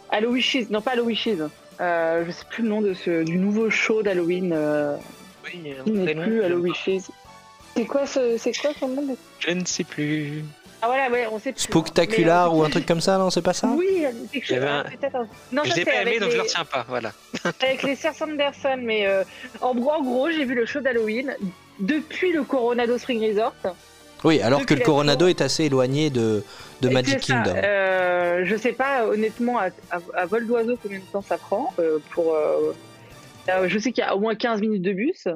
Halloween 0.09 0.67
non 0.69 0.81
pas 0.81 0.91
Halloween 0.91 1.49
euh, 1.81 2.23
je 2.25 2.31
sais 2.31 2.45
plus 2.49 2.63
le 2.63 2.69
nom 2.69 2.81
de 2.81 2.93
ce, 2.93 3.23
du 3.23 3.37
nouveau 3.37 3.69
show 3.69 4.01
d'Halloween. 4.03 4.51
Euh, 4.53 4.95
Oui, 5.45 5.61
il 5.87 5.93
n'est 5.93 6.15
plus 6.15 6.43
Halloween 6.43 6.73
C'est 7.79 7.85
quoi 7.85 8.05
ce, 8.05 8.37
c'est 8.37 8.51
quoi 8.59 8.71
son 8.77 8.89
nom 8.89 9.01
de- 9.03 9.15
Je 9.39 9.51
ne 9.51 9.63
sais 9.65 9.85
plus. 9.85 10.43
Ah 10.81 10.87
voilà, 10.87 11.09
ouais, 11.09 11.27
on 11.31 11.39
sait 11.39 11.53
plus. 11.53 11.61
Spooktacular 11.63 12.49
Mais, 12.51 12.55
euh, 12.57 12.59
ou 12.59 12.63
un 12.65 12.69
truc 12.69 12.85
comme 12.85 12.99
ça, 12.99 13.17
non 13.17 13.29
C'est 13.29 13.41
pas 13.41 13.53
ça? 13.53 13.67
Oui, 13.67 14.03
quelque 14.33 14.45
chose. 14.47 14.57
Un- 14.57 14.83
Non, 15.53 15.61
je 15.63 15.69
ça 15.71 15.75
l'ai 15.77 15.85
pas 15.85 15.91
aimé, 16.01 16.01
avec 16.11 16.19
donc 16.19 16.29
je 16.29 16.33
les- 16.33 16.35
le 16.37 16.41
retiens 16.43 16.65
pas. 16.65 16.85
Voilà. 16.89 17.13
avec 17.61 17.83
les 17.83 17.95
sœurs 17.95 18.15
Sanderson, 18.15 18.77
mais 18.81 19.07
euh, 19.07 19.23
en 19.61 19.73
gros, 19.75 19.91
en 19.91 20.01
gros, 20.01 20.29
j'ai 20.29 20.43
vu 20.43 20.55
le 20.55 20.65
show 20.65 20.81
d'Halloween 20.81 21.35
depuis 21.79 22.33
le 22.33 22.43
Coronado 22.43 22.97
Spring 22.97 23.25
Resort. 23.29 23.55
Oui, 24.25 24.41
alors 24.41 24.65
que 24.65 24.73
le 24.73 24.81
Coronado 24.81 25.27
est 25.27 25.39
assez 25.39 25.63
éloigné 25.65 26.09
de, 26.09 26.43
de 26.81 26.89
Magic 26.89 27.19
Kingdom. 27.21 27.55
euh, 27.55 28.41
je 28.43 28.55
sais 28.57 28.73
pas 28.73 29.05
honnêtement 29.07 29.57
à, 29.57 29.67
à- 29.91 29.99
à 30.15 30.25
vol 30.25 30.45
d'oiseau 30.47 30.77
combien 30.83 30.99
de 30.99 31.03
temps 31.05 31.21
ça 31.21 31.37
prend 31.37 31.73
euh, 31.79 31.99
pour. 32.11 32.35
euh, 32.35 32.73
euh, 33.49 33.69
je 33.69 33.79
sais 33.79 33.93
qu'il 33.93 34.03
y 34.03 34.07
a 34.07 34.13
au 34.15 34.19
moins 34.19 34.35
15 34.35 34.59
minutes 34.59 34.81
de 34.81 34.91
bus. 34.91 35.27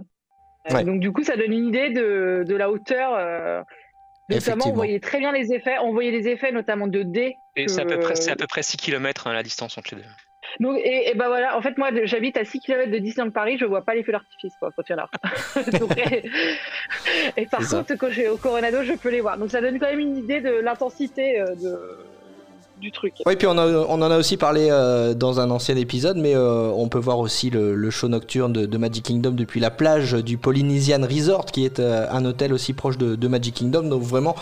Ouais. 0.71 0.83
Donc 0.83 0.99
du 0.99 1.11
coup, 1.11 1.23
ça 1.23 1.35
donne 1.35 1.51
une 1.51 1.67
idée 1.67 1.89
de, 1.89 2.43
de 2.47 2.55
la 2.55 2.69
hauteur. 2.69 3.13
euh, 3.17 3.61
notamment, 4.29 4.69
on 4.69 4.73
voyait 4.73 4.99
très 4.99 5.19
bien 5.19 5.31
les 5.31 5.51
effets. 5.53 5.75
On 5.81 5.91
voyait 5.93 6.11
les 6.11 6.27
effets 6.29 6.51
notamment 6.51 6.87
de 6.87 7.03
D. 7.03 7.35
Et 7.55 7.65
que- 7.65 7.71
c'est 7.71 7.81
à 7.81 7.85
peu 7.85 7.99
près, 7.99 8.15
c'est 8.15 8.31
à 8.31 8.35
peu 8.35 8.47
près 8.47 8.63
6 8.63 8.77
km 8.77 9.29
la 9.31 9.43
distance 9.43 9.77
entre 9.77 9.95
les 9.95 10.01
deux. 10.01 10.07
Donc, 10.59 10.77
et, 10.83 11.09
et 11.09 11.15
ben 11.15 11.27
voilà, 11.27 11.57
en 11.57 11.61
fait, 11.61 11.77
moi, 11.79 11.89
j'habite 12.03 12.37
à 12.37 12.45
6 12.45 12.59
km 12.59 12.91
de 12.91 12.97
Disneyland 12.99 13.31
Paris, 13.31 13.57
je 13.59 13.65
vois 13.65 13.83
pas 13.83 13.95
les 13.95 14.03
feux 14.03 14.11
d'artifice, 14.11 14.53
quoi, 14.59 14.69
quand 14.75 14.83
il 14.87 14.91
y 14.91 14.95
en 14.95 14.99
a. 14.99 15.09
Donc, 15.79 15.97
et, 15.97 16.23
et 17.37 17.45
par 17.47 17.63
ça. 17.63 17.77
contre, 17.77 17.95
quand 17.95 18.09
j'ai 18.11 18.27
au 18.29 18.37
Coronado, 18.37 18.83
je 18.83 18.93
peux 18.93 19.09
les 19.09 19.21
voir. 19.21 19.37
Donc, 19.37 19.49
ça 19.51 19.61
donne 19.61 19.79
quand 19.79 19.87
même 19.89 19.99
une 19.99 20.15
idée 20.17 20.41
de 20.41 20.51
l'intensité 20.51 21.39
euh, 21.41 21.55
de, 21.55 22.05
Oui, 23.25 23.35
puis 23.35 23.47
on, 23.47 23.57
en 23.57 24.01
a 24.01 24.17
aussi 24.17 24.37
parlé 24.37 24.67
euh, 24.69 25.13
dans 25.13 25.39
un 25.39 25.49
ancien 25.51 25.75
épisode, 25.77 26.17
mais 26.17 26.35
euh, 26.35 26.69
on 26.75 26.89
peut 26.89 26.99
voir 26.99 27.19
aussi 27.19 27.49
le, 27.49 27.89
show 27.89 28.07
nocturne 28.07 28.51
de, 28.51 28.77
Magic 28.77 29.03
Kingdom 29.03 29.31
depuis 29.31 29.59
la 29.59 29.71
plage 29.71 30.13
du 30.13 30.37
Polynesian 30.37 31.01
Resort, 31.01 31.45
qui 31.45 31.63
est 31.63 31.79
euh, 31.79 32.07
un 32.11 32.25
hôtel 32.25 32.53
aussi 32.53 32.73
proche 32.73 32.97
de, 32.97 33.27
Magic 33.27 33.55
Kingdom. 33.55 33.83
Donc 33.83 34.03
vraiment, 34.03 34.35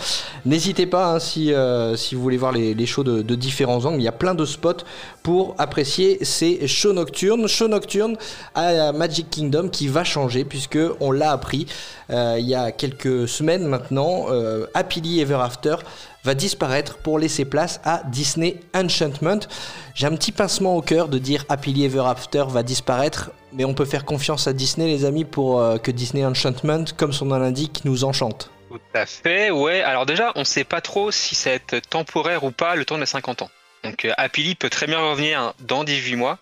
n'hésitez 0.46 0.88
pas 0.88 1.14
hein, 1.14 1.20
si, 1.20 1.54
vous 1.54 2.22
voulez 2.22 2.38
voir 2.38 2.52
les, 2.52 2.86
shows 2.86 3.04
de, 3.04 3.36
différents 3.36 3.86
angles. 3.86 4.00
Il 4.00 4.04
y 4.04 4.08
a 4.08 4.14
plein 4.14 4.34
de 4.34 4.46
spots 4.46 4.84
pour 5.24 5.56
apprécier 5.58 6.24
ces 6.24 6.68
shows 6.68 6.94
nocturnes. 6.94 7.48
Show 7.48 7.68
nocturne 7.68 8.16
à 8.56 8.92
Magic 8.92 9.30
Kingdom 9.30 9.70
qui 9.70 9.88
va 9.88 10.04
changer 10.04 10.46
puisque 10.46 10.80
on 11.00 11.12
l'a 11.12 11.32
appris 11.32 11.68
il 12.10 12.46
y 12.46 12.56
a 12.56 12.72
quelques 12.72 13.28
semaines 13.28 13.66
maintenant. 13.66 14.26
Happily 14.74 15.22
Ever 15.22 15.40
After 15.42 15.76
va 16.24 16.34
disparaître 16.34 16.98
pour 16.98 17.20
laisser 17.20 17.46
place 17.46 17.82
à 17.84 18.04
Disney 18.06 18.60
Enchantment. 18.76 19.48
J'ai 19.96 20.08
un 20.08 20.16
petit 20.16 20.32
pincement 20.32 20.76
au 20.76 20.82
cœur 20.82 21.08
de 21.08 21.18
dire 21.18 21.46
Happily 21.50 21.86
Ever 21.86 22.04
After 22.06 22.46
va 22.48 22.64
disparaître, 22.64 23.32
mais 23.54 23.66
on 23.66 23.74
peut 23.74 23.86
faire 23.86 24.06
confiance 24.06 24.48
à 24.48 24.54
Disney, 24.54 24.88
les 24.88 25.06
amis, 25.06 25.26
pour 25.26 25.60
euh, 25.60 25.78
que 25.78 25.92
Disney 25.92 26.26
Enchantment, 26.26 26.86
comme 26.98 27.14
son 27.14 27.26
nom 27.26 27.40
l'indique, 27.40 27.82
nous 27.86 28.04
enchante. 28.04 28.52
Tout 28.70 28.80
à 28.94 29.06
fait, 29.06 29.52
ouais. 29.52 29.82
Alors 29.82 30.06
déjà, 30.06 30.32
on 30.36 30.46
sait 30.46 30.64
pas 30.64 30.82
trop 30.82 31.12
si 31.12 31.38
être 31.50 31.80
temporaire 31.80 32.44
ou 32.44 32.52
pas 32.52 32.76
le 32.76 32.86
temps 32.86 32.98
de 32.98 33.06
50 33.06 33.42
ans. 33.42 33.50
Donc 33.84 34.06
euh, 34.06 34.14
Happily 34.18 34.56
peut 34.56 34.70
très 34.70 34.88
bien 34.88 35.00
revenir 35.00 35.54
dans 35.60 35.84
18 35.84 36.16
mois 36.16 36.38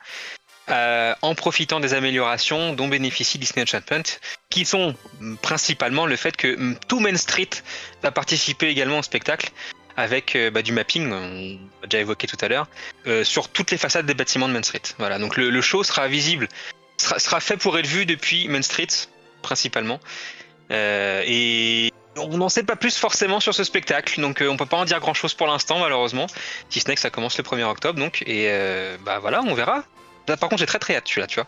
euh, 0.71 1.15
en 1.23 1.33
profitant 1.33 1.79
des 1.79 1.95
améliorations 1.95 2.73
dont 2.73 2.87
bénéficie 2.87 3.39
Disney 3.39 3.63
Enchantment, 3.63 4.03
qui 4.51 4.65
sont 4.65 4.95
principalement 5.41 6.05
le 6.05 6.15
fait 6.15 6.37
que 6.37 6.75
tout 6.87 6.99
Main 6.99 7.17
Street 7.17 7.49
va 8.03 8.11
participer 8.11 8.67
également 8.67 8.99
au 8.99 9.01
spectacle 9.01 9.49
avec 9.97 10.35
euh, 10.35 10.51
bah, 10.51 10.61
du 10.61 10.71
mapping, 10.71 11.11
on 11.11 11.59
l'a 11.81 11.87
déjà 11.87 12.01
évoqué 12.01 12.27
tout 12.27 12.37
à 12.41 12.47
l'heure, 12.47 12.67
euh, 13.07 13.23
sur 13.23 13.49
toutes 13.49 13.71
les 13.71 13.77
façades 13.77 14.05
des 14.05 14.13
bâtiments 14.13 14.47
de 14.47 14.53
Main 14.53 14.61
Street. 14.61 14.83
Voilà, 14.99 15.17
donc 15.17 15.37
le, 15.37 15.61
show 15.61 15.83
sera 15.83 16.07
visible, 16.07 16.47
sera, 16.97 17.39
fait 17.39 17.57
pour 17.57 17.77
être 17.79 17.87
vu 17.87 18.05
depuis 18.05 18.47
Main 18.47 18.61
Street 18.61 18.87
principalement. 19.41 19.99
Et 20.69 21.91
on 22.15 22.37
n'en 22.37 22.49
sait 22.49 22.63
pas 22.63 22.75
plus 22.75 22.95
forcément 22.95 23.39
sur 23.39 23.55
ce 23.55 23.63
spectacle, 23.63 24.21
donc 24.21 24.43
on 24.47 24.55
peut 24.55 24.67
pas 24.67 24.77
en 24.77 24.85
dire 24.85 24.99
grand 24.99 25.15
chose 25.15 25.33
pour 25.33 25.47
l'instant 25.47 25.79
malheureusement, 25.79 26.27
si 26.69 26.79
ce 26.79 26.95
ça 26.95 27.09
commence 27.09 27.37
le 27.39 27.43
1er 27.43 27.63
octobre 27.63 27.97
donc, 27.97 28.21
et 28.27 28.53
bah 29.03 29.17
voilà, 29.17 29.41
on 29.41 29.55
verra. 29.55 29.83
Là, 30.29 30.37
par 30.37 30.49
contre, 30.49 30.59
j'ai 30.61 30.65
très 30.65 30.79
très 30.79 30.95
hâte 30.95 31.07
celui-là, 31.07 31.27
tu 31.27 31.39
vois. 31.39 31.47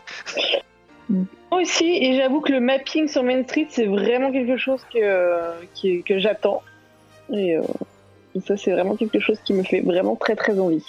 Moi 1.50 1.60
aussi, 1.62 1.84
et 1.84 2.16
j'avoue 2.16 2.40
que 2.40 2.52
le 2.52 2.60
mapping 2.60 3.08
sur 3.08 3.22
Main 3.22 3.42
Street, 3.44 3.66
c'est 3.70 3.84
vraiment 3.86 4.32
quelque 4.32 4.56
chose 4.56 4.80
que, 4.92 6.02
que 6.02 6.18
j'attends. 6.18 6.62
Et 7.32 7.56
euh, 7.56 7.62
ça, 8.46 8.56
c'est 8.56 8.72
vraiment 8.72 8.96
quelque 8.96 9.20
chose 9.20 9.38
qui 9.44 9.52
me 9.52 9.62
fait 9.62 9.80
vraiment 9.80 10.16
très 10.16 10.36
très 10.36 10.58
envie. 10.58 10.84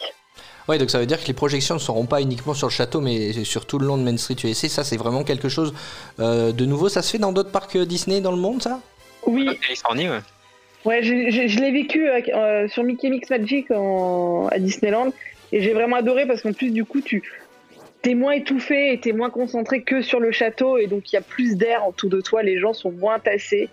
Ouais, 0.69 0.77
donc 0.77 0.89
ça 0.89 0.99
veut 0.99 1.05
dire 1.05 1.21
que 1.21 1.27
les 1.27 1.33
projections 1.33 1.75
ne 1.75 1.79
seront 1.79 2.05
pas 2.05 2.21
uniquement 2.21 2.53
sur 2.53 2.67
le 2.67 2.71
château, 2.71 3.01
mais 3.01 3.33
sur 3.43 3.65
tout 3.65 3.79
le 3.79 3.85
long 3.85 3.97
de 3.97 4.03
Main 4.03 4.15
Street 4.17 4.37
USA. 4.45 4.69
Ça, 4.69 4.83
c'est 4.85 4.95
vraiment 4.97 5.23
quelque 5.23 5.49
chose 5.49 5.73
euh, 6.19 6.53
de 6.53 6.65
nouveau. 6.65 6.87
Ça 6.87 7.01
se 7.01 7.11
fait 7.11 7.17
dans 7.17 7.33
d'autres 7.33 7.51
parcs 7.51 7.77
Disney 7.77 8.21
dans 8.21 8.31
le 8.31 8.37
monde, 8.37 8.61
ça? 8.63 8.79
Oui, 9.25 9.57
Californie, 9.61 10.09
ouais. 10.09 10.19
Ouais, 10.85 11.01
je 11.03 11.59
l'ai 11.59 11.71
vécu 11.71 12.09
euh, 12.09 12.67
sur 12.67 12.83
Mickey 12.83 13.09
Mix 13.09 13.29
Magic 13.29 13.71
en- 13.71 14.47
à 14.51 14.59
Disneyland 14.59 15.11
et 15.53 15.61
j'ai 15.61 15.71
vraiment 15.73 15.95
adoré 15.95 16.25
parce 16.25 16.41
qu'en 16.41 16.51
plus 16.51 16.71
du 16.71 16.83
coup 16.83 16.99
tu 16.99 17.23
t'es 18.03 18.13
moins 18.13 18.33
étouffé 18.33 18.93
et 18.93 18.99
t'es 18.99 19.11
moins 19.13 19.31
concentré 19.31 19.81
que 19.81 20.01
sur 20.03 20.19
le 20.19 20.31
château 20.31 20.77
et 20.77 20.85
donc 20.85 21.11
il 21.11 21.15
y 21.15 21.17
a 21.17 21.21
plus 21.21 21.55
d'air 21.55 21.87
autour 21.87 22.09
de 22.11 22.21
toi, 22.21 22.43
les 22.43 22.59
gens 22.59 22.73
sont 22.73 22.91
moins 22.91 23.17
tassés 23.17 23.69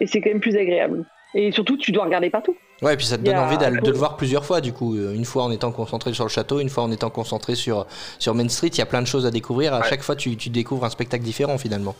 et 0.00 0.06
c'est 0.06 0.20
quand 0.20 0.30
même 0.30 0.40
plus 0.40 0.56
agréable. 0.56 1.04
Et 1.34 1.50
surtout 1.52 1.76
tu 1.76 1.90
dois 1.92 2.04
regarder 2.04 2.30
partout. 2.30 2.56
Ouais, 2.82 2.94
et 2.94 2.96
puis 2.96 3.06
ça 3.06 3.18
te 3.18 3.22
donne 3.22 3.36
envie 3.36 3.58
d'aller- 3.58 3.80
de 3.80 3.90
le 3.90 3.96
voir 3.96 4.16
plusieurs 4.16 4.44
fois, 4.44 4.60
du 4.62 4.72
coup. 4.72 4.96
Euh, 4.96 5.12
Une 5.14 5.24
fois 5.26 5.42
en 5.44 5.50
étant 5.50 5.70
concentré 5.70 6.12
sur 6.14 6.24
le 6.24 6.30
château, 6.30 6.60
une 6.60 6.70
fois 6.70 6.82
en 6.82 6.90
étant 6.90 7.10
concentré 7.10 7.54
sur, 7.54 7.86
sur 8.18 8.34
Main 8.34 8.48
Street. 8.48 8.68
Il 8.68 8.78
y 8.78 8.80
a 8.80 8.86
plein 8.86 9.02
de 9.02 9.06
choses 9.06 9.26
à 9.26 9.30
découvrir. 9.30 9.74
À 9.74 9.80
Ouais. 9.80 9.86
chaque 9.88 10.00
fois, 10.02 10.16
tu, 10.16 10.34
tu 10.38 10.48
découvres 10.48 10.86
un 10.86 10.88
spectacle 10.90 11.22
différent, 11.22 11.58
finalement. 11.58 11.94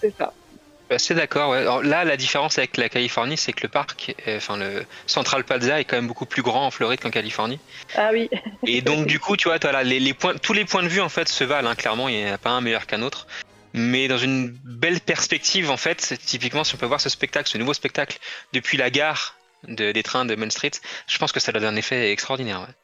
C'est 0.00 0.12
ça. 0.18 0.32
Suis 0.86 0.94
assez 0.94 1.14
d'accord. 1.14 1.50
ouais. 1.50 1.64
Là, 1.86 2.04
la 2.04 2.16
différence 2.16 2.58
avec 2.58 2.76
la 2.76 2.88
Californie, 2.88 3.36
c'est 3.38 3.52
que 3.52 3.62
le 3.62 3.68
parc, 3.68 4.14
euh, 4.28 4.36
enfin 4.36 4.56
le 4.58 4.84
Central 5.06 5.42
Plaza 5.44 5.80
est 5.80 5.84
quand 5.84 5.96
même 5.96 6.06
beaucoup 6.08 6.26
plus 6.26 6.42
grand 6.42 6.66
en 6.66 6.70
Floride 6.70 7.00
qu'en 7.00 7.10
Californie. 7.10 7.58
Ah 7.96 8.10
oui. 8.12 8.28
Et 8.66 8.80
donc 8.82 9.06
du 9.06 9.18
coup, 9.18 9.36
tu 9.36 9.48
vois, 9.48 9.58
t'as 9.58 9.72
là, 9.72 9.82
les, 9.82 9.98
les 10.00 10.12
points, 10.14 10.34
tous 10.36 10.52
les 10.52 10.64
points 10.64 10.82
de 10.82 10.88
vue 10.88 11.00
en 11.00 11.08
fait 11.08 11.28
se 11.28 11.42
valent. 11.44 11.68
hein, 11.70 11.74
clairement, 11.74 12.08
il 12.08 12.16
n'y 12.22 12.30
en 12.30 12.34
a 12.34 12.38
pas 12.38 12.50
un 12.50 12.60
meilleur 12.60 12.86
qu'un 12.86 13.02
autre. 13.02 13.26
Mais 13.72 14.06
dans 14.08 14.18
une 14.18 14.50
belle 14.62 15.00
perspective, 15.00 15.70
en 15.70 15.76
fait, 15.76 16.00
c'est- 16.00 16.16
typiquement, 16.18 16.62
si 16.64 16.74
on 16.74 16.78
peut 16.78 16.86
voir 16.86 17.00
ce 17.00 17.08
spectacle, 17.08 17.48
ce 17.48 17.58
nouveau 17.58 17.74
spectacle, 17.74 18.18
depuis 18.52 18.76
la 18.76 18.90
gare 18.90 19.36
de- 19.66 19.90
des 19.90 20.02
trains 20.04 20.24
de 20.26 20.34
Main 20.36 20.50
Street, 20.50 20.70
je 21.08 21.18
pense 21.18 21.32
que 21.32 21.40
ça 21.40 21.50
donne 21.50 21.64
un 21.64 21.74
effet 21.76 22.12
extraordinaire. 22.12 22.60
ouais. 22.60 22.74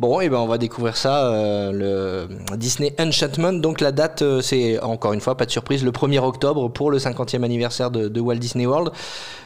Bon, 0.00 0.20
et 0.20 0.28
ben 0.28 0.38
on 0.38 0.46
va 0.46 0.58
découvrir 0.58 0.96
ça, 0.96 1.26
euh, 1.26 1.72
le 1.72 2.56
Disney 2.56 2.94
Enchantment. 3.00 3.54
Donc 3.54 3.80
la 3.80 3.90
date, 3.90 4.22
euh, 4.22 4.40
c'est 4.40 4.78
encore 4.78 5.12
une 5.12 5.20
fois, 5.20 5.36
pas 5.36 5.44
de 5.44 5.50
surprise, 5.50 5.84
le 5.84 5.90
1er 5.90 6.20
octobre 6.20 6.68
pour 6.68 6.92
le 6.92 6.98
50e 6.98 7.42
anniversaire 7.42 7.90
de, 7.90 8.20
Walt 8.20 8.36
Disney 8.36 8.64
World. 8.64 8.92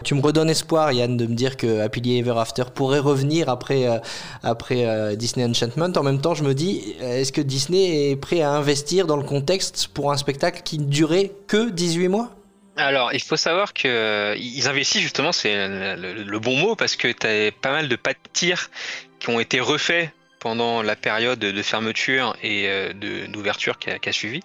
Tu 0.05 0.15
me 0.15 0.21
redonnes 0.21 0.51
espoir, 0.51 0.93
Yann, 0.93 1.17
de 1.17 1.27
me 1.27 1.35
dire 1.35 1.57
que 1.57 1.81
Happily 1.81 2.19
Ever 2.19 2.35
After 2.37 2.65
pourrait 2.75 2.99
revenir 2.99 3.49
après, 3.49 3.87
euh, 3.87 3.99
après 4.43 5.17
Disney 5.17 5.47
Enchantment. 5.47 5.97
En 5.97 6.03
même 6.03 6.21
temps, 6.21 6.35
je 6.35 6.45
me 6.45 6.53
dis, 6.53 6.97
est-ce 7.01 7.33
que 7.33 7.41
Disney 7.41 8.11
est 8.11 8.17
prêt 8.17 8.43
à 8.43 8.51
investir 8.51 9.07
dans 9.07 9.17
le 9.17 9.25
contexte 9.25 9.89
pour 9.95 10.13
un 10.13 10.19
spectacle 10.19 10.61
qui 10.63 10.79
ne 10.79 10.85
durait 10.85 11.33
que 11.47 11.71
18 11.71 12.09
mois? 12.09 12.29
Alors, 12.77 13.15
il 13.15 13.23
faut 13.23 13.37
savoir 13.37 13.73
que 13.73 14.37
ils 14.37 14.69
investissent 14.69 15.01
justement, 15.01 15.33
c'est 15.33 15.55
le 15.97 16.39
bon 16.39 16.57
mot 16.57 16.77
parce 16.77 16.97
que 16.97 17.09
tu 17.09 17.27
as 17.27 17.51
pas 17.53 17.73
mal 17.73 17.89
de 17.89 17.97
pas 17.97 18.13
de 18.13 18.19
tir 18.35 18.69
qui 19.19 19.31
ont 19.31 19.41
été 19.41 19.59
refaits 19.61 20.11
pendant 20.43 20.83
la 20.83 20.97
période 20.97 21.39
de 21.39 21.63
fermeture 21.63 22.37
et 22.43 22.67
euh, 22.67 22.93
d'ouverture 23.29 23.79
qui 23.79 23.91
a, 23.91 24.13
suivi. 24.13 24.41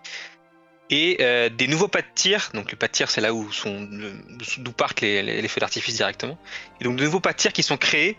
Et 0.92 1.18
euh, 1.22 1.50
des 1.50 1.68
nouveaux 1.68 1.88
pas 1.88 2.02
de 2.02 2.08
tir, 2.14 2.52
donc 2.54 2.72
le 2.72 2.78
pas 2.78 2.88
de 2.88 2.92
tir 2.92 3.10
c'est 3.10 3.20
là 3.20 3.34
où 3.34 3.52
sont 3.52 3.88
le- 3.92 4.14
d'où 4.60 4.72
partent 4.72 5.02
les, 5.02 5.24
les- 5.24 5.48
feux 5.48 5.60
d'artifice 5.60 5.96
directement. 5.96 6.38
Et 6.80 6.84
donc 6.84 6.98
de 6.98 7.04
nouveaux 7.04 7.20
pas 7.20 7.34
de 7.34 7.38
tir 7.38 7.52
qui 7.52 7.64
sont 7.64 7.78
créés 7.78 8.16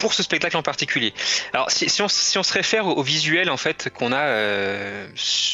pour 0.00 0.14
ce 0.14 0.24
spectacle 0.24 0.56
en 0.56 0.64
particulier. 0.64 1.14
Alors 1.52 1.70
si, 1.70 2.02
on, 2.02 2.08
si 2.08 2.36
on 2.38 2.42
se 2.42 2.52
réfère 2.52 2.86
au, 2.86 3.02
visuel 3.04 3.50
en 3.50 3.56
fait 3.56 3.88
qu'on 3.90 4.10
a, 4.10 4.24
euh, 4.26 5.06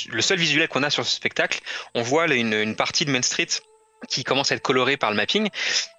le 0.09 0.22
seul 0.22 0.39
visuel 0.39 0.68
qu'on 0.68 0.84
a 0.84 0.91
sur 0.91 1.05
ce 1.05 1.14
spectacle, 1.14 1.61
on 1.95 2.03
voit 2.03 2.26
une 2.34 2.74
partie 2.76 3.05
de 3.05 3.11
Main 3.11 3.22
Street 3.22 3.49
qui 4.09 4.24
commence 4.24 4.53
à 4.53 4.55
être 4.55 4.62
colorée 4.62 4.97
par 4.97 5.11
le 5.11 5.16
mapping, 5.16 5.49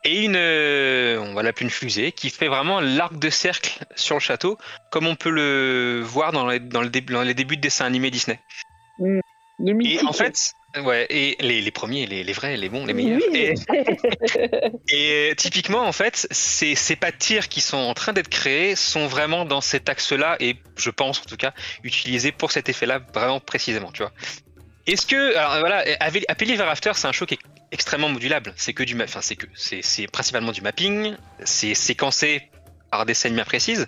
et 0.03 0.23
une, 0.23 0.35
euh, 0.35 1.19
on 1.19 1.33
va 1.33 1.43
l'appeler 1.43 1.65
une 1.65 1.71
fusée, 1.71 2.11
qui 2.11 2.29
fait 2.29 2.47
vraiment 2.47 2.79
l'arc 2.79 3.17
de 3.17 3.29
cercle 3.29 3.79
sur 3.95 4.15
le 4.15 4.21
château, 4.21 4.57
comme 4.91 5.07
on 5.07 5.15
peut 5.15 5.29
le 5.31 6.01
voir 6.03 6.31
dans 6.31 6.47
les, 6.47 6.59
dans 6.59 6.81
le 6.81 6.89
dé- 6.89 7.01
dans 7.01 7.23
les 7.23 7.33
débuts 7.33 7.57
de 7.57 7.61
dessins 7.61 7.85
animés 7.85 8.11
Disney. 8.11 8.39
Le 9.59 9.73
Et 9.83 9.99
en 10.03 10.13
fait, 10.13 10.53
ouais, 10.83 11.07
et 11.09 11.35
les, 11.39 11.61
les 11.61 11.71
premiers, 11.71 12.05
les, 12.05 12.23
les 12.23 12.33
vrais, 12.33 12.55
les 12.57 12.69
bons, 12.69 12.85
les 12.85 12.93
meilleurs. 12.93 13.19
Oui. 13.31 13.37
Et, 13.39 13.53
et, 14.89 15.31
euh, 15.31 15.35
typiquement, 15.35 15.81
en 15.81 15.91
fait, 15.91 16.27
ces, 16.29 16.75
ces 16.75 16.95
pas 16.95 17.09
de 17.11 17.17
tir 17.17 17.49
qui 17.49 17.61
sont 17.61 17.77
en 17.77 17.95
train 17.95 18.13
d'être 18.13 18.29
créés 18.29 18.75
sont 18.75 19.07
vraiment 19.07 19.45
dans 19.45 19.61
cet 19.61 19.89
axe-là, 19.89 20.37
et 20.39 20.57
je 20.77 20.91
pense 20.91 21.19
en 21.21 21.25
tout 21.25 21.37
cas, 21.37 21.53
utilisés 21.83 22.31
pour 22.31 22.51
cet 22.51 22.69
effet-là 22.69 22.99
vraiment 23.13 23.39
précisément, 23.39 23.91
tu 23.91 24.03
vois. 24.03 24.11
Est-ce 24.87 25.05
que, 25.05 25.35
alors 25.35 25.59
voilà, 25.59 25.83
Ave- 25.99 26.23
Happily 26.27 26.53
Ever 26.53 26.63
After, 26.63 26.91
c'est 26.95 27.07
un 27.07 27.11
show 27.11 27.25
qui 27.25 27.33
est 27.35 27.39
extrêmement 27.71 28.09
modulable. 28.09 28.53
C'est 28.55 28.73
que 28.73 28.83
du, 28.83 28.99
enfin 29.01 29.21
c'est 29.21 29.35
que, 29.35 29.45
c'est 29.55 30.07
principalement 30.07 30.53
du 30.53 30.61
mapping, 30.61 31.15
c'est 31.43 31.75
séquencé 31.75 32.43
par 32.89 33.05
des 33.05 33.13
scènes 33.13 33.35
bien 33.35 33.43
précises. 33.43 33.87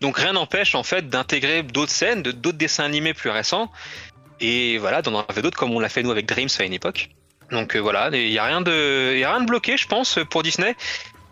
Donc 0.00 0.18
rien 0.18 0.34
n'empêche 0.34 0.74
en 0.74 0.82
fait 0.82 1.08
d'intégrer 1.08 1.62
d'autres 1.62 1.92
scènes, 1.92 2.22
de 2.22 2.30
d'autres 2.30 2.58
dessins 2.58 2.84
animés 2.84 3.14
plus 3.14 3.30
récents, 3.30 3.72
et 4.40 4.76
voilà, 4.78 5.00
d'en 5.00 5.18
avoir 5.18 5.42
d'autres 5.42 5.56
comme 5.56 5.72
on 5.72 5.80
l'a 5.80 5.88
fait 5.88 6.02
nous 6.02 6.10
avec 6.10 6.26
Dreams 6.26 6.50
à 6.58 6.64
une 6.64 6.74
époque. 6.74 7.08
Donc 7.50 7.74
euh, 7.74 7.78
voilà, 7.78 8.10
il 8.12 8.30
y 8.30 8.38
a 8.38 8.44
rien 8.44 8.60
de, 8.60 9.16
y 9.16 9.24
a 9.24 9.30
rien 9.30 9.40
de 9.40 9.46
bloqué, 9.46 9.76
je 9.78 9.86
pense, 9.86 10.18
pour 10.30 10.42
Disney. 10.42 10.74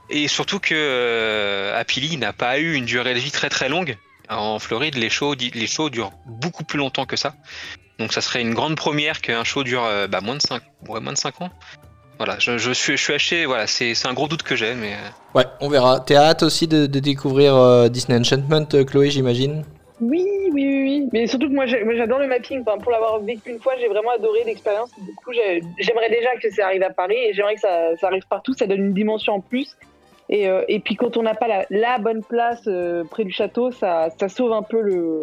Et 0.08 0.28
surtout 0.28 0.58
que 0.58 0.74
euh, 0.74 1.82
n'a 2.18 2.32
pas 2.32 2.58
eu 2.58 2.74
une 2.74 2.84
durée 2.84 3.14
de 3.14 3.18
vie 3.18 3.30
très 3.30 3.48
très 3.48 3.68
longue. 3.68 3.96
En 4.28 4.58
Floride, 4.58 4.94
les 4.94 5.10
shows, 5.10 5.34
les 5.34 5.66
shows 5.66 5.90
durent 5.90 6.12
beaucoup 6.26 6.64
plus 6.64 6.78
longtemps 6.78 7.06
que 7.06 7.16
ça. 7.16 7.34
Donc 7.98 8.12
ça 8.12 8.20
serait 8.20 8.40
une 8.40 8.54
grande 8.54 8.76
première 8.76 9.20
qu'un 9.20 9.44
show 9.44 9.62
dure 9.64 9.84
euh, 9.84 10.06
bah, 10.06 10.20
moins 10.22 10.36
de 10.36 10.42
5 10.42 10.62
ouais, 10.88 11.00
moins 11.00 11.12
de 11.12 11.18
5 11.18 11.40
ans. 11.42 11.50
Voilà, 12.18 12.36
je, 12.38 12.56
je 12.58 12.72
suis 12.72 12.96
je 12.96 13.02
suis 13.02 13.14
haché, 13.14 13.46
voilà, 13.46 13.66
c'est 13.66 13.94
c'est 13.94 14.06
un 14.08 14.14
gros 14.14 14.28
doute 14.28 14.42
que 14.42 14.54
j'ai 14.56 14.74
mais 14.74 14.92
euh, 14.92 15.38
Ouais, 15.38 15.44
on 15.60 15.68
verra. 15.68 16.00
T'es 16.00 16.14
hâte 16.14 16.42
aussi 16.42 16.68
de, 16.68 16.86
de 16.86 16.98
découvrir 17.00 17.56
euh, 17.56 17.88
Disney 17.88 18.18
Enchantment, 18.18 18.66
Chloé, 18.86 19.10
j'imagine? 19.10 19.64
Oui, 20.00 20.24
oui, 20.52 20.52
oui, 20.52 20.82
oui. 20.82 21.08
Mais 21.12 21.26
surtout 21.26 21.48
que 21.48 21.54
moi, 21.54 21.64
j'adore 21.66 22.18
le 22.18 22.26
mapping. 22.26 22.62
Enfin, 22.66 22.76
pour 22.78 22.90
l'avoir 22.92 23.20
vécu 23.20 23.50
une 23.50 23.60
fois, 23.60 23.74
j'ai 23.80 23.88
vraiment 23.88 24.10
adoré 24.10 24.40
l'expérience. 24.44 24.90
Du 24.98 25.14
coup, 25.14 25.32
j'ai- 25.32 25.62
j'aimerais 25.78 26.10
déjà 26.10 26.34
que 26.42 26.50
ça 26.50 26.66
arrive 26.66 26.82
à 26.82 26.90
Paris 26.90 27.16
et 27.16 27.32
j'aimerais 27.34 27.54
que 27.54 27.60
ça, 27.60 27.96
ça 28.00 28.08
arrive 28.08 28.26
partout. 28.28 28.52
Ça 28.52 28.66
donne 28.66 28.80
une 28.86 28.94
dimension 28.94 29.34
en 29.34 29.40
plus. 29.40 29.76
Et, 30.28 30.48
euh, 30.48 30.62
et 30.68 30.80
puis, 30.80 30.96
quand 30.96 31.16
on 31.16 31.22
n'a 31.22 31.34
pas 31.34 31.46
la, 31.46 31.66
la 31.70 31.98
bonne 31.98 32.22
place 32.24 32.62
euh, 32.66 33.04
près 33.10 33.22
du 33.24 33.32
château, 33.32 33.70
ça, 33.70 34.08
ça 34.18 34.28
sauve 34.28 34.52
un 34.52 34.62
peu 34.62 34.80
le, 34.80 35.22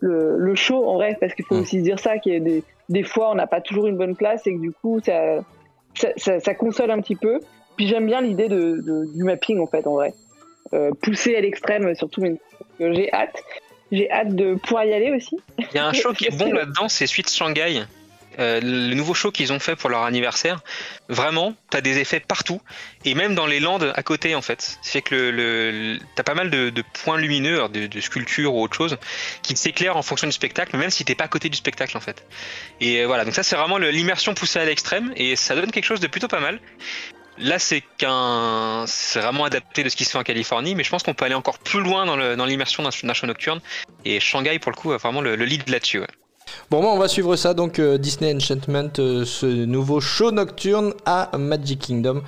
le, 0.00 0.36
le 0.38 0.54
show 0.54 0.86
en 0.88 0.94
vrai. 0.96 1.16
Parce 1.20 1.34
qu'il 1.34 1.44
faut 1.44 1.56
Mm. 1.56 1.60
aussi 1.60 1.78
se 1.78 1.84
dire 1.84 1.98
ça, 1.98 2.18
qu'il 2.18 2.32
y 2.32 2.36
a 2.36 2.40
des, 2.40 2.64
des 2.88 3.02
fois, 3.02 3.30
on 3.30 3.34
n'a 3.34 3.46
pas 3.46 3.60
toujours 3.60 3.86
une 3.86 3.96
bonne 3.96 4.16
place 4.16 4.46
et 4.46 4.54
que 4.54 4.60
du 4.60 4.72
coup, 4.72 5.00
ça, 5.04 5.40
ça, 5.94 6.08
ça, 6.16 6.40
ça 6.40 6.54
console 6.54 6.90
un 6.90 7.00
petit 7.00 7.16
peu. 7.16 7.40
Puis, 7.76 7.86
j'aime 7.86 8.06
bien 8.06 8.20
l'idée 8.20 8.48
de, 8.48 8.80
de- 8.82 9.06
du 9.16 9.24
mapping 9.24 9.58
en 9.60 9.66
fait, 9.66 9.86
en 9.86 9.94
vrai. 9.94 10.12
Euh, 10.74 10.90
poussé 11.02 11.34
à 11.36 11.40
l'extrême, 11.40 11.94
surtout, 11.94 12.20
mais 12.20 12.36
j'ai 12.78 13.12
hâte. 13.12 13.42
J'ai 13.92 14.08
hâte 14.10 14.34
de 14.34 14.54
pouvoir 14.54 14.84
y 14.84 14.92
aller 14.92 15.10
aussi. 15.10 15.36
il 15.58 15.74
y 15.74 15.78
a 15.78 15.86
un 15.86 15.92
show 15.92 16.12
qui 16.16 16.26
est 16.26 16.38
bon 16.38 16.52
là-dedans, 16.52 16.88
c'est 16.88 17.06
Suite 17.06 17.30
Shanghai. 17.30 17.80
Euh, 18.38 18.60
le 18.62 18.94
nouveau 18.94 19.12
show 19.12 19.30
qu'ils 19.32 19.52
ont 19.52 19.58
fait 19.58 19.74
pour 19.76 19.90
leur 19.90 20.04
anniversaire, 20.04 20.60
vraiment, 21.08 21.54
t'as 21.68 21.80
des 21.80 21.98
effets 21.98 22.20
partout 22.20 22.62
et 23.04 23.14
même 23.14 23.34
dans 23.34 23.46
les 23.46 23.58
landes 23.60 23.92
à 23.96 24.02
côté 24.02 24.34
en 24.34 24.40
fait. 24.42 24.78
C'est 24.82 25.02
que 25.02 25.14
le, 25.14 25.30
le- 25.30 25.70
le- 25.94 25.98
t'as 26.14 26.22
pas 26.22 26.34
mal 26.34 26.48
de, 26.48 26.70
de 26.70 26.82
points 27.02 27.18
lumineux, 27.18 27.68
de, 27.68 27.86
de 27.88 28.00
sculptures 28.00 28.54
ou 28.54 28.62
autre 28.62 28.76
chose, 28.76 28.98
qui 29.42 29.56
s'éclairent 29.56 29.96
en 29.96 30.02
fonction 30.02 30.26
du 30.28 30.32
spectacle, 30.32 30.76
même 30.76 30.90
si 30.90 31.04
t'es 31.04 31.14
pas 31.16 31.24
à 31.24 31.28
côté 31.28 31.48
du 31.48 31.56
spectacle 31.56 31.96
en 31.96 32.00
fait. 32.00 32.24
Et 32.80 33.00
euh, 33.02 33.06
voilà, 33.06 33.24
donc 33.24 33.34
ça 33.34 33.42
c'est 33.42 33.56
vraiment 33.56 33.78
le- 33.78 33.90
l'immersion 33.90 34.32
poussée 34.34 34.60
à 34.60 34.64
l'extrême 34.64 35.12
et 35.16 35.34
ça 35.36 35.54
donne 35.56 35.70
quelque 35.72 35.84
chose 35.86 36.00
de 36.00 36.06
plutôt 36.06 36.28
pas 36.28 36.40
mal. 36.40 36.60
Là, 37.38 37.58
c'est 37.58 37.82
qu'un, 37.96 38.84
c'est 38.86 39.18
vraiment 39.20 39.44
adapté 39.44 39.82
de 39.82 39.88
ce 39.88 39.96
qui 39.96 40.04
se 40.04 40.10
fait 40.10 40.18
en 40.18 40.22
Californie, 40.22 40.74
mais 40.74 40.84
je 40.84 40.90
pense 40.90 41.02
qu'on 41.02 41.14
peut 41.14 41.24
aller 41.24 41.34
encore 41.34 41.58
plus 41.58 41.80
loin 41.80 42.04
dans 42.04 42.16
le- 42.16 42.34
l'immersion 42.44 42.82
d'un 42.82 42.90
d'un 43.02 43.14
show 43.14 43.26
nocturne. 43.26 43.60
Et 44.04 44.20
Shanghai, 44.20 44.58
pour 44.58 44.70
le 44.72 44.76
coup, 44.76 44.92
a 44.92 44.98
vraiment 44.98 45.22
le, 45.22 45.36
le 45.36 45.44
lead 45.46 45.66
là-dessus. 45.70 46.00
ouais. 46.00 46.06
Bon, 46.70 46.82
moi, 46.82 46.92
on 46.92 46.98
va 46.98 47.08
suivre 47.08 47.36
ça. 47.36 47.54
Donc, 47.54 47.78
euh, 47.78 47.98
Disney 47.98 48.34
Enchantment, 48.34 48.90
euh, 48.98 49.24
ce 49.24 49.46
nouveau 49.46 50.00
show 50.00 50.30
nocturne 50.30 50.94
à 51.04 51.30
Magic 51.36 51.80
Kingdom, 51.80 52.22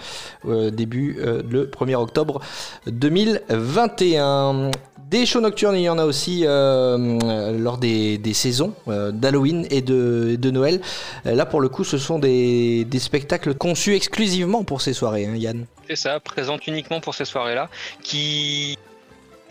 euh, 0.47 0.71
début 0.71 1.19
le 1.21 1.67
1er 1.67 1.95
octobre 1.95 2.41
2021. 2.87 4.71
Des 5.09 5.27
shows 5.27 5.43
nocturnes, 5.43 5.77
il 5.77 5.83
y 5.83 5.89
en 5.91 5.99
a 5.99 6.07
aussi 6.07 6.45
lors 6.47 7.77
des, 7.77 8.17
des 8.17 8.33
saisons 8.33 8.73
d'Halloween 8.87 9.67
et 9.71 9.83
de, 9.83 10.37
de 10.41 10.51
Noël. 10.51 10.81
Là, 11.27 11.45
pour 11.45 11.61
le 11.61 11.69
coup, 11.69 11.85
ce 11.85 11.99
sont 11.99 12.19
des, 12.19 12.87
des 12.87 12.99
spectacles 12.99 13.55
conçus 13.55 13.95
exclusivement 13.95 14.65
pour 14.65 14.81
ces 14.81 14.95
soirées, 14.95 15.27
hein, 15.27 15.37
Yann. 15.37 15.67
C'est 15.87 15.97
ça, 15.97 16.19
présente 16.19 16.67
uniquement 16.67 17.01
pour 17.01 17.15
ces 17.15 17.27
soirées-là, 17.27 17.69
qui 18.03 18.79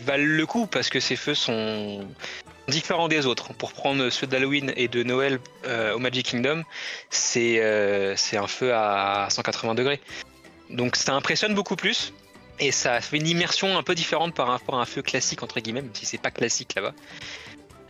valent 0.02 0.24
le 0.24 0.46
coup 0.46 0.66
parce 0.66 0.88
que 0.88 1.00
ces 1.00 1.16
feux 1.16 1.34
sont 1.34 2.00
différents 2.68 3.08
des 3.08 3.26
autres. 3.26 3.52
Pour 3.54 3.72
prendre 3.72 4.10
ceux 4.10 4.26
d'Halloween 4.26 4.72
et 4.76 4.88
de 4.88 5.02
Noël 5.02 5.38
euh, 5.66 5.94
au 5.94 5.98
Magic 5.98 6.26
Kingdom, 6.30 6.64
c'est 7.10 7.56
euh, 7.60 8.14
un 8.32 8.46
feu 8.46 8.72
à 8.74 9.28
180 9.30 9.74
degrés. 9.74 10.00
Donc 10.70 10.96
ça 10.96 11.14
impressionne 11.14 11.54
beaucoup 11.54 11.76
plus. 11.76 12.12
Et 12.58 12.70
ça 12.70 13.00
fait 13.00 13.16
une 13.16 13.26
immersion 13.26 13.76
un 13.76 13.82
peu 13.82 13.94
différente 13.94 14.34
par 14.34 14.46
rapport 14.46 14.78
à 14.78 14.82
un 14.82 14.84
feu 14.84 15.02
classique, 15.02 15.42
entre 15.42 15.58
guillemets, 15.60 15.82
même 15.82 15.94
si 15.94 16.06
c'est 16.06 16.18
pas 16.18 16.30
classique 16.30 16.74
là-bas. 16.76 16.94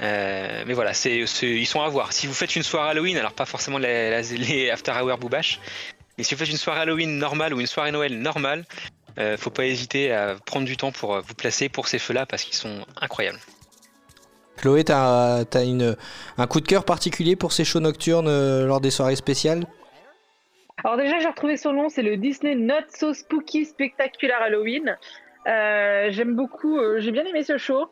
Euh, 0.00 0.64
mais 0.66 0.72
voilà, 0.72 0.92
ils 1.04 1.66
sont 1.66 1.82
à 1.82 1.88
voir. 1.88 2.12
Si 2.12 2.26
vous 2.26 2.32
faites 2.32 2.56
une 2.56 2.62
soirée 2.62 2.90
Halloween, 2.90 3.16
alors 3.18 3.32
pas 3.32 3.44
forcément 3.44 3.78
les, 3.78 4.70
After 4.70 4.92
Hour 4.92 5.18
Boobash, 5.18 5.60
mais 6.16 6.24
si 6.24 6.34
vous 6.34 6.38
faites 6.38 6.50
une 6.50 6.56
soirée 6.56 6.80
Halloween 6.80 7.18
normale 7.18 7.54
ou 7.54 7.60
une 7.60 7.66
soirée 7.66 7.92
Noël 7.92 8.18
normale, 8.18 8.64
faut 9.36 9.50
pas 9.50 9.66
hésiter 9.66 10.12
à 10.12 10.36
prendre 10.46 10.64
du 10.64 10.76
temps 10.76 10.90
pour 10.90 11.20
vous 11.20 11.34
placer 11.34 11.68
pour 11.68 11.86
ces 11.86 11.98
feux-là 11.98 12.24
parce 12.24 12.44
qu'ils 12.44 12.56
sont 12.56 12.86
incroyables. 13.00 13.40
Chloé, 14.62 14.84
t'as 14.84 15.40
as 15.40 15.98
un 16.38 16.46
coup 16.46 16.60
de 16.60 16.68
cœur 16.68 16.84
particulier 16.84 17.34
pour 17.34 17.52
ces 17.52 17.64
shows 17.64 17.80
nocturnes 17.80 18.28
euh, 18.28 18.64
lors 18.64 18.80
des 18.80 18.90
soirées 18.90 19.16
spéciales? 19.16 19.64
Alors 20.84 20.96
déjà, 20.96 21.18
j'ai 21.18 21.26
retrouvé 21.26 21.56
son 21.56 21.72
nom, 21.72 21.88
c'est 21.88 22.02
le 22.02 22.16
Disney 22.16 22.54
Not 22.54 22.84
So 22.96 23.12
Spooky 23.12 23.64
Spectacular 23.64 24.40
Halloween. 24.40 24.96
Euh, 25.48 26.08
J'aime 26.12 26.36
beaucoup, 26.36 26.78
euh, 26.78 27.00
j'ai 27.00 27.10
bien 27.10 27.24
aimé 27.24 27.42
ce 27.42 27.58
show. 27.58 27.88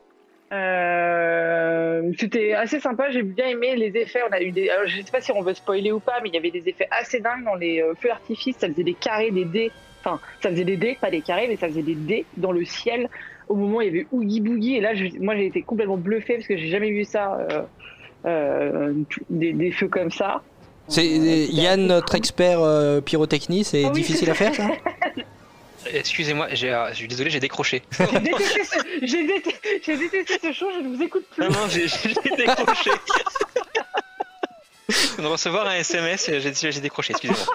C'était 2.17 2.53
assez 2.53 2.79
sympa, 2.79 3.11
j'ai 3.11 3.23
bien 3.23 3.47
aimé 3.47 3.75
les 3.75 3.99
effets. 3.99 4.21
On 4.29 4.33
a 4.33 4.41
eu 4.41 4.51
des, 4.51 4.71
je 4.85 5.01
sais 5.01 5.11
pas 5.11 5.19
si 5.19 5.33
on 5.33 5.41
veut 5.41 5.53
spoiler 5.53 5.91
ou 5.91 5.99
pas, 5.99 6.21
mais 6.23 6.29
il 6.29 6.35
y 6.35 6.37
avait 6.37 6.51
des 6.51 6.69
effets 6.69 6.87
assez 6.89 7.19
dingues 7.19 7.43
dans 7.43 7.55
les 7.55 7.83
feux 7.99 8.07
d'artifice. 8.07 8.55
Ça 8.57 8.69
faisait 8.69 8.83
des 8.83 8.93
carrés, 8.93 9.31
des 9.31 9.45
dés. 9.45 9.71
Enfin, 10.03 10.19
ça 10.41 10.49
faisait 10.49 10.63
des 10.63 10.77
dés, 10.77 10.97
pas 10.99 11.11
des 11.11 11.21
carrés, 11.21 11.47
mais 11.47 11.57
ça 11.57 11.67
faisait 11.67 11.83
des 11.83 11.95
dés 11.95 12.25
dans 12.37 12.51
le 12.53 12.65
ciel. 12.65 13.09
Au 13.47 13.55
moment 13.55 13.77
où 13.77 13.81
il 13.81 13.85
y 13.85 13.89
avait 13.89 14.07
Oogie 14.11 14.39
Boogie, 14.41 14.75
et 14.77 14.81
là, 14.81 14.93
je- 14.95 15.19
moi, 15.19 15.35
j'ai 15.35 15.45
été 15.47 15.61
complètement 15.61 15.97
bluffé 15.97 16.35
parce 16.35 16.47
que 16.47 16.57
j'ai 16.57 16.69
jamais 16.69 16.91
vu 16.91 17.03
ça, 17.03 17.37
euh, 17.51 17.61
euh, 18.25 18.93
des, 19.29 19.53
des 19.53 19.71
feux 19.71 19.87
comme 19.87 20.11
ça. 20.11 20.41
C'est 20.87 21.05
Euh, 21.05 21.45
Yann, 21.51 21.85
notre 21.87 22.15
expert 22.15 22.59
euh, 22.61 23.01
pyrotechnie, 23.01 23.63
c'est 23.63 23.83
Ah 23.85 23.87
oui, 23.93 24.01
difficile 24.01 24.29
à 24.29 24.33
faire 24.33 24.53
ça 24.55 24.67
Excusez-moi, 25.93 26.47
j'ai, 26.53 26.77
je 26.91 26.95
suis 26.95 27.07
désolé, 27.07 27.29
j'ai 27.31 27.39
décroché. 27.39 27.81
J'ai 27.99 28.07
détesté, 28.19 28.63
ce, 28.63 28.77
détesté, 29.25 29.81
j'ai 29.83 29.97
détesté 29.97 30.33
ce 30.41 30.51
show, 30.53 30.67
je 30.77 30.81
ne 30.87 30.95
vous 30.95 31.01
écoute 31.01 31.25
plus. 31.31 31.43
Non, 31.43 31.49
non, 31.49 31.67
j'ai, 31.69 31.87
j'ai 31.87 32.35
décroché. 32.37 32.91
On 35.19 35.23
va 35.23 35.29
recevoir 35.29 35.67
un 35.67 35.75
SMS, 35.75 36.29
j'ai, 36.39 36.71
j'ai 36.71 36.81
décroché, 36.81 37.11
excusez-moi. 37.11 37.45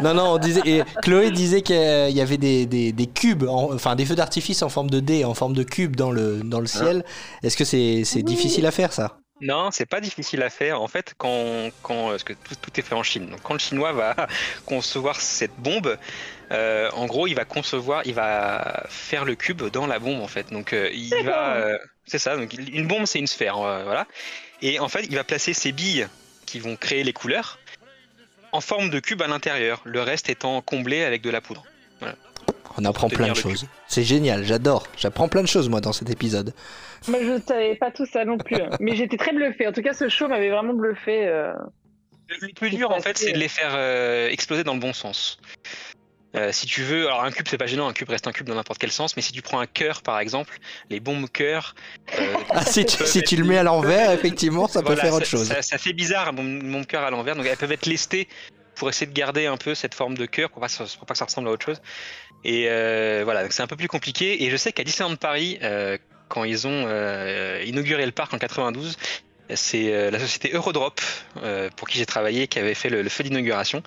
Non, 0.00 0.14
non, 0.14 0.32
on 0.34 0.38
disait, 0.38 0.62
et 0.64 0.82
Chloé 1.02 1.30
disait 1.30 1.62
qu'il 1.62 1.76
y 2.10 2.20
avait 2.20 2.36
des, 2.38 2.66
des, 2.66 2.92
des 2.92 3.06
cubes, 3.06 3.44
en- 3.48 3.72
enfin 3.74 3.96
des 3.96 4.04
feux 4.06 4.14
d'artifice 4.14 4.62
en 4.62 4.68
forme 4.68 4.90
de 4.90 5.00
dés, 5.00 5.24
en 5.24 5.34
forme 5.34 5.54
de 5.54 5.62
cubes 5.62 5.96
dans 5.96 6.10
le, 6.10 6.40
dans 6.42 6.60
le 6.60 6.66
ciel. 6.66 7.04
Est-ce 7.42 7.56
que 7.56 7.64
c'est 7.64 8.02
Oui. 8.16 8.22
difficile 8.24 8.66
à 8.66 8.70
faire 8.70 8.92
ça? 8.92 9.18
Non, 9.40 9.70
c'est 9.72 9.84
pas 9.86 10.00
difficile 10.00 10.42
à 10.42 10.48
faire. 10.48 10.80
En 10.80 10.86
fait, 10.86 11.12
quand, 11.18 11.68
quand 11.82 12.10
parce 12.10 12.22
que 12.22 12.32
tout, 12.34 12.54
tout 12.54 12.70
est 12.78 12.82
fait 12.82 12.94
en 12.94 13.02
Chine. 13.02 13.26
Donc, 13.30 13.40
quand 13.42 13.52
le 13.54 13.58
Chinois 13.58 13.92
va 13.92 14.14
concevoir 14.64 15.20
cette 15.20 15.54
bombe, 15.58 15.98
euh, 16.52 16.88
en 16.92 17.06
gros, 17.06 17.26
il 17.26 17.34
va 17.34 17.44
concevoir, 17.44 18.02
il 18.06 18.14
va 18.14 18.84
faire 18.88 19.24
le 19.24 19.34
cube 19.34 19.62
dans 19.72 19.86
la 19.88 19.98
bombe 19.98 20.20
en 20.22 20.28
fait. 20.28 20.50
Donc, 20.52 20.72
euh, 20.72 20.88
il 20.94 21.10
va, 21.24 21.56
euh, 21.56 21.78
c'est 22.06 22.20
ça. 22.20 22.36
Donc, 22.36 22.52
une 22.54 22.86
bombe, 22.86 23.06
c'est 23.06 23.18
une 23.18 23.26
sphère, 23.26 23.58
euh, 23.58 23.82
voilà. 23.84 24.06
Et 24.62 24.78
en 24.78 24.88
fait, 24.88 25.02
il 25.10 25.14
va 25.16 25.24
placer 25.24 25.52
ses 25.52 25.72
billes 25.72 26.06
qui 26.44 26.58
vont 26.60 26.76
créer 26.76 27.04
les 27.04 27.12
couleurs 27.12 27.58
en 28.52 28.60
forme 28.60 28.90
de 28.90 29.00
cube 29.00 29.20
à 29.22 29.26
l'intérieur. 29.26 29.80
Le 29.84 30.00
reste 30.00 30.28
étant 30.28 30.60
comblé 30.62 31.02
avec 31.02 31.22
de 31.22 31.30
la 31.30 31.40
poudre. 31.40 31.64
On 32.76 32.84
apprend 32.84 33.08
plein 33.08 33.28
de 33.28 33.34
choses. 33.34 33.66
C'est 33.86 34.02
génial, 34.02 34.44
j'adore. 34.44 34.88
J'apprends 34.96 35.28
plein 35.28 35.42
de 35.42 35.46
choses 35.48 35.68
moi 35.68 35.80
dans 35.80 35.92
cet 35.92 36.10
épisode. 36.10 36.52
Moi, 37.06 37.18
je 37.22 37.30
ne 37.32 37.40
savais 37.40 37.76
pas 37.76 37.90
tout 37.90 38.06
ça 38.06 38.24
non 38.24 38.38
plus. 38.38 38.56
hein. 38.56 38.70
Mais 38.80 38.96
j'étais 38.96 39.16
très 39.16 39.32
bluffée. 39.32 39.66
En 39.68 39.72
tout 39.72 39.82
cas, 39.82 39.92
ce 39.92 40.08
show 40.08 40.26
m'avait 40.26 40.50
vraiment 40.50 40.74
bluffé. 40.74 41.26
euh. 41.26 41.52
Le 42.28 42.52
plus 42.54 42.70
dur, 42.70 42.90
en 42.90 43.00
fait, 43.00 43.18
c'est 43.18 43.32
de 43.32 43.38
les 43.38 43.48
faire 43.48 43.72
euh, 43.74 44.28
exploser 44.30 44.64
dans 44.64 44.74
le 44.74 44.80
bon 44.80 44.92
sens. 44.94 45.38
Euh, 46.34 46.50
si 46.52 46.66
tu 46.66 46.82
veux, 46.82 47.06
alors 47.06 47.22
un 47.22 47.30
cube 47.30 47.46
c'est 47.48 47.58
pas 47.58 47.66
gênant, 47.66 47.86
un 47.86 47.92
cube 47.92 48.08
reste 48.08 48.26
un 48.26 48.32
cube 48.32 48.48
dans 48.48 48.56
n'importe 48.56 48.80
quel 48.80 48.90
sens, 48.90 49.14
mais 49.16 49.22
si 49.22 49.32
tu 49.32 49.40
prends 49.40 49.60
un 49.60 49.66
cœur 49.66 50.02
par 50.02 50.18
exemple, 50.18 50.58
les 50.90 50.98
bombes 50.98 51.28
cœurs, 51.30 51.74
euh, 52.18 52.34
Ah, 52.50 52.64
si 52.64 52.84
tu, 52.84 52.96
peuvent 52.96 53.06
si 53.06 53.18
être- 53.20 53.28
tu 53.28 53.36
le 53.36 53.44
mets 53.44 53.58
à 53.58 53.62
l'envers, 53.62 54.10
effectivement, 54.10 54.66
ça 54.66 54.82
peut 54.82 54.96
faire 54.96 55.14
autre 55.14 55.26
chose. 55.26 55.46
Ça, 55.46 55.62
ça 55.62 55.78
fait 55.78 55.92
bizarre 55.92 56.28
un 56.28 56.32
bombe, 56.32 56.62
bombe 56.64 56.86
cœur 56.86 57.02
à 57.04 57.10
l'envers, 57.10 57.36
donc 57.36 57.46
elles 57.46 57.56
peuvent 57.56 57.70
être 57.72 57.86
lestées 57.86 58.26
pour 58.74 58.88
essayer 58.88 59.06
de 59.06 59.12
garder 59.12 59.46
un 59.46 59.56
peu 59.56 59.76
cette 59.76 59.94
forme 59.94 60.16
de 60.16 60.26
cœur 60.26 60.50
pour 60.50 60.60
pas, 60.60 60.66
pour 60.98 61.06
pas 61.06 61.14
que 61.14 61.18
ça 61.18 61.24
ressemble 61.24 61.46
à 61.48 61.52
autre 61.52 61.64
chose. 61.64 61.80
Et 62.42 62.66
euh, 62.68 63.22
voilà, 63.24 63.42
donc 63.42 63.52
c'est 63.52 63.62
un 63.62 63.68
peu 63.68 63.76
plus 63.76 63.86
compliqué. 63.88 64.42
Et 64.42 64.50
je 64.50 64.56
sais 64.56 64.72
qu'à 64.72 64.82
Disneyland 64.82 65.14
Paris, 65.16 65.58
quand 66.28 66.42
ils 66.44 66.66
ont 66.66 66.82
inauguré 67.64 68.04
le 68.04 68.12
parc 68.12 68.34
en 68.34 68.38
92, 68.38 68.96
c'est 69.54 70.10
la 70.10 70.18
société 70.18 70.50
Eurodrop 70.52 71.00
pour 71.76 71.88
qui 71.88 71.96
j'ai 71.98 72.06
travaillé 72.06 72.48
qui 72.48 72.58
avait 72.58 72.74
fait 72.74 72.88
le, 72.90 73.02
le 73.02 73.08
feu 73.08 73.22
d'inauguration. 73.22 73.82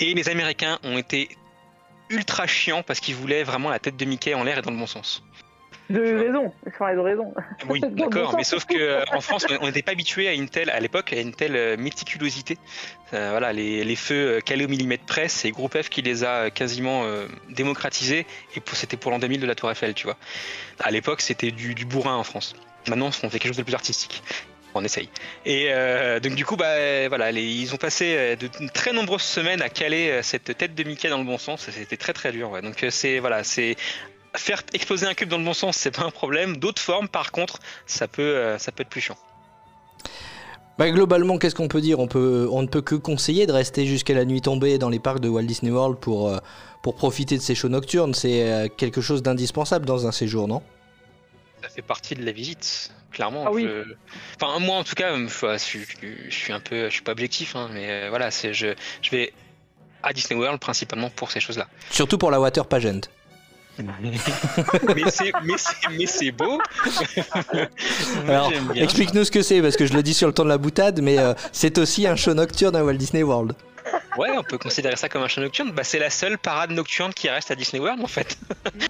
Et 0.00 0.12
les 0.14 0.28
Américains 0.28 0.78
ont 0.82 0.98
été 0.98 1.28
ultra 2.10 2.46
chiants 2.46 2.82
parce 2.82 3.00
qu'ils 3.00 3.14
voulaient 3.14 3.42
vraiment 3.44 3.70
la 3.70 3.78
tête 3.78 3.96
de 3.96 4.04
Mickey 4.04 4.34
en 4.34 4.44
l'air 4.44 4.58
et 4.58 4.62
dans 4.62 4.70
le 4.70 4.76
bon 4.76 4.86
sens. 4.86 5.22
De 5.90 6.00
raison, 6.02 6.52
enfin, 6.66 6.92
de 6.94 6.98
raison. 7.00 7.32
Oui, 7.70 7.80
Dans 7.80 7.88
le 7.88 7.94
d'accord, 7.94 8.34
mais 8.36 8.44
sauf 8.44 8.66
que 8.66 8.76
euh, 8.76 9.04
en 9.10 9.22
France, 9.22 9.46
on- 9.62 9.64
n'était 9.66 9.80
pas 9.80 9.92
habitué 9.92 10.28
à 10.28 10.34
une 10.34 10.46
telle, 10.50 10.68
à 10.68 10.80
l'époque, 10.80 11.14
à 11.14 11.20
une 11.20 11.32
telle 11.32 11.56
euh, 11.56 11.76
méticulosité. 11.78 12.58
Euh, 13.14 13.28
voilà, 13.30 13.54
les, 13.54 13.84
les 13.84 13.96
feux 13.96 14.40
calés 14.44 14.66
au 14.66 14.68
millimètre 14.68 15.06
près, 15.06 15.28
c'est 15.28 15.50
Groupe 15.50 15.80
F 15.80 15.88
qui 15.88 16.02
les 16.02 16.24
a 16.24 16.50
quasiment 16.50 17.04
euh, 17.04 17.26
démocratisés, 17.48 18.26
et 18.54 18.62
c'était 18.74 18.98
pour 18.98 19.10
l'an 19.12 19.18
2000 19.18 19.40
de 19.40 19.46
la 19.46 19.54
Tour 19.54 19.70
Eiffel, 19.70 19.94
tu 19.94 20.04
vois. 20.04 20.18
À 20.80 20.90
l'époque, 20.90 21.22
c'était 21.22 21.50
du, 21.52 21.74
du 21.74 21.86
bourrin 21.86 22.16
en 22.16 22.24
France. 22.24 22.54
Maintenant, 22.86 23.06
on 23.22 23.30
fait 23.30 23.38
quelque 23.38 23.48
chose 23.48 23.56
de 23.56 23.62
plus 23.62 23.74
artistique. 23.74 24.22
On 24.74 24.84
essaye. 24.84 25.08
Et 25.46 25.68
euh, 25.70 26.20
donc 26.20 26.34
du 26.34 26.44
coup, 26.44 26.56
bah 26.56 27.08
voilà, 27.08 27.30
ils 27.30 27.72
ont 27.74 27.78
passé 27.78 28.14
euh, 28.16 28.36
de 28.36 28.48
très 28.72 28.92
nombreuses 28.92 29.22
semaines 29.22 29.62
à 29.62 29.70
caler 29.70 30.10
euh, 30.10 30.22
cette 30.22 30.56
tête 30.56 30.74
de 30.74 30.84
Mickey 30.84 31.08
dans 31.08 31.18
le 31.18 31.24
bon 31.24 31.38
sens. 31.38 31.68
C'était 31.70 31.96
très 31.96 32.12
très 32.12 32.32
dur. 32.32 32.50
ouais. 32.50 32.60
Donc 32.60 32.84
euh, 32.84 32.90
c'est 32.90 33.18
voilà, 33.18 33.44
c'est 33.44 33.76
faire 34.36 34.62
exploser 34.74 35.06
un 35.06 35.14
cube 35.14 35.30
dans 35.30 35.38
le 35.38 35.44
bon 35.44 35.54
sens, 35.54 35.76
c'est 35.76 35.90
pas 35.90 36.04
un 36.04 36.10
problème. 36.10 36.58
D'autres 36.58 36.82
formes, 36.82 37.08
par 37.08 37.32
contre, 37.32 37.60
ça 37.86 38.06
peut 38.08 38.56
ça 38.58 38.70
peut 38.70 38.82
être 38.82 38.90
plus 38.90 39.00
chiant. 39.00 39.16
Bah, 40.78 40.90
globalement, 40.90 41.38
qu'est-ce 41.38 41.56
qu'on 41.56 41.66
peut 41.66 41.80
dire? 41.80 41.98
On, 41.98 42.06
peut, 42.06 42.46
on 42.52 42.62
ne 42.62 42.68
peut 42.68 42.82
que 42.82 42.94
conseiller 42.94 43.46
de 43.46 43.52
rester 43.52 43.84
jusqu'à 43.84 44.14
la 44.14 44.24
nuit 44.24 44.42
tombée 44.42 44.78
dans 44.78 44.90
les 44.90 45.00
parcs 45.00 45.18
de 45.18 45.28
Walt 45.28 45.42
Disney 45.42 45.72
World 45.72 45.98
pour, 45.98 46.32
pour 46.82 46.94
profiter 46.94 47.36
de 47.36 47.42
ces 47.42 47.56
shows 47.56 47.68
nocturnes. 47.68 48.14
C'est 48.14 48.70
quelque 48.76 49.00
chose 49.00 49.22
d'indispensable 49.24 49.86
dans 49.86 50.06
un 50.06 50.12
séjour, 50.12 50.46
non? 50.46 50.62
Ça 51.62 51.68
fait 51.68 51.82
partie 51.82 52.14
de 52.14 52.24
la 52.24 52.32
visite, 52.32 52.90
clairement. 53.12 53.44
Ah 53.46 53.50
oui. 53.52 53.68
Enfin 54.40 54.58
moi 54.60 54.76
en 54.76 54.84
tout 54.84 54.94
cas, 54.94 55.16
je, 55.16 55.28
je- 55.78 56.06
je 56.28 56.34
suis 56.34 56.52
un 56.52 56.60
peu, 56.60 56.84
je 56.88 56.92
suis 56.94 57.02
pas 57.02 57.12
objectif, 57.12 57.56
hein, 57.56 57.68
mais 57.72 57.86
euh, 57.90 58.06
voilà, 58.10 58.30
c'est 58.30 58.54
je, 58.54 58.68
je 59.02 59.10
vais 59.10 59.32
à 60.02 60.12
Disney 60.12 60.38
World 60.38 60.60
principalement 60.60 61.10
pour 61.10 61.30
ces 61.30 61.40
choses-là. 61.40 61.66
Surtout 61.90 62.18
pour 62.18 62.30
la 62.30 62.40
water 62.40 62.66
pageant. 62.66 63.00
mais 63.78 65.08
c'est 65.08 65.30
mais 65.44 65.54
c'est 65.56 65.88
mais 65.96 66.06
c'est 66.06 66.30
beau. 66.32 66.60
Explique-nous 68.74 69.24
ce 69.24 69.30
que 69.30 69.42
c'est, 69.42 69.60
parce 69.62 69.76
que 69.76 69.86
je 69.86 69.92
le 69.94 70.02
dis 70.02 70.14
sur 70.14 70.26
le 70.26 70.34
ton 70.34 70.44
de 70.44 70.48
la 70.48 70.58
boutade, 70.58 71.00
mais 71.00 71.18
euh, 71.18 71.34
c'est 71.52 71.78
aussi 71.78 72.06
un 72.06 72.16
show 72.16 72.34
nocturne 72.34 72.74
à 72.76 72.84
Walt 72.84 72.94
Disney 72.94 73.22
World. 73.22 73.52
Ouais, 74.18 74.36
on 74.36 74.42
peut 74.42 74.58
considérer 74.58 74.96
ça 74.96 75.08
comme 75.08 75.22
un 75.22 75.28
show 75.28 75.40
nocturne. 75.40 75.70
Bah, 75.72 75.84
c'est 75.84 75.98
la 75.98 76.10
seule 76.10 76.38
parade 76.38 76.70
nocturne 76.72 77.14
qui 77.14 77.28
reste 77.28 77.50
à 77.50 77.54
Disney 77.54 77.80
World 77.82 78.02
en 78.02 78.06
fait. 78.08 78.36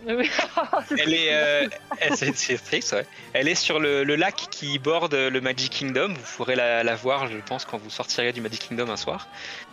Oui. 0.07 0.31
Elle 0.99 1.15
est, 1.15 1.29
euh, 1.33 1.69
elle- 2.01 2.17
c'est 2.17 2.35
c'est 2.37 2.59
triste, 2.59 2.93
ouais. 2.93 3.07
Elle 3.35 3.49
est 3.49 3.55
sur 3.55 3.79
le, 3.79 4.05
le 4.05 4.17
lac 4.17 4.37
qui 4.51 4.79
borde 4.79 5.15
le 5.15 5.41
Magic 5.41 5.71
Kingdom. 5.73 6.09
Vous 6.15 6.37
pourrez 6.37 6.57
la, 6.57 6.83
la 6.83 6.95
voir, 6.97 7.29
je 7.29 7.37
pense, 7.39 7.65
quand 7.65 7.79
vous 7.79 7.91
sortirez 7.91 8.33
du 8.33 8.41
Magic 8.41 8.69
Kingdom 8.69 8.89
un 8.91 8.97
soir. 8.97 9.29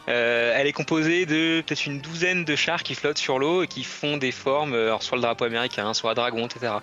Euh, 0.08 0.54
elle 0.56 0.68
est 0.68 0.74
composée 0.74 1.26
de 1.26 1.62
peut-être 1.66 1.86
une 1.86 2.00
douzaine 2.00 2.46
de 2.46 2.56
chars 2.56 2.84
qui 2.84 2.96
flottent 2.96 3.18
sur 3.18 3.40
l'eau 3.40 3.64
et 3.64 3.68
qui 3.68 3.84
font 3.84 4.18
des 4.18 4.32
formes, 4.32 4.74
euh, 4.74 4.88
alors 4.88 5.04
soit 5.04 5.18
le 5.18 5.24
drapeau 5.24 5.46
américain, 5.46 5.94
soit 5.94 6.12
un 6.12 6.14
dragon, 6.14 6.46
etc. 6.46 6.74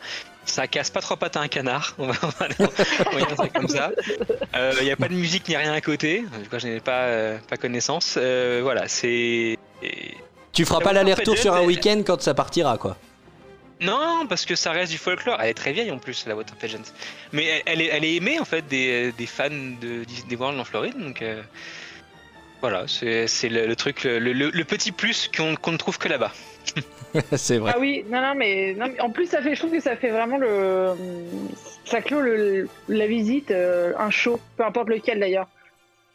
Ça 0.45 0.67
casse 0.67 0.91
pas 0.91 1.01
trop 1.01 1.15
pattes 1.15 1.37
à 1.37 1.41
un 1.41 1.49
canard, 1.49 1.95
on 1.99 2.09
va, 2.09 2.49
dire 2.49 3.37
ça 3.37 3.49
comme 3.49 3.69
ça. 3.69 3.93
Il 4.81 4.85
n'y 4.85 4.91
a 4.91 4.97
pas 4.97 5.09
de 5.09 5.15
musique 5.15 5.49
ni 5.49 5.57
rien 5.57 5.73
à 5.73 5.81
côté, 5.81 6.25
tout 6.43 6.51
cas 6.51 6.59
je 6.59 6.67
n'ai 6.67 6.81
pas, 6.81 7.03
euh, 7.03 7.39
pas 7.49 7.57
connaissance. 7.57 8.17
Euh, 8.19 8.61
voilà, 8.63 8.89
c'est. 8.89 9.59
Tu 10.53 10.65
feras 10.65 10.81
pas 10.81 10.93
l'aller-retour 10.93 11.39
sur 11.39 11.55
un 11.55 11.63
week-end 11.63 12.03
quand 12.05 12.21
ça 12.21 12.35
partira, 12.35 12.77
quoi. 12.77 12.97
Non, 13.81 14.27
parce 14.29 14.45
que 14.45 14.55
ça 14.55 14.71
reste 14.71 14.93
du 14.93 14.99
folklore. 14.99 15.39
Elle 15.41 15.51
est 15.51 15.55
très 15.55 15.73
vieille 15.73 15.91
en 15.91 15.99
plus, 15.99 16.25
la 16.27 16.37
Water 16.37 16.55
Pageant. 16.57 16.83
Mais 17.33 17.47
elle, 17.47 17.63
elle 17.67 17.81
est, 17.81 17.87
elle 17.87 18.05
est 18.05 18.15
aimée 18.15 18.39
en 18.39 18.45
fait 18.45 18.67
des, 18.69 19.11
des 19.13 19.27
fans 19.27 19.49
de 19.51 20.05
Disney 20.05 20.37
World 20.37 20.59
en 20.61 20.65
Floride. 20.65 20.97
Donc 20.99 21.21
euh, 21.21 21.43
voilà, 22.63 22.85
c'est 22.87 23.27
le, 23.51 23.67
le 23.67 23.77
truc, 23.77 24.05
le, 24.05 24.19
le- 24.19 24.51
le 24.51 24.65
petit 24.65 24.93
plus 24.93 25.29
qu'on 25.29 25.73
ne 25.73 25.77
trouve 25.77 25.99
que 25.99 26.09
là-bas. 26.09 26.33
c'est 27.37 27.59
vrai. 27.59 27.73
Ah 27.75 27.79
oui, 27.79 28.05
non, 28.09 28.21
non, 28.23 28.35
mais, 28.35 28.73
non, 28.75 28.87
mais 28.91 29.01
en 29.01 29.11
plus, 29.11 29.27
ça 29.27 29.43
fait, 29.43 29.55
je 29.55 29.61
trouve 29.61 29.73
que 29.73 29.81
ça 29.81 29.97
fait 29.97 30.09
vraiment 30.11 30.39
le. 30.39 30.93
Ça 31.85 32.01
clôt 32.01 32.21
le, 32.21 32.69
la 32.89 33.07
visite, 33.07 33.51
euh, 33.51 33.93
un 33.99 34.09
show, 34.11 34.39
peu 34.57 34.65
importe 34.65 34.89
lequel 34.89 35.21
d'ailleurs. 35.21 35.49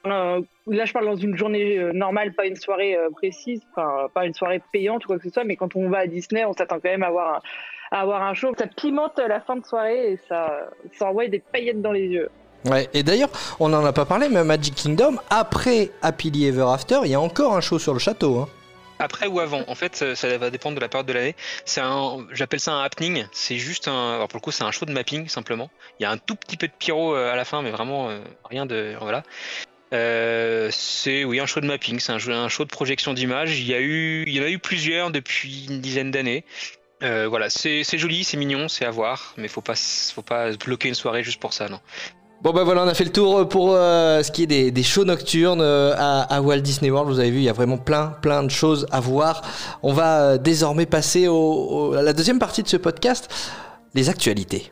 Euh, 0.05 0.41
là, 0.67 0.85
je 0.85 0.93
parle 0.93 1.05
dans 1.05 1.17
une 1.17 1.35
journée 1.37 1.77
euh, 1.77 1.91
normale, 1.91 2.33
pas 2.33 2.45
une 2.45 2.55
soirée 2.55 2.95
précise, 3.17 3.61
enfin, 3.75 4.07
pas 4.13 4.25
une 4.25 4.33
soirée 4.33 4.61
payante 4.71 5.03
ou 5.03 5.07
quoi 5.09 5.17
que 5.17 5.23
ce 5.25 5.29
soit, 5.29 5.43
mais 5.43 5.57
quand 5.57 5.75
on 5.75 5.89
va 5.89 5.99
à 5.99 6.07
Disney, 6.07 6.45
on 6.45 6.53
s'attend 6.53 6.75
quand 6.79 6.89
même 6.89 7.03
à 7.03 7.07
avoir 7.07 7.35
un, 7.35 7.41
à 7.91 8.01
avoir 8.01 8.23
un 8.23 8.33
show. 8.33 8.53
Ça 8.57 8.67
pimente 8.67 9.19
la 9.19 9.41
fin 9.41 9.57
de 9.57 9.65
soirée 9.65 10.13
et 10.13 10.19
ça, 10.29 10.69
ça 10.93 11.07
envoie 11.07 11.27
des 11.27 11.39
paillettes 11.39 11.81
dans 11.81 11.91
les 11.91 12.07
yeux. 12.07 12.29
Ouais, 12.69 12.89
et 12.93 13.03
d'ailleurs, 13.03 13.29
on 13.59 13.69
n'en 13.69 13.85
a 13.85 13.93
pas 13.93 14.05
parlé, 14.05 14.27
mais 14.29 14.43
Magic 14.43 14.75
Kingdom, 14.75 15.17
après 15.29 15.91
Happily 16.01 16.47
Ever 16.47 16.65
After, 16.69 16.99
il 17.05 17.11
y 17.11 17.15
a 17.15 17.21
encore 17.21 17.55
un 17.55 17.61
show 17.61 17.79
sur 17.79 17.93
le 17.93 17.99
château. 17.99 18.39
Hein. 18.39 18.49
Après 18.99 19.27
ou 19.27 19.39
avant, 19.39 19.63
en 19.67 19.75
fait, 19.75 20.15
ça, 20.15 20.37
va 20.37 20.49
dépendre 20.49 20.75
de 20.75 20.81
la 20.81 20.89
période 20.89 21.07
de 21.07 21.13
l'année. 21.13 21.35
C'est 21.65 21.81
un, 21.81 22.25
j'appelle 22.31 22.59
ça 22.59 22.73
un 22.73 22.83
happening. 22.83 23.25
C'est 23.31 23.57
juste 23.57 23.87
un, 23.87 24.15
alors 24.15 24.27
pour 24.27 24.37
le 24.37 24.41
coup, 24.41 24.51
c'est 24.51 24.63
un 24.63 24.71
show 24.71 24.85
de 24.85 24.91
mapping 24.91 25.27
simplement. 25.27 25.69
Il 25.99 26.03
y 26.03 26.05
a 26.05 26.11
un 26.11 26.17
tout 26.17 26.35
petit 26.35 26.57
peu 26.57 26.67
de 26.67 26.73
pyro 26.77 27.15
euh, 27.15 27.31
à 27.31 27.35
la 27.35 27.45
fin, 27.45 27.61
mais 27.61 27.71
vraiment 27.71 28.09
euh, 28.09 28.19
rien 28.49 28.65
de, 28.65 28.95
voilà. 28.99 29.23
Euh, 29.93 30.69
c'est 30.71 31.23
oui 31.23 31.39
un 31.39 31.45
show 31.45 31.61
de 31.61 31.67
mapping, 31.67 31.99
c'est 31.99 32.11
un, 32.11 32.29
un 32.29 32.49
show 32.49 32.65
de 32.65 32.69
projection 32.69 33.13
d'images. 33.13 33.59
Il 33.59 33.67
y 33.67 33.73
a 33.73 33.79
eu, 33.79 34.23
il 34.27 34.33
y 34.33 34.41
en 34.41 34.43
a 34.43 34.49
eu 34.49 34.59
plusieurs 34.59 35.11
depuis 35.11 35.67
une 35.69 35.79
dizaine 35.79 36.11
d'années. 36.11 36.43
Voilà, 36.99 37.51
c'est 37.51 37.83
joli, 37.97 38.23
c'est 38.23 38.37
mignon, 38.37 38.67
c'est 38.67 38.83
à 38.83 38.89
voir, 38.89 39.35
mais 39.37 39.47
faut 39.47 39.61
pas, 39.61 39.75
faut 39.75 40.23
pas 40.23 40.51
bloquer 40.53 40.87
une 40.87 40.95
soirée 40.95 41.23
juste 41.23 41.39
pour 41.39 41.53
ça, 41.53 41.69
non. 41.69 41.79
Bon 42.43 42.53
bah 42.53 42.63
voilà, 42.63 42.83
on 42.83 42.87
a 42.87 42.93
fait 42.93 43.03
le 43.03 43.11
tour 43.11 43.49
pour 43.49 43.71
euh, 43.73 44.21
ce 44.21 44.31
qui 44.31 44.43
est 44.43 44.47
des, 44.47 44.69
des 44.71 44.83
shows 44.83 45.03
nocturnes 45.05 45.59
euh, 45.61 45.93
à, 45.97 46.39
Walt 46.41 46.59
Disney 46.59 46.91
World. 46.91 47.09
Vous 47.11 47.19
avez 47.19 47.31
vu, 47.31 47.37
il 47.37 47.43
y 47.43 47.49
a 47.49 47.53
vraiment 47.53 47.77
plein 47.77 48.13
plein 48.21 48.43
de 48.43 48.49
choses 48.51 48.85
à 48.91 48.99
voir. 48.99 49.41
On 49.81 49.91
va 49.91 50.21
euh, 50.21 50.37
désormais 50.37 50.85
passer 50.85 51.27
au- 51.27 51.93
à 51.97 52.03
la 52.03 52.13
deuxième 52.13 52.37
partie 52.37 52.61
de 52.61 52.67
ce 52.67 52.77
podcast, 52.77 53.27
les 53.95 54.07
actualités. 54.09 54.71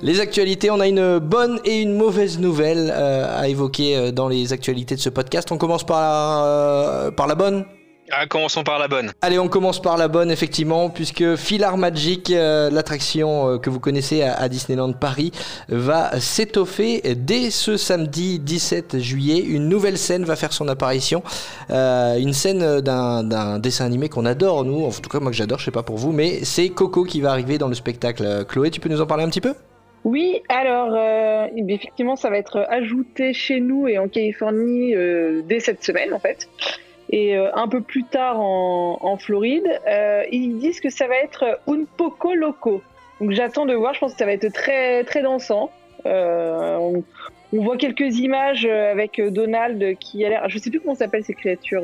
Les 0.00 0.20
actualités, 0.20 0.70
on 0.70 0.78
a 0.78 0.86
une 0.86 1.18
bonne 1.18 1.58
et 1.64 1.82
une 1.82 1.94
mauvaise 1.96 2.38
nouvelle 2.38 2.92
euh, 2.94 3.26
à 3.40 3.48
évoquer 3.48 3.96
euh, 3.96 4.10
dans 4.12 4.28
les 4.28 4.52
actualités 4.52 4.94
de 4.94 5.00
ce 5.00 5.08
podcast. 5.10 5.50
On 5.50 5.58
commence 5.58 5.84
par 5.84 6.44
euh, 6.46 7.10
par 7.10 7.26
la 7.26 7.34
bonne? 7.34 7.64
Ah, 8.10 8.26
commençons 8.26 8.64
par 8.64 8.78
la 8.78 8.88
bonne. 8.88 9.12
Allez, 9.20 9.38
on 9.38 9.48
commence 9.48 9.80
par 9.80 9.96
la 9.96 10.08
bonne, 10.08 10.30
effectivement, 10.30 10.90
puisque 10.90 11.36
Filar 11.36 11.76
Magic, 11.76 12.30
euh, 12.30 12.70
l'attraction 12.70 13.48
euh, 13.48 13.58
que 13.58 13.70
vous 13.70 13.80
connaissez 13.80 14.22
à, 14.22 14.34
à 14.34 14.48
Disneyland 14.48 14.92
Paris, 14.92 15.32
va 15.68 16.18
s'étoffer 16.20 17.02
dès 17.16 17.50
ce 17.50 17.76
samedi 17.76 18.38
17 18.38 18.98
juillet. 18.98 19.40
Une 19.40 19.68
nouvelle 19.68 19.98
scène 19.98 20.24
va 20.24 20.36
faire 20.36 20.52
son 20.52 20.68
apparition. 20.68 21.22
Euh, 21.70 22.16
une 22.18 22.32
scène 22.32 22.80
d'un 22.80 23.22
d'un 23.24 23.58
dessin 23.58 23.84
animé 23.84 24.08
qu'on 24.08 24.24
adore, 24.26 24.64
nous, 24.64 24.84
en 24.84 24.90
tout 24.90 25.10
cas 25.10 25.20
moi 25.20 25.30
que 25.30 25.36
j'adore, 25.36 25.58
je 25.58 25.66
sais 25.66 25.70
pas 25.70 25.82
pour 25.82 25.96
vous, 25.96 26.12
mais 26.12 26.44
c'est 26.44 26.68
Coco 26.70 27.04
qui 27.04 27.20
va 27.20 27.30
arriver 27.30 27.58
dans 27.58 27.68
le 27.68 27.74
spectacle. 27.74 28.44
Chloé, 28.48 28.70
tu 28.70 28.80
peux 28.80 28.88
nous 28.88 29.00
en 29.00 29.06
parler 29.06 29.24
un 29.24 29.28
petit 29.28 29.40
peu? 29.40 29.54
Oui, 30.04 30.42
alors 30.48 30.94
euh, 30.94 31.48
effectivement, 31.68 32.16
ça 32.16 32.30
va 32.30 32.38
être 32.38 32.64
ajouté 32.70 33.32
chez 33.32 33.60
nous 33.60 33.88
et 33.88 33.98
en 33.98 34.08
Californie 34.08 34.94
euh, 34.94 35.42
dès 35.44 35.60
cette 35.60 35.82
semaine 35.82 36.14
en 36.14 36.18
fait. 36.18 36.48
Et 37.10 37.36
euh, 37.36 37.48
un 37.54 37.68
peu 37.68 37.80
plus 37.80 38.04
tard 38.04 38.38
en, 38.40 38.98
en 39.00 39.16
Floride, 39.16 39.66
euh, 39.88 40.24
ils 40.30 40.58
disent 40.58 40.80
que 40.80 40.90
ça 40.90 41.06
va 41.06 41.16
être 41.16 41.58
un 41.66 41.84
poco 41.96 42.34
loco. 42.34 42.82
Donc 43.20 43.30
j'attends 43.32 43.66
de 43.66 43.74
voir, 43.74 43.94
je 43.94 44.00
pense 44.00 44.12
que 44.12 44.18
ça 44.18 44.26
va 44.26 44.32
être 44.32 44.52
très 44.52 45.04
très 45.04 45.22
dansant. 45.22 45.70
Euh, 46.06 46.76
on, 46.76 47.02
on 47.52 47.62
voit 47.62 47.76
quelques 47.78 48.18
images 48.18 48.66
avec 48.66 49.20
Donald 49.20 49.96
qui 49.98 50.24
a 50.24 50.28
l'air, 50.28 50.48
je 50.48 50.58
sais 50.58 50.70
plus 50.70 50.80
comment 50.80 50.94
s'appellent 50.94 51.24
ces 51.24 51.34
créatures. 51.34 51.82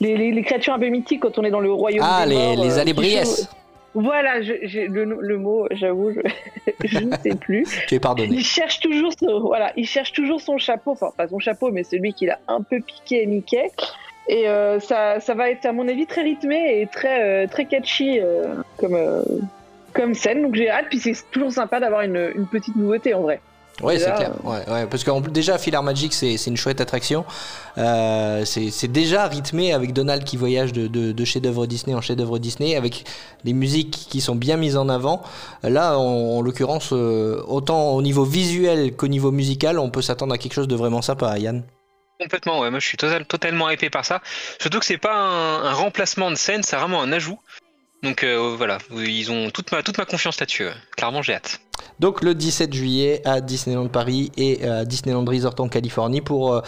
Les, 0.00 0.16
les- 0.16 0.30
les 0.32 0.42
créatures 0.42 0.72
un 0.74 0.78
peu 0.78 0.88
mythiques 0.88 1.20
quand 1.20 1.38
on 1.38 1.44
est 1.44 1.50
dans 1.50 1.60
le 1.60 1.72
royaume 1.72 2.06
Ah, 2.08 2.24
des 2.24 2.34
les, 2.34 2.36
morts, 2.56 2.64
les 2.64 2.70
chau- 2.70 2.76
Voilà, 3.94 4.40
je- 4.42 4.52
j'ai 4.62 4.86
le, 4.86 5.04
le 5.04 5.38
mot, 5.38 5.66
j'avoue, 5.72 6.12
je, 6.12 6.20
je 6.84 6.98
ne 7.00 7.12
sais 7.16 7.34
plus. 7.34 7.64
Tu 7.88 7.96
es 7.96 7.98
pardonné. 8.00 8.28
Il 8.32 8.44
cherche 8.44 8.78
toujours 8.80 9.12
son, 9.18 9.40
voilà, 9.40 9.72
il 9.76 9.86
cherche 9.86 10.12
toujours 10.12 10.40
son 10.40 10.58
chapeau, 10.58 10.92
enfin 10.92 11.10
pas 11.16 11.26
son 11.28 11.38
chapeau, 11.40 11.70
mais 11.72 11.82
celui 11.82 12.12
qu'il 12.14 12.30
a 12.30 12.38
un 12.48 12.62
peu 12.62 12.80
piqué 12.80 13.26
Mickey. 13.26 13.68
Et 14.28 14.48
euh, 14.48 14.78
ça, 14.78 15.18
ça 15.18 15.34
va 15.34 15.50
être 15.50 15.66
à 15.66 15.72
mon 15.72 15.88
avis 15.88 16.06
très 16.06 16.22
rythmé 16.22 16.80
et 16.80 16.86
très, 16.86 17.44
euh, 17.44 17.46
très 17.48 17.64
catchy 17.64 18.20
euh, 18.20 18.54
comme, 18.78 18.94
euh, 18.94 19.22
comme 19.92 20.14
scène. 20.14 20.42
Donc 20.42 20.54
j'ai 20.54 20.70
hâte, 20.70 20.86
puis 20.88 20.98
c'est 20.98 21.14
toujours 21.32 21.50
sympa 21.50 21.80
d'avoir 21.80 22.02
une, 22.02 22.30
une 22.36 22.46
petite 22.46 22.76
nouveauté 22.76 23.12
en 23.14 23.22
vrai. 23.22 23.40
Ouais, 23.82 23.98
c'est 23.98 24.14
clair. 24.14 24.32
Ouais, 24.44 24.68
ouais, 24.68 24.86
parce 24.86 25.04
que 25.04 25.28
déjà, 25.30 25.58
Philhar 25.58 25.82
Magic, 25.82 26.12
c'est 26.12 26.36
c'est 26.36 26.50
une 26.50 26.56
chouette 26.56 26.80
attraction. 26.80 27.24
Euh, 27.78 28.44
c'est 28.44 28.88
déjà 28.88 29.26
rythmé 29.26 29.72
avec 29.72 29.92
Donald 29.92 30.24
qui 30.24 30.36
voyage 30.36 30.72
de, 30.72 30.86
de, 30.86 31.12
de 31.12 31.24
chef-d'œuvre 31.24 31.66
Disney 31.66 31.94
en 31.94 32.00
chef-d'œuvre 32.00 32.38
Disney, 32.38 32.76
avec 32.76 33.04
des 33.44 33.52
musiques 33.52 34.06
qui 34.10 34.20
sont 34.20 34.34
bien 34.34 34.56
mises 34.56 34.76
en 34.76 34.88
avant. 34.88 35.22
Là, 35.62 35.98
en, 35.98 36.38
en 36.38 36.42
l'occurrence, 36.42 36.90
euh, 36.92 37.42
autant 37.46 37.90
au 37.92 38.02
niveau 38.02 38.24
visuel 38.24 38.94
qu'au 38.96 39.08
niveau 39.08 39.30
musical, 39.30 39.78
on 39.78 39.90
peut 39.90 40.02
s'attendre 40.02 40.34
à 40.34 40.38
quelque 40.38 40.54
chose 40.54 40.68
de 40.68 40.76
vraiment 40.76 41.02
sympa, 41.02 41.38
Yann. 41.38 41.62
Complètement, 42.20 42.60
ouais. 42.60 42.70
Moi, 42.70 42.80
je 42.80 42.86
suis 42.86 42.98
total- 42.98 43.24
totalement 43.24 43.70
hypé 43.70 43.88
par 43.88 44.04
ça. 44.04 44.20
Surtout 44.60 44.78
que 44.78 44.84
c'est 44.84 44.98
pas 44.98 45.14
un, 45.14 45.64
un 45.64 45.72
remplacement 45.72 46.30
de 46.30 46.36
scène, 46.36 46.62
c'est 46.62 46.76
vraiment 46.76 47.00
un 47.00 47.12
ajout. 47.12 47.38
Donc 48.02 48.24
euh, 48.24 48.54
voilà, 48.56 48.78
ils 48.94 49.30
ont 49.30 49.50
toute 49.50 49.72
ma, 49.72 49.82
toute 49.82 49.98
ma 49.98 50.06
confiance 50.06 50.40
là-dessus. 50.40 50.68
Clairement, 50.96 51.20
j'ai 51.22 51.34
hâte. 51.34 51.60
Donc 51.98 52.22
le 52.22 52.34
17 52.34 52.72
juillet 52.72 53.22
à 53.24 53.40
Disneyland 53.40 53.88
Paris 53.88 54.30
et 54.36 54.66
à 54.66 54.84
Disneyland 54.84 55.24
Resort 55.24 55.54
en 55.58 55.68
Californie 55.68 56.20
pour 56.20 56.54
euh, 56.54 56.60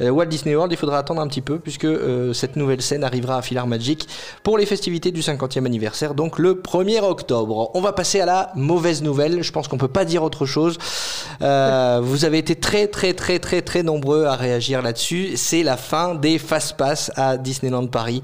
euh, 0.00 0.10
Walt 0.10 0.26
Disney 0.26 0.54
World, 0.54 0.72
il 0.72 0.76
faudra 0.76 0.98
attendre 0.98 1.20
un 1.20 1.28
petit 1.28 1.40
peu 1.40 1.58
puisque 1.58 1.84
euh, 1.84 2.32
cette 2.32 2.56
nouvelle 2.56 2.82
scène 2.82 3.04
arrivera 3.04 3.38
à 3.38 3.42
Philhar 3.42 3.66
Magic 3.66 4.06
pour 4.42 4.58
les 4.58 4.66
festivités 4.66 5.10
du 5.10 5.20
50e 5.20 5.66
anniversaire, 5.66 6.14
donc 6.14 6.38
le 6.38 6.54
1er 6.54 7.02
octobre. 7.02 7.70
On 7.74 7.80
va 7.80 7.92
passer 7.92 8.20
à 8.20 8.26
la 8.26 8.52
mauvaise 8.54 9.02
nouvelle, 9.02 9.42
je 9.42 9.52
pense 9.52 9.68
qu'on 9.68 9.78
peut 9.78 9.88
pas 9.88 10.04
dire 10.04 10.22
autre 10.22 10.46
chose. 10.46 10.78
Euh, 11.42 12.00
vous 12.02 12.24
avez 12.24 12.38
été 12.38 12.54
très 12.54 12.86
très 12.86 13.14
très 13.14 13.38
très 13.38 13.62
très 13.62 13.82
nombreux 13.82 14.24
à 14.24 14.36
réagir 14.36 14.82
là-dessus, 14.82 15.36
c'est 15.36 15.62
la 15.62 15.76
fin 15.76 16.14
des 16.14 16.38
Fast 16.38 16.76
Pass 16.76 17.10
à 17.16 17.36
Disneyland 17.36 17.86
Paris. 17.86 18.22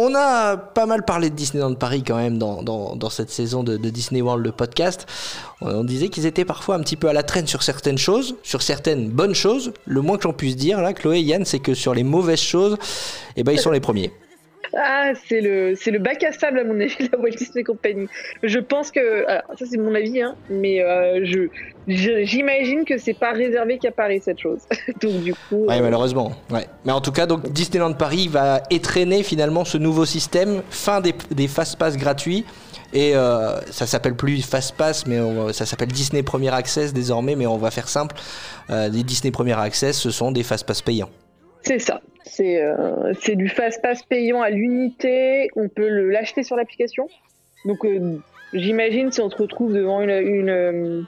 On 0.00 0.14
a 0.14 0.56
pas 0.56 0.86
mal 0.86 1.04
parlé 1.04 1.28
de 1.28 1.34
Disneyland 1.34 1.74
Paris 1.74 2.04
quand 2.06 2.18
même 2.18 2.38
dans, 2.38 3.10
cette 3.10 3.30
saison 3.30 3.64
de, 3.64 3.76
Disney 3.76 4.22
World, 4.22 4.44
le 4.44 4.52
podcast. 4.52 5.06
On, 5.60 5.80
on 5.80 5.82
disait 5.82 6.08
qu'ils 6.08 6.24
étaient 6.24 6.44
parfois 6.44 6.76
un 6.76 6.80
petit 6.82 6.94
peu 6.94 7.08
à 7.08 7.12
la 7.12 7.24
traîne 7.24 7.48
sur 7.48 7.64
certaines 7.64 7.98
choses, 7.98 8.36
sur 8.44 8.62
certaines 8.62 9.10
bonnes 9.10 9.34
choses. 9.34 9.72
Le 9.86 10.00
moins 10.00 10.16
que 10.16 10.22
j'en 10.22 10.32
puisse 10.32 10.54
dire, 10.54 10.80
là, 10.80 10.92
Chloé 10.92 11.18
et 11.18 11.22
Yann, 11.22 11.44
c'est 11.44 11.58
que 11.58 11.74
sur 11.74 11.94
les 11.94 12.04
mauvaises 12.04 12.38
choses, 12.38 12.76
eh 13.34 13.42
ben, 13.42 13.50
ils 13.50 13.58
sont 13.58 13.72
les 13.72 13.80
premiers. 13.80 14.12
Ah, 14.76 15.12
c'est 15.28 15.40
le, 15.40 15.74
c'est 15.74 15.90
le 15.90 15.98
bac 15.98 16.22
à 16.24 16.32
sable 16.32 16.58
à 16.58 16.64
mon 16.64 16.78
avis, 16.80 16.94
la 17.12 17.18
Walt 17.18 17.30
Disney 17.30 17.64
Company. 17.64 18.06
Je 18.42 18.58
pense 18.58 18.90
que, 18.90 19.26
alors, 19.26 19.42
ça 19.58 19.64
c'est 19.70 19.78
mon 19.78 19.94
avis, 19.94 20.20
hein, 20.20 20.34
mais 20.50 20.82
euh, 20.82 21.20
je, 21.24 21.48
je- 21.86 22.24
j'imagine 22.24 22.84
que 22.84 22.98
c'est 22.98 23.14
pas 23.18 23.32
réservé 23.32 23.78
qu'à 23.78 23.90
Paris 23.92 24.20
cette 24.22 24.38
chose. 24.40 24.60
Donc 25.00 25.22
du 25.22 25.32
coup, 25.34 25.66
Ouais, 25.66 25.78
euh, 25.78 25.82
malheureusement. 25.82 26.32
Ouais. 26.50 26.66
Mais 26.84 26.92
en 26.92 27.00
tout 27.00 27.12
cas, 27.12 27.26
donc 27.26 27.50
Disneyland 27.50 27.94
Paris 27.94 28.28
va 28.28 28.62
étraîner 28.70 29.22
finalement 29.22 29.64
ce 29.64 29.78
nouveau 29.78 30.04
système, 30.04 30.62
fin 30.70 31.00
des, 31.00 31.14
des 31.30 31.48
Fast 31.48 31.78
Pass 31.78 31.96
gratuits. 31.96 32.44
Et 32.92 33.14
euh, 33.14 33.60
ça 33.70 33.86
s'appelle 33.86 34.14
plus 34.16 34.40
Fast 34.42 34.74
Pass, 34.76 35.06
mais 35.06 35.18
on- 35.20 35.52
ça 35.52 35.66
s'appelle 35.66 35.88
Disney 35.88 36.22
Premier 36.22 36.52
Access 36.54 36.92
désormais. 36.92 37.36
Mais 37.36 37.46
on 37.46 37.56
va 37.58 37.70
faire 37.70 37.88
simple. 37.88 38.16
Les 38.70 39.02
Disney 39.02 39.30
Premier 39.30 39.58
Access, 39.58 39.98
ce 39.98 40.10
sont 40.10 40.30
des 40.32 40.42
Fast 40.42 40.66
Pass 40.66 40.82
payants. 40.82 41.10
c'est 41.62 41.78
ça. 41.78 42.00
C'est, 42.28 42.62
euh, 42.62 43.12
c'est 43.20 43.36
du 43.36 43.48
fast 43.48 43.82
pass 43.82 44.02
payant 44.02 44.42
à 44.42 44.50
l'unité. 44.50 45.50
On 45.56 45.68
peut 45.68 45.88
l'acheter 45.88 46.42
sur 46.42 46.56
l'application. 46.56 47.08
Donc 47.64 47.84
euh, 47.84 48.18
j'imagine 48.52 49.10
si 49.10 49.20
on 49.20 49.30
se 49.30 49.36
retrouve 49.36 49.72
devant 49.72 50.00
une, 50.02 50.10
euh, 50.50 51.02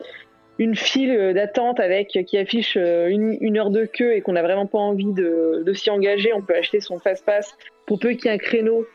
une 0.58 0.74
file 0.74 1.32
d'attente 1.34 1.78
avec 1.78 2.08
qui 2.26 2.38
affiche 2.38 2.76
une, 2.76 3.36
une 3.40 3.58
heure 3.58 3.70
de 3.70 3.84
queue 3.84 4.14
et 4.14 4.20
qu'on 4.20 4.32
n'a 4.32 4.42
vraiment 4.42 4.66
pas 4.66 4.78
envie 4.78 5.12
de, 5.12 5.62
de 5.64 5.72
s'y 5.72 5.90
engager, 5.90 6.32
on 6.32 6.42
peut 6.42 6.56
acheter 6.56 6.80
son 6.80 6.98
fast 6.98 7.24
pass. 7.24 7.54
Pour 7.86 7.98
peu 7.98 8.10
qu'il 8.10 8.26
y 8.26 8.28
ait 8.28 8.34
un 8.34 8.38
créneau 8.38 8.86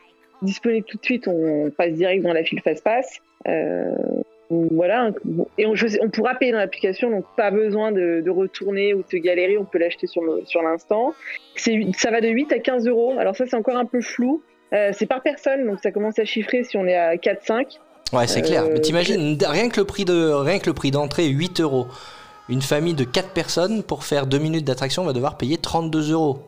disponible 0.42 0.86
tout 0.86 0.98
de 0.98 1.04
suite, 1.04 1.28
on 1.28 1.70
passe 1.70 1.92
direct 1.92 2.22
dans 2.22 2.32
la 2.32 2.44
file 2.44 2.60
fast 2.60 2.84
pass. 2.84 3.20
Euh, 3.48 3.94
voilà, 4.50 5.10
et 5.58 5.66
on, 5.66 5.74
je 5.74 5.86
on 6.02 6.08
pourra 6.08 6.34
payer 6.36 6.52
dans 6.52 6.58
l'application, 6.58 7.10
donc 7.10 7.24
pas 7.36 7.50
besoin 7.50 7.90
de, 7.92 8.20
de 8.24 8.30
retourner 8.30 8.94
ou 8.94 9.02
de 9.10 9.18
galérer, 9.18 9.58
on 9.58 9.64
peut 9.64 9.78
l'acheter 9.78 10.06
sur 10.06 10.22
le- 10.22 10.42
sur 10.44 10.62
l'instant. 10.62 11.14
C'est- 11.56 11.80
Ça 11.96 12.10
va 12.10 12.20
de 12.20 12.28
8 12.28 12.52
à 12.52 12.58
15 12.60 12.86
euros, 12.86 13.14
alors 13.18 13.34
ça 13.34 13.44
c'est 13.46 13.56
encore 13.56 13.76
un 13.76 13.84
peu 13.86 14.00
flou. 14.00 14.42
Euh, 14.72 14.90
c'est 14.92 15.06
par 15.06 15.22
personne, 15.22 15.66
donc 15.66 15.78
ça 15.82 15.90
commence 15.92 16.18
à 16.18 16.24
chiffrer 16.24 16.64
si 16.64 16.76
on 16.76 16.86
est 16.86 16.96
à 16.96 17.16
4-5. 17.16 17.78
Ouais, 18.12 18.26
c'est 18.26 18.40
Euh, 18.40 18.42
clair. 18.46 18.64
Mais 18.72 18.80
t'imagines, 18.80 19.36
rien 19.44 19.68
que 19.68 19.80
le 19.80 19.86
prix 19.86 20.04
de, 20.04 20.30
rien 20.32 20.58
que 20.60 20.66
le 20.66 20.74
prix 20.74 20.90
d'entrée, 20.90 21.26
8 21.26 21.60
euros. 21.60 21.86
Une 22.48 22.62
famille 22.62 22.94
de 22.94 23.02
4 23.04 23.30
personnes 23.30 23.82
pour 23.82 24.04
faire 24.04 24.26
2 24.26 24.38
minutes 24.38 24.64
d'attraction 24.64 25.02
va 25.04 25.12
devoir 25.12 25.36
payer 25.36 25.56
32 25.58 26.12
euros. 26.12 26.38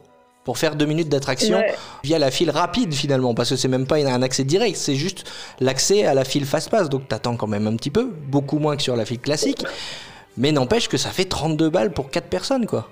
Pour 0.49 0.57
faire 0.57 0.77
2 0.77 0.87
minutes 0.87 1.11
d'attraction 1.11 1.59
Ouais. 1.59 1.75
via 2.03 2.19
la 2.19 2.31
file 2.31 2.49
rapide 2.51 2.95
finalement, 2.95 3.35
parce 3.35 3.51
que 3.51 3.57
c'est 3.57 3.69
même 3.69 3.87
pas 3.87 3.97
un 3.97 4.23
accès 4.23 4.45
direct, 4.45 4.77
c'est 4.79 4.95
juste 4.95 5.31
l'accès 5.61 6.07
à 6.07 6.15
la 6.15 6.25
file 6.25 6.47
fast 6.47 6.71
pass. 6.71 6.89
Donc 6.89 7.07
t'attends 7.07 7.37
quand 7.37 7.47
même 7.47 7.67
un 7.67 7.77
petit 7.77 7.91
peu, 7.91 8.07
beaucoup 8.29 8.59
moins 8.59 8.75
que 8.75 8.83
sur 8.83 8.97
la 8.97 9.05
file 9.05 9.21
classique. 9.21 9.63
Mais 10.39 10.51
n'empêche 10.51 10.89
que 10.89 10.97
ça 10.97 11.11
fait 11.11 11.27
32 11.27 11.69
balles 11.69 11.93
pour 11.93 12.11
4 12.11 12.29
personnes 12.29 12.65
quoi. 12.65 12.89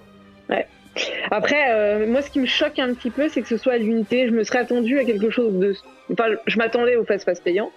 Après, 1.31 1.71
euh, 1.71 2.07
moi, 2.07 2.21
ce 2.21 2.31
qui 2.31 2.41
me 2.41 2.47
choque 2.47 2.79
un 2.79 2.93
petit 2.93 3.11
peu, 3.11 3.31
c'est 3.31 3.41
que 3.41 3.49
ce 3.49 3.57
soit 3.57 3.73
à 3.73 3.79
l'unité. 3.79 4.27
Je 4.29 4.33
me 4.33 4.45
serais 4.45 4.59
attendu 4.59 4.99
à 4.99 5.05
quelque 5.05 5.31
chose 5.31 5.55
de. 5.55 5.75
Enfin, 6.13 6.25
je 6.47 6.59
m'attendais 6.59 6.97
au 6.97 7.05
fast-pass 7.05 7.41
payant, 7.41 7.71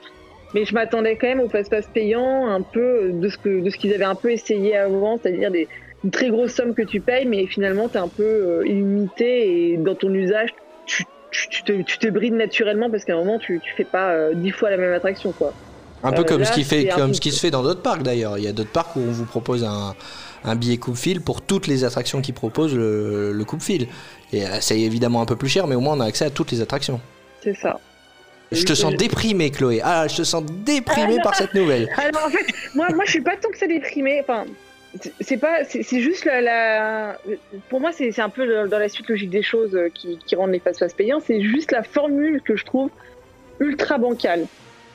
mais 0.54 0.66
je 0.66 0.74
m'attendais 0.74 1.16
quand 1.16 1.28
même 1.28 1.40
au 1.40 1.48
fast-pass 1.48 1.86
payant 1.94 2.48
un 2.48 2.62
peu 2.62 3.12
de 3.14 3.30
ce 3.30 3.38
que 3.38 3.62
de 3.62 3.70
ce 3.70 3.78
qu'ils 3.78 3.94
avaient 3.94 4.04
un 4.04 4.16
peu 4.16 4.30
essayé 4.32 4.76
avant, 4.76 5.18
c'est-à-dire 5.22 5.52
des 5.52 5.70
une 6.04 6.12
très 6.12 6.30
grosse 6.30 6.54
somme 6.54 6.74
que 6.74 6.82
tu 6.82 7.02
payes, 7.02 7.26
mais 7.26 7.46
finalement, 7.48 7.88
t'es 7.90 7.98
un 7.98 8.08
peu 8.08 8.24
euh, 8.24 8.68
illimité 8.68 9.72
et 9.74 9.78
dans 9.78 9.96
ton 9.96 10.14
usage, 10.14 10.50
tu, 10.86 11.06
tu, 11.32 11.50
tu 11.50 11.64
te, 11.64 11.82
tu 11.82 11.98
te 12.00 12.08
brides 12.08 12.34
naturellement 12.34 12.90
parce 12.90 13.04
qu'à 13.06 13.14
un 13.14 13.18
moment, 13.18 13.40
tu, 13.40 13.60
tu 13.62 13.74
fais 13.76 13.84
pas 13.84 14.12
euh, 14.12 14.34
dix 14.34 14.52
fois 14.52 14.70
la 14.70 14.78
même 14.78 14.94
attraction, 14.94 15.32
quoi. 15.32 15.54
Un 16.02 16.14
peu 16.14 16.22
Euh, 16.22 16.24
comme 16.24 16.40
là, 16.40 16.46
ce 16.46 16.54
qui 16.54 16.64
fait, 16.64 16.88
comme 16.88 17.14
ce 17.14 17.20
qui 17.20 17.32
se 17.32 17.40
fait 17.42 17.52
dans 17.52 17.62
d'autres 17.64 17.82
parcs 17.82 18.04
d'ailleurs. 18.04 18.38
Il 18.38 18.44
y 18.46 18.48
a 18.48 18.54
d'autres 18.54 18.72
parcs 18.72 18.96
où 18.96 19.00
on 19.02 19.12
vous 19.12 19.26
propose 19.26 19.66
un, 19.66 19.96
un 20.46 20.56
billet 20.56 20.78
coupe-fil 20.78 21.20
pour 21.20 21.42
toutes 21.42 21.68
les 21.68 21.84
attractions 21.84 22.22
qui 22.22 22.32
proposent 22.32 22.74
le, 22.74 23.34
le 23.34 23.44
coupe-fil. 23.44 23.88
Et 24.32 24.44
c'est 24.62 24.80
évidemment 24.80 25.22
un 25.22 25.26
peu 25.26 25.36
plus 25.36 25.50
cher, 25.50 25.68
mais 25.68 25.76
au 25.76 25.82
moins 25.82 25.98
on 25.98 26.00
a 26.00 26.06
accès 26.06 26.24
à 26.24 26.30
toutes 26.30 26.52
les 26.52 26.62
attractions. 26.62 27.02
C'est 27.44 27.56
ça. 27.56 27.78
Je 28.52 28.64
te 28.64 28.74
sens 28.74 28.96
déprimé, 28.96 29.52
Chloé. 29.52 29.82
Ah, 29.84 30.08
je 30.08 30.16
te 30.18 30.24
sens 30.24 30.44
déprimé 30.46 31.18
Ah, 31.20 31.24
par 31.24 31.36
cette 31.36 31.54
nouvelle. 31.54 31.90
Alors 31.98 32.26
en 32.26 32.30
fait, 32.30 32.46
moi, 32.74 32.88
moi 32.96 33.04
je 33.06 33.12
suis 33.12 33.22
pas 33.22 33.36
tant 33.36 33.50
que 33.50 33.58
ça 33.58 33.68
déprimé. 33.68 34.22
Enfin, 34.22 34.46
c'est- 35.22 35.38
pas, 35.38 35.64
c'est 35.66 36.00
juste 36.00 36.26
la, 36.26 36.42
la- 36.42 37.18
pour 37.70 37.80
moi 37.80 37.92
c'est 37.92 38.18
un 38.20 38.30
peu 38.30 38.68
dans 38.68 38.80
la 38.80 38.90
suite 38.90 39.08
logique 39.10 39.30
des 39.30 39.44
choses 39.44 39.76
euh, 39.76 39.90
qui, 39.94 40.18
qui 40.26 40.36
rendent 40.36 40.52
les 40.52 40.60
fast-pass 40.60 40.94
payants. 40.94 41.20
C'est 41.26 41.42
juste 41.42 41.72
la 41.72 41.84
formule 41.84 42.42
que 42.42 42.56
je 42.56 42.66
trouve 42.66 42.90
ultra 43.60 43.98
bancale. 43.98 44.46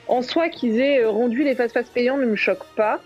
En 0.07 0.21
soi, 0.21 0.49
qu'ils 0.49 0.79
aient 0.79 1.03
euh, 1.03 1.09
rendu 1.09 1.43
les 1.43 1.55
fast-pass 1.55 1.85
payants 1.93 2.17
ne 2.17 2.25
me 2.25 2.35
choque 2.35 2.63
pas, 2.75 2.99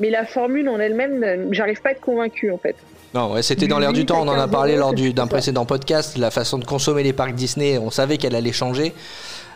mais 0.00 0.08
la 0.10 0.24
formule 0.24 0.68
en 0.68 0.78
elle-même, 0.78 1.22
euh, 1.24 1.46
j'arrive 1.52 1.80
pas 1.82 1.90
à 1.90 1.92
être 1.92 2.00
convaincu 2.00 2.50
en 2.50 2.58
fait. 2.58 2.76
Non, 3.14 3.32
ouais, 3.32 3.42
c'était 3.42 3.66
dans 3.66 3.78
l'air 3.78 3.92
du 3.92 4.04
temps. 4.04 4.20
On 4.22 4.28
en 4.28 4.32
a 4.34 4.42
15 4.42 4.50
parlé 4.50 4.76
lors 4.76 4.92
du- 4.92 5.12
d'un 5.14 5.26
précédent 5.26 5.64
podcast. 5.64 6.16
La 6.18 6.30
façon 6.30 6.58
de 6.58 6.64
consommer 6.64 7.02
les 7.02 7.12
parcs 7.12 7.34
Disney, 7.34 7.78
on 7.78 7.90
savait 7.90 8.18
qu'elle 8.18 8.34
allait 8.34 8.52
changer. 8.52 8.92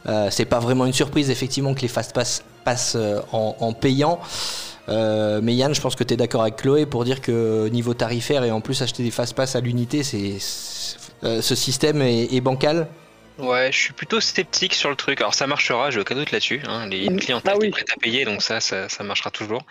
Euh, 0.06 0.28
c'est 0.30 0.46
pas 0.46 0.60
vraiment 0.60 0.86
une 0.86 0.94
surprise, 0.94 1.30
effectivement, 1.30 1.74
que 1.74 1.80
les 1.82 1.88
fast 1.88 2.14
pass 2.14 2.42
passent 2.64 2.96
en, 3.32 3.56
en 3.60 3.72
payant. 3.74 4.18
Euh, 4.88 5.40
mais 5.42 5.54
Yann, 5.54 5.74
je 5.74 5.80
pense 5.80 5.94
que 5.94 6.04
tu 6.04 6.14
es 6.14 6.16
d'accord 6.16 6.42
avec 6.42 6.56
Chloé 6.56 6.86
pour 6.86 7.04
dire 7.04 7.20
que 7.20 7.68
niveau 7.68 7.94
tarifaire 7.94 8.42
et 8.44 8.50
en 8.50 8.60
plus 8.60 8.80
acheter 8.82 9.02
des 9.02 9.10
fast 9.10 9.34
pass 9.34 9.54
à 9.54 9.60
l'unité, 9.60 10.02
c'est 10.02 10.38
c'est- 10.38 10.96
euh, 11.22 11.42
ce 11.42 11.54
système 11.54 12.00
est, 12.02 12.32
est 12.32 12.40
bancal. 12.40 12.88
Ouais, 13.38 13.70
je 13.72 13.78
suis 13.78 13.92
plutôt 13.92 14.20
sceptique 14.20 14.74
sur 14.74 14.90
le 14.90 14.96
truc. 14.96 15.20
Alors 15.20 15.34
ça 15.34 15.46
marchera, 15.46 15.90
j'ai 15.90 16.00
aucun 16.00 16.14
doute 16.14 16.30
là-dessus. 16.30 16.60
Hein. 16.66 16.86
Les, 16.88 17.04
une 17.04 17.14
Mhm. 17.14 17.20
clientèle 17.20 17.52
Ah 17.54 17.58
oui. 17.60 17.68
est 17.68 17.70
prête 17.70 17.90
à 17.90 18.00
payer, 18.00 18.24
donc 18.24 18.42
ça, 18.42 18.60
ça, 18.60 18.88
ça 18.88 19.04
marchera 19.04 19.30
toujours. 19.30 19.62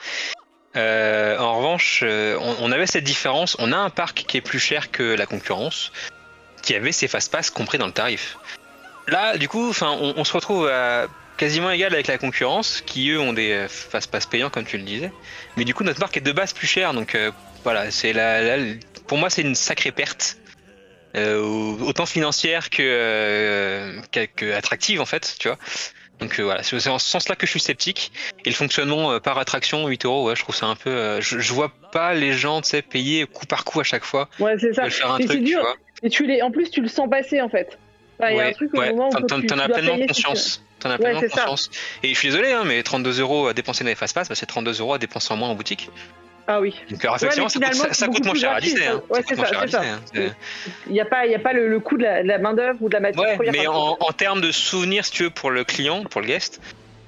Euh, 0.75 1.37
en 1.39 1.57
revanche, 1.57 2.01
euh, 2.03 2.37
on, 2.39 2.55
on 2.61 2.71
avait 2.71 2.85
cette 2.85 3.03
différence. 3.03 3.55
On 3.59 3.71
a 3.71 3.77
un 3.77 3.89
parc 3.89 4.23
qui 4.27 4.37
est 4.37 4.41
plus 4.41 4.59
cher 4.59 4.91
que 4.91 5.03
la 5.15 5.25
concurrence, 5.25 5.91
qui 6.61 6.75
avait 6.75 6.91
ses 6.91 7.07
fast-pass 7.07 7.49
compris 7.49 7.77
dans 7.79 7.87
le 7.87 7.91
tarif. 7.91 8.37
Là, 9.07 9.37
du 9.37 9.47
coup, 9.49 9.73
on 9.81 10.23
se 10.23 10.33
retrouve 10.33 10.67
à 10.67 11.07
quasiment 11.39 11.71
égal 11.71 11.93
avec 11.93 12.05
la 12.05 12.17
concurrence, 12.19 12.81
qui 12.85 13.09
eux 13.09 13.19
ont 13.19 13.33
des 13.33 13.51
euh, 13.51 13.67
fast-pass 13.67 14.27
payants, 14.27 14.51
comme 14.51 14.65
tu 14.65 14.77
le 14.77 14.83
disais. 14.83 15.11
Mais 15.57 15.63
du 15.65 15.73
coup, 15.73 15.83
notre 15.83 15.99
parc 15.99 16.15
est 16.17 16.21
de 16.21 16.31
base 16.31 16.53
plus 16.53 16.67
cher, 16.67 16.93
donc 16.93 17.15
euh, 17.15 17.31
voilà, 17.63 17.89
c'est 17.89 18.13
la, 18.13 18.57
la- 18.57 18.73
pour 19.07 19.17
moi, 19.17 19.31
c'est 19.31 19.41
une 19.41 19.55
sacrée 19.55 19.91
perte. 19.91 20.37
Euh, 21.17 21.41
autant 21.81 22.05
financière 22.05 22.69
que, 22.69 22.83
euh, 22.83 23.99
que, 24.11 24.25
que 24.25 24.53
attractive 24.53 25.01
en 25.01 25.07
fait, 25.07 25.35
tu 25.39 25.47
vois. 25.47 25.57
Donc 26.19 26.39
euh, 26.39 26.43
voilà, 26.43 26.61
c'est 26.61 26.75
en 26.87 26.99
ce 26.99 27.09
sens-là 27.09 27.35
que 27.35 27.47
je 27.47 27.51
suis 27.51 27.59
sceptique. 27.59 28.11
Et 28.45 28.49
le 28.49 28.55
fonctionnement 28.55 29.13
euh, 29.13 29.19
par 29.19 29.39
attraction, 29.39 29.87
8 29.87 30.05
euros, 30.05 30.27
ouais, 30.27 30.35
je 30.35 30.43
trouve 30.43 30.55
ça 30.55 30.67
un 30.67 30.75
peu. 30.75 30.91
euh, 30.91 31.19
je, 31.21 31.39
je 31.39 31.53
vois 31.53 31.71
pas 31.91 32.13
les 32.13 32.33
gens, 32.33 32.61
tu 32.61 32.69
sais, 32.69 32.81
payer 32.83 33.25
coup 33.25 33.47
par 33.47 33.63
coup 33.65 33.79
à 33.79 33.83
chaque 33.83 34.03
fois. 34.03 34.29
Ouais, 34.39 34.55
c'est 34.59 34.73
ça. 34.73 34.87
faire 34.89 35.11
un 35.11 35.17
Et 35.17 35.25
truc, 35.25 35.37
c'est 35.39 35.43
tu 35.43 35.49
dur. 35.51 35.61
vois. 35.61 35.75
Et 36.03 36.09
tu 36.11 36.27
les, 36.27 36.41
en 36.43 36.51
plus, 36.51 36.69
tu 36.69 36.81
le 36.81 36.87
sens 36.89 37.09
passer 37.09 37.41
en 37.41 37.49
fait. 37.49 37.79
Enfin, 38.21 38.33
Ouais, 38.35 38.53
ouais. 38.53 39.45
t'en 39.47 39.59
as 39.59 39.69
pleinement 39.69 40.05
conscience. 40.07 40.63
T'en 40.79 40.89
as 40.89 40.93
Ouais, 40.93 40.99
pleinement 40.99 41.21
ça. 41.21 41.27
conscience. 41.27 41.69
Et 42.03 42.13
je 42.13 42.19
suis 42.19 42.29
désolé, 42.29 42.51
hein, 42.51 42.63
mais 42.65 42.81
32 42.83 43.19
euros 43.21 43.47
à 43.47 43.53
dépenser 43.53 43.83
dans 43.83 43.89
les 43.89 43.95
fast-pass, 43.95 44.29
bah, 44.29 44.35
c'est 44.35 44.45
32 44.45 44.79
euros 44.81 44.93
à 44.93 44.97
dépenser 44.97 45.33
en 45.33 45.37
moins 45.37 45.49
en 45.49 45.55
boutique. 45.55 45.89
Ah 46.51 46.59
oui. 46.61 46.73
Donc 46.89 47.05
euh, 47.05 47.11
réflexion, 47.11 47.43
mais 47.43 47.49
ça, 47.49 47.59
coûte, 47.59 47.93
ça- 47.93 47.93
ça 47.93 48.07
moins 48.25 48.33
cher 48.33 48.51
à 48.53 48.59
Disney. 48.59 48.85
ça. 48.85 48.91
Hein. 48.93 49.01
Ouais, 49.09 49.21
c'est 49.27 49.35
ça, 49.35 49.43
à 49.43 49.67
c'est 49.67 49.77
hein. 49.77 49.99
Il 50.87 50.93
n'y 50.93 50.99
a 50.99 51.05
pas, 51.05 51.25
il 51.27 51.31
y 51.31 51.35
a 51.35 51.39
pas 51.39 51.53
le, 51.53 51.67
le 51.69 51.79
coût 51.79 51.95
de 51.97 52.03
la, 52.03 52.23
de 52.23 52.27
la 52.27 52.39
main 52.39 52.53
d'œuvre 52.55 52.77
ou 52.81 52.89
de 52.89 52.93
la 52.95 52.99
matière 53.01 53.23
Ouais, 53.29 53.35
première. 53.35 53.51
mais 53.53 53.67
en, 53.67 53.97
en 53.99 54.11
termes 54.13 54.41
de 54.41 54.51
souvenirs, 54.51 55.05
si 55.05 55.11
tu 55.11 55.23
veux, 55.23 55.29
pour 55.29 55.51
le 55.51 55.63
client, 55.63 56.03
pour 56.05 56.21
le 56.21 56.27
guest, 56.27 56.59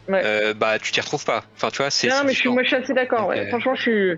Ouais. 0.08 0.22
euh, 0.26 0.54
bah 0.54 0.78
tu 0.80 0.92
t'y 0.92 1.00
retrouves 1.00 1.24
pas. 1.26 1.44
Enfin, 1.56 1.70
tu 1.72 1.78
vois, 1.78 1.90
c'est. 1.92 2.08
Non, 2.08 2.24
mais 2.26 2.34
je 2.34 2.40
suis, 2.40 2.50
moi, 2.50 2.64
je 2.64 2.68
suis 2.70 2.76
assez 2.76 2.94
d'accord. 2.94 3.28
Ouais. 3.28 3.40
euh, 3.40 3.50
Franchement, 3.50 3.76
je 3.76 3.82
suis. 3.82 4.12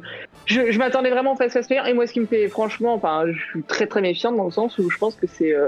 je, 0.46 0.72
je 0.72 0.78
m'attendais 0.80 1.10
vraiment 1.10 1.34
au 1.34 1.36
Fast 1.36 1.54
Fast 1.54 1.68
Player. 1.70 1.84
Et 1.88 1.94
moi, 1.94 2.08
ce 2.08 2.14
qui 2.14 2.20
me 2.22 2.26
fait 2.26 2.48
franchement, 2.50 2.94
enfin, 2.94 3.26
je 3.28 3.40
suis 3.52 3.64
très 3.64 3.86
très 3.86 4.02
méfiante 4.02 4.36
dans 4.36 4.46
le 4.46 4.52
sens 4.52 4.78
où 4.78 4.90
je 4.90 4.98
pense 4.98 5.16
que 5.16 5.28
c'est, 5.28 5.54
euh, 5.54 5.68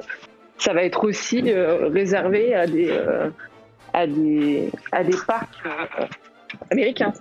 ça 0.57 0.73
va 0.73 0.83
être 0.83 1.03
aussi 1.07 1.41
euh, 1.45 1.89
réservé 1.89 2.53
à 2.55 2.65
des, 2.67 2.87
euh, 2.89 3.29
à 3.93 4.07
des, 4.07 4.69
à 4.91 5.03
des 5.03 5.15
parcs 5.27 5.47
euh, 5.65 6.05
américains. 6.71 7.13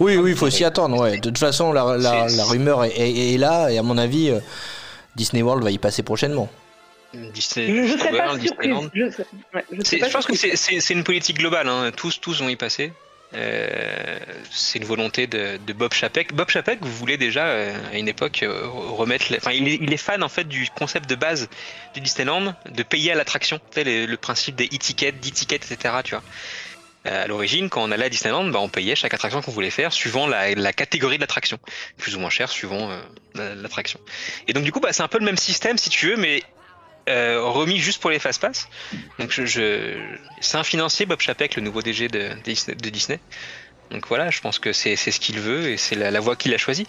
Oui, 0.00 0.16
oui, 0.16 0.30
il 0.30 0.36
faut 0.36 0.50
s'y 0.50 0.64
attendre. 0.64 1.00
Ouais. 1.00 1.16
De 1.18 1.20
toute 1.28 1.38
façon, 1.38 1.72
la, 1.72 1.96
la- 1.96 2.44
rumeur 2.44 2.84
est, 2.84 2.90
est- 2.96 3.34
est 3.34 3.38
là 3.38 3.70
et 3.70 3.78
à 3.78 3.82
mon 3.82 3.98
avis, 3.98 4.30
euh, 4.30 4.38
Disney 5.16 5.42
World 5.42 5.62
va 5.64 5.70
y 5.70 5.78
passer 5.78 6.02
prochainement. 6.02 6.48
Disney, 7.34 7.86
Je, 7.88 7.98
serais 7.98 8.10
pas 8.16 8.24
World, 8.26 8.42
surprise. 8.42 8.74
Je, 8.94 9.10
sais- 9.10 9.26
ouais, 9.54 9.64
je, 9.70 9.74
serais 9.76 9.84
C'est- 9.84 9.98
pas 9.98 10.08
je 10.08 10.12
pense 10.12 10.26
que 10.26 10.34
surprise. 10.34 10.58
c'est- 10.60 10.72
c'est 10.74 10.80
c'est 10.80 10.94
une 10.94 11.04
politique 11.04 11.38
globale. 11.38 11.68
hein. 11.68 11.90
Tous, 11.94 12.20
tous 12.20 12.40
vont 12.40 12.48
y 12.48 12.56
passer. 12.56 12.92
Euh, 13.34 14.18
c'est 14.50 14.78
une 14.78 14.84
volonté 14.84 15.26
de, 15.26 15.58
de 15.66 15.72
Bob 15.72 15.94
Chapek. 15.94 16.34
Bob 16.34 16.50
Chapek 16.50 16.84
voulait 16.84 17.16
déjà 17.16 17.46
euh, 17.46 17.74
à 17.92 17.96
une 17.96 18.08
époque 18.08 18.42
euh, 18.42 18.66
remettre. 18.68 19.26
Enfin, 19.36 19.52
il 19.52 19.66
est, 19.68 19.78
il 19.80 19.92
est 19.92 19.96
fan 19.96 20.22
en 20.22 20.28
fait 20.28 20.44
du 20.44 20.68
concept 20.76 21.08
de 21.08 21.14
base 21.14 21.48
du 21.94 22.00
Disneyland, 22.00 22.54
de 22.68 22.82
payer 22.82 23.12
à 23.12 23.14
l'attraction. 23.14 23.58
Le, 23.76 24.06
le 24.06 24.16
principe 24.18 24.56
des 24.56 24.66
e-tickets, 24.66 25.18
d-tickets, 25.20 25.70
etc. 25.70 25.94
Tu 26.04 26.10
vois. 26.14 26.22
Euh, 27.06 27.24
à 27.24 27.26
l'origine, 27.26 27.68
quand 27.68 27.82
on 27.82 27.90
allait 27.90 28.04
à 28.04 28.08
Disneyland, 28.08 28.44
bah, 28.50 28.60
on 28.60 28.68
payait 28.68 28.94
chaque 28.94 29.12
attraction 29.14 29.42
qu'on 29.42 29.50
voulait 29.50 29.70
faire 29.70 29.92
suivant 29.92 30.26
la, 30.28 30.54
la 30.54 30.72
catégorie 30.72 31.16
de 31.16 31.22
l'attraction, 31.22 31.58
plus 31.98 32.14
ou 32.14 32.20
moins 32.20 32.30
cher 32.30 32.48
suivant 32.48 32.96
la- 33.34 33.54
l'attraction. 33.56 33.98
Et 34.46 34.52
donc 34.52 34.62
du 34.62 34.70
coup, 34.70 34.78
bah, 34.78 34.92
c'est 34.92 35.02
un 35.02 35.08
peu 35.08 35.18
le 35.18 35.24
même 35.24 35.36
système 35.38 35.78
si 35.78 35.90
tu 35.90 36.10
veux, 36.10 36.16
mais 36.16 36.44
euh, 37.08 37.40
remis 37.42 37.78
juste 37.78 38.00
pour 38.00 38.10
les 38.10 38.18
fast 38.18 38.40
pass. 38.40 38.68
Donc 39.18 39.30
je, 39.30 39.96
c'est 40.40 40.56
un 40.56 40.62
financier 40.62 41.06
Bob 41.06 41.20
Chapek, 41.20 41.56
le 41.56 41.62
nouveau 41.62 41.82
DG 41.82 42.08
de, 42.08 42.30
Disney-. 42.44 43.20
Donc 43.90 44.06
voilà, 44.08 44.30
je 44.30 44.40
pense 44.40 44.58
que 44.58 44.72
c'est 44.72 44.96
ce 44.96 45.20
qu'il 45.20 45.40
veut 45.40 45.68
et 45.68 45.76
c'est 45.76 45.96
la, 45.96 46.20
voie 46.20 46.36
qu'il 46.36 46.54
a 46.54 46.58
choisie. 46.58 46.86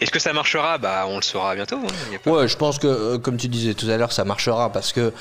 Est-ce 0.00 0.10
que 0.10 0.18
ça 0.18 0.34
marchera? 0.34 0.76
Bah 0.76 1.06
on 1.08 1.16
le 1.16 1.22
saura 1.22 1.54
bientôt. 1.54 1.76
hein. 1.76 2.30
Ouais, 2.30 2.48
je 2.48 2.56
pense 2.56 2.78
que, 2.78 2.86
euh, 2.86 3.18
comme 3.18 3.38
tu 3.38 3.48
disais 3.48 3.72
tout 3.72 3.88
à 3.88 3.96
l'heure, 3.96 4.12
ça 4.12 4.24
marchera 4.24 4.70
parce 4.70 4.92
que 4.92 5.12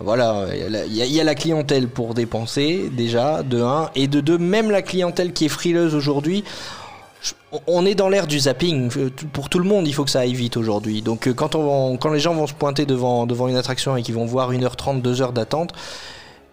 voilà, 0.00 0.46
il 0.54 0.92
y 0.92 1.06
y 1.06 1.20
a 1.20 1.24
la 1.24 1.34
clientèle 1.34 1.86
pour 1.86 2.14
dépenser 2.14 2.88
déjà, 2.90 3.42
de 3.42 3.60
1, 3.62 3.90
et 3.94 4.08
de 4.08 4.20
2, 4.20 4.38
même 4.38 4.70
la 4.70 4.82
clientèle 4.82 5.32
qui 5.32 5.44
est 5.44 5.50
frileuse 5.50 5.94
aujourd'hui. 5.94 6.44
On 7.66 7.84
est 7.86 7.94
dans 7.94 8.08
l'ère 8.08 8.26
du 8.26 8.38
zapping. 8.40 8.90
Euh, 8.96 9.10
Pour 9.32 9.48
tout 9.48 9.58
le 9.58 9.64
monde, 9.64 9.86
il 9.86 9.92
faut 9.94 10.04
que 10.04 10.10
ça 10.10 10.20
aille 10.20 10.34
vite 10.34 10.56
aujourd'hui. 10.56 11.02
Donc, 11.02 11.28
euh, 11.28 11.34
quand, 11.34 11.54
on, 11.54 11.96
quand 11.96 12.10
les 12.10 12.20
gens 12.20 12.34
vont 12.34 12.46
se 12.46 12.54
pointer 12.54 12.86
devant, 12.86 13.26
devant 13.26 13.48
une 13.48 13.56
attraction 13.56 13.96
et 13.96 14.02
qu'ils 14.02 14.14
vont 14.14 14.24
voir 14.26 14.50
1h30, 14.52 15.02
2h 15.02 15.32
d'attente, 15.32 15.72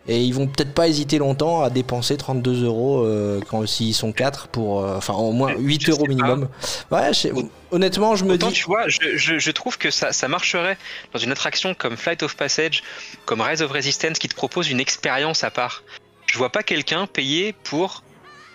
et 0.08 0.22
ils 0.22 0.34
vont 0.34 0.48
peut-être 0.48 0.74
pas 0.74 0.88
hésiter 0.88 1.18
longtemps 1.20 1.62
à 1.62 1.70
dépenser 1.70 2.18
32 2.18 2.66
euros 2.66 3.04
euh, 3.04 3.40
quand 3.48 3.66
s'ils 3.68 3.94
sont 3.94 4.12
4 4.12 4.48
pour. 4.48 4.84
euh, 4.84 4.98
enfin, 4.98 5.14
au 5.14 5.32
moins 5.32 5.52
Je 5.54 5.58
8 5.62 5.86
sais 5.86 5.92
euros 5.92 6.06
minimum. 6.08 6.50
Ouais, 6.92 7.10
je 7.10 7.20
sais- 7.20 7.32
honnêtement, 7.72 8.16
je 8.16 8.26
me 8.26 8.34
Autant 8.34 8.48
dis. 8.48 8.54
tu 8.54 8.66
vois, 8.66 8.88
je, 8.88 9.00
je, 9.16 9.38
je 9.40 9.52
trouve 9.52 9.78
que 9.78 9.92
ça, 9.92 10.12
ça 10.12 10.28
marcherait 10.28 10.78
dans 11.14 11.20
une 11.20 11.32
attraction 11.32 11.74
comme 11.76 11.96
Flight 11.96 12.24
of 12.24 12.36
Passage, 12.36 12.84
comme 13.26 13.42
Rise 13.42 13.62
of 13.62 13.72
Resistance, 13.72 14.18
qui 14.20 14.28
te 14.30 14.36
propose 14.36 14.70
une 14.70 14.80
expérience 14.80 15.44
à 15.44 15.52
part. 15.52 15.84
Je 16.26 16.38
vois 16.38 16.50
pas 16.50 16.64
quelqu'un 16.64 17.06
payer 17.08 17.54
pour, 17.64 18.04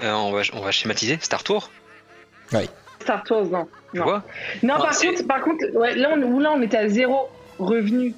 euh, 0.03 0.13
on, 0.13 0.33
va, 0.33 0.43
on 0.55 0.61
va 0.61 0.73
schématiser, 0.73 1.19
Star 1.23 1.45
Tour, 1.45 1.71
Star 3.01 3.23
Tours, 3.25 3.45
non. 3.51 3.69
tu 3.93 3.99
Non. 3.99 4.05
vois 4.05 4.23
Non, 4.63 4.77
par 4.79 4.97
contre, 4.97 5.27
par 5.27 5.41
contre, 5.43 5.65
ouais, 5.77 5.95
là, 5.95 6.11
on, 6.15 6.23
où 6.23 6.41
là, 6.41 6.53
on 6.53 6.63
était 6.63 6.79
à 6.79 6.89
zéro 6.89 7.29
revenu 7.59 8.15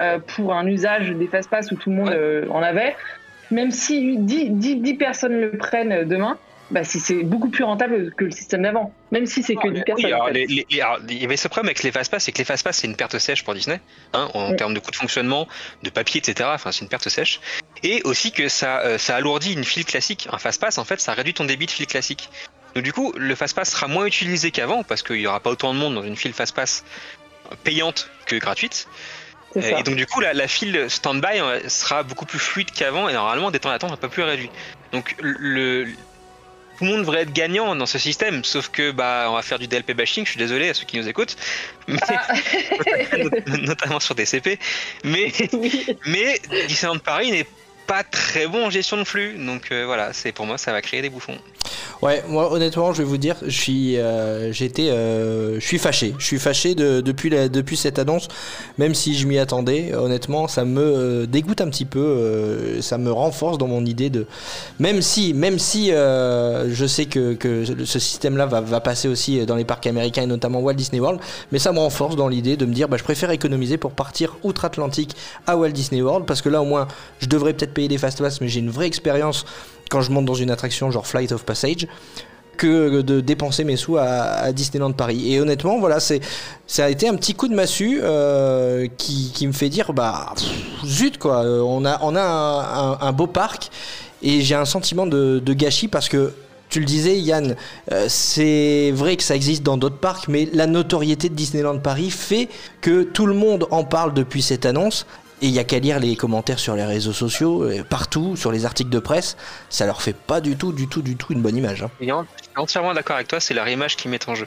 euh, 0.00 0.18
pour 0.18 0.54
un 0.54 0.66
usage 0.66 1.10
des 1.10 1.26
fast-pass 1.26 1.70
où 1.72 1.76
tout 1.76 1.90
le 1.90 1.96
monde 1.96 2.08
Ouais. 2.08 2.14
euh, 2.16 2.46
en 2.50 2.62
avait. 2.62 2.96
Même 3.50 3.70
si 3.72 4.16
10, 4.18 4.50
10, 4.50 4.76
10 4.76 4.94
personnes 4.94 5.40
le 5.40 5.50
prennent 5.58 6.04
demain, 6.08 6.38
bah, 6.70 6.84
si 6.84 7.00
c'est 7.00 7.24
beaucoup 7.24 7.48
plus 7.48 7.64
rentable 7.64 8.14
que 8.14 8.24
le 8.26 8.30
système 8.30 8.62
d'avant. 8.62 8.94
Même 9.10 9.26
si 9.26 9.42
c'est 9.42 9.56
que 9.56 9.66
10 9.68 9.82
personnes. 9.82 10.04
Ah, 10.04 10.08
Oui, 10.08 10.12
alors, 10.12 10.22
en 10.22 10.26
fait. 10.28 10.32
les- 10.34 10.46
les- 10.46 10.66
les- 10.70 10.80
alors, 10.80 10.98
il 11.08 11.20
y 11.20 11.24
avait 11.24 11.36
ce 11.36 11.48
problème 11.48 11.66
avec 11.66 11.82
les 11.82 11.90
fast-pass, 11.90 12.22
c'est 12.24 12.30
que 12.32 12.38
les 12.38 12.44
fast-pass 12.44 12.76
c'est 12.78 12.86
une 12.86 12.94
perte 12.94 13.18
sèche 13.18 13.42
pour 13.44 13.54
Disney, 13.54 13.80
hein, 14.14 14.28
en 14.34 14.54
termes 14.54 14.72
de 14.74 14.78
coût 14.78 14.92
de 14.92 14.96
fonctionnement, 14.96 15.48
de 15.82 15.90
papier, 15.90 16.20
etc. 16.24 16.48
Enfin, 16.54 16.70
c'est 16.70 16.82
une 16.82 16.88
perte 16.88 17.08
sèche. 17.08 17.40
Et 17.82 18.00
aussi 18.04 18.30
que 18.30 18.48
ça, 18.48 18.80
euh, 18.82 18.98
ça 18.98 19.16
alourdit 19.16 19.52
une 19.52 19.64
file 19.64 19.84
classique. 19.84 20.28
Un 20.32 20.38
fast-pass, 20.38 20.78
en 20.78 20.84
fait, 20.84 21.00
ça 21.00 21.12
réduit 21.12 21.34
ton 21.34 21.44
débit 21.44 21.66
de 21.66 21.72
file 21.72 21.88
classique. 21.88 22.30
Donc 22.74 22.84
du 22.84 22.92
coup, 22.92 23.12
le 23.16 23.34
fast-pass 23.34 23.70
sera 23.70 23.88
moins 23.88 24.06
utilisé 24.06 24.50
qu'avant 24.50 24.82
parce 24.82 25.02
qu'il 25.02 25.16
n'y 25.16 25.26
aura 25.26 25.40
pas 25.40 25.50
autant 25.50 25.74
de 25.74 25.78
monde 25.78 25.94
dans 25.94 26.02
une 26.04 26.16
file 26.16 26.32
fast-pass 26.32 26.84
payante 27.64 28.10
que 28.26 28.36
gratuite. 28.36 28.86
Et 29.56 29.82
donc 29.82 29.96
du 29.96 30.06
coup, 30.06 30.20
la, 30.20 30.32
la 30.32 30.46
file 30.46 30.86
stand-by 30.88 31.40
euh, 31.40 31.68
sera 31.68 32.04
beaucoup 32.04 32.24
plus 32.24 32.38
fluide 32.38 32.70
qu'avant 32.70 33.08
et 33.08 33.12
normalement 33.12 33.50
des 33.50 33.58
temps 33.58 33.70
d'attente 33.70 33.90
un 33.92 33.96
peu 33.96 34.08
plus 34.08 34.22
réduits. 34.22 34.50
Donc 34.92 35.16
le, 35.18 35.86
tout 36.78 36.84
le 36.84 36.90
monde 36.92 37.00
devrait 37.00 37.22
être 37.22 37.32
gagnant 37.32 37.74
dans 37.74 37.86
ce 37.86 37.98
système, 37.98 38.44
sauf 38.44 38.68
que 38.68 38.92
bah 38.92 39.26
on 39.28 39.34
va 39.34 39.42
faire 39.42 39.58
du 39.58 39.66
DLP 39.66 39.92
bashing. 39.92 40.24
Je 40.24 40.30
suis 40.30 40.38
désolé 40.38 40.68
à 40.68 40.74
ceux 40.74 40.84
qui 40.84 40.98
nous 40.98 41.08
écoutent, 41.08 41.36
mais, 41.88 41.98
Ah. 42.08 42.32
notamment 43.60 43.98
sur 43.98 44.14
DCP. 44.14 44.58
Mais 45.02 45.32
Oui. 45.52 45.84
mais 46.06 46.40
Disneyland 46.68 46.98
Paris 47.00 47.32
n'est 47.32 47.46
pas 47.88 48.04
très 48.04 48.46
bon 48.46 48.66
en 48.66 48.70
gestion 48.70 48.98
de 48.98 49.04
flux, 49.04 49.34
donc 49.34 49.72
euh, 49.72 49.84
voilà, 49.84 50.12
c'est 50.12 50.30
pour 50.30 50.46
moi 50.46 50.58
ça 50.58 50.70
va 50.70 50.80
créer 50.80 51.02
des 51.02 51.10
bouffons. 51.10 51.38
Ouais, 52.02 52.24
moi 52.28 52.50
honnêtement, 52.50 52.94
je 52.94 52.98
vais 53.02 53.08
vous 53.08 53.18
dire, 53.18 53.36
je 53.44 53.50
suis, 53.60 53.98
euh, 53.98 54.52
j'étais, 54.52 54.88
euh, 54.88 55.60
je 55.60 55.66
suis 55.66 55.78
fâché. 55.78 56.14
Je 56.18 56.24
suis 56.24 56.38
fâché 56.38 56.74
de- 56.74 57.02
depuis 57.02 57.28
la, 57.28 57.48
depuis 57.50 57.76
cette 57.76 57.98
annonce, 57.98 58.28
même 58.78 58.94
si 58.94 59.14
je 59.18 59.26
m'y 59.26 59.38
attendais. 59.38 59.94
Honnêtement, 59.94 60.48
ça 60.48 60.64
me 60.64 60.80
euh, 60.80 61.26
dégoûte 61.26 61.60
un 61.60 61.68
petit 61.68 61.84
peu. 61.84 62.78
ça 62.80 62.96
me 62.96 63.12
renforce 63.12 63.58
dans 63.58 63.66
mon 63.66 63.84
idée 63.84 64.08
de, 64.08 64.26
même 64.78 65.02
si, 65.02 65.34
même 65.34 65.58
si 65.58 65.90
je 65.90 66.86
sais 66.88 67.04
que, 67.06 67.34
que 67.34 67.64
ce 67.84 67.98
système-là 67.98 68.46
va, 68.46 68.60
va 68.60 68.80
passer 68.80 69.08
aussi 69.08 69.44
dans 69.44 69.56
les 69.56 69.64
parcs 69.64 69.86
américains 69.86 70.22
et 70.22 70.26
notamment 70.26 70.60
Walt 70.60 70.74
Disney 70.74 71.00
World, 71.00 71.20
mais 71.52 71.58
ça 71.58 71.72
me 71.72 71.78
renforce 71.78 72.16
dans 72.16 72.28
l'idée 72.28 72.56
de 72.56 72.64
me 72.66 72.72
dire, 72.72 72.88
bah, 72.88 72.96
je 72.96 73.04
préfère 73.04 73.30
économiser 73.30 73.76
pour 73.76 73.92
partir 73.92 74.36
outre-Atlantique 74.42 75.14
à 75.46 75.56
Walt 75.56 75.70
Disney 75.70 76.00
World 76.02 76.26
parce 76.26 76.40
que 76.42 76.48
là 76.48 76.62
au 76.62 76.64
moins, 76.64 76.88
je 77.20 77.26
devrais 77.26 77.52
peut-être 77.52 77.74
payer 77.74 77.88
des 77.88 77.98
fast 77.98 78.18
pass, 78.22 78.40
mais 78.40 78.48
j'ai 78.48 78.60
une 78.60 78.70
vraie 78.70 78.86
expérience 78.86 79.44
quand 79.90 80.00
je 80.00 80.10
monte 80.10 80.24
dans 80.24 80.34
une 80.34 80.50
attraction 80.50 80.90
genre 80.90 81.06
Flight 81.06 81.32
of 81.32 81.44
Passage 81.44 81.86
que 82.56 83.00
de 83.00 83.20
dépenser 83.20 83.64
mes 83.64 83.76
sous 83.76 83.96
à, 83.96 84.52
Disneyland 84.52 84.92
Paris. 84.92 85.32
Et 85.32 85.40
honnêtement, 85.40 85.78
voilà, 85.78 85.98
c'est 85.98 86.20
ça 86.66 86.84
a 86.84 86.88
été 86.90 87.08
un 87.08 87.16
petit 87.16 87.34
coup 87.34 87.48
de 87.48 87.54
massue 87.54 88.00
euh, 88.02 88.86
qui, 88.98 89.32
qui 89.34 89.46
me 89.46 89.52
fait 89.52 89.70
dire 89.70 89.92
bah 89.92 90.34
zut 90.84 91.18
quoi, 91.18 91.44
euh, 91.44 91.60
on 91.60 91.84
a 91.84 91.98
on 92.02 92.14
a 92.16 92.98
un, 93.00 93.12
beau 93.12 93.26
parc 93.26 93.70
et 94.22 94.42
j'ai 94.42 94.54
un 94.54 94.66
sentiment 94.66 95.06
de, 95.06 95.38
de 95.38 95.52
gâchis 95.54 95.88
parce 95.88 96.08
que 96.08 96.34
tu 96.70 96.78
le 96.78 96.86
disais 96.86 97.18
Yann, 97.18 97.56
euh, 97.90 98.06
c'est 98.08 98.92
vrai 98.92 99.16
que 99.16 99.24
ça 99.24 99.34
existe 99.34 99.62
dans 99.64 99.76
d'autres 99.76 99.98
parcs, 99.98 100.28
mais 100.28 100.48
la 100.52 100.66
notoriété 100.66 101.28
de 101.28 101.34
Disneyland 101.34 101.78
Paris 101.78 102.10
fait 102.10 102.48
que 102.80 103.02
tout 103.02 103.26
le 103.26 103.34
monde 103.34 103.66
en 103.72 103.84
parle 103.84 104.14
depuis 104.14 104.40
cette 104.40 104.64
annonce. 104.64 105.04
Et 105.42 105.46
il 105.46 105.52
y 105.52 105.58
a 105.58 105.64
qu'à 105.64 105.78
lire 105.78 105.98
les 106.00 106.16
commentaires 106.16 106.58
sur 106.58 106.74
les 106.74 106.84
réseaux 106.84 107.14
sociaux, 107.14 107.64
euh, 107.64 107.82
partout, 107.82 108.36
sur 108.36 108.52
les 108.52 108.66
articles 108.66 108.90
de 108.90 108.98
presse, 108.98 109.36
ça 109.70 109.86
leur 109.86 110.02
fait 110.02 110.12
pas 110.14 110.40
du 110.42 110.56
tout, 110.56 110.72
du 110.72 110.86
tout, 110.86 111.00
du 111.00 111.16
tout 111.16 111.32
une 111.32 111.40
bonne 111.40 111.56
image. 111.56 111.82
hein. 111.82 111.90
Et 112.00 112.12
en- 112.12 112.24
je 112.24 112.42
suis 112.44 112.52
entièrement 112.56 112.92
d'accord 112.92 113.16
avec 113.16 113.28
toi, 113.28 113.40
c'est 113.40 113.54
leur 113.54 113.66
image 113.68 113.96
qui 113.96 114.08
met 114.08 114.18
en 114.28 114.34
jeu. 114.34 114.46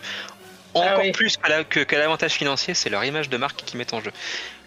Encore 0.76 0.90
Ah 0.96 1.00
oui. 1.02 1.12
plus 1.12 1.38
que, 1.38 1.50
la- 1.50 1.64
que- 1.64 1.80
que 1.80 1.96
l'avantage 1.96 2.34
financier, 2.34 2.74
c'est 2.76 2.90
leur 2.90 3.04
image 3.04 3.30
de 3.30 3.38
marque 3.38 3.64
qui 3.66 3.76
met 3.78 3.92
en 3.94 4.02
jeu. 4.02 4.12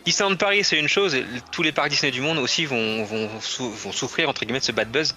Disneyland 0.05 0.37
Paris, 0.37 0.62
c'est 0.64 0.79
une 0.79 0.89
chose, 0.89 1.14
et 1.14 1.24
tous 1.53 1.62
les 1.62 1.72
parcs 1.72 1.91
Disney 1.91 2.11
du 2.12 2.20
monde 2.20 2.39
aussi 2.39 2.64
vont, 2.64 3.05
vont, 3.05 3.29
sou- 3.41 3.70
vont 3.70 3.93
souffrir 3.93 4.29
entre 4.29 4.45
guillemets 4.45 4.61
de 4.61 4.64
ce 4.64 4.72
bad 4.72 4.89
buzz. 4.91 5.14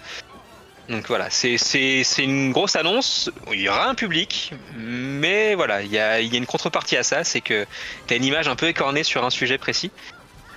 Donc 0.89 1.07
voilà, 1.07 1.29
c'est, 1.29 1.57
c'est, 1.59 2.03
c'est 2.03 2.23
une 2.23 2.51
grosse 2.51 2.75
annonce, 2.75 3.29
il 3.53 3.61
y 3.61 3.69
aura 3.69 3.87
un 3.87 3.93
public, 3.93 4.51
mais 4.75 5.53
voilà, 5.53 5.83
il 5.83 5.91
y 5.91 5.99
a, 5.99 6.19
il 6.21 6.31
y 6.31 6.35
a 6.35 6.37
une 6.39 6.47
contrepartie 6.47 6.97
à 6.97 7.03
ça, 7.03 7.23
c'est 7.23 7.41
que 7.41 7.67
tu 8.07 8.13
as 8.13 8.17
une 8.17 8.23
image 8.25 8.47
un 8.47 8.55
peu 8.55 8.67
écornée 8.67 9.03
sur 9.03 9.23
un 9.23 9.29
sujet 9.29 9.59
précis. 9.59 9.91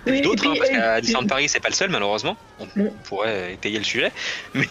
Oui, 0.07 0.21
D'autres, 0.21 0.49
hein, 0.49 0.55
parce 0.59 0.71
euh, 0.71 0.75
qu'à 0.75 1.01
Disneyland 1.01 1.27
Paris, 1.27 1.49
c'est 1.49 1.61
pas 1.61 1.69
le 1.69 1.75
seul, 1.75 1.91
malheureusement. 1.91 2.37
On 2.59 2.67
Mm. 2.75 2.91
pourrait 3.05 3.55
étayer 3.55 3.79
le 3.79 3.85
sujet. 3.85 4.11
Mais, 4.55 4.67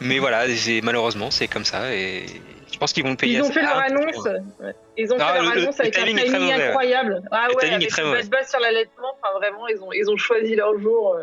mais 0.00 0.18
voilà, 0.18 0.48
c'est- 0.54 0.80
malheureusement, 0.82 1.30
c'est 1.30 1.48
comme 1.48 1.64
ça. 1.64 1.94
Et 1.94 2.26
je 2.72 2.78
pense 2.78 2.92
qu'ils 2.92 3.02
vont 3.04 3.10
le 3.10 3.16
payer. 3.16 3.38
Ils 3.38 3.42
ont 3.42 3.50
fait 3.50 3.62
leur 3.62 3.76
Ah, 3.76 3.82
annonce. 3.86 4.16
ouais. 4.24 4.72
Ils 4.96 5.12
ont 5.12 5.16
Ah, 5.20 5.32
fait 5.34 5.42
leur 5.42 5.54
le- 5.54 5.60
annonce 5.62 5.76
le 5.78 5.82
avec 5.82 5.98
un 5.98 6.04
timing 6.04 6.16
très 6.24 6.38
timing 6.38 6.52
incroyable. 6.52 7.22
Ah 7.30 7.46
Le 7.50 7.56
ouais, 7.56 7.70
avec 7.74 7.96
le 7.96 8.12
bad 8.12 8.28
buzz 8.30 8.48
sur 8.48 8.60
l'allaitement. 8.60 9.08
Enfin, 9.22 9.38
vraiment, 9.38 9.66
ils 9.68 9.80
ont, 9.82 9.92
ils 9.92 10.08
ont 10.10 10.16
choisi 10.16 10.54
leur 10.54 10.78
jour. 10.78 11.16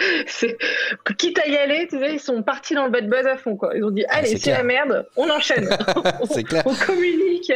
Quitte 1.18 1.38
à 1.38 1.48
y 1.48 1.56
aller, 1.56 1.86
tu 1.88 1.98
sais, 1.98 2.14
ils 2.14 2.20
sont 2.20 2.42
partis 2.42 2.74
dans 2.74 2.84
le 2.84 2.90
bad 2.90 3.08
buzz 3.08 3.26
à 3.26 3.36
fond, 3.36 3.56
quoi. 3.56 3.72
Ils 3.76 3.84
ont 3.84 3.90
dit, 3.90 4.04
allez, 4.08 4.28
c'est 4.28 4.38
c'est 4.38 4.52
la 4.52 4.62
merde, 4.62 5.06
on 5.16 5.28
enchaîne. 5.28 5.68
C'est 6.30 6.44
clair. 6.44 6.62
on 6.66 6.74
communique. 6.74 7.52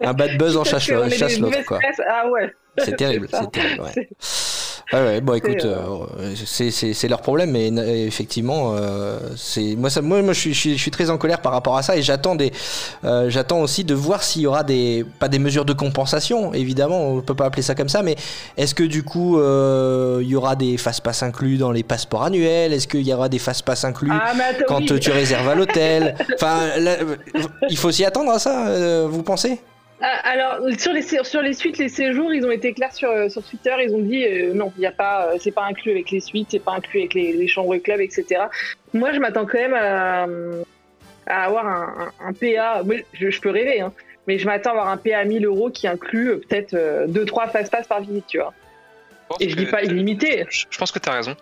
Un 0.00 0.12
bad 0.12 0.38
buzz 0.38 0.56
en 0.56 0.64
chasse, 0.64 0.88
l'autre. 0.88 1.56
Ah 2.08 2.28
ouais. 2.28 2.52
C'est 2.78 2.96
terrible, 2.96 3.28
c'est 3.30 3.50
terrible, 3.50 3.82
ouais. 3.82 4.08
Ouais, 4.90 5.00
ouais, 5.00 5.20
bon, 5.20 5.34
écoute, 5.34 5.66
C'est, 6.46 6.84
euh, 6.84 6.92
c'est 6.94 7.08
leur 7.08 7.20
problème, 7.20 7.50
mais 7.50 7.70
euh, 7.70 8.06
effectivement, 8.06 8.72
euh, 8.74 9.18
c'est 9.36 9.76
moi, 9.76 9.90
ça, 9.90 10.00
moi, 10.00 10.22
moi 10.22 10.32
je, 10.32 10.40
suis, 10.40 10.54
je, 10.54 10.58
suis, 10.60 10.76
je 10.78 10.80
suis 10.80 10.90
très 10.90 11.10
en 11.10 11.18
colère 11.18 11.42
par 11.42 11.52
rapport 11.52 11.76
à 11.76 11.82
ça 11.82 11.94
et 11.94 12.00
j'attends 12.00 12.34
des, 12.34 12.52
euh, 13.04 13.28
j'attends 13.28 13.60
aussi 13.60 13.84
de 13.84 13.94
voir 13.94 14.22
s'il 14.22 14.42
y 14.42 14.46
aura 14.46 14.64
des, 14.64 15.04
pas 15.18 15.28
des 15.28 15.38
mesures 15.38 15.66
de 15.66 15.74
compensation, 15.74 16.54
évidemment, 16.54 17.06
on 17.10 17.20
peut 17.20 17.34
pas 17.34 17.44
appeler 17.44 17.60
ça 17.60 17.74
comme 17.74 17.90
ça, 17.90 18.02
mais 18.02 18.16
est-ce 18.56 18.74
que 18.74 18.82
du 18.82 19.02
coup, 19.02 19.38
euh, 19.38 20.20
il 20.22 20.28
y 20.28 20.36
aura 20.36 20.56
des 20.56 20.78
fast 20.78 21.02
pass 21.02 21.22
inclus 21.22 21.58
dans 21.58 21.70
les 21.70 21.82
passeports 21.82 22.24
annuels? 22.24 22.72
Est-ce 22.72 22.88
qu'il 22.88 23.06
y 23.06 23.12
aura 23.12 23.28
des 23.28 23.38
fast 23.38 23.66
pass 23.66 23.84
inclus 23.84 24.10
Ah, 24.10 24.32
attends, 24.32 24.64
quand 24.68 24.90
oui. 24.90 25.00
tu 25.00 25.10
réserves 25.10 25.48
à 25.48 25.54
l'hôtel? 25.54 26.14
Enfin, 26.34 26.78
là, 26.78 26.92
euh, 27.02 27.16
il 27.68 27.76
faut 27.76 27.90
s'y 27.90 28.04
attendre 28.04 28.30
à 28.32 28.38
ça, 28.38 28.68
euh, 28.68 29.06
vous 29.10 29.22
pensez? 29.22 29.60
Ah, 30.00 30.20
alors 30.22 30.60
sur 30.78 30.92
les 30.92 31.02
sur 31.02 31.42
les 31.42 31.54
suites, 31.54 31.78
les 31.78 31.88
séjours, 31.88 32.32
ils 32.32 32.46
ont 32.46 32.52
été 32.52 32.72
clairs 32.72 32.92
sur 32.94 33.10
euh, 33.10 33.28
sur 33.28 33.42
Twitter. 33.42 33.74
Ils 33.80 33.94
ont 33.94 33.98
dit 34.00 34.24
euh, 34.24 34.54
non, 34.54 34.72
il 34.76 34.82
y 34.82 34.86
a 34.86 34.92
pas, 34.92 35.26
euh, 35.26 35.38
c'est 35.40 35.50
pas 35.50 35.64
inclus 35.64 35.90
avec 35.90 36.10
les 36.12 36.20
suites, 36.20 36.48
c'est 36.52 36.62
pas 36.62 36.72
inclus 36.72 37.00
avec 37.00 37.14
les, 37.14 37.32
les 37.32 37.48
chambres 37.48 37.76
club, 37.78 38.00
etc. 38.00 38.42
Moi, 38.94 39.12
je 39.12 39.18
m'attends 39.18 39.44
quand 39.44 39.58
même 39.58 39.74
à, 39.74 40.26
à 41.26 41.44
avoir 41.44 41.66
un, 41.66 42.12
un, 42.20 42.28
un 42.28 42.32
PA. 42.32 42.82
Je, 43.12 43.30
je 43.30 43.40
peux 43.40 43.50
rêver, 43.50 43.80
hein, 43.80 43.92
mais 44.28 44.38
je 44.38 44.46
m'attends 44.46 44.70
à 44.70 44.72
avoir 44.74 44.88
un 44.88 44.98
PA 44.98 45.18
à 45.18 45.24
1000 45.24 45.44
euros 45.44 45.70
qui 45.70 45.88
inclut 45.88 46.30
euh, 46.30 46.36
peut-être 46.48 46.74
2-3 47.08 47.50
fast 47.50 47.72
pass 47.72 47.88
par 47.88 48.00
visite, 48.00 48.26
tu 48.28 48.38
vois. 48.38 48.54
Et 49.40 49.48
je 49.48 49.56
dis 49.56 49.66
pas 49.66 49.82
illimité. 49.82 50.46
Je 50.48 50.78
pense 50.78 50.92
que 50.92 51.00
tu 51.00 51.08
as 51.08 51.12
raison. 51.12 51.36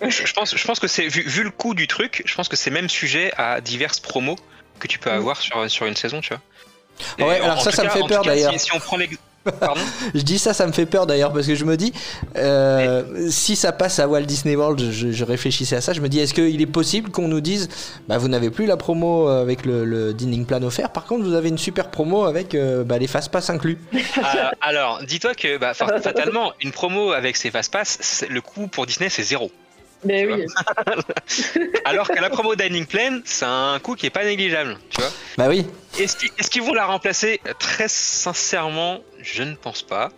Je, 0.00 0.08
je 0.08 0.32
pense, 0.32 0.56
je 0.56 0.66
pense 0.66 0.80
que 0.80 0.88
c'est 0.88 1.06
vu, 1.06 1.20
vu 1.20 1.42
le 1.42 1.50
coût 1.50 1.74
du 1.74 1.86
truc, 1.86 2.22
je 2.24 2.34
pense 2.34 2.48
que 2.48 2.56
c'est 2.56 2.70
même 2.70 2.88
sujet 2.88 3.30
à 3.36 3.60
diverses 3.60 4.00
promos 4.00 4.36
que 4.78 4.88
tu 4.88 4.98
peux 4.98 5.10
avoir 5.10 5.36
sur, 5.36 5.70
sur 5.70 5.84
une 5.84 5.94
saison, 5.94 6.22
tu 6.22 6.30
vois. 6.30 6.40
Et 7.18 7.22
Ouais, 7.24 7.40
en- 7.40 7.44
alors 7.44 7.62
ça, 7.62 7.70
ça 7.72 7.84
me 7.84 7.88
fait 7.90 8.06
peur, 8.06 8.22
d'ailleurs. 8.24 8.52
Si, 8.52 8.58
si 8.66 8.72
on 8.74 8.78
prend 8.80 8.96
l'ex- 8.96 9.16
Pardon 9.58 9.80
Je 10.14 10.20
dis 10.20 10.38
ça, 10.38 10.52
ça 10.52 10.66
me 10.66 10.72
fait 10.72 10.84
peur 10.84 11.06
d'ailleurs 11.06 11.32
parce 11.32 11.46
que 11.46 11.54
je 11.54 11.64
me 11.64 11.78
dis, 11.78 11.94
euh, 12.36 13.28
si 13.30 13.56
ça 13.56 13.72
passe 13.72 13.98
à 13.98 14.06
Walt 14.06 14.22
Disney 14.26 14.54
World, 14.54 14.90
je, 14.90 15.12
je 15.12 15.24
réfléchissais 15.24 15.76
à 15.76 15.80
ça, 15.80 15.94
je 15.94 16.02
me 16.02 16.10
dis, 16.10 16.20
est-ce 16.20 16.34
qu'il 16.34 16.60
est 16.60 16.66
possible 16.66 17.10
qu'on 17.10 17.26
nous 17.28 17.40
dise, 17.40 17.70
bah, 18.06 18.18
vous 18.18 18.28
n'avez 18.28 18.50
plus 18.50 18.66
la 18.66 18.76
promo 18.76 19.28
avec 19.28 19.64
le, 19.64 19.86
le 19.86 20.12
dining 20.12 20.44
plan 20.44 20.62
offert, 20.62 20.90
par 20.90 21.06
contre 21.06 21.24
vous 21.24 21.32
avez 21.34 21.48
une 21.48 21.56
super 21.56 21.88
promo 21.90 22.24
avec 22.24 22.54
euh, 22.54 22.84
bah, 22.84 22.98
les 22.98 23.06
fast 23.06 23.30
pass 23.30 23.48
inclus. 23.48 23.78
Ah, 24.22 24.50
Alors, 24.60 25.00
dis-toi 25.06 25.34
que 25.34 25.56
bah, 25.56 25.72
fa- 25.72 26.00
fatalement, 26.02 26.52
une 26.60 26.70
promo 26.72 27.12
avec 27.12 27.36
ses 27.38 27.50
fast 27.50 27.72
pass, 27.72 28.24
le 28.28 28.40
coût 28.42 28.66
pour 28.66 28.84
Disney 28.84 29.08
c'est 29.08 29.22
zéro. 29.22 29.50
Mais 30.04 30.26
Tu 30.26 30.32
oui. 30.32 31.64
Alors 31.84 32.08
que 32.08 32.18
la 32.20 32.30
promo 32.30 32.54
Dining 32.54 32.86
Plan, 32.86 33.20
c'est 33.24 33.44
un 33.44 33.78
coût 33.82 33.94
qui 33.94 34.06
est 34.06 34.10
pas 34.10 34.24
négligeable, 34.24 34.78
tu 34.90 35.00
vois. 35.00 35.10
Bah 35.36 35.46
oui, 35.48 35.66
Est-ce 35.98 36.16
qu'ils 36.50 36.62
vont 36.62 36.74
la 36.74 36.86
remplacer? 36.86 37.40
Très 37.58 37.88
sincèrement, 37.88 39.00
je 39.20 39.42
ne 39.42 39.54
pense 39.54 39.82
pas. 39.82 40.10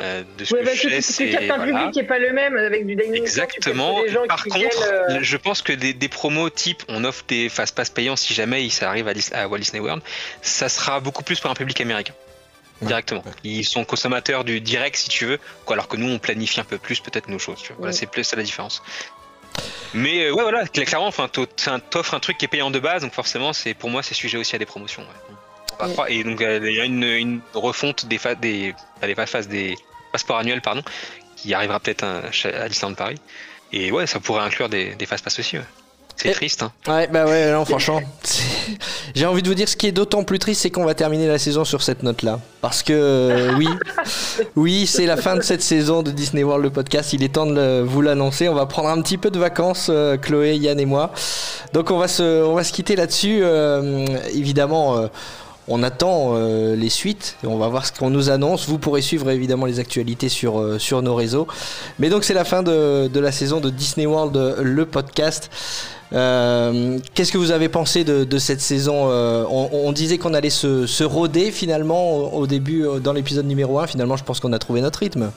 Euh, 0.00 0.22
de 0.38 0.44
ce 0.46 0.54
Ouais, 0.54 0.60
que 0.60 0.64
parce 0.64 0.76
je 0.78 0.88
que 0.88 1.00
c'est 1.02 1.28
captes 1.28 1.50
un 1.50 1.56
voilà. 1.58 1.72
public 1.72 1.90
qui 1.92 2.00
est 2.00 2.04
pas 2.04 2.18
le 2.18 2.32
même 2.32 2.56
avec 2.56 2.86
du 2.86 2.96
dining. 2.96 3.20
Exactement. 3.22 4.00
Des 4.02 4.08
gens 4.08 4.26
Par 4.26 4.42
qui 4.42 4.48
contre, 4.48 4.58
viennent, 4.58 4.92
euh, 4.92 5.18
je 5.20 5.36
pense 5.36 5.60
que 5.60 5.74
des, 5.74 5.92
des 5.92 6.08
promos 6.08 6.48
type 6.48 6.82
on 6.88 7.04
offre 7.04 7.22
des 7.28 7.50
fast 7.50 7.76
pass 7.76 7.90
payants 7.90 8.16
si 8.16 8.32
jamais 8.32 8.66
ça 8.70 8.88
arrive 8.88 9.08
à, 9.08 9.12
Dis- 9.14 9.28
à 9.34 9.46
Walt 9.46 9.58
Disney 9.58 9.80
World, 9.80 10.02
ça 10.40 10.70
sera 10.70 11.00
beaucoup 11.00 11.22
plus 11.22 11.38
pour 11.38 11.50
un 11.50 11.54
public 11.54 11.78
américain. 11.82 12.14
Directement. 12.82 13.22
Ils 13.44 13.64
sont 13.64 13.84
consommateurs 13.84 14.44
du 14.44 14.60
direct 14.60 14.96
si 14.96 15.08
tu 15.08 15.26
veux, 15.26 15.38
quoi, 15.64 15.74
alors 15.76 15.88
que 15.88 15.96
nous 15.96 16.08
on 16.08 16.18
planifie 16.18 16.60
un 16.60 16.64
peu 16.64 16.78
plus 16.78 17.00
peut-être 17.00 17.28
nos 17.28 17.38
choses. 17.38 17.60
Tu 17.60 17.68
vois. 17.68 17.76
Voilà, 17.78 17.92
Ouais. 17.92 17.96
c'est 17.98 18.06
plus 18.06 18.24
ça 18.24 18.36
la 18.36 18.42
différence. 18.42 18.82
Mais 19.92 20.24
euh, 20.26 20.32
ouais, 20.32 20.42
voilà, 20.42 20.64
cl- 20.64 20.84
clairement, 20.86 21.08
enfin, 21.08 21.28
t'offres 21.28 22.14
un 22.14 22.20
truc 22.20 22.38
qui 22.38 22.44
est 22.44 22.48
payant 22.48 22.70
de 22.70 22.78
base, 22.78 23.02
donc 23.02 23.12
forcément, 23.12 23.52
c'est 23.52 23.74
pour 23.74 23.90
moi, 23.90 24.02
c'est 24.02 24.14
sujet 24.14 24.38
aussi 24.38 24.54
à 24.54 24.58
des 24.58 24.66
promotions. 24.66 25.02
ouais. 25.02 25.86
Ouais. 25.98 26.14
Et 26.14 26.24
donc, 26.24 26.40
euh, 26.42 26.60
il 26.62 26.76
y 26.76 26.80
a 26.80 26.84
une, 26.84 27.02
une 27.02 27.40
refonte 27.54 28.06
des, 28.06 28.18
fa- 28.18 28.34
des, 28.34 28.74
pas 29.00 29.06
des 29.06 29.14
phases 29.14 29.48
des 29.48 29.76
passeports 30.12 30.38
annuels, 30.38 30.60
pardon, 30.60 30.82
qui 31.36 31.54
arrivera 31.54 31.80
peut-être 31.80 32.04
à, 32.04 32.18
à 32.62 32.68
Disneyland 32.68 32.94
Paris. 32.94 33.18
Et 33.72 33.90
ouais, 33.90 34.06
ça 34.06 34.20
pourrait 34.20 34.42
inclure 34.42 34.68
des, 34.68 34.94
des 34.94 35.06
fast 35.06 35.24
pass 35.24 35.38
aussi. 35.38 35.56
ouais. 35.58 35.64
C'est 36.22 36.32
triste. 36.32 36.62
Hein. 36.62 36.72
ouais, 36.88 37.06
bah 37.08 37.24
ouais, 37.24 37.50
non, 37.52 37.64
franchement, 37.64 38.00
j'ai 39.14 39.26
envie 39.26 39.42
de 39.42 39.48
vous 39.48 39.54
dire, 39.54 39.68
ce 39.68 39.76
qui 39.76 39.86
est 39.86 39.92
d'autant 39.92 40.22
plus 40.24 40.38
triste, 40.38 40.62
c'est 40.62 40.70
qu'on 40.70 40.84
va 40.84 40.94
terminer 40.94 41.26
la 41.26 41.38
saison 41.38 41.64
sur 41.64 41.82
cette 41.82 42.02
note-là. 42.02 42.40
Parce 42.60 42.82
que 42.82 42.92
euh, 42.92 43.52
oui, 43.56 43.68
oui, 44.56 44.86
c'est 44.86 45.06
la 45.06 45.16
fin 45.16 45.36
de 45.36 45.40
cette 45.42 45.62
saison 45.62 46.02
de 46.02 46.10
Disney 46.10 46.42
World, 46.42 46.62
le 46.64 46.70
podcast. 46.70 47.12
Il 47.12 47.22
est 47.22 47.30
temps 47.34 47.46
de 47.46 47.54
le- 47.54 47.82
vous 47.82 48.02
l'annoncer. 48.02 48.48
On 48.48 48.54
va 48.54 48.66
prendre 48.66 48.88
un 48.88 49.00
petit 49.02 49.18
peu 49.18 49.30
de 49.30 49.38
vacances, 49.38 49.88
euh, 49.90 50.16
Chloé, 50.16 50.56
Yann 50.56 50.78
et 50.78 50.84
moi. 50.86 51.12
Donc 51.72 51.90
on 51.90 51.98
va 51.98 52.08
se, 52.08 52.44
on 52.44 52.54
va 52.54 52.64
se 52.64 52.72
quitter 52.72 52.96
là-dessus. 52.96 53.40
Euh, 53.42 54.06
évidemment, 54.34 54.98
euh, 54.98 55.06
on 55.68 55.82
attend 55.82 56.32
euh, 56.34 56.74
les 56.76 56.90
suites. 56.90 57.36
Et 57.44 57.46
on 57.46 57.56
va 57.56 57.68
voir 57.68 57.86
ce 57.86 57.92
qu'on 57.92 58.10
nous 58.10 58.28
annonce. 58.28 58.68
Vous 58.68 58.78
pourrez 58.78 59.02
suivre 59.02 59.30
évidemment 59.30 59.66
les 59.66 59.78
actualités 59.78 60.28
sur, 60.28 60.60
euh, 60.60 60.78
sur 60.78 61.00
nos 61.00 61.14
réseaux. 61.14 61.46
Mais 61.98 62.08
donc 62.10 62.24
c'est 62.24 62.34
la 62.34 62.44
fin 62.44 62.62
de, 62.62 63.08
de 63.08 63.20
la 63.20 63.32
saison 63.32 63.60
de 63.60 63.70
Disney 63.70 64.06
World, 64.06 64.56
le 64.60 64.84
podcast. 64.86 65.48
Euh, 66.12 66.98
Qu'est-ce 67.14 67.32
que 67.32 67.38
vous 67.38 67.50
avez 67.52 67.68
pensé 67.68 68.04
de, 68.04 68.24
de 68.24 68.38
cette 68.38 68.60
saison 68.60 69.10
Euh, 69.10 69.44
on, 69.48 69.70
on 69.72 69.92
disait 69.92 70.18
qu'on 70.18 70.34
allait 70.34 70.50
se, 70.50 70.86
se 70.86 71.04
roder 71.04 71.50
finalement 71.52 72.16
au, 72.16 72.40
au 72.40 72.46
début, 72.46 72.84
euh, 72.84 72.98
dans 72.98 73.12
l'épisode 73.12 73.46
numéro 73.46 73.78
1. 73.78 73.86
Finalement, 73.86 74.16
je 74.16 74.24
pense 74.24 74.40
qu'on 74.40 74.52
a 74.52 74.58
trouvé 74.58 74.80
notre 74.80 74.98
rythme. 75.00 75.30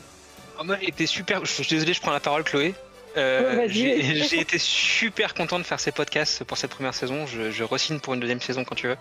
Ah, 0.60 0.64
moi, 0.64 0.78
j'ai 0.82 0.90
été 0.90 1.06
super. 1.06 1.46
Je 1.46 1.52
je 1.52 1.64
suis 1.64 1.76
désolé, 1.76 1.94
je 1.94 2.02
prends 2.02 2.12
la 2.12 2.20
parole, 2.20 2.44
Chloé. 2.44 2.74
Euh, 3.18 3.66
j'ai 3.70 4.40
été 4.40 4.58
super 4.58 5.34
content 5.36 5.60
de 5.60 5.64
faire 5.64 5.80
ces 5.80 5.92
podcasts 5.92 6.44
pour 6.44 6.58
cette 6.58 6.72
première 6.72 6.96
saison. 6.96 7.28
Je, 7.28 7.52
je 7.52 7.64
re-signe 7.64 8.00
pour 8.00 8.14
une 8.16 8.20
deuxième 8.20 8.42
saison 8.42 8.64
quand 8.64 8.76
tu 8.76 8.88
veux. 8.88 8.98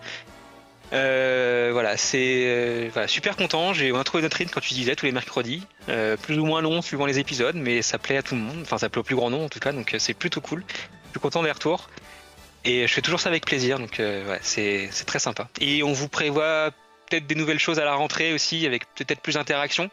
Euh, 0.91 1.69
voilà, 1.73 1.97
c'est 1.97 2.43
euh, 2.45 2.89
voilà, 2.93 3.07
super 3.07 3.35
content. 3.35 3.73
J'ai 3.73 3.91
on 3.91 3.97
a 3.97 4.03
trouvé 4.03 4.21
notre 4.21 4.37
rythme 4.37 4.51
quand 4.53 4.61
tu 4.61 4.75
disais 4.75 4.95
tous 4.95 5.07
les 5.07 5.11
mercredis, 5.11 5.63
Euh, 5.89 6.17
plus 6.17 6.37
ou 6.37 6.45
moins 6.45 6.61
long 6.61 6.83
suivant 6.83 7.07
les 7.07 7.17
épisodes, 7.17 7.55
mais 7.55 7.81
ça 7.81 7.97
plaît 7.97 8.17
à 8.17 8.21
tout 8.21 8.35
le 8.35 8.41
monde. 8.41 8.57
Enfin, 8.61 8.77
ça 8.77 8.89
plaît 8.89 8.99
au 8.99 9.03
plus 9.03 9.15
grand 9.15 9.31
nombre 9.31 9.45
en 9.45 9.49
tout 9.49 9.59
cas, 9.59 9.71
donc 9.71 9.93
euh, 9.93 9.97
c'est 9.99 10.13
plutôt 10.13 10.41
cool. 10.41 10.63
Je 11.13 11.19
suis 11.19 11.21
content 11.21 11.43
des 11.43 11.51
retours 11.51 11.89
et 12.65 12.87
je 12.87 12.91
fais 12.91 13.01
toujours 13.01 13.19
ça 13.19 13.29
avec 13.29 13.45
plaisir, 13.45 13.77
donc 13.77 13.99
euh, 13.99 14.27
ouais, 14.31 14.39
c'est 14.41 14.87
c'est 14.89 15.05
très 15.05 15.19
sympa. 15.19 15.47
Et 15.61 15.83
on 15.83 15.93
vous 15.93 16.07
prévoit 16.07 16.71
peut-être 17.07 17.27
des 17.27 17.35
nouvelles 17.35 17.59
choses 17.59 17.77
à 17.77 17.85
la 17.85 17.93
rentrée 17.93 18.33
aussi, 18.33 18.65
avec 18.65 18.91
peut-être 18.95 19.19
plus 19.19 19.35
d'interaction. 19.35 19.91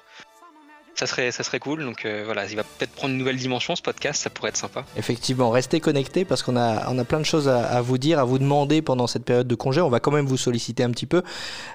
Ça 0.95 1.07
serait, 1.07 1.31
ça 1.31 1.43
serait 1.43 1.59
cool. 1.59 1.85
Donc 1.85 2.07
euh, 2.07 2.23
voilà, 2.25 2.47
il 2.47 2.57
va 2.57 2.63
peut-être 2.63 2.93
prendre 2.93 3.13
une 3.13 3.19
nouvelle 3.19 3.37
dimension 3.37 3.77
ce 3.77 3.83
podcast, 3.83 4.23
ça 4.23 4.31
pourrait 4.31 4.49
être 4.49 4.57
sympa. 4.57 4.87
Effectivement, 4.97 5.51
restez 5.51 5.79
connectés 5.79 6.25
parce 6.25 6.43
qu'on 6.43 6.57
a, 6.57 6.91
on 6.91 6.99
a 6.99 7.05
plein 7.05 7.21
de 7.21 7.27
choses 7.27 7.51
à, 7.51 7.67
à 7.67 7.83
vous 7.83 7.99
dire, 7.99 8.19
à 8.19 8.25
vous 8.25 8.39
demander 8.39 8.81
pendant 8.81 9.07
cette 9.07 9.27
période 9.27 9.47
de 9.47 9.55
congé. 9.55 9.83
On 9.83 9.91
va 9.91 10.01
quand 10.01 10.13
même 10.13 10.27
vous 10.27 10.39
solliciter 10.39 10.85
un 10.85 10.91
petit 10.91 11.07
peu. 11.07 11.23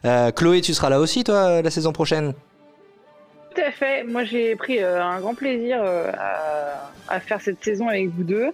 Euh, 0.06 0.32
Chloé, 0.32 0.62
tu 0.62 0.74
seras 0.74 0.90
là 0.90 1.00
aussi, 1.00 1.24
toi, 1.24 1.62
la 1.62 1.70
saison 1.70 1.94
prochaine? 1.94 2.34
Tout 3.54 3.62
à 3.62 3.72
fait. 3.72 4.04
Moi, 4.04 4.24
j'ai 4.26 4.56
pris 4.56 4.80
euh, 4.80 5.04
un 5.04 5.20
grand 5.20 5.36
plaisir 5.36 5.78
euh, 5.82 6.12
à, 6.18 6.92
à 7.08 7.20
faire 7.20 7.40
cette 7.42 7.64
saison 7.64 7.88
avec 7.88 8.10
vous 8.10 8.24
deux, 8.24 8.50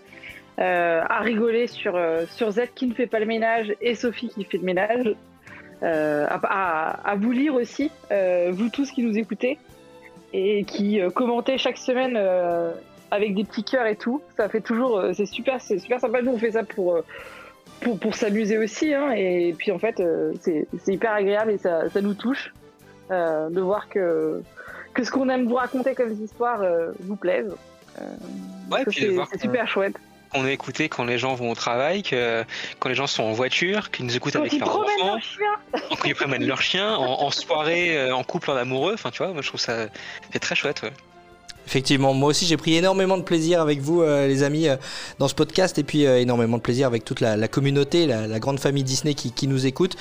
euh, 0.62 1.02
à 1.10 1.20
rigoler 1.20 1.68
sur, 1.68 1.96
euh, 1.96 2.26
sur 2.28 2.52
Z 2.52 2.62
qui 2.76 2.88
ne 2.88 2.94
fait 2.94 3.08
pas 3.08 3.20
le 3.20 3.26
ménage 3.26 3.74
et 3.82 3.96
Sophie 3.96 4.30
qui 4.30 4.44
fait 4.46 4.58
le 4.60 4.64
ménage, 4.64 5.14
euh, 5.84 6.26
à, 6.30 6.40
à- 6.44 7.10
à 7.12 7.16
vous 7.16 7.32
lire 7.32 7.56
aussi, 7.56 7.92
vous 8.10 8.70
tous 8.70 8.92
qui 8.92 9.04
nous 9.04 9.18
écoutez 9.18 9.58
et 10.34 10.64
qui 10.64 11.02
commentez 11.16 11.58
chaque 11.58 11.78
semaine 11.78 12.18
avec 13.10 13.34
des 13.36 13.44
petits 13.44 13.64
cœurs 13.64 13.88
et 13.88 13.96
tout. 13.98 14.22
Ça 14.38 14.48
fait 14.48 14.62
toujours, 14.62 15.04
c'est 15.14 15.26
super, 15.26 15.60
c'est 15.60 15.80
super 15.80 16.00
sympa. 16.00 16.22
Nous, 16.22 16.32
on 16.32 16.38
fait 16.38 16.52
ça 16.52 16.64
pour. 16.64 17.00
pour, 17.82 17.98
pour 18.00 18.14
s'amuser 18.16 18.60
aussi, 18.60 18.94
hein, 18.94 19.12
et 19.12 19.56
puis 19.58 19.72
en 19.72 19.80
fait, 19.80 20.00
euh, 20.00 20.34
c'est 20.42 20.68
c'est 20.84 20.94
hyper 20.94 21.14
agréable 21.14 21.50
et 21.52 21.58
ça, 21.58 21.90
ça 21.90 22.00
nous 22.00 22.14
touche 22.14 22.54
euh, 23.10 23.50
de 23.50 23.60
voir 23.60 23.90
que, 23.90 24.44
que 24.94 25.04
ce 25.04 25.10
qu'on 25.10 25.28
aime 25.30 25.48
vous 25.48 25.56
raconter 25.56 25.96
comme 25.96 26.12
histoires 26.12 26.62
euh, 26.62 26.92
vous 27.00 27.16
plaise. 27.16 27.52
Ouais, 28.72 28.84
puis 28.92 29.02
c'est 29.32 29.42
super 29.42 29.68
chouette. 29.68 29.96
Qu'on 30.32 30.46
est 30.46 30.54
écouté 30.54 30.90
quand 30.90 31.04
les 31.04 31.18
gens 31.18 31.36
vont 31.36 31.52
au 31.52 31.56
travail, 31.56 32.04
que 32.04 32.44
quand 32.80 32.90
les 32.90 32.96
gens 32.96 33.08
sont 33.08 33.24
en 33.24 33.32
voiture, 33.32 33.92
qu'ils 33.92 34.06
nous 34.06 34.16
écoutent 34.16 34.36
avec 34.36 34.54
leurs 34.54 34.70
enfants, 34.70 35.18
quand 35.90 36.06
ils 36.06 36.16
promènent 36.16 36.46
leur 36.46 36.62
chien, 36.62 36.96
en, 36.96 37.24
en 37.24 37.32
soirée, 37.32 37.98
euh, 37.98 38.16
en 38.16 38.24
couple, 38.24 38.52
en 38.52 38.56
amoureux. 38.56 38.94
Enfin, 38.94 39.12
tu 39.12 39.20
vois, 39.24 39.34
moi 39.34 39.42
je 39.42 39.48
trouve 39.48 39.60
ça 39.60 39.88
c'est 40.32 40.40
très 40.40 40.56
chouette. 40.56 40.82
Ouais. 40.84 40.94
Effectivement, 41.72 42.14
moi 42.14 42.32
aussi 42.32 42.46
j'ai 42.46 42.58
pris 42.58 42.76
énormément 42.76 43.18
de 43.18 43.24
plaisir 43.24 43.62
avec 43.62 43.80
vous 43.80 44.02
euh, 44.02 44.28
les 44.28 44.44
amis 44.44 44.68
euh, 44.68 44.76
dans 45.20 45.30
ce 45.30 45.34
podcast 45.34 45.80
et 45.80 45.84
puis 45.84 46.06
euh, 46.06 46.20
énormément 46.20 46.58
de 46.58 46.62
plaisir 46.62 46.86
avec 46.86 47.06
toute 47.06 47.22
la, 47.22 47.48
communauté, 47.48 48.08
la, 48.08 48.40
grande 48.40 48.60
famille 48.60 48.84
Disney 48.84 49.14
qui, 49.14 49.48
nous 49.48 49.66
écoute, 49.66 49.96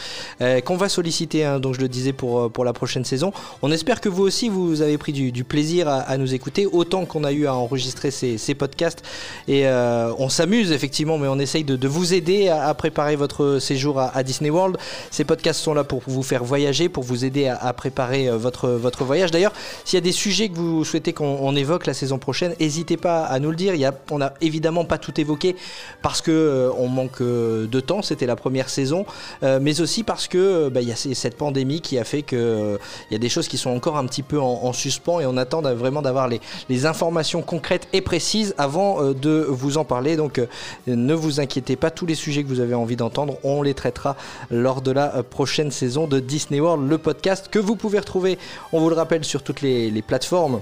qu'on 0.64 0.76
va 0.76 0.88
solliciter, 0.88 1.44
hein, 1.44 1.60
donc 1.60 1.76
je 1.76 1.80
le 1.80 1.88
disais 1.88 2.12
pour, 2.12 2.50
pour 2.50 2.64
la 2.64 2.72
prochaine 2.72 3.04
saison. 3.04 3.32
On 3.62 3.70
espère 3.70 4.00
que 4.00 4.08
vous 4.08 4.24
aussi 4.24 4.48
vous 4.48 4.82
avez 4.82 4.98
pris 4.98 5.12
du, 5.12 5.44
plaisir 5.44 5.86
à, 5.88 6.16
nous 6.18 6.34
écouter, 6.34 6.66
autant 6.66 7.04
qu'on 7.04 7.22
a 7.22 7.30
eu 7.30 7.46
à 7.46 7.54
enregistrer 7.54 8.10
ces, 8.10 8.36
ces 8.36 8.54
podcasts 8.54 9.04
et 9.46 9.66
on 9.68 10.28
s'amuse 10.28 10.72
effectivement, 10.72 11.18
mais 11.18 11.28
on 11.28 11.38
essaye 11.38 11.62
de, 11.62 11.76
de 11.76 11.88
vous 11.88 12.14
aider 12.14 12.48
à, 12.48 12.74
préparer 12.74 13.14
votre 13.14 13.58
séjour 13.60 14.00
à, 14.00 14.16
à 14.16 14.22
Disney 14.22 14.50
World. 14.50 14.76
Ces 15.10 15.24
podcasts 15.24 15.60
sont 15.60 15.74
là 15.74 15.84
pour 15.84 16.02
vous 16.06 16.22
faire 16.22 16.42
voyager, 16.42 16.88
pour 16.88 17.04
vous 17.04 17.24
aider 17.24 17.46
à, 17.46 17.72
préparer 17.74 18.30
votre, 18.30 18.70
votre 18.70 19.04
voyage. 19.04 19.30
D'ailleurs, 19.30 19.52
s'il 19.84 19.96
y 19.96 20.02
a 20.02 20.04
des 20.04 20.12
sujets 20.12 20.48
que 20.48 20.56
vous 20.56 20.84
souhaitez 20.84 21.12
qu'on 21.12 21.59
on 21.60 21.62
l'évoque 21.62 21.86
la 21.86 21.92
saison 21.92 22.18
prochaine, 22.18 22.54
n'hésitez 22.58 22.96
pas 22.96 23.24
à 23.24 23.38
nous 23.38 23.50
le 23.50 23.56
dire. 23.56 23.74
Il 23.74 23.84
a, 23.84 23.92
on 24.10 24.16
n'a 24.16 24.32
évidemment 24.40 24.86
pas 24.86 24.96
tout 24.96 25.20
évoqué 25.20 25.56
parce 26.00 26.22
que 26.22 26.30
euh, 26.30 26.70
on 26.78 26.88
manque 26.88 27.20
euh, 27.20 27.66
de 27.66 27.80
temps. 27.80 28.00
C'était 28.00 28.24
la 28.24 28.34
première 28.34 28.70
saison, 28.70 29.04
euh, 29.42 29.58
mais 29.60 29.82
aussi 29.82 30.02
parce 30.02 30.26
que 30.26 30.38
euh, 30.38 30.70
bah, 30.70 30.80
y 30.80 30.90
a 30.90 30.96
cette 30.96 31.36
pandémie 31.36 31.82
qui 31.82 31.98
a 31.98 32.04
fait 32.04 32.22
que 32.22 32.36
euh, 32.36 32.78
il 33.10 33.12
y 33.12 33.16
a 33.16 33.18
des 33.18 33.28
choses 33.28 33.46
qui 33.46 33.58
sont 33.58 33.68
encore 33.68 33.98
un 33.98 34.06
petit 34.06 34.22
peu 34.22 34.40
en, 34.40 34.60
en 34.62 34.72
suspens 34.72 35.20
et 35.20 35.26
on 35.26 35.36
attend 35.36 35.60
vraiment 35.60 36.00
d'avoir 36.00 36.28
les, 36.28 36.40
informations 36.86 37.42
concrètes 37.42 37.88
et 37.92 38.00
précises 38.00 38.54
avant 38.56 39.12
de 39.12 39.44
vous 39.46 39.76
en 39.76 39.84
parler. 39.84 40.16
Donc 40.16 40.40
ne 40.86 41.12
vous 41.12 41.40
inquiétez 41.40 41.76
pas, 41.76 41.90
tous 41.90 42.06
les 42.06 42.14
sujets 42.14 42.42
que 42.42 42.48
vous 42.48 42.60
avez 42.60 42.74
envie 42.74 42.96
d'entendre, 42.96 43.36
on 43.44 43.60
les 43.60 43.74
traitera 43.74 44.16
lors 44.50 44.80
de 44.80 44.90
la 44.90 45.22
prochaine 45.22 45.70
saison 45.70 46.06
de 46.06 46.20
Disney 46.20 46.58
World, 46.58 46.88
le 46.88 46.96
podcast 46.96 47.48
que 47.50 47.58
vous 47.58 47.76
pouvez 47.76 47.98
retrouver, 47.98 48.38
on 48.72 48.80
vous 48.80 48.88
le 48.88 48.94
rappelle, 48.94 49.24
sur 49.24 49.42
toutes 49.42 49.60
les, 49.60 50.00
plateformes 50.00 50.60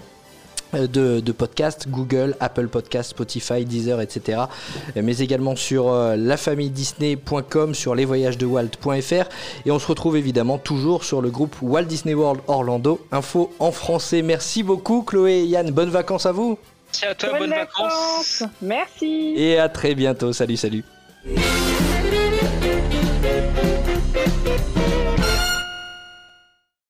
de, 0.73 1.21
de 1.21 1.33
podcasts, 1.33 1.89
Google, 1.89 2.37
Apple 2.41 2.69
Podcasts, 2.69 3.11
Spotify, 3.11 3.64
Deezer, 3.64 4.01
etc. 4.01 4.43
Euh, 4.97 5.03
Mais 5.03 5.19
également 5.19 5.57
sur 5.57 5.93
euh, 5.93 6.16
lafamille-disney.com, 6.16 7.75
sur 7.75 7.95
lesvoyagesdewalt.fr. 7.95 9.29
Et 9.66 9.71
on 9.71 9.79
se 9.79 9.87
retrouve 9.87 10.16
évidemment 10.16 10.59
toujours 10.59 11.05
sur 11.05 11.23
le 11.23 11.31
groupe 11.31 11.57
Walt 11.62 11.85
Disney 11.85 12.14
World 12.14 12.41
Orlando, 12.47 13.01
info 13.12 13.53
en 13.59 13.73
français. 13.73 14.23
Merci 14.23 14.62
beaucoup 14.62 15.03
Chloé 15.03 15.41
et 15.41 15.45
Yann, 15.45 15.71
bonnes 15.71 15.91
vacances 15.91 16.27
à 16.27 16.33
vous 16.33 16.59
Merci 16.89 17.05
à 17.05 17.14
toi, 17.14 17.39
bonnes 17.39 17.51
vacances. 17.51 18.43
Merci. 18.62 19.35
et 19.37 19.59
à 19.59 19.69
très 19.69 19.95
bientôt. 19.95 20.33
Salut, 20.33 20.57
salut. 20.57 20.85
Thank 23.21 23.68